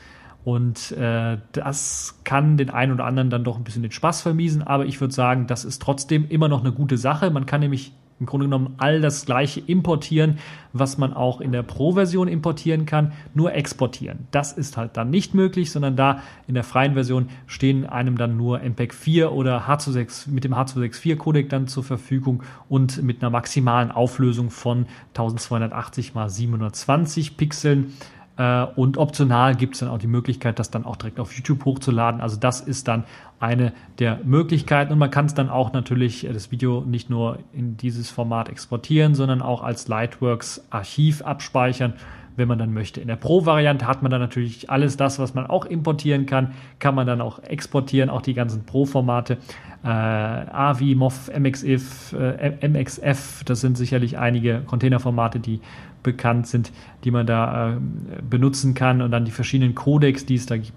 Und 0.45 0.95
das 0.97 2.21
kann 2.23 2.57
den 2.57 2.71
einen 2.71 2.93
oder 2.93 3.05
anderen 3.05 3.31
dann 3.31 3.43
doch 3.43 3.57
ein 3.57 3.65
bisschen 3.65 3.83
den 3.83 3.91
Spaß 3.91 4.23
vermiesen, 4.23 4.63
aber 4.63 4.87
ich 4.87 5.01
würde 5.01 5.13
sagen, 5.13 5.49
das 5.49 5.65
ist 5.65 5.83
trotzdem 5.83 6.29
immer 6.29 6.47
noch 6.47 6.61
eine 6.61 6.71
gute 6.71 6.99
Sache. 6.99 7.31
Man 7.31 7.47
kann 7.47 7.63
nämlich 7.63 7.93
im 8.19 8.27
Grunde 8.27 8.47
genommen 8.47 8.75
all 8.79 9.01
das 9.01 9.27
gleiche 9.27 9.61
importieren, 9.61 10.39
was 10.73 10.99
man 10.99 11.13
auch 11.13 11.41
in 11.41 11.53
der 11.53 11.63
Pro-Version 11.63 12.29
importieren 12.29 12.87
kann, 12.87 13.13
nur 13.35 13.53
exportieren. 13.53 14.27
Das 14.31 14.53
ist 14.53 14.77
halt 14.77 14.97
dann 14.97 15.11
nicht 15.11 15.35
möglich, 15.35 15.71
sondern 15.71 15.97
da 15.97 16.23
in 16.47 16.55
der 16.55 16.65
freien 16.65 16.95
Version 16.95 17.29
stehen 17.47 17.87
einem 17.87 18.17
dann 18.17 18.37
nur 18.37 18.61
MPEG 18.61 18.95
4 18.95 19.33
oder 19.33 19.67
H264 19.69 20.31
mit 20.31 20.45
dem 20.45 20.55
H264 20.55 21.17
Codec 21.17 21.51
dann 21.51 21.67
zur 21.67 21.85
Verfügung 21.85 22.43
und 22.69 23.03
mit 23.03 23.23
einer 23.23 23.31
maximalen 23.31 23.91
Auflösung 23.91 24.51
von 24.51 24.87
1280 25.09 26.15
x 26.15 26.35
720 26.37 27.37
Pixeln. 27.37 27.93
Äh, 28.37 28.65
und 28.77 28.99
optional 28.99 29.55
gibt 29.55 29.75
es 29.75 29.81
dann 29.81 29.89
auch 29.89 29.99
die 29.99 30.07
Möglichkeit, 30.07 30.59
das 30.59 30.71
dann 30.71 30.85
auch 30.85 30.97
direkt 30.97 31.21
auf 31.21 31.33
YouTube 31.33 31.65
hochzuladen. 31.65 32.21
Also 32.21 32.37
das 32.37 32.61
ist 32.61 32.89
dann 32.89 33.05
eine 33.41 33.73
der 33.99 34.21
Möglichkeiten. 34.25 34.93
Und 34.93 34.99
man 34.99 35.11
kann 35.11 35.27
es 35.27 35.35
dann 35.35 35.49
auch 35.49 35.73
natürlich 35.73 36.27
äh, 36.27 36.33
das 36.33 36.51
Video 36.51 36.83
nicht 36.83 37.11
nur 37.11 37.39
in 37.53 37.77
dieses 37.77 38.11
Format 38.11 38.49
exportieren, 38.49 39.15
sondern 39.15 39.43
auch 39.43 39.63
als 39.63 39.89
Lightworks 39.89 40.65
Archiv 40.71 41.23
abspeichern, 41.23 41.95
wenn 42.37 42.49
man 42.49 42.59
dann 42.59 42.73
möchte. 42.73 43.01
In 43.01 43.09
der 43.09 43.17
Pro-Variante 43.17 43.87
hat 43.87 44.03
man 44.03 44.11
dann 44.11 44.21
natürlich 44.21 44.71
alles 44.71 44.97
das, 44.97 45.19
was 45.19 45.35
man 45.35 45.47
auch 45.47 45.65
importieren 45.65 46.27
kann, 46.27 46.53
kann 46.79 46.95
man 46.95 47.07
dann 47.07 47.21
auch 47.21 47.43
exportieren, 47.43 48.11
auch 48.11 48.23
die 48.23 48.35
ganzen 48.35 48.65
Pro-Formate. 48.65 49.39
Äh, 49.85 49.89
AVI, 49.89 50.95
MOV, 50.95 51.31
MXF, 51.39 52.13
äh, 52.13 52.69
MXF, 52.69 53.45
das 53.45 53.61
sind 53.61 53.77
sicherlich 53.77 54.19
einige 54.19 54.63
Containerformate, 54.67 55.41
die 55.41 55.61
bekannt 56.03 56.47
sind, 56.47 56.73
die 57.05 57.11
man 57.11 57.27
da 57.27 57.73
äh, 57.73 57.77
benutzen 58.29 58.75
kann 58.75 59.03
und 59.03 59.11
dann 59.11 59.25
die 59.25 59.31
verschiedenen 59.31 59.75
Codecs, 59.75 60.27
die 60.27 60.35
es 60.35 60.47
da 60.47 60.57
gibt 60.57 60.73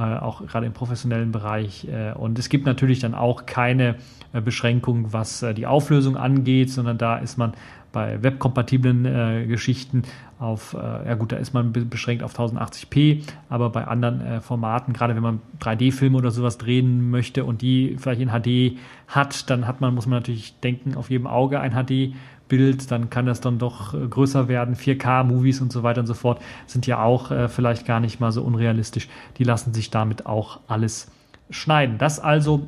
äh, 0.00 0.02
auch 0.02 0.46
gerade 0.46 0.64
im 0.64 0.72
professionellen 0.72 1.30
Bereich. 1.30 1.86
Äh, 1.86 2.12
und 2.14 2.38
es 2.38 2.48
gibt 2.48 2.64
natürlich 2.64 3.00
dann 3.00 3.14
auch 3.14 3.44
keine 3.44 3.96
äh, 4.32 4.40
Beschränkung, 4.40 5.12
was 5.12 5.44
die 5.54 5.66
Auflösung 5.66 6.16
angeht, 6.16 6.70
sondern 6.70 6.96
da 6.96 7.18
ist 7.18 7.36
man 7.36 7.52
bei 7.92 8.22
webkompatiblen 8.22 9.04
äh, 9.04 9.46
Geschichten 9.46 10.02
auf, 10.38 10.74
äh, 10.74 11.08
ja 11.08 11.14
gut, 11.14 11.32
da 11.32 11.36
ist 11.36 11.52
man 11.52 11.72
beschränkt 11.72 12.22
auf 12.22 12.38
1080p, 12.38 13.24
aber 13.48 13.70
bei 13.70 13.86
anderen 13.86 14.20
äh, 14.20 14.40
Formaten, 14.40 14.92
gerade 14.92 15.14
wenn 15.14 15.22
man 15.22 15.40
3D-Filme 15.60 16.16
oder 16.16 16.30
sowas 16.30 16.56
drehen 16.56 17.10
möchte 17.10 17.44
und 17.44 17.62
die 17.62 17.96
vielleicht 17.98 18.20
in 18.20 18.30
HD 18.30 18.78
hat, 19.08 19.50
dann 19.50 19.66
hat 19.66 19.80
man, 19.80 19.94
muss 19.94 20.06
man 20.06 20.20
natürlich 20.20 20.58
denken, 20.60 20.96
auf 20.96 21.10
jedem 21.10 21.26
Auge 21.26 21.60
ein 21.60 21.72
HD 21.72 22.14
Bild, 22.50 22.90
dann 22.90 23.08
kann 23.08 23.24
das 23.24 23.40
dann 23.40 23.58
doch 23.58 23.94
äh, 23.94 24.06
größer 24.06 24.48
werden. 24.48 24.74
4K-Movies 24.74 25.62
und 25.62 25.72
so 25.72 25.82
weiter 25.82 26.00
und 26.00 26.06
so 26.06 26.14
fort 26.14 26.42
sind 26.66 26.86
ja 26.86 27.02
auch 27.02 27.30
äh, 27.30 27.48
vielleicht 27.48 27.86
gar 27.86 28.00
nicht 28.00 28.20
mal 28.20 28.32
so 28.32 28.42
unrealistisch. 28.42 29.08
Die 29.38 29.44
lassen 29.44 29.72
sich 29.72 29.90
damit 29.90 30.26
auch 30.26 30.60
alles 30.66 31.10
schneiden. 31.48 31.96
Das 31.96 32.20
also 32.20 32.66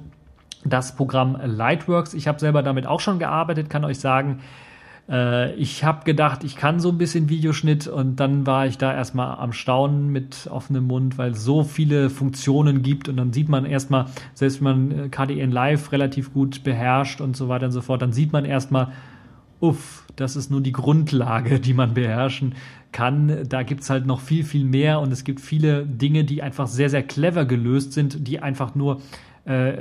das 0.65 0.97
Programm 0.97 1.36
Lightworks. 1.44 2.15
Ich 2.15 2.28
habe 2.28 2.39
selber 2.39 2.62
damit 2.62 2.86
auch 2.86 3.01
schon 3.01 3.19
gearbeitet, 3.19 3.69
kann 3.69 3.85
euch 3.85 3.99
sagen, 3.99 4.40
äh, 5.12 5.55
ich 5.55 5.84
habe 5.84 6.05
gedacht, 6.05 6.43
ich 6.43 6.56
kann 6.56 6.80
so 6.80 6.89
ein 6.89 6.98
bisschen 6.98 7.28
Videoschnitt 7.28 7.86
und 7.86 8.16
dann 8.16 8.47
war 8.47 8.66
ich 8.66 8.78
da 8.78 8.93
erstmal 8.93 9.36
am 9.36 9.52
Staunen 9.52 10.10
mit 10.10 10.48
offenem 10.51 10.86
Mund, 10.86 11.18
weil 11.18 11.32
es 11.32 11.44
so 11.44 11.62
viele 11.62 12.09
Funktionen 12.09 12.82
gibt 12.82 13.09
und 13.09 13.16
dann 13.18 13.32
sieht 13.32 13.48
man 13.48 13.66
erstmal, 13.66 14.06
selbst 14.34 14.64
wenn 14.64 14.89
man 14.89 15.10
KDN 15.10 15.51
Live 15.51 15.93
relativ 15.93 16.32
gut 16.32 16.64
beherrscht 16.64 17.20
und 17.20 17.36
so 17.36 17.48
weiter 17.48 17.66
und 17.66 17.72
so 17.72 17.82
fort, 17.82 18.01
dann 18.01 18.12
sieht 18.12 18.32
man 18.32 18.47
erstmal, 18.47 18.93
uff, 19.60 20.05
das 20.16 20.34
ist 20.34 20.51
nur 20.51 20.62
die 20.62 20.72
Grundlage, 20.72 21.60
die 21.60 21.74
man 21.74 21.94
beherrschen 21.94 22.55
kann. 22.90 23.44
Da 23.48 23.62
gibt's 23.62 23.90
halt 23.90 24.06
noch 24.06 24.20
viel, 24.20 24.44
viel 24.44 24.64
mehr 24.64 25.01
und 25.01 25.12
es 25.12 25.24
gibt 25.24 25.40
viele 25.40 25.86
Dinge, 25.86 26.24
die 26.24 26.43
einfach 26.43 26.66
sehr, 26.66 26.90
sehr 26.90 27.02
clever 27.02 27.44
gelöst 27.44 27.93
sind, 27.93 28.26
die 28.26 28.40
einfach 28.40 28.74
nur 28.74 29.01
äh, 29.44 29.74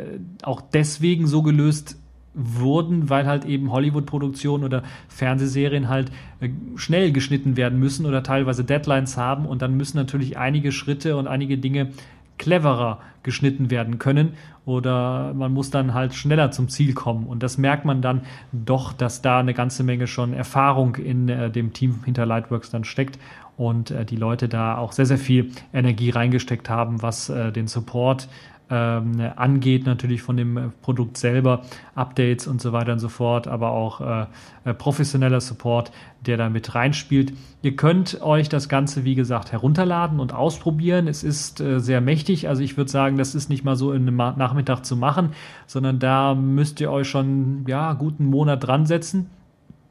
auch 0.43 0.61
deswegen 0.61 1.27
so 1.27 1.41
gelöst 1.41 2.00
wurden, 2.33 3.09
weil 3.09 3.25
halt 3.25 3.45
eben 3.45 3.71
Hollywood-Produktionen 3.71 4.63
oder 4.63 4.83
Fernsehserien 5.09 5.89
halt 5.89 6.11
äh, 6.39 6.49
schnell 6.75 7.11
geschnitten 7.11 7.57
werden 7.57 7.79
müssen 7.79 8.05
oder 8.05 8.23
teilweise 8.23 8.63
Deadlines 8.63 9.17
haben 9.17 9.45
und 9.45 9.61
dann 9.61 9.75
müssen 9.75 9.97
natürlich 9.97 10.37
einige 10.37 10.71
Schritte 10.71 11.17
und 11.17 11.27
einige 11.27 11.57
Dinge 11.57 11.89
cleverer 12.37 12.99
geschnitten 13.23 13.69
werden 13.69 13.99
können 13.99 14.33
oder 14.65 15.33
man 15.33 15.53
muss 15.53 15.69
dann 15.69 15.93
halt 15.93 16.13
schneller 16.13 16.51
zum 16.51 16.69
Ziel 16.69 16.93
kommen. 16.93 17.27
Und 17.27 17.43
das 17.43 17.57
merkt 17.57 17.85
man 17.85 18.01
dann 18.01 18.21
doch, 18.51 18.93
dass 18.93 19.21
da 19.21 19.39
eine 19.39 19.53
ganze 19.53 19.83
Menge 19.83 20.07
schon 20.07 20.33
Erfahrung 20.33 20.95
in 20.95 21.29
äh, 21.29 21.51
dem 21.51 21.73
Team 21.73 21.99
hinter 22.03 22.25
Lightworks 22.25 22.71
dann 22.71 22.83
steckt 22.83 23.19
und 23.57 23.91
äh, 23.91 24.05
die 24.05 24.15
Leute 24.15 24.49
da 24.49 24.77
auch 24.77 24.91
sehr, 24.91 25.05
sehr 25.05 25.17
viel 25.17 25.51
Energie 25.73 26.09
reingesteckt 26.09 26.69
haben, 26.69 27.01
was 27.01 27.29
äh, 27.29 27.51
den 27.51 27.67
Support 27.67 28.27
ähm, 28.71 29.31
angeht, 29.35 29.85
natürlich 29.85 30.21
von 30.21 30.37
dem 30.37 30.71
Produkt 30.81 31.17
selber, 31.17 31.61
Updates 31.93 32.47
und 32.47 32.61
so 32.61 32.71
weiter 32.71 32.93
und 32.93 32.99
so 32.99 33.09
fort, 33.09 33.47
aber 33.47 33.71
auch 33.71 34.01
äh, 34.01 34.25
äh, 34.63 34.73
professioneller 34.73 35.41
Support, 35.41 35.91
der 36.25 36.37
da 36.37 36.49
mit 36.49 36.73
reinspielt. 36.73 37.33
Ihr 37.61 37.75
könnt 37.75 38.21
euch 38.21 38.47
das 38.47 38.69
Ganze, 38.69 39.03
wie 39.03 39.15
gesagt, 39.15 39.51
herunterladen 39.51 40.19
und 40.19 40.33
ausprobieren. 40.33 41.07
Es 41.07 41.23
ist 41.23 41.59
äh, 41.59 41.79
sehr 41.79 41.99
mächtig, 41.99 42.47
also 42.47 42.63
ich 42.63 42.77
würde 42.77 42.89
sagen, 42.89 43.17
das 43.17 43.35
ist 43.35 43.49
nicht 43.49 43.63
mal 43.65 43.75
so 43.75 43.91
in 43.91 44.07
einem 44.07 44.15
Nachmittag 44.15 44.85
zu 44.85 44.95
machen, 44.95 45.31
sondern 45.67 45.99
da 45.99 46.33
müsst 46.33 46.79
ihr 46.79 46.91
euch 46.91 47.09
schon 47.09 47.65
ja 47.67 47.93
guten 47.93 48.25
Monat 48.25 48.65
dran 48.65 48.85
setzen 48.85 49.29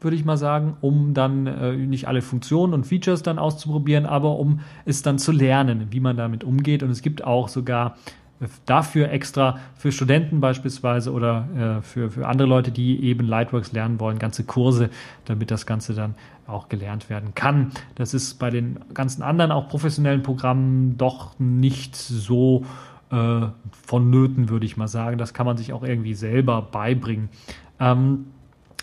würde 0.03 0.17
ich 0.17 0.25
mal 0.25 0.37
sagen, 0.37 0.77
um 0.81 1.15
dann 1.15 1.47
äh, 1.47 1.77
nicht 1.77 2.09
alle 2.09 2.23
Funktionen 2.23 2.75
und 2.75 2.87
Features 2.87 3.23
dann 3.23 3.39
auszuprobieren, 3.39 4.07
aber 4.07 4.39
um 4.39 4.61
es 4.85 5.03
dann 5.03 5.19
zu 5.19 5.33
lernen, 5.33 5.89
wie 5.91 6.01
man 6.01 6.17
damit 6.17 6.45
umgeht. 6.45 6.83
Und 6.83 6.91
es 6.91 7.03
gibt 7.03 7.25
auch 7.25 7.49
sogar 7.49 7.97
dafür 8.65 9.11
extra 9.11 9.59
für 9.77 9.93
Studenten 9.93 10.41
beispielsweise 10.41 11.13
oder 11.13 11.79
äh, 11.79 11.83
für, 11.83 12.11
für 12.11 12.27
andere 12.27 12.49
Leute, 12.49 12.71
die 12.71 13.05
eben 13.05 13.27
Lightworks 13.27 13.73
lernen 13.73 14.01
wollen, 14.01 14.19
ganze 14.19 14.45
Kurse, 14.45 14.91
damit 15.27 15.51
das 15.51 15.67
Ganze 15.67 15.95
dann 15.95 16.15
auch 16.47 16.69
gelernt 16.69 17.11
werden 17.11 17.35
kann. 17.35 17.71
Das 17.95 18.15
ist 18.15 18.39
bei 18.39 18.51
den 18.51 18.81
ganzen 18.95 19.23
anderen, 19.23 19.53
auch 19.53 19.69
professionellen 19.69 20.23
Programmen 20.23 20.97
doch 20.97 21.39
nicht 21.39 21.95
so 21.97 22.65
äh, 23.11 23.47
vonnöten, 23.87 24.49
würde 24.49 24.67
ich 24.67 24.77
mal 24.77 24.89
sagen. 24.89 25.19
Das 25.19 25.35
kann 25.35 25.47
man 25.47 25.57
sich 25.57 25.73
auch 25.73 25.83
irgendwie 25.83 26.15
selber 26.15 26.63
beibringen. 26.63 27.29
Ähm, 27.79 28.27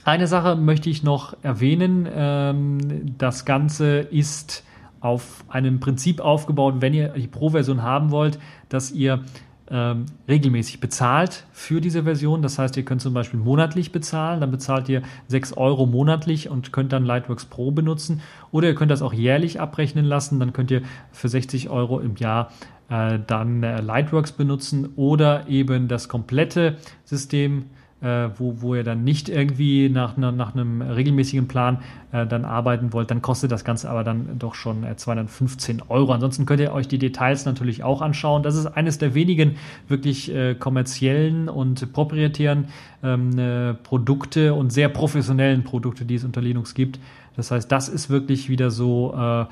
eine 0.04 0.28
Sache 0.28 0.56
möchte 0.56 0.90
ich 0.90 1.04
noch 1.04 1.36
erwähnen. 1.44 2.08
Ähm, 2.10 3.18
das 3.18 3.44
Ganze 3.44 4.00
ist 4.00 4.64
auf 5.00 5.44
einem 5.48 5.80
Prinzip 5.80 6.22
aufgebaut, 6.22 6.76
wenn 6.80 6.94
ihr 6.94 7.10
die 7.10 7.28
Pro-Version 7.28 7.84
haben 7.84 8.12
wollt, 8.12 8.40
dass 8.70 8.92
ihr 8.92 9.24
ähm, 9.70 10.06
regelmäßig 10.28 10.80
bezahlt 10.80 11.46
für 11.52 11.82
diese 11.82 12.04
Version. 12.04 12.42
Das 12.42 12.58
heißt, 12.58 12.78
ihr 12.78 12.86
könnt 12.86 13.02
zum 13.02 13.14
Beispiel 13.14 13.40
monatlich 13.40 13.92
bezahlen, 13.92 14.42
dann 14.42 14.52
bezahlt 14.52 14.88
ihr 14.90 15.02
6 15.28 15.54
Euro 15.54 15.86
monatlich 15.86 16.50
und 16.50 16.72
könnt 16.72 16.94
dann 16.94 17.06
Lightworks 17.06 17.46
Pro 17.46 17.72
benutzen. 17.72 18.22
Oder 18.52 18.70
ihr 18.70 18.76
könnt 18.76 18.92
das 18.92 19.02
auch 19.02 19.14
jährlich 19.14 19.60
abrechnen 19.60 20.06
lassen, 20.06 20.40
dann 20.40 20.54
könnt 20.54 20.72
ihr 20.72 20.82
für 21.12 21.30
60 21.30 21.70
Euro 21.70 22.00
im 22.00 22.16
Jahr 22.16 22.52
äh, 22.90 23.20
dann 23.26 23.64
äh, 23.64 23.82
Lightworks 23.82 24.32
benutzen 24.32 24.90
oder 24.96 25.48
eben 25.48 25.88
das 25.88 26.08
komplette 26.08 26.78
System 27.04 27.66
äh, 28.02 28.30
wo, 28.38 28.62
wo 28.62 28.76
ihr 28.76 28.84
dann 28.84 29.04
nicht 29.04 29.28
irgendwie 29.28 29.90
nach, 29.90 30.18
nach 30.18 30.54
einem 30.54 30.82
regelmäßigen 30.82 31.48
Plan 31.48 31.80
äh, 32.12 32.28
dann 32.28 32.46
arbeiten 32.46 32.94
wollt, 32.94 33.10
dann 33.10 33.22
kostet 33.22 33.52
das 33.52 33.64
Ganze 33.64 33.90
aber 33.90 34.04
dann 34.04 34.38
doch 34.38 34.54
schon 34.54 34.84
äh, 34.84 34.96
215 34.96 35.82
Euro. 35.90 36.12
Ansonsten 36.12 36.46
könnt 36.46 36.62
ihr 36.62 36.74
euch 36.74 36.88
die 36.88 37.00
Details 37.00 37.46
natürlich 37.46 37.84
auch 37.84 38.02
anschauen. 38.02 38.44
Das 38.44 38.56
ist 38.56 38.68
eines 38.68 39.00
der 39.00 39.16
wenigen 39.16 39.56
wirklich 39.88 40.34
äh, 40.34 40.54
kommerziellen 40.54 41.50
und 41.50 41.92
proprietären 41.94 42.68
ähm, 43.04 43.38
äh, 43.40 43.74
Produkte 43.74 44.54
und 44.54 44.72
sehr 44.72 44.90
professionellen 44.90 45.64
Produkte, 45.64 46.06
die 46.06 46.16
es 46.16 46.24
unter 46.24 46.42
Linux 46.42 46.76
gibt. 46.76 47.00
Das 47.36 47.52
heißt, 47.52 47.72
das 47.72 47.88
ist 47.88 48.10
wirklich 48.10 48.50
wieder 48.50 48.72
so 48.72 49.14
äh, 49.16 49.46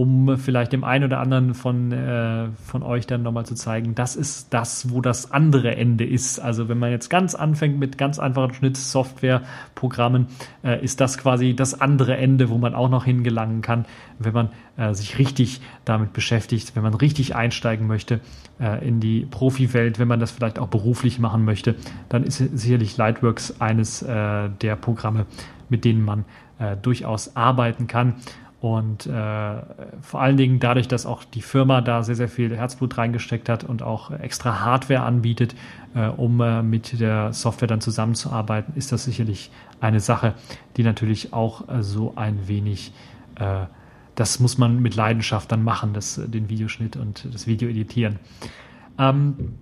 um 0.00 0.38
vielleicht 0.38 0.72
dem 0.72 0.82
einen 0.82 1.04
oder 1.04 1.20
anderen 1.20 1.52
von, 1.52 1.92
äh, 1.92 2.46
von 2.64 2.82
euch 2.82 3.06
dann 3.06 3.22
nochmal 3.22 3.44
zu 3.44 3.54
zeigen, 3.54 3.94
das 3.94 4.16
ist 4.16 4.54
das, 4.54 4.90
wo 4.90 5.02
das 5.02 5.30
andere 5.30 5.76
Ende 5.76 6.06
ist. 6.06 6.38
Also 6.38 6.70
wenn 6.70 6.78
man 6.78 6.90
jetzt 6.90 7.10
ganz 7.10 7.34
anfängt 7.34 7.78
mit 7.78 7.98
ganz 7.98 8.18
einfachen 8.18 8.54
Schnittsoftwareprogrammen, 8.54 10.28
äh, 10.64 10.82
ist 10.82 11.02
das 11.02 11.18
quasi 11.18 11.54
das 11.54 11.82
andere 11.82 12.16
Ende, 12.16 12.48
wo 12.48 12.56
man 12.56 12.74
auch 12.74 12.88
noch 12.88 13.04
hingelangen 13.04 13.60
kann, 13.60 13.84
wenn 14.18 14.32
man 14.32 14.48
äh, 14.78 14.94
sich 14.94 15.18
richtig 15.18 15.60
damit 15.84 16.14
beschäftigt, 16.14 16.74
wenn 16.76 16.82
man 16.82 16.94
richtig 16.94 17.36
einsteigen 17.36 17.86
möchte 17.86 18.20
äh, 18.58 18.82
in 18.88 19.00
die 19.00 19.26
Profi-Welt, 19.30 19.98
wenn 19.98 20.08
man 20.08 20.18
das 20.18 20.30
vielleicht 20.30 20.58
auch 20.58 20.68
beruflich 20.68 21.18
machen 21.18 21.44
möchte, 21.44 21.74
dann 22.08 22.24
ist 22.24 22.38
sicherlich 22.38 22.96
Lightworks 22.96 23.60
eines 23.60 24.00
äh, 24.00 24.48
der 24.62 24.76
Programme, 24.76 25.26
mit 25.68 25.84
denen 25.84 26.02
man 26.02 26.24
äh, 26.58 26.74
durchaus 26.78 27.36
arbeiten 27.36 27.86
kann. 27.86 28.14
Und 28.60 29.06
äh, 29.06 29.54
vor 30.02 30.20
allen 30.20 30.36
Dingen 30.36 30.60
dadurch, 30.60 30.86
dass 30.86 31.06
auch 31.06 31.24
die 31.24 31.40
Firma 31.40 31.80
da 31.80 32.02
sehr, 32.02 32.14
sehr 32.14 32.28
viel 32.28 32.54
Herzblut 32.54 32.98
reingesteckt 32.98 33.48
hat 33.48 33.64
und 33.64 33.82
auch 33.82 34.10
extra 34.10 34.60
Hardware 34.60 35.00
anbietet, 35.00 35.54
äh, 35.94 36.08
um 36.08 36.40
äh, 36.42 36.62
mit 36.62 37.00
der 37.00 37.32
Software 37.32 37.68
dann 37.68 37.80
zusammenzuarbeiten, 37.80 38.74
ist 38.76 38.92
das 38.92 39.04
sicherlich 39.04 39.50
eine 39.80 40.00
Sache, 40.00 40.34
die 40.76 40.82
natürlich 40.82 41.32
auch 41.32 41.68
äh, 41.68 41.82
so 41.82 42.12
ein 42.16 42.48
wenig, 42.48 42.92
äh, 43.36 43.64
das 44.14 44.40
muss 44.40 44.58
man 44.58 44.80
mit 44.80 44.94
Leidenschaft 44.94 45.50
dann 45.50 45.64
machen, 45.64 45.94
das, 45.94 46.20
den 46.22 46.50
Videoschnitt 46.50 46.96
und 46.96 47.32
das 47.32 47.46
Video 47.46 47.66
editieren. 47.66 48.18
Ähm, 48.98 49.54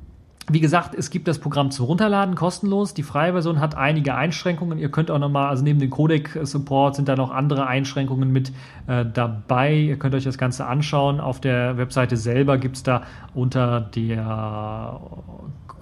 wie 0.50 0.60
gesagt, 0.60 0.94
es 0.94 1.10
gibt 1.10 1.28
das 1.28 1.38
Programm 1.38 1.70
zum 1.70 1.86
Runterladen 1.86 2.34
kostenlos. 2.34 2.94
Die 2.94 3.02
freie 3.02 3.32
Version 3.32 3.60
hat 3.60 3.74
einige 3.74 4.14
Einschränkungen. 4.14 4.78
Ihr 4.78 4.90
könnt 4.90 5.10
auch 5.10 5.18
nochmal, 5.18 5.48
also 5.48 5.62
neben 5.62 5.78
dem 5.78 5.90
Codec-Support 5.90 6.96
sind 6.96 7.08
da 7.08 7.16
noch 7.16 7.30
andere 7.30 7.66
Einschränkungen 7.66 8.32
mit 8.32 8.52
äh, 8.86 9.04
dabei. 9.04 9.74
Ihr 9.74 9.98
könnt 9.98 10.14
euch 10.14 10.24
das 10.24 10.38
Ganze 10.38 10.66
anschauen. 10.66 11.20
Auf 11.20 11.40
der 11.40 11.76
Webseite 11.76 12.16
selber 12.16 12.56
gibt's 12.58 12.82
da 12.82 13.02
unter 13.34 13.80
der 13.80 15.00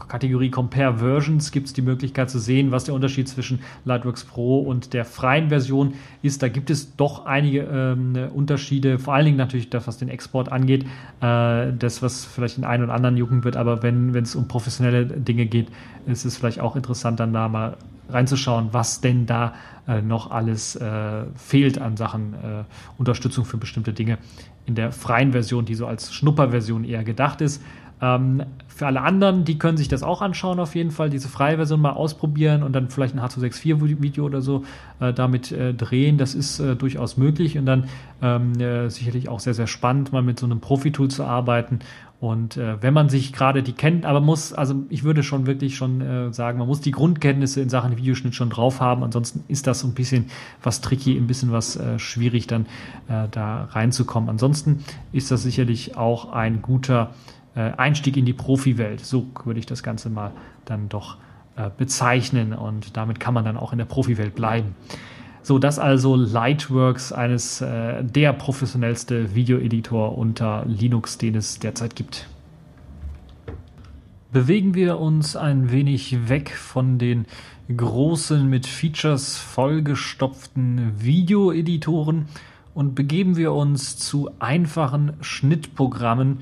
Kategorie 0.09 0.51
Compare 0.51 0.99
Versions 0.99 1.51
gibt 1.51 1.67
es 1.67 1.73
die 1.73 1.83
Möglichkeit 1.83 2.31
zu 2.31 2.39
sehen, 2.39 2.71
was 2.71 2.85
der 2.85 2.95
Unterschied 2.95 3.29
zwischen 3.29 3.61
Lightworks 3.85 4.25
Pro 4.25 4.61
und 4.61 4.93
der 4.93 5.05
freien 5.05 5.49
Version 5.49 5.95
ist. 6.23 6.43
Da 6.43 6.49
gibt 6.49 6.71
es 6.71 6.97
doch 6.97 7.27
einige 7.27 7.61
ähm, 7.61 8.17
Unterschiede, 8.35 8.99
vor 8.99 9.15
allen 9.15 9.27
Dingen 9.27 9.37
natürlich 9.37 9.71
das, 9.71 9.87
was 9.87 9.99
den 9.99 10.09
Export 10.09 10.51
angeht, 10.51 10.85
äh, 11.21 11.73
das, 11.73 12.03
was 12.03 12.25
vielleicht 12.25 12.57
den 12.57 12.65
einen 12.65 12.85
oder 12.85 12.95
anderen 12.95 13.17
jucken 13.17 13.45
wird, 13.45 13.57
aber 13.57 13.83
wenn 13.83 14.15
es 14.15 14.37
um 14.37 14.49
professionelle 14.49 15.07
Dinge 15.07 15.47
geht, 15.47 15.69
ist 16.07 16.25
es 16.25 16.37
vielleicht 16.37 16.61
auch 16.61 16.77
interessant, 16.77 17.21
dann 17.21 17.33
da 17.33 17.49
mal 17.49 17.77
reinzuschauen, 18.09 18.69
was 18.73 19.01
denn 19.01 19.27
da 19.27 19.55
äh, 19.89 20.01
noch 20.01 20.31
alles 20.31 20.77
äh, 20.77 21.25
fehlt 21.35 21.81
an 21.81 21.97
Sachen 21.97 22.35
äh, 22.35 22.65
Unterstützung 22.99 23.45
für 23.45 23.57
bestimmte 23.57 23.93
Dinge 23.93 24.19
in 24.67 24.75
der 24.75 24.93
freien 24.93 25.33
Version, 25.33 25.65
die 25.65 25.75
so 25.75 25.87
als 25.87 26.13
Schnupperversion 26.13 26.85
eher 26.85 27.05
gedacht 27.05 27.41
ist. 27.41 27.63
Ähm, 28.01 28.43
für 28.69 28.87
alle 28.87 29.01
anderen, 29.01 29.45
die 29.47 29.59
können 29.59 29.79
sich 29.79 29.89
das 29.89 30.03
auch 30.03 30.21
anschauen, 30.21 30.61
auf 30.61 30.75
jeden 30.75 30.91
Fall, 30.91 31.09
diese 31.09 31.29
freie 31.29 31.57
Version 31.57 31.81
mal 31.81 31.93
ausprobieren 31.93 32.63
und 32.63 32.75
dann 32.75 32.91
vielleicht 32.91 33.15
ein 33.15 33.21
H264-Video 33.21 34.25
oder 34.25 34.43
so 34.43 34.65
äh, 35.01 35.15
damit 35.15 35.51
äh, 35.51 35.73
drehen. 35.73 36.19
Das 36.19 36.35
ist 36.35 36.61
äh, 36.61 36.77
durchaus 36.77 37.17
möglich 37.17 37.57
und 37.57 37.65
dann 37.65 37.89
ähm, 38.21 38.53
äh, 38.61 38.91
sicherlich 38.91 39.31
auch 39.31 39.41
sehr, 39.41 39.55
sehr 39.55 39.67
spannend, 39.67 40.13
mal 40.13 40.21
mit 40.21 40.39
so 40.39 40.45
einem 40.45 40.61
Profi-Tool 40.61 41.09
zu 41.09 41.25
arbeiten. 41.25 41.79
Und 42.21 42.59
äh, 42.59 42.83
wenn 42.83 42.93
man 42.93 43.09
sich 43.09 43.33
gerade 43.33 43.63
die 43.63 43.73
kennt, 43.73 44.05
aber 44.05 44.21
muss, 44.21 44.53
also 44.53 44.75
ich 44.91 45.05
würde 45.05 45.23
schon 45.23 45.47
wirklich 45.47 45.77
schon 45.77 46.01
äh, 46.03 46.33
sagen, 46.35 46.59
man 46.59 46.67
muss 46.67 46.83
die 46.83 46.91
Grundkenntnisse 46.91 47.63
in 47.63 47.71
Sachen 47.71 47.97
Videoschnitt 47.97 48.35
schon 48.35 48.51
drauf 48.51 48.81
haben. 48.81 49.05
Ansonsten 49.05 49.45
ist 49.49 49.67
das 49.67 49.81
so 49.81 49.87
ein 49.87 49.95
bisschen 49.95 50.27
was 50.63 50.83
tricky, 50.83 51.17
ein 51.17 51.27
bisschen 51.27 51.53
was 51.53 51.79
schwierig, 51.99 52.47
dann 52.47 52.67
da 53.07 53.65
reinzukommen. 53.65 54.31
Ansonsten 54.31 54.83
ist 55.13 55.31
das 55.31 55.43
sicherlich 55.43 55.97
auch 55.97 56.33
ein 56.33 56.63
guter 56.63 57.11
äh, 57.13 57.36
Einstieg 57.61 58.17
in 58.17 58.25
die 58.25 58.33
Profi-Welt. 58.33 59.05
So 59.05 59.27
würde 59.45 59.61
ich 59.61 59.67
das 59.67 59.83
Ganze 59.83 60.11
mal 60.11 60.33
dann 60.65 60.89
doch 60.89 61.17
äh, 61.57 61.71
bezeichnen 61.77 62.53
und 62.53 62.97
damit 62.97 63.19
kann 63.19 63.35
man 63.35 63.45
dann 63.45 63.57
auch 63.57 63.73
in 63.73 63.79
der 63.79 63.87
Profi-Welt 63.87 64.35
bleiben. 64.35 64.75
So, 65.43 65.59
das 65.59 65.79
also 65.79 66.17
Lightworks, 66.17 67.13
eines 67.13 67.61
äh, 67.61 68.03
der 68.03 68.33
professionellste 68.33 69.35
Videoeditor 69.35 70.19
unter 70.19 70.65
Linux, 70.67 71.19
den 71.19 71.37
es 71.37 71.59
derzeit 71.61 71.95
gibt. 71.95 72.27
Bewegen 74.33 74.75
wir 74.75 74.99
uns 74.99 75.37
ein 75.37 75.71
wenig 75.71 76.29
weg 76.29 76.51
von 76.51 76.99
den 76.99 77.27
großen, 77.75 78.47
mit 78.51 78.67
Features 78.67 79.39
vollgestopften 79.39 81.01
Videoeditoren 81.01 82.27
und 82.75 82.95
begeben 82.95 83.37
wir 83.37 83.53
uns 83.53 83.97
zu 83.97 84.29
einfachen 84.41 85.13
Schnittprogrammen, 85.21 86.41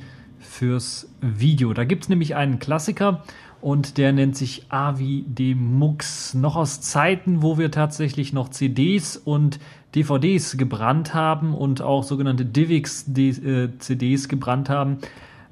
fürs 0.55 1.09
Video. 1.21 1.73
Da 1.75 1.85
gibt 1.85 2.05
es 2.05 2.09
nämlich 2.09 2.37
einen 2.37 2.61
Klassiker 2.61 3.25
und 3.61 3.99
der 3.99 4.13
nennt 4.13 4.37
sich 4.37 4.67
Avi 4.69 5.25
Demux. 5.27 6.35
Noch 6.35 6.55
aus 6.55 6.81
Zeiten, 6.81 7.43
wo 7.43 7.59
wir 7.59 7.71
tatsächlich 7.71 8.33
noch 8.33 8.51
CDs 8.51 9.17
und 9.17 9.59
DVDs 9.95 10.57
gebrannt 10.57 11.13
haben 11.13 11.55
und 11.55 11.83
auch 11.83 12.05
sogenannte 12.05 12.45
DivX-CDs 12.45 14.25
äh, 14.25 14.29
gebrannt 14.29 14.69
haben. 14.69 14.99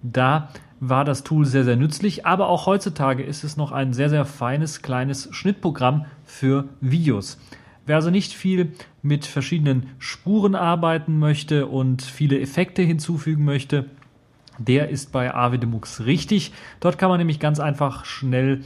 Da 0.03 0.51
war 0.79 1.05
das 1.05 1.25
Tool 1.25 1.47
sehr, 1.47 1.65
sehr 1.65 1.77
nützlich, 1.77 2.27
aber 2.27 2.49
auch 2.49 2.67
heutzutage 2.67 3.23
ist 3.23 3.45
es 3.45 3.57
noch 3.57 3.73
ein 3.73 3.93
sehr, 3.93 4.09
sehr 4.09 4.25
feines 4.25 4.83
kleines 4.83 5.29
Schnittprogramm 5.33 6.07
für 6.25 6.69
Videos. 6.81 7.39
Wer 7.87 7.97
also 7.97 8.11
nicht 8.11 8.33
viel 8.33 8.73
mit 9.03 9.27
verschiedenen 9.27 9.89
Spuren 9.99 10.55
arbeiten 10.55 11.19
möchte 11.19 11.67
und 11.67 12.03
viele 12.03 12.41
Effekte 12.41 12.83
hinzufügen 12.83 13.45
möchte, 13.45 13.87
der 14.59 14.89
ist 14.89 15.13
bei 15.13 15.35
Avidemux 15.35 16.05
richtig. 16.05 16.53
Dort 16.81 16.99
kann 16.99 17.09
man 17.09 17.19
nämlich 17.19 17.41
ganz 17.41 17.61
einfach 17.61 18.05
schnell 18.05 18.63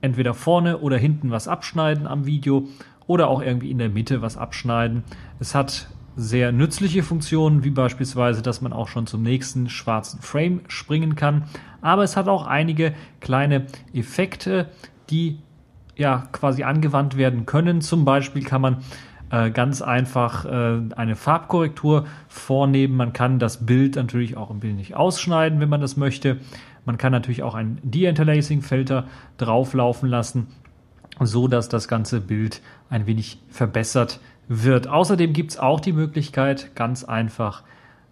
entweder 0.00 0.34
vorne 0.34 0.78
oder 0.78 0.96
hinten 0.96 1.30
was 1.30 1.48
abschneiden 1.48 2.06
am 2.06 2.26
Video 2.26 2.68
oder 3.06 3.28
auch 3.28 3.42
irgendwie 3.42 3.70
in 3.70 3.78
der 3.78 3.88
Mitte 3.90 4.22
was 4.22 4.36
abschneiden. 4.36 5.04
Es 5.40 5.54
hat 5.54 5.88
sehr 6.16 6.52
nützliche 6.52 7.02
Funktionen, 7.02 7.64
wie 7.64 7.70
beispielsweise, 7.70 8.42
dass 8.42 8.60
man 8.60 8.72
auch 8.72 8.88
schon 8.88 9.06
zum 9.06 9.22
nächsten 9.22 9.68
schwarzen 9.68 10.20
Frame 10.20 10.60
springen 10.68 11.16
kann. 11.16 11.44
Aber 11.80 12.02
es 12.02 12.16
hat 12.16 12.28
auch 12.28 12.46
einige 12.46 12.92
kleine 13.20 13.66
Effekte, 13.92 14.68
die 15.08 15.38
ja 15.96 16.28
quasi 16.32 16.62
angewandt 16.62 17.16
werden 17.16 17.46
können. 17.46 17.80
Zum 17.80 18.04
Beispiel 18.04 18.42
kann 18.42 18.60
man 18.60 18.76
äh, 19.30 19.50
ganz 19.50 19.82
einfach 19.82 20.44
äh, 20.44 20.80
eine 20.96 21.16
Farbkorrektur 21.16 22.06
vornehmen. 22.28 22.96
Man 22.96 23.12
kann 23.12 23.38
das 23.38 23.64
Bild 23.64 23.96
natürlich 23.96 24.36
auch 24.36 24.50
ein 24.50 24.62
wenig 24.62 24.96
ausschneiden, 24.96 25.60
wenn 25.60 25.68
man 25.68 25.80
das 25.80 25.96
möchte. 25.96 26.38
Man 26.84 26.98
kann 26.98 27.12
natürlich 27.12 27.42
auch 27.42 27.54
ein 27.54 27.78
De-Interlacing-Filter 27.82 29.06
drauflaufen 29.38 30.08
lassen, 30.08 30.48
so 31.20 31.46
dass 31.46 31.68
das 31.68 31.88
ganze 31.88 32.20
Bild 32.20 32.62
ein 32.88 33.06
wenig 33.06 33.38
verbessert 33.48 34.20
wird. 34.48 34.88
Außerdem 34.88 35.32
gibt 35.32 35.52
es 35.52 35.58
auch 35.58 35.80
die 35.80 35.92
Möglichkeit, 35.92 36.74
ganz 36.74 37.04
einfach 37.04 37.62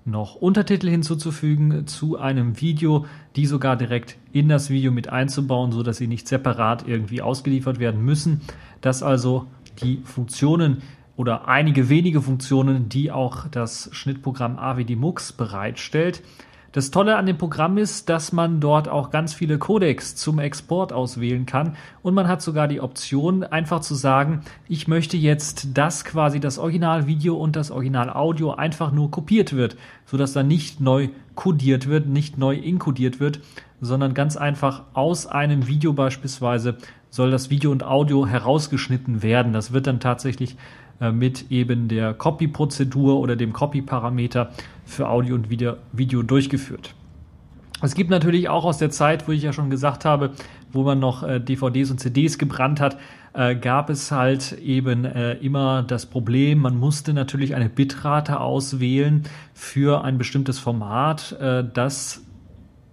noch 0.05 0.37
Untertitel 0.37 0.89
hinzuzufügen 0.89 1.87
zu 1.87 2.19
einem 2.19 2.61
Video, 2.61 3.07
die 3.37 3.47
sogar 3.47 3.77
direkt 3.77 4.17
in 4.33 4.49
das 4.49 4.71
Video 4.71 4.91
mit 4.91 5.09
einzubauen, 5.09 5.73
so 5.73 5.83
dass 5.83 5.99
sie 5.99 6.07
nicht 6.07 6.29
separat 6.29 6.87
irgendwie 6.87 7.21
ausgeliefert 7.21 7.79
werden 7.79 8.05
müssen. 8.05 8.41
Das 8.81 9.03
also 9.03 9.47
die 9.83 10.01
Funktionen 10.05 10.83
oder 11.19 11.49
einige 11.49 11.89
wenige 11.89 12.23
Funktionen, 12.23 12.89
die 12.89 13.11
auch 13.11 13.49
das 13.49 13.91
Schnittprogramm 13.93 14.57
AVD 14.57 14.95
Mux 14.95 15.33
bereitstellt. 15.33 16.23
Das 16.71 16.93
Tolle 16.93 17.17
an 17.17 17.27
dem 17.27 17.37
Programm 17.37 17.77
ist, 17.77 18.09
dass 18.09 18.33
man 18.33 18.61
dort 18.61 18.89
auch 18.89 19.11
ganz 19.11 19.35
viele 19.35 19.59
Codecs 19.59 20.15
zum 20.15 20.39
Export 20.39 20.93
auswählen 20.93 21.45
kann 21.45 21.75
und 22.03 22.15
man 22.15 22.29
hat 22.29 22.41
sogar 22.41 22.69
die 22.69 22.81
Option, 22.81 23.43
einfach 23.43 23.81
zu 23.81 23.97
sagen, 23.97 24.43
ich 24.69 24.87
möchte 24.87 25.17
jetzt, 25.17 25.77
dass 25.77 26.05
quasi 26.05 26.39
das 26.39 26.59
Originalvideo 26.59 27.35
und 27.35 27.57
das 27.57 27.73
Originalaudio 27.73 28.53
einfach 28.53 28.93
nur 28.93 29.11
kopiert 29.11 29.55
wird, 29.55 29.77
sodass 30.07 30.35
dann 30.35 30.47
nicht 30.47 30.81
neu 30.81 31.09
codiert 31.35 31.89
wird, 31.89 32.07
nicht 32.07 32.39
neu 32.39 32.55
inkodiert 32.55 33.19
wird, 33.19 33.41
sondern 33.81 34.15
ganz 34.15 34.37
einfach 34.37 34.83
aus 34.93 35.27
einem 35.27 35.67
Video 35.67 35.95
beispielsweise 35.95 36.77
soll 37.11 37.31
das 37.31 37.51
Video 37.51 37.73
und 37.73 37.85
Audio 37.85 38.27
herausgeschnitten 38.27 39.23
werden. 39.23 39.53
Das 39.53 39.73
wird 39.73 39.87
dann 39.87 40.01
tatsächlich 40.01 40.57
mit 41.13 41.51
eben 41.51 41.89
der 41.89 42.13
Copy-Prozedur 42.15 43.21
oder 43.21 43.37
dem 43.37 43.53
Copy-Parameter 43.53 44.51
für 44.85 45.09
Audio 45.09 45.37
und 45.37 45.51
Video, 45.51 46.23
durchgeführt. 46.23 46.95
Es 47.81 47.95
gibt 47.95 48.11
natürlich 48.11 48.49
auch 48.49 48.65
aus 48.65 48.79
der 48.79 48.91
Zeit, 48.91 49.29
wo 49.29 49.33
ich 49.33 49.43
ja 49.43 49.53
schon 49.53 49.71
gesagt 49.71 50.05
habe, 50.05 50.33
wo 50.73 50.83
man 50.83 50.99
noch 50.99 51.23
äh, 51.23 51.41
DVDs 51.41 51.91
und 51.91 52.01
CDs 52.01 52.39
gebrannt 52.39 52.81
hat, 52.81 52.99
äh, 53.35 53.55
gab 53.55 53.89
es 53.91 54.11
halt 54.11 54.53
eben 54.53 55.05
äh, 55.05 55.35
immer 55.35 55.83
das 55.85 56.07
Problem, 56.07 56.59
man 56.59 56.77
musste 56.77 57.13
natürlich 57.13 57.55
eine 57.55 57.69
Bitrate 57.69 58.41
auswählen 58.41 59.25
für 59.55 60.05
ein 60.05 60.19
bestimmtes 60.19 60.59
Format, 60.59 61.33
äh, 61.41 61.65
dass 61.73 62.23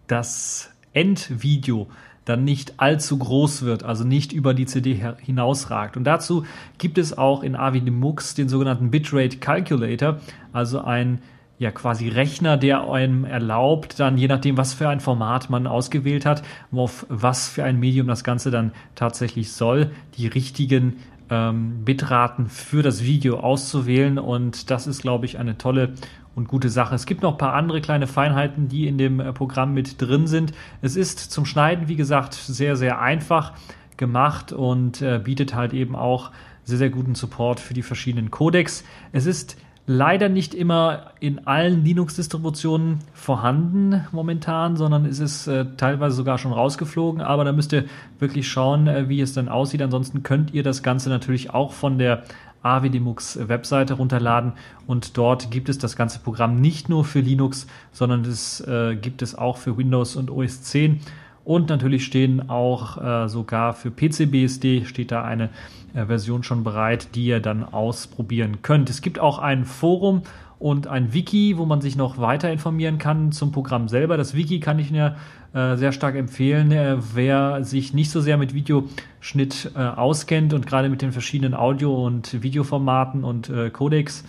das 0.07 0.71
Endvideo 0.93 1.87
dann 2.25 2.43
nicht 2.43 2.73
allzu 2.77 3.17
groß 3.17 3.63
wird, 3.63 3.83
also 3.83 4.03
nicht 4.03 4.33
über 4.33 4.53
die 4.53 4.65
CD 4.65 4.99
hinausragt. 5.21 5.95
Und 5.95 6.03
dazu 6.03 6.43
gibt 6.77 6.97
es 6.97 7.17
auch 7.17 7.43
in 7.43 7.55
AVD-Mux 7.55 8.33
den 8.33 8.49
sogenannten 8.49 8.91
Bitrate 8.91 9.37
Calculator, 9.37 10.19
also 10.51 10.81
ein 10.81 11.19
ja 11.57 11.71
quasi 11.71 12.09
Rechner, 12.09 12.57
der 12.57 12.89
einem 12.89 13.23
erlaubt, 13.23 13.99
dann 13.99 14.17
je 14.17 14.27
nachdem, 14.27 14.57
was 14.57 14.73
für 14.73 14.89
ein 14.89 14.99
Format 14.99 15.49
man 15.49 15.67
ausgewählt 15.67 16.25
hat, 16.25 16.43
auf 16.73 17.05
was 17.07 17.47
für 17.47 17.63
ein 17.63 17.79
Medium 17.79 18.07
das 18.07 18.25
Ganze 18.25 18.51
dann 18.51 18.73
tatsächlich 18.95 19.53
soll, 19.53 19.91
die 20.17 20.27
richtigen 20.27 20.97
ähm, 21.29 21.83
Bitraten 21.85 22.47
für 22.47 22.83
das 22.83 23.03
Video 23.03 23.39
auszuwählen. 23.39 24.19
Und 24.19 24.69
das 24.69 24.87
ist, 24.87 25.01
glaube 25.01 25.25
ich, 25.25 25.37
eine 25.39 25.57
tolle 25.57 25.93
und 26.35 26.47
gute 26.47 26.69
Sache. 26.69 26.93
Es 26.95 27.05
gibt 27.05 27.21
noch 27.21 27.33
ein 27.33 27.37
paar 27.37 27.53
andere 27.53 27.81
kleine 27.81 28.07
Feinheiten, 28.07 28.67
die 28.67 28.87
in 28.87 28.97
dem 28.97 29.19
äh, 29.19 29.33
Programm 29.33 29.73
mit 29.73 30.01
drin 30.01 30.27
sind. 30.27 30.53
Es 30.81 30.95
ist 30.95 31.19
zum 31.19 31.45
Schneiden, 31.45 31.87
wie 31.87 31.95
gesagt, 31.95 32.33
sehr, 32.33 32.75
sehr 32.75 33.01
einfach 33.01 33.53
gemacht 33.97 34.51
und 34.51 35.01
äh, 35.01 35.19
bietet 35.23 35.55
halt 35.55 35.73
eben 35.73 35.95
auch 35.95 36.31
sehr, 36.63 36.77
sehr 36.77 36.89
guten 36.89 37.15
Support 37.15 37.59
für 37.59 37.73
die 37.73 37.83
verschiedenen 37.83 38.31
Codecs. 38.31 38.83
Es 39.11 39.25
ist 39.25 39.57
leider 39.87 40.29
nicht 40.29 40.53
immer 40.53 41.11
in 41.19 41.45
allen 41.47 41.83
Linux-Distributionen 41.83 42.99
vorhanden 43.13 44.05
momentan, 44.11 44.77
sondern 44.77 45.05
es 45.05 45.19
ist 45.19 45.47
äh, 45.47 45.65
teilweise 45.77 46.15
sogar 46.15 46.37
schon 46.37 46.53
rausgeflogen. 46.53 47.21
Aber 47.21 47.43
da 47.43 47.51
müsst 47.51 47.73
ihr 47.73 47.85
wirklich 48.19 48.47
schauen, 48.47 48.87
äh, 48.87 49.09
wie 49.09 49.21
es 49.21 49.33
dann 49.33 49.47
aussieht. 49.47 49.81
Ansonsten 49.81 50.23
könnt 50.23 50.53
ihr 50.53 50.63
das 50.63 50.81
Ganze 50.81 51.09
natürlich 51.09 51.51
auch 51.51 51.73
von 51.73 51.97
der 51.99 52.23
AWDMux 52.63 53.47
Webseite 53.47 53.93
runterladen 53.93 54.53
und 54.87 55.17
dort 55.17 55.51
gibt 55.51 55.69
es 55.69 55.77
das 55.77 55.95
ganze 55.95 56.17
Programm 56.17 56.59
nicht 56.59 56.89
nur 56.89 57.05
für 57.05 57.19
Linux, 57.19 57.67
sondern 57.91 58.21
es 58.25 58.59
äh, 58.61 58.95
gibt 58.95 59.21
es 59.21 59.35
auch 59.37 59.57
für 59.57 59.77
Windows 59.77 60.15
und 60.15 60.31
OS 60.31 60.63
10 60.63 60.99
und 61.45 61.69
natürlich 61.69 62.03
stehen 62.05 62.49
auch 62.49 63.01
äh, 63.01 63.29
sogar 63.29 63.73
für 63.73 63.91
PCBSD 63.91 64.85
steht 64.85 65.11
da 65.11 65.23
eine 65.23 65.49
äh, 65.93 66.05
Version 66.05 66.43
schon 66.43 66.63
bereit, 66.63 67.09
die 67.15 67.25
ihr 67.25 67.39
dann 67.39 67.63
ausprobieren 67.63 68.63
könnt. 68.63 68.89
Es 68.89 69.01
gibt 69.01 69.19
auch 69.19 69.39
ein 69.39 69.63
Forum 69.63 70.23
und 70.57 70.87
ein 70.87 71.13
Wiki, 71.13 71.57
wo 71.57 71.65
man 71.65 71.81
sich 71.81 71.95
noch 71.95 72.17
weiter 72.17 72.51
informieren 72.51 72.97
kann 72.97 73.31
zum 73.31 73.51
Programm 73.51 73.87
selber. 73.87 74.17
Das 74.17 74.35
Wiki 74.35 74.59
kann 74.59 74.79
ich 74.79 74.89
mir 74.89 75.17
äh, 75.53 75.75
sehr 75.75 75.91
stark 75.91 76.15
empfehlen. 76.15 76.71
Äh, 76.71 76.97
wer 77.13 77.63
sich 77.63 77.93
nicht 77.93 78.09
so 78.09 78.21
sehr 78.21 78.37
mit 78.37 78.53
Videoschnitt 78.53 79.71
äh, 79.75 79.79
auskennt 79.79 80.53
und 80.53 80.65
gerade 80.65 80.89
mit 80.89 81.01
den 81.01 81.11
verschiedenen 81.11 81.53
Audio- 81.53 82.05
und 82.05 82.41
Videoformaten 82.41 83.23
und 83.23 83.49
äh, 83.49 83.69
Codecs, 83.69 84.23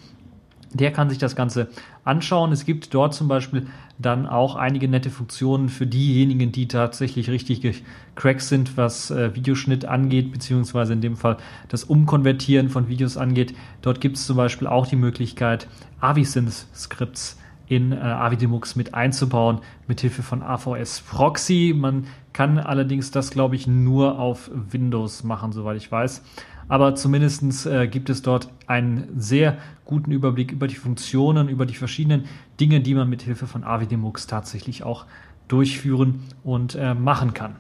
der 0.77 0.93
kann 0.93 1.09
sich 1.09 1.19
das 1.19 1.36
Ganze 1.36 1.69
anschauen. 2.05 2.53
Es 2.53 2.65
gibt 2.65 2.93
dort 2.94 3.15
zum 3.15 3.28
Beispiel 3.28 3.66
dann 3.98 4.27
auch 4.27 4.57
einige 4.57 4.89
nette 4.89 5.11
Funktionen 5.11 5.69
für 5.69 5.86
diejenigen, 5.86 6.53
die 6.53 6.69
tatsächlich 6.69 7.31
richtig 7.31 7.61
gecrackt 7.61 8.43
sind, 8.43 8.77
was 8.77 9.11
äh, 9.11 9.35
Videoschnitt 9.35 9.85
angeht, 9.85 10.32
beziehungsweise 10.32 10.93
in 10.93 11.01
dem 11.01 11.16
Fall 11.16 11.39
das 11.69 11.85
Umkonvertieren 11.85 12.69
von 12.69 12.89
Videos 12.89 13.16
angeht. 13.16 13.55
Dort 13.82 14.01
gibt 14.01 14.16
es 14.16 14.27
zum 14.27 14.36
Beispiel 14.36 14.69
auch 14.69 14.86
die 14.86 14.97
Möglichkeit, 14.97 15.69
Avisynth-Skripts 16.01 17.39
in 17.69 17.93
äh, 17.93 17.97
AVDMux 17.97 18.77
mit 18.77 18.94
einzubauen, 18.94 19.61
mithilfe 19.89 20.23
von 20.23 20.43
AVS 20.43 21.01
Proxy. 21.01 21.74
Man 21.77 22.07
kann 22.32 22.59
allerdings 22.59 23.11
das, 23.11 23.31
glaube 23.31 23.57
ich, 23.57 23.66
nur 23.66 24.19
auf 24.19 24.51
Windows 24.70 25.24
machen, 25.24 25.53
soweit 25.53 25.77
ich 25.77 25.90
weiß 25.90 26.23
aber 26.68 26.94
zumindestens 26.94 27.66
äh, 27.66 27.86
gibt 27.86 28.10
es 28.10 28.22
dort 28.22 28.48
einen 28.66 29.09
sehr 29.16 29.59
guten 29.84 30.10
Überblick 30.10 30.52
über 30.52 30.66
die 30.66 30.74
Funktionen, 30.74 31.48
über 31.48 31.66
die 31.66 31.74
verschiedenen 31.74 32.24
Dinge, 32.60 32.80
die 32.80 32.94
man 32.94 33.09
mit 33.09 33.22
Hilfe 33.22 33.47
von 33.47 33.64
AVDMux 33.64 34.26
tatsächlich 34.26 34.82
auch 34.82 35.06
durchführen 35.48 36.24
und 36.43 36.74
äh, 36.74 36.94
machen 36.94 37.34
kann. 37.34 37.56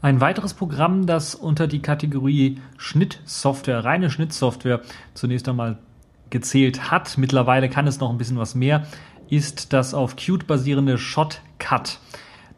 Ein 0.00 0.20
weiteres 0.20 0.54
Programm, 0.54 1.06
das 1.06 1.34
unter 1.34 1.66
die 1.66 1.80
Kategorie 1.80 2.58
Schnittsoftware, 2.76 3.84
reine 3.84 4.10
Schnittsoftware 4.10 4.80
zunächst 5.14 5.48
einmal 5.48 5.78
gezählt 6.30 6.92
hat, 6.92 7.18
mittlerweile 7.18 7.68
kann 7.68 7.88
es 7.88 7.98
noch 7.98 8.10
ein 8.10 8.18
bisschen 8.18 8.38
was 8.38 8.54
mehr, 8.54 8.86
ist 9.28 9.72
das 9.72 9.94
auf 9.94 10.14
Qt 10.14 10.46
basierende 10.46 10.98
Shotcut. 10.98 11.98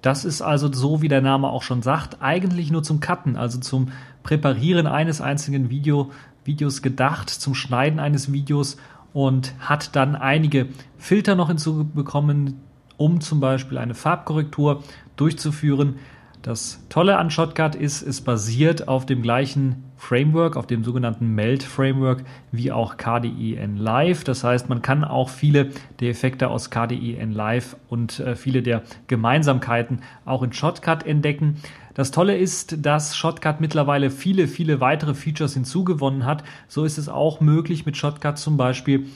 Das 0.03 0.25
ist 0.25 0.41
also 0.41 0.73
so, 0.73 1.03
wie 1.03 1.09
der 1.09 1.21
Name 1.21 1.49
auch 1.49 1.63
schon 1.63 1.83
sagt, 1.83 2.23
eigentlich 2.23 2.71
nur 2.71 2.83
zum 2.83 3.01
Cutten, 3.01 3.37
also 3.37 3.59
zum 3.59 3.89
Präparieren 4.23 4.87
eines 4.87 5.21
einzigen 5.21 5.71
Video, 5.71 6.11
Videos 6.45 6.83
gedacht, 6.83 7.29
zum 7.29 7.55
Schneiden 7.55 8.01
eines 8.01 8.33
Videos 8.33 8.77
und 9.13 9.55
hat 9.59 9.97
dann 9.97 10.17
einige 10.17 10.69
Filter 10.99 11.35
noch 11.35 11.49
hinzubekommen, 11.49 12.61
um 12.97 13.21
zum 13.21 13.41
Beispiel 13.41 13.79
eine 13.79 13.95
Farbkorrektur 13.95 14.83
durchzuführen. 15.17 15.97
Das 16.43 16.83
Tolle 16.89 17.19
an 17.19 17.31
Shotcut 17.31 17.75
ist, 17.75 18.01
es 18.01 18.23
basiert 18.23 18.89
auf 18.89 19.05
dem 19.05 19.21
gleichen 19.21 19.85
Framework, 19.99 20.57
auf 20.57 20.67
dem 20.67 20.85
sogenannten 20.85 21.35
Meld 21.35 21.63
Framework, 21.63 22.25
wie 22.51 22.73
auch 22.73 22.97
KDE 22.97 23.57
N 23.57 23.77
Live. 23.77 24.25
Das 24.25 24.43
heißt, 24.43 24.71
man 24.71 24.81
kann 24.81 25.05
auch 25.05 25.29
viele 25.29 25.69
der 26.01 26.09
Effekte 26.09 26.49
aus 26.49 26.71
KDE 26.71 27.17
N 27.19 27.33
Live 27.33 27.77
und 27.91 28.21
äh, 28.21 28.37
viele 28.37 28.63
der 28.63 28.83
Gemeinsamkeiten 29.07 30.01
auch 30.25 30.43
in 30.43 30.55
Shotcut 30.55 31.05
entdecken. 31.05 31.57
Das 31.93 32.11
Tolle 32.11 32.39
ist, 32.39 32.87
dass 32.87 33.15
Shotcut 33.15 33.61
mittlerweile 33.61 34.11
viele, 34.11 34.49
viele 34.49 34.81
weitere 34.81 35.13
Features 35.13 35.53
hinzugewonnen 35.53 36.25
hat. 36.25 36.43
So 36.69 36.85
ist 36.85 36.97
es 36.97 37.11
auch 37.11 37.43
möglich 37.43 37.85
mit 37.85 37.99
Shotcut 37.99 38.39
zum 38.39 38.57
Beispiel 38.57 39.09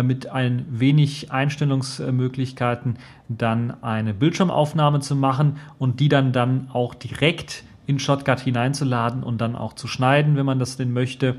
mit 0.00 0.28
ein 0.28 0.64
wenig 0.70 1.32
Einstellungsmöglichkeiten 1.32 2.96
dann 3.28 3.82
eine 3.82 4.14
Bildschirmaufnahme 4.14 5.00
zu 5.00 5.16
machen 5.16 5.58
und 5.78 6.00
die 6.00 6.08
dann 6.08 6.32
dann 6.32 6.68
auch 6.72 6.94
direkt 6.94 7.64
in 7.86 7.98
Shotcut 7.98 8.40
hineinzuladen 8.40 9.22
und 9.22 9.40
dann 9.40 9.56
auch 9.56 9.74
zu 9.74 9.88
schneiden, 9.88 10.36
wenn 10.36 10.46
man 10.46 10.58
das 10.58 10.76
denn 10.76 10.92
möchte. 10.92 11.36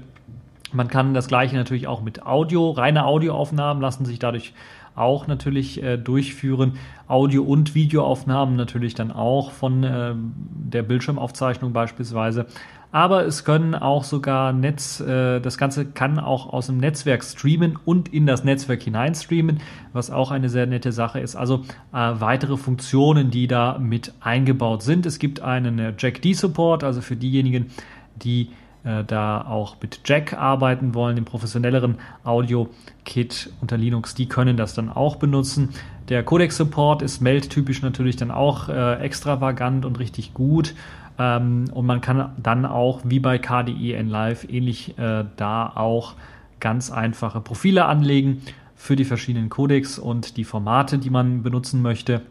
Man 0.72 0.88
kann 0.88 1.14
das 1.14 1.28
gleiche 1.28 1.56
natürlich 1.56 1.88
auch 1.88 2.02
mit 2.02 2.26
Audio, 2.26 2.72
reine 2.72 3.06
Audioaufnahmen 3.06 3.82
lassen 3.82 4.06
sich 4.06 4.20
dadurch 4.20 4.54
auch 4.96 5.28
natürlich 5.28 5.82
äh, 5.82 5.98
durchführen. 5.98 6.74
Audio- 7.08 7.44
und 7.44 7.76
Videoaufnahmen 7.76 8.56
natürlich 8.56 8.94
dann 8.94 9.12
auch 9.12 9.52
von 9.52 9.84
äh, 9.84 10.14
der 10.16 10.84
Bildschirmaufzeichnung 10.84 11.74
beispielsweise. 11.74 12.46
Aber 12.94 13.26
es 13.26 13.44
können 13.44 13.74
auch 13.74 14.04
sogar 14.04 14.54
Netz, 14.54 15.00
äh, 15.00 15.40
das 15.40 15.58
Ganze 15.58 15.84
kann 15.84 16.20
auch 16.20 16.54
aus 16.54 16.68
dem 16.68 16.78
Netzwerk 16.78 17.24
streamen 17.24 17.80
und 17.84 18.14
in 18.14 18.28
das 18.28 18.44
Netzwerk 18.44 18.84
hinein 18.84 19.16
streamen, 19.16 19.62
was 19.94 20.12
auch 20.12 20.30
eine 20.30 20.48
sehr 20.48 20.68
nette 20.68 20.92
Sache 20.92 21.20
ist. 21.20 21.36
Also 21.36 21.64
äh, 21.92 21.96
weitere 21.96 22.56
Funktionen, 22.56 23.32
die 23.32 23.48
da 23.48 23.80
mit 23.80 24.14
eingebaut 24.20 24.84
sind. 24.84 25.08
Es 25.08 25.18
gibt 25.18 25.42
einen 25.42 25.80
äh, 25.80 25.94
Jack 25.98 26.22
D-Support, 26.22 26.84
also 26.84 27.02
für 27.02 27.16
diejenigen, 27.16 27.72
die 28.16 28.52
äh, 28.84 29.04
da 29.04 29.42
auch 29.42 29.78
mit 29.82 30.02
Jack 30.06 30.34
arbeiten 30.34 30.94
wollen, 30.94 31.16
dem 31.16 31.26
professionelleren 31.26 31.98
Audio-Kit 32.24 33.54
unter 33.60 33.76
Linux, 33.76 34.14
die 34.14 34.28
können 34.28 34.56
das 34.56 34.76
dann 34.76 34.92
auch 34.92 35.16
benutzen. 35.16 35.70
Der 36.10 36.22
Codec-Support 36.22 37.02
ist 37.02 37.22
meldtypisch 37.22 37.82
natürlich 37.82 38.18
dann 38.18 38.30
auch 38.30 38.70
äh, 38.70 38.96
extravagant 39.00 39.84
und 39.84 39.98
richtig 39.98 40.36
gut. 40.36 40.76
Ähm, 41.18 41.66
und 41.74 41.86
man 41.86 42.02
kann 42.02 42.32
dann 42.42 42.66
auch, 42.66 43.02
wie 43.04 43.20
bei 43.20 43.38
KDE 43.38 43.94
N 43.94 44.10
Live, 44.10 44.48
ähnlich 44.50 44.98
äh, 44.98 45.26
da 45.36 45.68
auch 45.68 46.16
ganz 46.60 46.92
einfache 46.92 47.42
Profile 47.42 47.86
anlegen 47.86 48.42
für 48.76 48.96
die 48.96 49.06
verschiedenen 49.06 49.50
Codecs 49.50 50.00
und 50.00 50.38
die 50.38 50.44
Formate, 50.44 50.98
die 50.98 51.10
man 51.10 51.44
benutzen 51.44 51.82
möchte. 51.82 52.22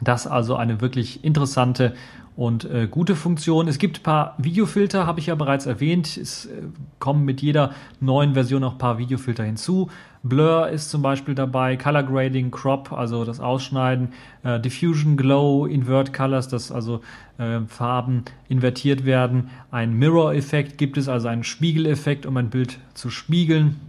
Das 0.00 0.26
also 0.26 0.56
eine 0.56 0.80
wirklich 0.80 1.24
interessante 1.24 1.94
und 2.36 2.64
äh, 2.64 2.88
gute 2.90 3.14
Funktion. 3.14 3.68
Es 3.68 3.78
gibt 3.78 4.00
ein 4.00 4.02
paar 4.02 4.34
Videofilter, 4.38 5.06
habe 5.06 5.20
ich 5.20 5.26
ja 5.26 5.34
bereits 5.34 5.66
erwähnt. 5.66 6.16
Es 6.16 6.46
äh, 6.46 6.62
kommen 6.98 7.24
mit 7.24 7.42
jeder 7.42 7.72
neuen 8.00 8.34
Version 8.34 8.62
noch 8.62 8.72
ein 8.72 8.78
paar 8.78 8.98
Videofilter 8.98 9.44
hinzu. 9.44 9.90
Blur 10.24 10.68
ist 10.68 10.90
zum 10.90 11.02
Beispiel 11.02 11.34
dabei, 11.34 11.76
Color 11.76 12.04
Grading, 12.04 12.52
Crop, 12.52 12.92
also 12.92 13.24
das 13.24 13.40
Ausschneiden, 13.40 14.12
äh, 14.44 14.60
Diffusion, 14.60 15.16
Glow, 15.16 15.66
Invert 15.66 16.12
Colors, 16.12 16.46
dass 16.48 16.70
also 16.70 17.00
äh, 17.38 17.60
Farben 17.66 18.24
invertiert 18.48 19.04
werden. 19.04 19.50
Ein 19.72 19.94
Mirror-Effekt 19.94 20.78
gibt 20.78 20.96
es, 20.96 21.08
also 21.08 21.26
einen 21.26 21.42
Spiegeleffekt, 21.42 22.24
um 22.24 22.36
ein 22.36 22.50
Bild 22.50 22.78
zu 22.94 23.10
spiegeln. 23.10 23.80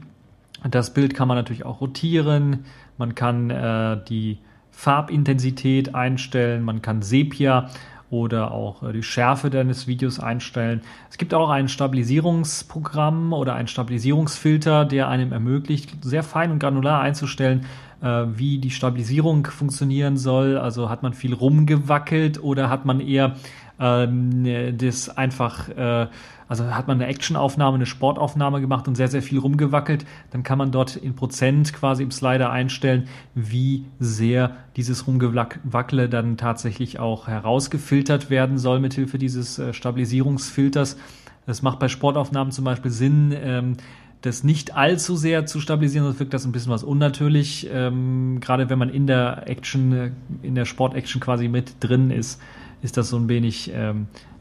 Das 0.69 0.93
Bild 0.93 1.13
kann 1.13 1.27
man 1.27 1.37
natürlich 1.37 1.65
auch 1.65 1.81
rotieren. 1.81 2.65
Man 2.97 3.13
kann 3.13 3.49
äh, 3.51 3.97
die 4.09 4.39
Farbintensität 4.71 5.93
einstellen, 5.93 6.63
man 6.63 6.81
kann 6.81 7.03
Sepia 7.03 7.69
oder 8.13 8.51
auch 8.51 8.83
äh, 8.83 8.93
die 8.93 9.03
Schärfe 9.03 9.49
deines 9.49 9.87
Videos 9.87 10.19
einstellen. 10.19 10.81
Es 11.09 11.17
gibt 11.17 11.33
auch 11.33 11.49
ein 11.49 11.67
Stabilisierungsprogramm 11.67 13.33
oder 13.33 13.55
ein 13.55 13.67
Stabilisierungsfilter, 13.67 14.85
der 14.85 15.09
einem 15.09 15.33
ermöglicht, 15.33 15.97
sehr 16.03 16.21
fein 16.21 16.51
und 16.51 16.59
granular 16.59 17.01
einzustellen, 17.01 17.65
äh, 18.01 18.25
wie 18.35 18.59
die 18.59 18.69
Stabilisierung 18.69 19.47
funktionieren 19.47 20.17
soll. 20.17 20.57
Also 20.59 20.89
hat 20.91 21.01
man 21.01 21.13
viel 21.13 21.33
rumgewackelt 21.33 22.41
oder 22.41 22.69
hat 22.69 22.85
man 22.85 22.99
eher 22.99 23.35
ähm, 23.79 24.77
das 24.77 25.09
einfach 25.09 25.69
äh, 25.69 26.07
also 26.47 26.65
hat 26.65 26.87
man 26.87 27.01
eine 27.01 27.07
Actionaufnahme, 27.07 27.75
eine 27.75 27.85
Sportaufnahme 27.85 28.61
gemacht 28.61 28.87
und 28.87 28.95
sehr, 28.95 29.07
sehr 29.07 29.21
viel 29.21 29.39
rumgewackelt, 29.39 30.05
dann 30.31 30.43
kann 30.43 30.57
man 30.57 30.71
dort 30.71 30.95
in 30.95 31.15
Prozent 31.15 31.73
quasi 31.73 32.03
im 32.03 32.11
Slider 32.11 32.51
einstellen, 32.51 33.07
wie 33.35 33.85
sehr 33.99 34.55
dieses 34.75 35.07
Rumgewackele 35.07 36.09
dann 36.09 36.37
tatsächlich 36.37 36.99
auch 36.99 37.27
herausgefiltert 37.27 38.29
werden 38.29 38.57
soll 38.57 38.79
mithilfe 38.79 39.17
dieses 39.17 39.59
äh, 39.59 39.73
Stabilisierungsfilters. 39.73 40.97
Das 41.45 41.61
macht 41.61 41.79
bei 41.79 41.87
Sportaufnahmen 41.87 42.51
zum 42.51 42.65
Beispiel 42.65 42.91
Sinn, 42.91 43.33
ähm, 43.35 43.77
das 44.23 44.43
nicht 44.43 44.75
allzu 44.75 45.17
sehr 45.17 45.45
zu 45.45 45.59
stabilisieren, 45.59 46.05
sonst 46.05 46.19
wirkt 46.19 46.33
das 46.33 46.45
ein 46.45 46.53
bisschen 46.53 46.71
was 46.71 46.83
unnatürlich, 46.83 47.69
ähm, 47.71 48.39
gerade 48.39 48.69
wenn 48.69 48.79
man 48.79 48.89
in 48.89 49.05
der 49.05 49.49
Action, 49.49 49.91
äh, 49.91 50.11
in 50.41 50.55
der 50.55 50.65
Sportaction 50.65 51.21
quasi 51.21 51.49
mit 51.49 51.75
drin 51.81 52.09
ist, 52.09 52.41
ist 52.81 52.95
das 52.95 53.09
so 53.09 53.17
ein 53.17 53.27
wenig 53.27 53.71
ähm, 53.73 54.07
äh, 54.13 54.32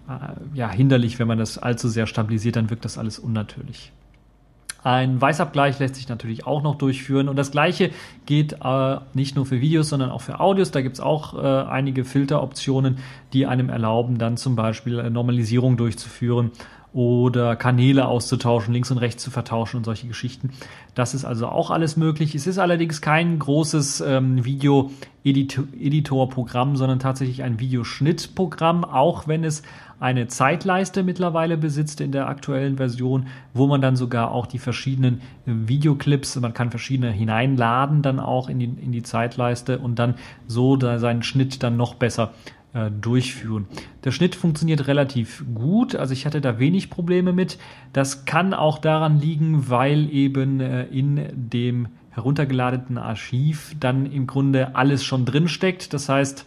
ja, 0.54 0.70
hinderlich, 0.70 1.18
wenn 1.18 1.28
man 1.28 1.38
das 1.38 1.58
allzu 1.58 1.88
sehr 1.88 2.06
stabilisiert, 2.06 2.56
dann 2.56 2.70
wirkt 2.70 2.84
das 2.84 2.98
alles 2.98 3.18
unnatürlich. 3.18 3.92
Ein 4.84 5.20
Weißabgleich 5.20 5.78
lässt 5.78 5.94
sich 5.94 6.08
natürlich 6.08 6.44
auch 6.44 6.62
noch 6.62 6.74
durchführen 6.74 7.28
und 7.28 7.36
das 7.36 7.52
gleiche 7.52 7.92
geht 8.26 8.56
äh, 8.64 8.96
nicht 9.14 9.36
nur 9.36 9.46
für 9.46 9.60
Videos, 9.60 9.88
sondern 9.88 10.10
auch 10.10 10.22
für 10.22 10.40
Audios. 10.40 10.72
Da 10.72 10.80
gibt 10.80 10.96
es 10.96 11.00
auch 11.00 11.34
äh, 11.34 11.46
einige 11.46 12.04
Filteroptionen, 12.04 12.98
die 13.32 13.46
einem 13.46 13.68
erlauben, 13.68 14.18
dann 14.18 14.36
zum 14.36 14.56
Beispiel 14.56 15.08
Normalisierung 15.08 15.76
durchzuführen 15.76 16.50
oder 16.92 17.56
Kanäle 17.56 18.06
auszutauschen, 18.06 18.72
links 18.74 18.90
und 18.90 18.98
rechts 18.98 19.22
zu 19.22 19.30
vertauschen 19.30 19.78
und 19.78 19.84
solche 19.84 20.08
Geschichten. 20.08 20.50
Das 20.94 21.14
ist 21.14 21.24
also 21.24 21.48
auch 21.48 21.70
alles 21.70 21.96
möglich. 21.96 22.34
Es 22.34 22.46
ist 22.46 22.58
allerdings 22.58 23.00
kein 23.00 23.38
großes 23.38 24.02
ähm, 24.02 24.44
Video-Editor-Programm, 24.44 26.76
sondern 26.76 26.98
tatsächlich 26.98 27.44
ein 27.44 27.58
Videoschnittprogramm, 27.60 28.84
auch 28.84 29.26
wenn 29.26 29.42
es 29.44 29.62
eine 30.02 30.26
Zeitleiste 30.26 31.04
mittlerweile 31.04 31.56
besitzt 31.56 32.00
in 32.00 32.10
der 32.10 32.28
aktuellen 32.28 32.76
Version, 32.76 33.28
wo 33.54 33.68
man 33.68 33.80
dann 33.80 33.94
sogar 33.94 34.32
auch 34.32 34.46
die 34.46 34.58
verschiedenen 34.58 35.20
äh, 35.46 35.52
Videoclips, 35.68 36.34
man 36.40 36.52
kann 36.54 36.70
verschiedene 36.70 37.12
hineinladen 37.12 38.02
dann 38.02 38.18
auch 38.18 38.48
in 38.48 38.58
die, 38.58 38.64
in 38.64 38.90
die 38.90 39.04
Zeitleiste 39.04 39.78
und 39.78 40.00
dann 40.00 40.16
so 40.48 40.76
da 40.76 40.98
seinen 40.98 41.22
Schnitt 41.22 41.62
dann 41.62 41.76
noch 41.76 41.94
besser 41.94 42.32
äh, 42.74 42.90
durchführen. 42.90 43.66
Der 44.02 44.10
Schnitt 44.10 44.34
funktioniert 44.34 44.88
relativ 44.88 45.44
gut, 45.54 45.94
also 45.94 46.12
ich 46.12 46.26
hatte 46.26 46.40
da 46.40 46.58
wenig 46.58 46.90
Probleme 46.90 47.32
mit. 47.32 47.58
Das 47.92 48.24
kann 48.24 48.54
auch 48.54 48.78
daran 48.78 49.20
liegen, 49.20 49.70
weil 49.70 50.10
eben 50.10 50.58
äh, 50.58 50.82
in 50.86 51.28
dem 51.32 51.86
heruntergeladenen 52.10 52.98
Archiv 52.98 53.76
dann 53.78 54.06
im 54.06 54.26
Grunde 54.26 54.74
alles 54.74 55.04
schon 55.04 55.24
drin 55.24 55.46
steckt. 55.46 55.94
Das 55.94 56.08
heißt, 56.08 56.46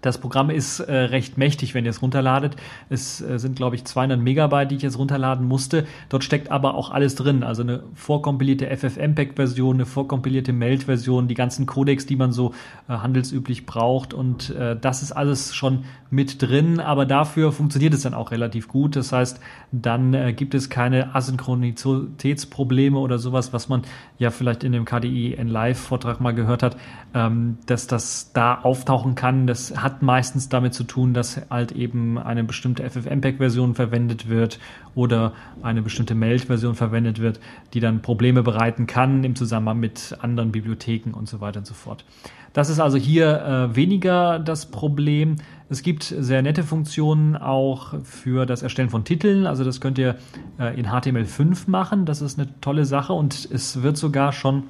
das 0.00 0.18
Programm 0.18 0.50
ist 0.50 0.80
äh, 0.80 0.94
recht 0.94 1.38
mächtig, 1.38 1.74
wenn 1.74 1.84
ihr 1.84 1.90
es 1.90 2.02
runterladet. 2.02 2.56
Es 2.88 3.20
äh, 3.20 3.38
sind, 3.38 3.56
glaube 3.56 3.76
ich, 3.76 3.84
200 3.84 4.20
Megabyte, 4.20 4.70
die 4.70 4.76
ich 4.76 4.82
jetzt 4.82 4.98
runterladen 4.98 5.46
musste. 5.46 5.86
Dort 6.08 6.24
steckt 6.24 6.50
aber 6.50 6.74
auch 6.74 6.90
alles 6.90 7.14
drin. 7.14 7.42
Also 7.42 7.62
eine 7.62 7.82
vorkompilierte 7.94 8.66
FFmpeg-Version, 8.76 9.76
eine 9.76 9.86
vorkompilierte 9.86 10.52
Meld-Version, 10.52 11.28
die 11.28 11.34
ganzen 11.34 11.66
Codecs, 11.66 12.06
die 12.06 12.16
man 12.16 12.32
so 12.32 12.52
äh, 12.88 12.92
handelsüblich 12.92 13.66
braucht. 13.66 14.14
Und 14.14 14.50
äh, 14.50 14.76
das 14.78 15.02
ist 15.02 15.12
alles 15.12 15.54
schon 15.54 15.84
mit 16.10 16.42
drin. 16.42 16.80
Aber 16.80 17.06
dafür 17.06 17.52
funktioniert 17.52 17.94
es 17.94 18.02
dann 18.02 18.14
auch 18.14 18.30
relativ 18.30 18.68
gut. 18.68 18.96
Das 18.96 19.12
heißt, 19.12 19.40
dann 19.72 20.14
äh, 20.14 20.32
gibt 20.32 20.54
es 20.54 20.70
keine 20.70 21.14
Asynchronizitätsprobleme 21.14 22.98
oder 22.98 23.18
sowas, 23.18 23.52
was 23.52 23.68
man 23.68 23.82
ja 24.18 24.30
vielleicht 24.30 24.64
in 24.64 24.72
dem 24.72 24.84
KDE 24.84 25.34
N-Live-Vortrag 25.34 26.20
mal 26.20 26.32
gehört 26.32 26.62
hat, 26.62 26.76
ähm, 27.14 27.58
dass 27.66 27.86
das 27.86 28.32
da 28.32 28.54
auftauchen 28.54 29.14
kann. 29.14 29.46
Das 29.46 29.82
hat 29.82 29.87
hat 29.88 30.02
meistens 30.02 30.50
damit 30.50 30.74
zu 30.74 30.84
tun, 30.84 31.14
dass 31.14 31.40
halt 31.48 31.72
eben 31.72 32.18
eine 32.18 32.44
bestimmte 32.44 32.88
FFmpeg-Version 32.88 33.74
verwendet 33.74 34.28
wird 34.28 34.58
oder 34.94 35.32
eine 35.62 35.80
bestimmte 35.80 36.14
Meld-Version 36.14 36.74
verwendet 36.74 37.20
wird, 37.20 37.40
die 37.72 37.80
dann 37.80 38.02
Probleme 38.02 38.42
bereiten 38.42 38.86
kann 38.86 39.24
im 39.24 39.34
Zusammenhang 39.34 39.80
mit 39.80 40.14
anderen 40.20 40.52
Bibliotheken 40.52 41.14
und 41.14 41.26
so 41.26 41.40
weiter 41.40 41.60
und 41.60 41.66
so 41.66 41.72
fort. 41.72 42.04
Das 42.52 42.68
ist 42.68 42.80
also 42.80 42.98
hier 42.98 43.42
äh, 43.42 43.76
weniger 43.76 44.38
das 44.38 44.66
Problem. 44.66 45.36
Es 45.70 45.82
gibt 45.82 46.02
sehr 46.02 46.42
nette 46.42 46.64
Funktionen 46.64 47.36
auch 47.36 47.94
für 48.02 48.44
das 48.44 48.62
Erstellen 48.62 48.90
von 48.90 49.04
Titeln. 49.04 49.46
Also 49.46 49.64
das 49.64 49.80
könnt 49.80 49.96
ihr 49.96 50.16
äh, 50.58 50.78
in 50.78 50.86
HTML5 50.86 51.70
machen. 51.70 52.04
Das 52.04 52.20
ist 52.20 52.38
eine 52.38 52.48
tolle 52.60 52.84
Sache 52.84 53.14
und 53.14 53.48
es 53.50 53.82
wird 53.82 53.96
sogar 53.96 54.32
schon 54.32 54.64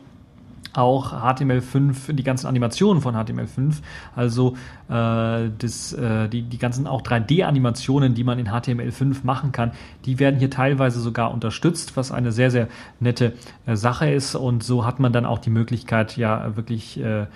auch 0.72 1.12
HTML5, 1.12 2.12
die 2.12 2.22
ganzen 2.22 2.46
Animationen 2.46 3.02
von 3.02 3.14
HTML5, 3.14 3.76
also 4.14 4.54
äh, 4.88 5.50
das, 5.58 5.92
äh, 5.92 6.28
die, 6.28 6.42
die 6.42 6.58
ganzen 6.58 6.86
auch 6.86 7.02
3D-Animationen, 7.02 8.14
die 8.14 8.24
man 8.24 8.38
in 8.38 8.48
HTML5 8.48 9.18
machen 9.24 9.52
kann, 9.52 9.72
die 10.04 10.18
werden 10.18 10.38
hier 10.38 10.50
teilweise 10.50 11.00
sogar 11.00 11.32
unterstützt, 11.32 11.96
was 11.96 12.12
eine 12.12 12.32
sehr, 12.32 12.50
sehr 12.50 12.68
nette 13.00 13.34
äh, 13.66 13.76
Sache 13.76 14.10
ist. 14.10 14.34
Und 14.34 14.62
so 14.62 14.84
hat 14.84 15.00
man 15.00 15.12
dann 15.12 15.24
auch 15.24 15.38
die 15.38 15.50
Möglichkeit, 15.50 16.16
ja 16.16 16.56
wirklich 16.56 17.00
äh, 17.00 17.22
äh, 17.22 17.26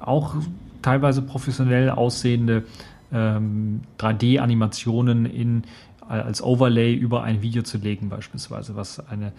auch 0.00 0.36
teilweise 0.82 1.22
professionell 1.22 1.90
aussehende 1.90 2.64
ähm, 3.12 3.82
3D-Animationen 3.98 5.26
in 5.26 5.64
als 6.10 6.42
Overlay 6.42 6.92
über 6.92 7.22
ein 7.22 7.40
Video 7.40 7.62
zu 7.62 7.78
legen 7.78 8.08
beispielsweise, 8.08 8.74
was 8.74 8.98
eine 9.08 9.28
äh, 9.28 9.30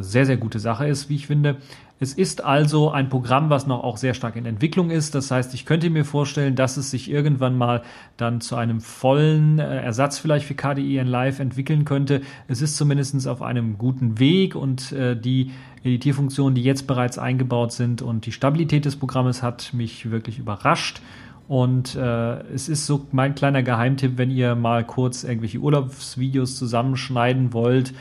sehr, 0.00 0.24
sehr 0.24 0.36
gute 0.36 0.58
Sache 0.58 0.86
ist, 0.86 1.10
wie 1.10 1.16
ich 1.16 1.26
finde. 1.26 1.56
Es 1.98 2.12
ist 2.12 2.44
also 2.44 2.90
ein 2.90 3.08
Programm, 3.08 3.48
was 3.48 3.66
noch 3.66 3.82
auch 3.82 3.96
sehr 3.96 4.12
stark 4.12 4.36
in 4.36 4.44
Entwicklung 4.44 4.90
ist. 4.90 5.14
Das 5.14 5.30
heißt, 5.30 5.54
ich 5.54 5.64
könnte 5.64 5.88
mir 5.88 6.04
vorstellen, 6.04 6.54
dass 6.54 6.76
es 6.76 6.90
sich 6.90 7.10
irgendwann 7.10 7.56
mal 7.56 7.82
dann 8.18 8.42
zu 8.42 8.54
einem 8.54 8.82
vollen 8.82 9.58
äh, 9.58 9.82
Ersatz 9.82 10.18
vielleicht 10.18 10.44
für 10.44 10.54
KDE 10.54 10.98
in 10.98 11.06
Live 11.06 11.40
entwickeln 11.40 11.86
könnte. 11.86 12.20
Es 12.48 12.60
ist 12.60 12.76
zumindest 12.76 13.26
auf 13.26 13.40
einem 13.40 13.78
guten 13.78 14.18
Weg 14.18 14.54
und 14.54 14.92
äh, 14.92 15.18
die 15.18 15.52
Editierfunktionen, 15.84 16.54
die 16.54 16.62
jetzt 16.62 16.86
bereits 16.86 17.18
eingebaut 17.18 17.72
sind 17.72 18.02
und 18.02 18.26
die 18.26 18.32
Stabilität 18.32 18.84
des 18.84 18.96
Programmes 18.96 19.42
hat 19.42 19.72
mich 19.72 20.10
wirklich 20.10 20.38
überrascht. 20.38 21.00
Und 21.48 21.94
äh, 21.94 22.40
es 22.52 22.68
ist 22.68 22.86
so 22.86 23.06
mein 23.12 23.34
kleiner 23.34 23.62
Geheimtipp, 23.62 24.18
wenn 24.18 24.30
ihr 24.30 24.54
mal 24.54 24.84
kurz 24.84 25.22
irgendwelche 25.24 25.58
Urlaubsvideos 25.58 26.56
zusammenschneiden 26.56 27.52
wollt, 27.52 27.90
äh, 27.90 27.94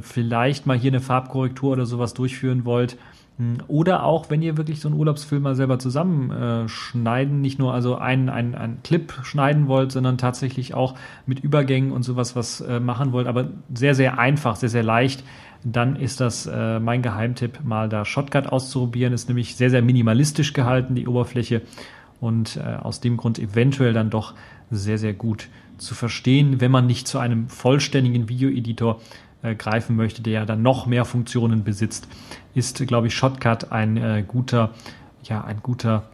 vielleicht 0.00 0.66
mal 0.66 0.78
hier 0.78 0.90
eine 0.90 1.00
Farbkorrektur 1.00 1.72
oder 1.72 1.86
sowas 1.86 2.14
durchführen 2.14 2.64
wollt. 2.64 2.96
Hm, 3.38 3.58
oder 3.68 4.04
auch, 4.04 4.30
wenn 4.30 4.42
ihr 4.42 4.56
wirklich 4.56 4.80
so 4.80 4.88
einen 4.88 4.98
Urlaubsfilm 4.98 5.42
mal 5.42 5.54
selber 5.54 5.78
zusammenschneiden, 5.78 7.38
äh, 7.38 7.40
nicht 7.40 7.58
nur 7.58 7.72
also 7.74 7.96
einen, 7.96 8.28
einen, 8.28 8.54
einen 8.54 8.82
Clip 8.82 9.12
schneiden 9.22 9.68
wollt, 9.68 9.92
sondern 9.92 10.18
tatsächlich 10.18 10.74
auch 10.74 10.94
mit 11.26 11.40
Übergängen 11.40 11.92
und 11.92 12.02
sowas 12.02 12.36
was 12.36 12.60
äh, 12.60 12.80
machen 12.80 13.12
wollt, 13.12 13.26
aber 13.26 13.48
sehr, 13.74 13.94
sehr 13.94 14.18
einfach, 14.18 14.56
sehr, 14.56 14.68
sehr 14.68 14.82
leicht, 14.82 15.24
dann 15.64 15.96
ist 15.96 16.20
das 16.20 16.46
äh, 16.46 16.80
mein 16.80 17.02
Geheimtipp, 17.02 17.60
mal 17.64 17.88
da 17.88 18.04
Shotcut 18.04 18.48
auszuprobieren. 18.48 19.12
Ist 19.12 19.28
nämlich 19.28 19.56
sehr, 19.56 19.70
sehr 19.70 19.82
minimalistisch 19.82 20.52
gehalten, 20.52 20.94
die 20.94 21.06
Oberfläche 21.06 21.62
und 22.20 22.56
äh, 22.56 22.76
aus 22.80 23.00
dem 23.00 23.16
Grund 23.16 23.38
eventuell 23.38 23.92
dann 23.92 24.10
doch 24.10 24.34
sehr, 24.70 24.98
sehr 24.98 25.12
gut 25.12 25.48
zu 25.78 25.94
verstehen, 25.94 26.60
wenn 26.60 26.70
man 26.70 26.86
nicht 26.86 27.06
zu 27.06 27.18
einem 27.18 27.48
vollständigen 27.48 28.28
Videoeditor 28.28 29.00
äh, 29.42 29.54
greifen 29.54 29.96
möchte, 29.96 30.22
der 30.22 30.32
ja 30.32 30.44
dann 30.44 30.62
noch 30.62 30.86
mehr 30.86 31.04
Funktionen 31.04 31.64
besitzt, 31.64 32.08
ist, 32.54 32.86
glaube 32.86 33.08
ich, 33.08 33.14
Shotcut 33.14 33.72
ein 33.72 33.96
äh, 33.96 34.24
guter, 34.26 34.70
ja, 35.24 35.42
ein 35.42 35.60
guter, 35.62 36.04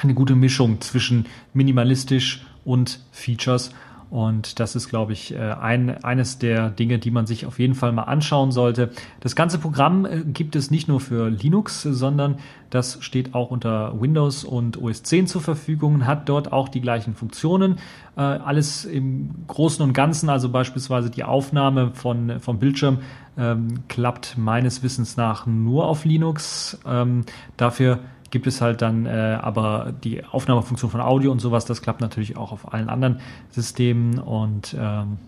eine 0.00 0.14
gute 0.14 0.34
Mischung 0.34 0.80
zwischen 0.80 1.26
minimalistisch 1.52 2.44
und 2.64 3.00
Features 3.10 3.72
und 4.12 4.60
das 4.60 4.76
ist, 4.76 4.90
glaube 4.90 5.14
ich, 5.14 5.32
äh, 5.32 5.38
ein, 5.38 6.04
eines 6.04 6.36
der 6.36 6.68
Dinge, 6.68 6.98
die 6.98 7.10
man 7.10 7.24
sich 7.24 7.46
auf 7.46 7.58
jeden 7.58 7.74
Fall 7.74 7.92
mal 7.92 8.02
anschauen 8.02 8.52
sollte. 8.52 8.90
Das 9.20 9.34
ganze 9.34 9.56
Programm 9.56 10.04
äh, 10.04 10.20
gibt 10.22 10.54
es 10.54 10.70
nicht 10.70 10.86
nur 10.86 11.00
für 11.00 11.30
Linux, 11.30 11.80
sondern 11.80 12.36
das 12.68 12.98
steht 13.00 13.34
auch 13.34 13.50
unter 13.50 13.98
Windows 13.98 14.44
und 14.44 14.76
OS 14.76 15.02
10 15.02 15.28
zur 15.28 15.40
Verfügung, 15.40 16.06
hat 16.06 16.28
dort 16.28 16.52
auch 16.52 16.68
die 16.68 16.82
gleichen 16.82 17.14
Funktionen. 17.14 17.78
Äh, 18.14 18.20
alles 18.20 18.84
im 18.84 19.30
Großen 19.46 19.82
und 19.82 19.94
Ganzen, 19.94 20.28
also 20.28 20.50
beispielsweise 20.50 21.08
die 21.08 21.24
Aufnahme 21.24 21.92
von, 21.94 22.38
vom 22.38 22.58
Bildschirm, 22.58 22.98
ähm, 23.38 23.84
klappt 23.88 24.36
meines 24.36 24.82
Wissens 24.82 25.16
nach 25.16 25.46
nur 25.46 25.86
auf 25.86 26.04
Linux. 26.04 26.78
Ähm, 26.84 27.24
dafür 27.56 28.00
gibt 28.32 28.48
es 28.48 28.60
halt 28.60 28.82
dann 28.82 29.06
äh, 29.06 29.38
aber 29.40 29.94
die 30.02 30.24
Aufnahmefunktion 30.24 30.90
von 30.90 31.00
Audio 31.00 31.30
und 31.30 31.38
sowas, 31.38 31.64
das 31.64 31.82
klappt 31.82 32.00
natürlich 32.00 32.36
auch 32.36 32.50
auf 32.50 32.72
allen 32.72 32.88
anderen 32.88 33.20
Systemen 33.50 34.18
und 34.18 34.74
ähm, 34.76 35.18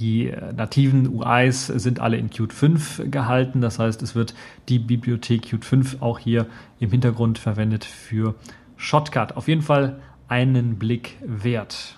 die 0.00 0.28
äh, 0.30 0.52
nativen 0.52 1.08
UIs 1.08 1.66
sind 1.66 2.00
alle 2.00 2.16
in 2.16 2.30
Qt 2.30 2.52
5 2.52 3.02
gehalten, 3.10 3.60
das 3.60 3.78
heißt, 3.78 4.02
es 4.02 4.14
wird 4.14 4.34
die 4.68 4.78
Bibliothek 4.78 5.42
Qt 5.42 5.64
5 5.64 6.02
auch 6.02 6.18
hier 6.18 6.46
im 6.80 6.90
Hintergrund 6.90 7.38
verwendet 7.38 7.84
für 7.84 8.34
Shotcut. 8.76 9.36
Auf 9.36 9.46
jeden 9.46 9.62
Fall 9.62 10.00
einen 10.26 10.78
Blick 10.78 11.16
wert. 11.24 11.96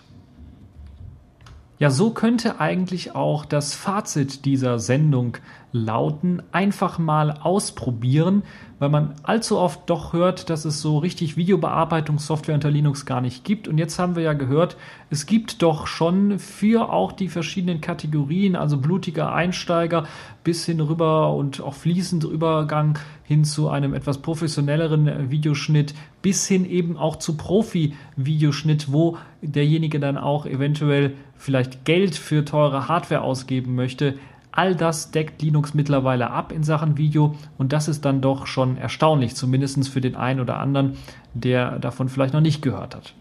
Ja, 1.81 1.91
so 1.91 2.11
könnte 2.11 2.59
eigentlich 2.59 3.15
auch 3.15 3.45
das 3.45 3.77
Fazit 3.77 4.45
dieser 4.45 4.81
Sendung 4.81 5.37
lauten. 5.71 6.43
Einfach 6.51 6.99
mal 6.99 7.31
ausprobieren, 7.31 8.43
weil 8.81 8.89
man 8.89 9.15
allzu 9.23 9.59
oft 9.59 9.89
doch 9.89 10.13
hört, 10.13 10.51
dass 10.51 10.65
es 10.65 10.81
so 10.81 10.99
richtig 10.99 11.37
Videobearbeitungssoftware 11.37 12.57
unter 12.57 12.71
Linux 12.71 13.07
gar 13.07 13.21
nicht 13.21 13.45
gibt. 13.45 13.69
Und 13.69 13.79
jetzt 13.79 13.99
haben 14.01 14.17
wir 14.17 14.25
ja 14.25 14.33
gehört, 14.33 14.77
es 15.11 15.27
gibt 15.27 15.63
doch 15.63 15.87
schon 15.87 16.41
für 16.41 16.93
auch 16.93 17.13
die 17.13 17.29
verschiedenen 17.29 17.81
Kategorien, 17.81 18.57
also 18.57 18.79
blutiger 18.79 19.33
Einsteiger 19.33 20.05
bis 20.43 20.65
hin 20.65 20.81
rüber 20.81 21.35
und 21.35 21.61
auch 21.61 21.75
fließend 21.75 22.25
Übergang 22.25 22.99
hin 23.23 23.45
zu 23.45 23.69
einem 23.69 23.95
etwas 23.95 24.19
professionelleren 24.19 25.31
Videoschnitt, 25.31 25.95
bis 26.23 26.49
hin 26.49 26.69
eben 26.69 26.97
auch 26.97 27.17
zu 27.17 27.37
Profi-Videoschnitt, 27.37 28.91
wo 28.91 29.19
derjenige 29.43 30.01
dann 30.01 30.17
auch 30.17 30.47
eventuell 30.47 31.15
vielleicht 31.39 31.85
Geld 31.85 32.15
für 32.15 32.45
teure 32.45 32.89
Hardware 32.89 33.23
ausgeben 33.23 33.75
möchte 33.75 34.15
All 34.59 34.75
das 34.75 35.13
deckt 35.13 35.41
Linux 35.41 35.73
mittlerweile 35.75 36.31
ab 36.33 36.51
in 36.51 36.65
Sachen 36.65 36.97
Video 36.97 37.37
und 37.59 37.73
das 37.73 37.87
ist 37.87 38.05
dann 38.05 38.21
doch 38.21 38.49
schon 38.49 38.77
erstaunlich, 38.77 39.37
zumindest 39.37 39.89
für 39.89 40.01
den 40.01 40.17
einen 40.17 40.41
oder 40.41 40.59
anderen, 40.59 40.97
der 41.33 41.79
davon 41.79 42.09
vielleicht 42.09 42.35
noch 42.35 42.41
nicht 42.41 42.61
gehört 42.61 42.97
hat. 42.97 43.15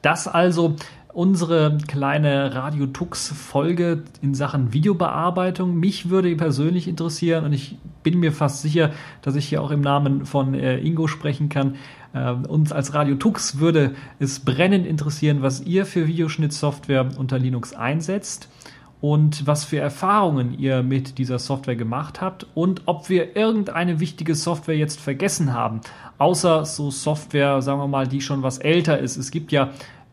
Das 0.00 0.26
also 0.26 0.74
unsere 1.14 1.76
kleine 1.86 2.54
Radio 2.54 2.86
Tux 2.86 3.28
Folge 3.28 4.04
in 4.22 4.34
Sachen 4.34 4.72
Videobearbeitung. 4.72 5.76
Mich 5.78 6.08
würde 6.08 6.34
persönlich 6.36 6.88
interessieren 6.88 7.44
und 7.44 7.52
ich 7.52 7.76
bin 8.02 8.18
mir 8.18 8.32
fast 8.32 8.62
sicher, 8.62 8.90
dass 9.20 9.34
ich 9.34 9.46
hier 9.48 9.62
auch 9.62 9.70
im 9.70 9.80
Namen 9.80 10.24
von 10.26 10.54
äh, 10.54 10.78
Ingo 10.78 11.06
sprechen 11.06 11.48
kann. 11.48 11.76
Äh, 12.14 12.32
uns 12.32 12.72
als 12.72 12.94
Radio 12.94 13.16
Tux 13.16 13.58
würde 13.58 13.94
es 14.18 14.40
brennend 14.40 14.86
interessieren, 14.86 15.42
was 15.42 15.60
ihr 15.60 15.86
für 15.86 16.06
Videoschnittsoftware 16.06 17.10
unter 17.18 17.38
Linux 17.38 17.74
einsetzt 17.74 18.48
und 19.02 19.46
was 19.46 19.64
für 19.64 19.78
Erfahrungen 19.78 20.58
ihr 20.58 20.82
mit 20.82 21.18
dieser 21.18 21.38
Software 21.38 21.76
gemacht 21.76 22.20
habt 22.20 22.46
und 22.54 22.82
ob 22.86 23.08
wir 23.08 23.36
irgendeine 23.36 24.00
wichtige 24.00 24.34
Software 24.34 24.76
jetzt 24.76 25.00
vergessen 25.00 25.52
haben, 25.52 25.80
außer 26.18 26.64
so 26.64 26.90
Software, 26.90 27.60
sagen 27.62 27.80
wir 27.80 27.88
mal, 27.88 28.06
die 28.06 28.20
schon 28.20 28.42
was 28.42 28.58
älter 28.58 28.98
ist. 28.98 29.16
Es 29.16 29.30
gibt 29.30 29.50
ja 29.52 29.70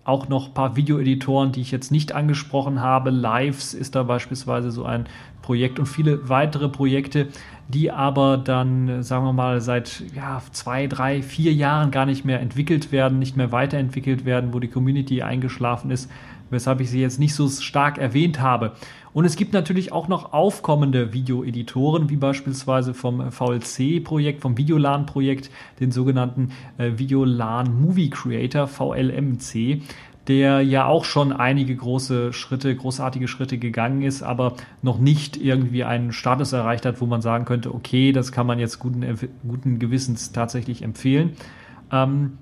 auch 0.09 0.27
noch 0.27 0.47
ein 0.47 0.53
paar 0.53 0.75
Videoeditoren, 0.75 1.51
die 1.51 1.61
ich 1.61 1.71
jetzt 1.71 1.91
nicht 1.91 2.13
angesprochen 2.13 2.81
habe. 2.81 3.11
Lives 3.11 3.73
ist 3.73 3.95
da 3.95 4.03
beispielsweise 4.03 4.71
so 4.71 4.83
ein 4.83 5.05
Projekt 5.41 5.79
und 5.79 5.85
viele 5.85 6.27
weitere 6.27 6.67
Projekte, 6.67 7.27
die 7.67 7.91
aber 7.91 8.37
dann, 8.37 9.03
sagen 9.03 9.25
wir 9.25 9.33
mal, 9.33 9.61
seit 9.61 10.03
ja, 10.15 10.41
zwei, 10.51 10.87
drei, 10.87 11.21
vier 11.21 11.53
Jahren 11.53 11.91
gar 11.91 12.05
nicht 12.05 12.25
mehr 12.25 12.41
entwickelt 12.41 12.91
werden, 12.91 13.19
nicht 13.19 13.37
mehr 13.37 13.51
weiterentwickelt 13.51 14.25
werden, 14.25 14.53
wo 14.53 14.59
die 14.59 14.67
Community 14.67 15.21
eingeschlafen 15.21 15.91
ist 15.91 16.09
weshalb 16.49 16.81
ich 16.81 16.89
sie 16.89 17.01
jetzt 17.01 17.19
nicht 17.19 17.35
so 17.35 17.47
stark 17.47 17.97
erwähnt 17.97 18.39
habe. 18.39 18.73
Und 19.13 19.25
es 19.25 19.35
gibt 19.35 19.53
natürlich 19.53 19.91
auch 19.91 20.07
noch 20.07 20.33
aufkommende 20.33 21.13
Videoeditoren, 21.13 22.09
wie 22.09 22.15
beispielsweise 22.15 22.93
vom 22.93 23.31
VLC-Projekt, 23.31 24.41
vom 24.41 24.57
Videolan-Projekt, 24.57 25.49
den 25.79 25.91
sogenannten 25.91 26.51
äh, 26.77 26.91
Videolan 26.97 27.81
Movie 27.81 28.09
Creator, 28.09 28.67
VLMC, 28.67 29.81
der 30.27 30.61
ja 30.61 30.85
auch 30.85 31.05
schon 31.05 31.33
einige 31.33 31.75
große 31.75 32.33
Schritte, 32.33 32.75
großartige 32.75 33.27
Schritte 33.27 33.57
gegangen 33.57 34.03
ist, 34.03 34.21
aber 34.21 34.53
noch 34.83 34.99
nicht 34.99 35.37
irgendwie 35.37 35.83
einen 35.83 36.11
Status 36.11 36.53
erreicht 36.53 36.85
hat, 36.85 37.01
wo 37.01 37.07
man 37.07 37.21
sagen 37.21 37.45
könnte, 37.45 37.73
okay, 37.73 38.11
das 38.11 38.31
kann 38.31 38.45
man 38.45 38.59
jetzt 38.59 38.77
guten, 38.77 39.03
guten 39.47 39.79
Gewissens 39.79 40.31
tatsächlich 40.31 40.83
empfehlen. 40.83 41.31
Ähm, 41.91 42.37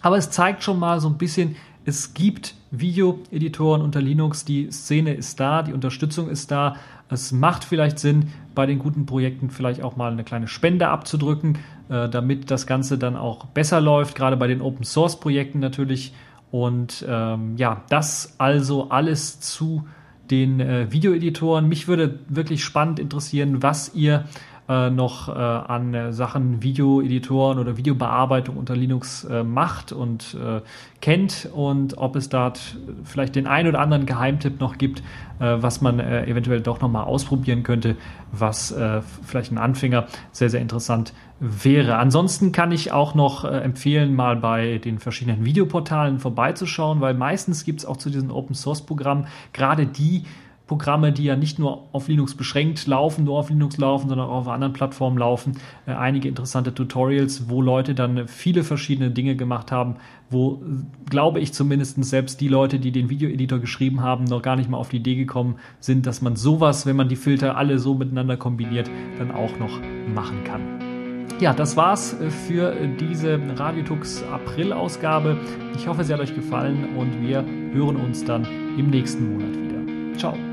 aber 0.00 0.16
es 0.16 0.30
zeigt 0.30 0.64
schon 0.64 0.80
mal 0.80 1.00
so 1.00 1.08
ein 1.08 1.16
bisschen, 1.16 1.54
es 1.84 2.12
gibt 2.12 2.56
Videoeditoren 2.72 3.82
unter 3.82 4.00
Linux, 4.00 4.44
die 4.44 4.70
Szene 4.72 5.12
ist 5.12 5.38
da, 5.38 5.62
die 5.62 5.74
Unterstützung 5.74 6.28
ist 6.28 6.50
da. 6.50 6.76
Es 7.10 7.30
macht 7.30 7.64
vielleicht 7.64 7.98
Sinn, 7.98 8.32
bei 8.54 8.64
den 8.64 8.78
guten 8.78 9.04
Projekten 9.04 9.50
vielleicht 9.50 9.82
auch 9.82 9.96
mal 9.96 10.10
eine 10.10 10.24
kleine 10.24 10.48
Spende 10.48 10.88
abzudrücken, 10.88 11.58
äh, 11.90 12.08
damit 12.08 12.50
das 12.50 12.66
Ganze 12.66 12.96
dann 12.96 13.16
auch 13.16 13.44
besser 13.46 13.80
läuft, 13.80 14.14
gerade 14.14 14.38
bei 14.38 14.46
den 14.46 14.62
Open 14.62 14.84
Source 14.84 15.20
Projekten 15.20 15.58
natürlich. 15.58 16.14
Und 16.50 17.04
ähm, 17.06 17.56
ja, 17.56 17.82
das 17.90 18.34
also 18.38 18.88
alles 18.90 19.40
zu 19.40 19.86
den 20.30 20.60
äh, 20.60 20.90
Videoeditoren. 20.90 21.68
Mich 21.68 21.88
würde 21.88 22.20
wirklich 22.28 22.64
spannend 22.64 22.98
interessieren, 22.98 23.62
was 23.62 23.94
ihr 23.94 24.24
äh, 24.68 24.90
noch 24.90 25.28
äh, 25.28 25.32
an 25.32 25.92
äh, 25.92 26.12
Sachen 26.12 26.62
Videoeditoren 26.62 27.58
oder 27.58 27.76
Videobearbeitung 27.76 28.56
unter 28.56 28.76
Linux 28.76 29.24
äh, 29.24 29.42
macht 29.42 29.90
und 29.90 30.36
äh, 30.40 30.60
kennt 31.00 31.48
und 31.52 31.98
ob 31.98 32.14
es 32.14 32.28
dort 32.28 32.76
vielleicht 33.02 33.34
den 33.34 33.48
ein 33.48 33.66
oder 33.66 33.80
anderen 33.80 34.06
Geheimtipp 34.06 34.60
noch 34.60 34.78
gibt, 34.78 35.02
was 35.40 35.80
man 35.80 35.98
eventuell 35.98 36.60
doch 36.60 36.80
nochmal 36.80 37.02
ausprobieren 37.02 37.64
könnte, 37.64 37.96
was 38.30 38.72
vielleicht 39.24 39.50
ein 39.50 39.58
Anfänger 39.58 40.06
sehr, 40.30 40.48
sehr 40.48 40.60
interessant 40.60 41.12
wäre. 41.40 41.96
Ansonsten 41.96 42.52
kann 42.52 42.70
ich 42.70 42.92
auch 42.92 43.16
noch 43.16 43.44
empfehlen, 43.44 44.14
mal 44.14 44.36
bei 44.36 44.78
den 44.78 45.00
verschiedenen 45.00 45.44
Videoportalen 45.44 46.20
vorbeizuschauen, 46.20 47.00
weil 47.00 47.14
meistens 47.14 47.64
gibt 47.64 47.80
es 47.80 47.86
auch 47.86 47.96
zu 47.96 48.08
diesen 48.08 48.30
Open 48.30 48.54
Source 48.54 48.86
Programmen 48.86 49.26
gerade 49.52 49.86
die 49.86 50.22
Programme, 50.72 51.12
die 51.12 51.24
ja 51.24 51.36
nicht 51.36 51.58
nur 51.58 51.82
auf 51.92 52.08
Linux 52.08 52.34
beschränkt 52.34 52.86
laufen, 52.86 53.24
nur 53.24 53.38
auf 53.38 53.50
Linux 53.50 53.76
laufen, 53.76 54.08
sondern 54.08 54.30
auch 54.30 54.36
auf 54.36 54.48
anderen 54.48 54.72
Plattformen 54.72 55.18
laufen. 55.18 55.52
Äh, 55.84 55.92
einige 55.92 56.28
interessante 56.28 56.72
Tutorials, 56.72 57.50
wo 57.50 57.60
Leute 57.60 57.94
dann 57.94 58.26
viele 58.26 58.64
verschiedene 58.64 59.10
Dinge 59.10 59.36
gemacht 59.36 59.70
haben, 59.70 59.96
wo, 60.30 60.62
glaube 61.10 61.40
ich 61.40 61.52
zumindest, 61.52 62.02
selbst 62.02 62.40
die 62.40 62.48
Leute, 62.48 62.78
die 62.78 62.90
den 62.90 63.10
Videoeditor 63.10 63.58
geschrieben 63.58 64.00
haben, 64.00 64.24
noch 64.24 64.40
gar 64.40 64.56
nicht 64.56 64.70
mal 64.70 64.78
auf 64.78 64.88
die 64.88 64.96
Idee 64.96 65.14
gekommen 65.14 65.56
sind, 65.78 66.06
dass 66.06 66.22
man 66.22 66.36
sowas, 66.36 66.86
wenn 66.86 66.96
man 66.96 67.10
die 67.10 67.16
Filter 67.16 67.58
alle 67.58 67.78
so 67.78 67.94
miteinander 67.94 68.38
kombiniert, 68.38 68.90
dann 69.18 69.30
auch 69.30 69.58
noch 69.58 69.78
machen 70.14 70.42
kann. 70.44 70.62
Ja, 71.38 71.52
das 71.52 71.76
war's 71.76 72.18
äh, 72.18 72.30
für 72.30 72.74
diese 72.98 73.38
Radiotux 73.56 74.24
April-Ausgabe. 74.32 75.36
Ich 75.76 75.86
hoffe, 75.86 76.02
sie 76.02 76.14
hat 76.14 76.20
euch 76.20 76.34
gefallen 76.34 76.96
und 76.96 77.20
wir 77.20 77.44
hören 77.74 77.96
uns 77.96 78.24
dann 78.24 78.46
im 78.78 78.88
nächsten 78.88 79.34
Monat 79.34 79.52
wieder. 79.52 80.16
Ciao. 80.16 80.51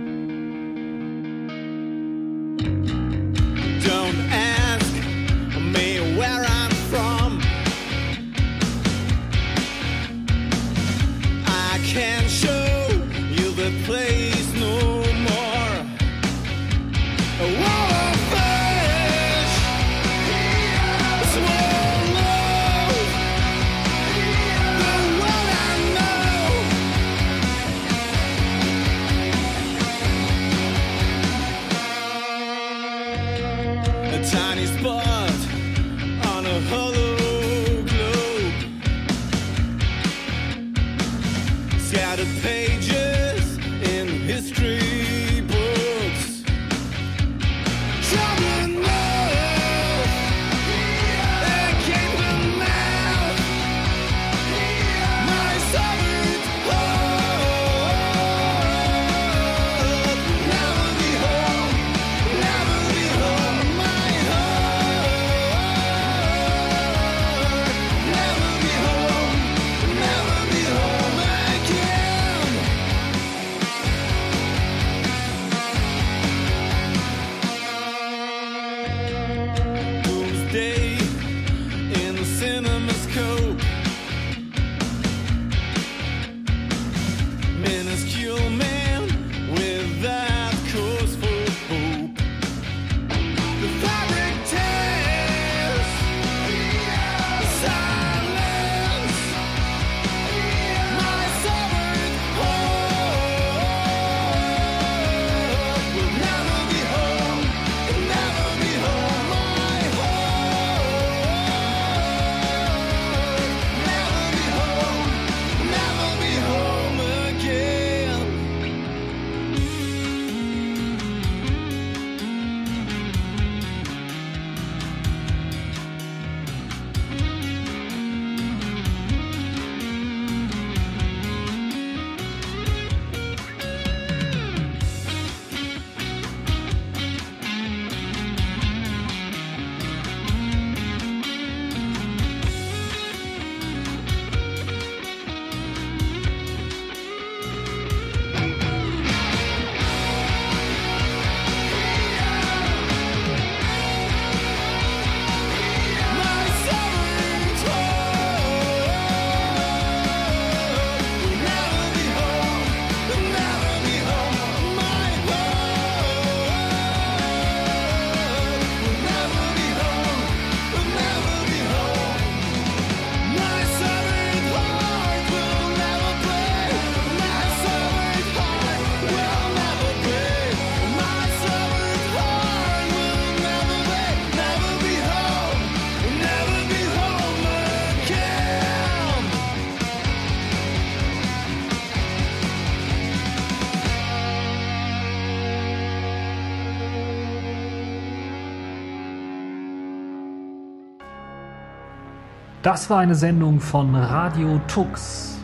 Das 202.70 202.88
war 202.88 203.00
eine 203.00 203.16
Sendung 203.16 203.60
von 203.60 203.96
Radio 203.96 204.62
Tux. 204.68 205.40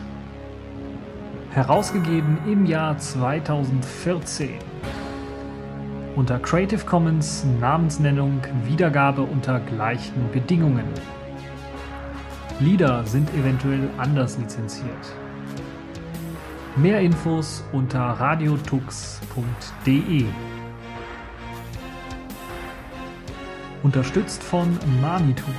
Herausgegeben 1.50 2.38
im 2.46 2.66
Jahr 2.66 2.96
2014. 2.98 4.50
Unter 6.14 6.38
Creative 6.38 6.84
Commons 6.84 7.44
Namensnennung 7.60 8.42
Wiedergabe 8.62 9.22
unter 9.22 9.58
gleichen 9.58 10.30
Bedingungen. 10.30 10.84
Lieder 12.60 13.04
sind 13.04 13.28
eventuell 13.34 13.90
anders 13.98 14.38
lizenziert. 14.38 15.16
Mehr 16.76 17.00
Infos 17.00 17.64
unter 17.72 18.02
radiotux.de. 18.02 20.26
Unterstützt 23.82 24.44
von 24.44 24.78
Manitou. 25.02 25.50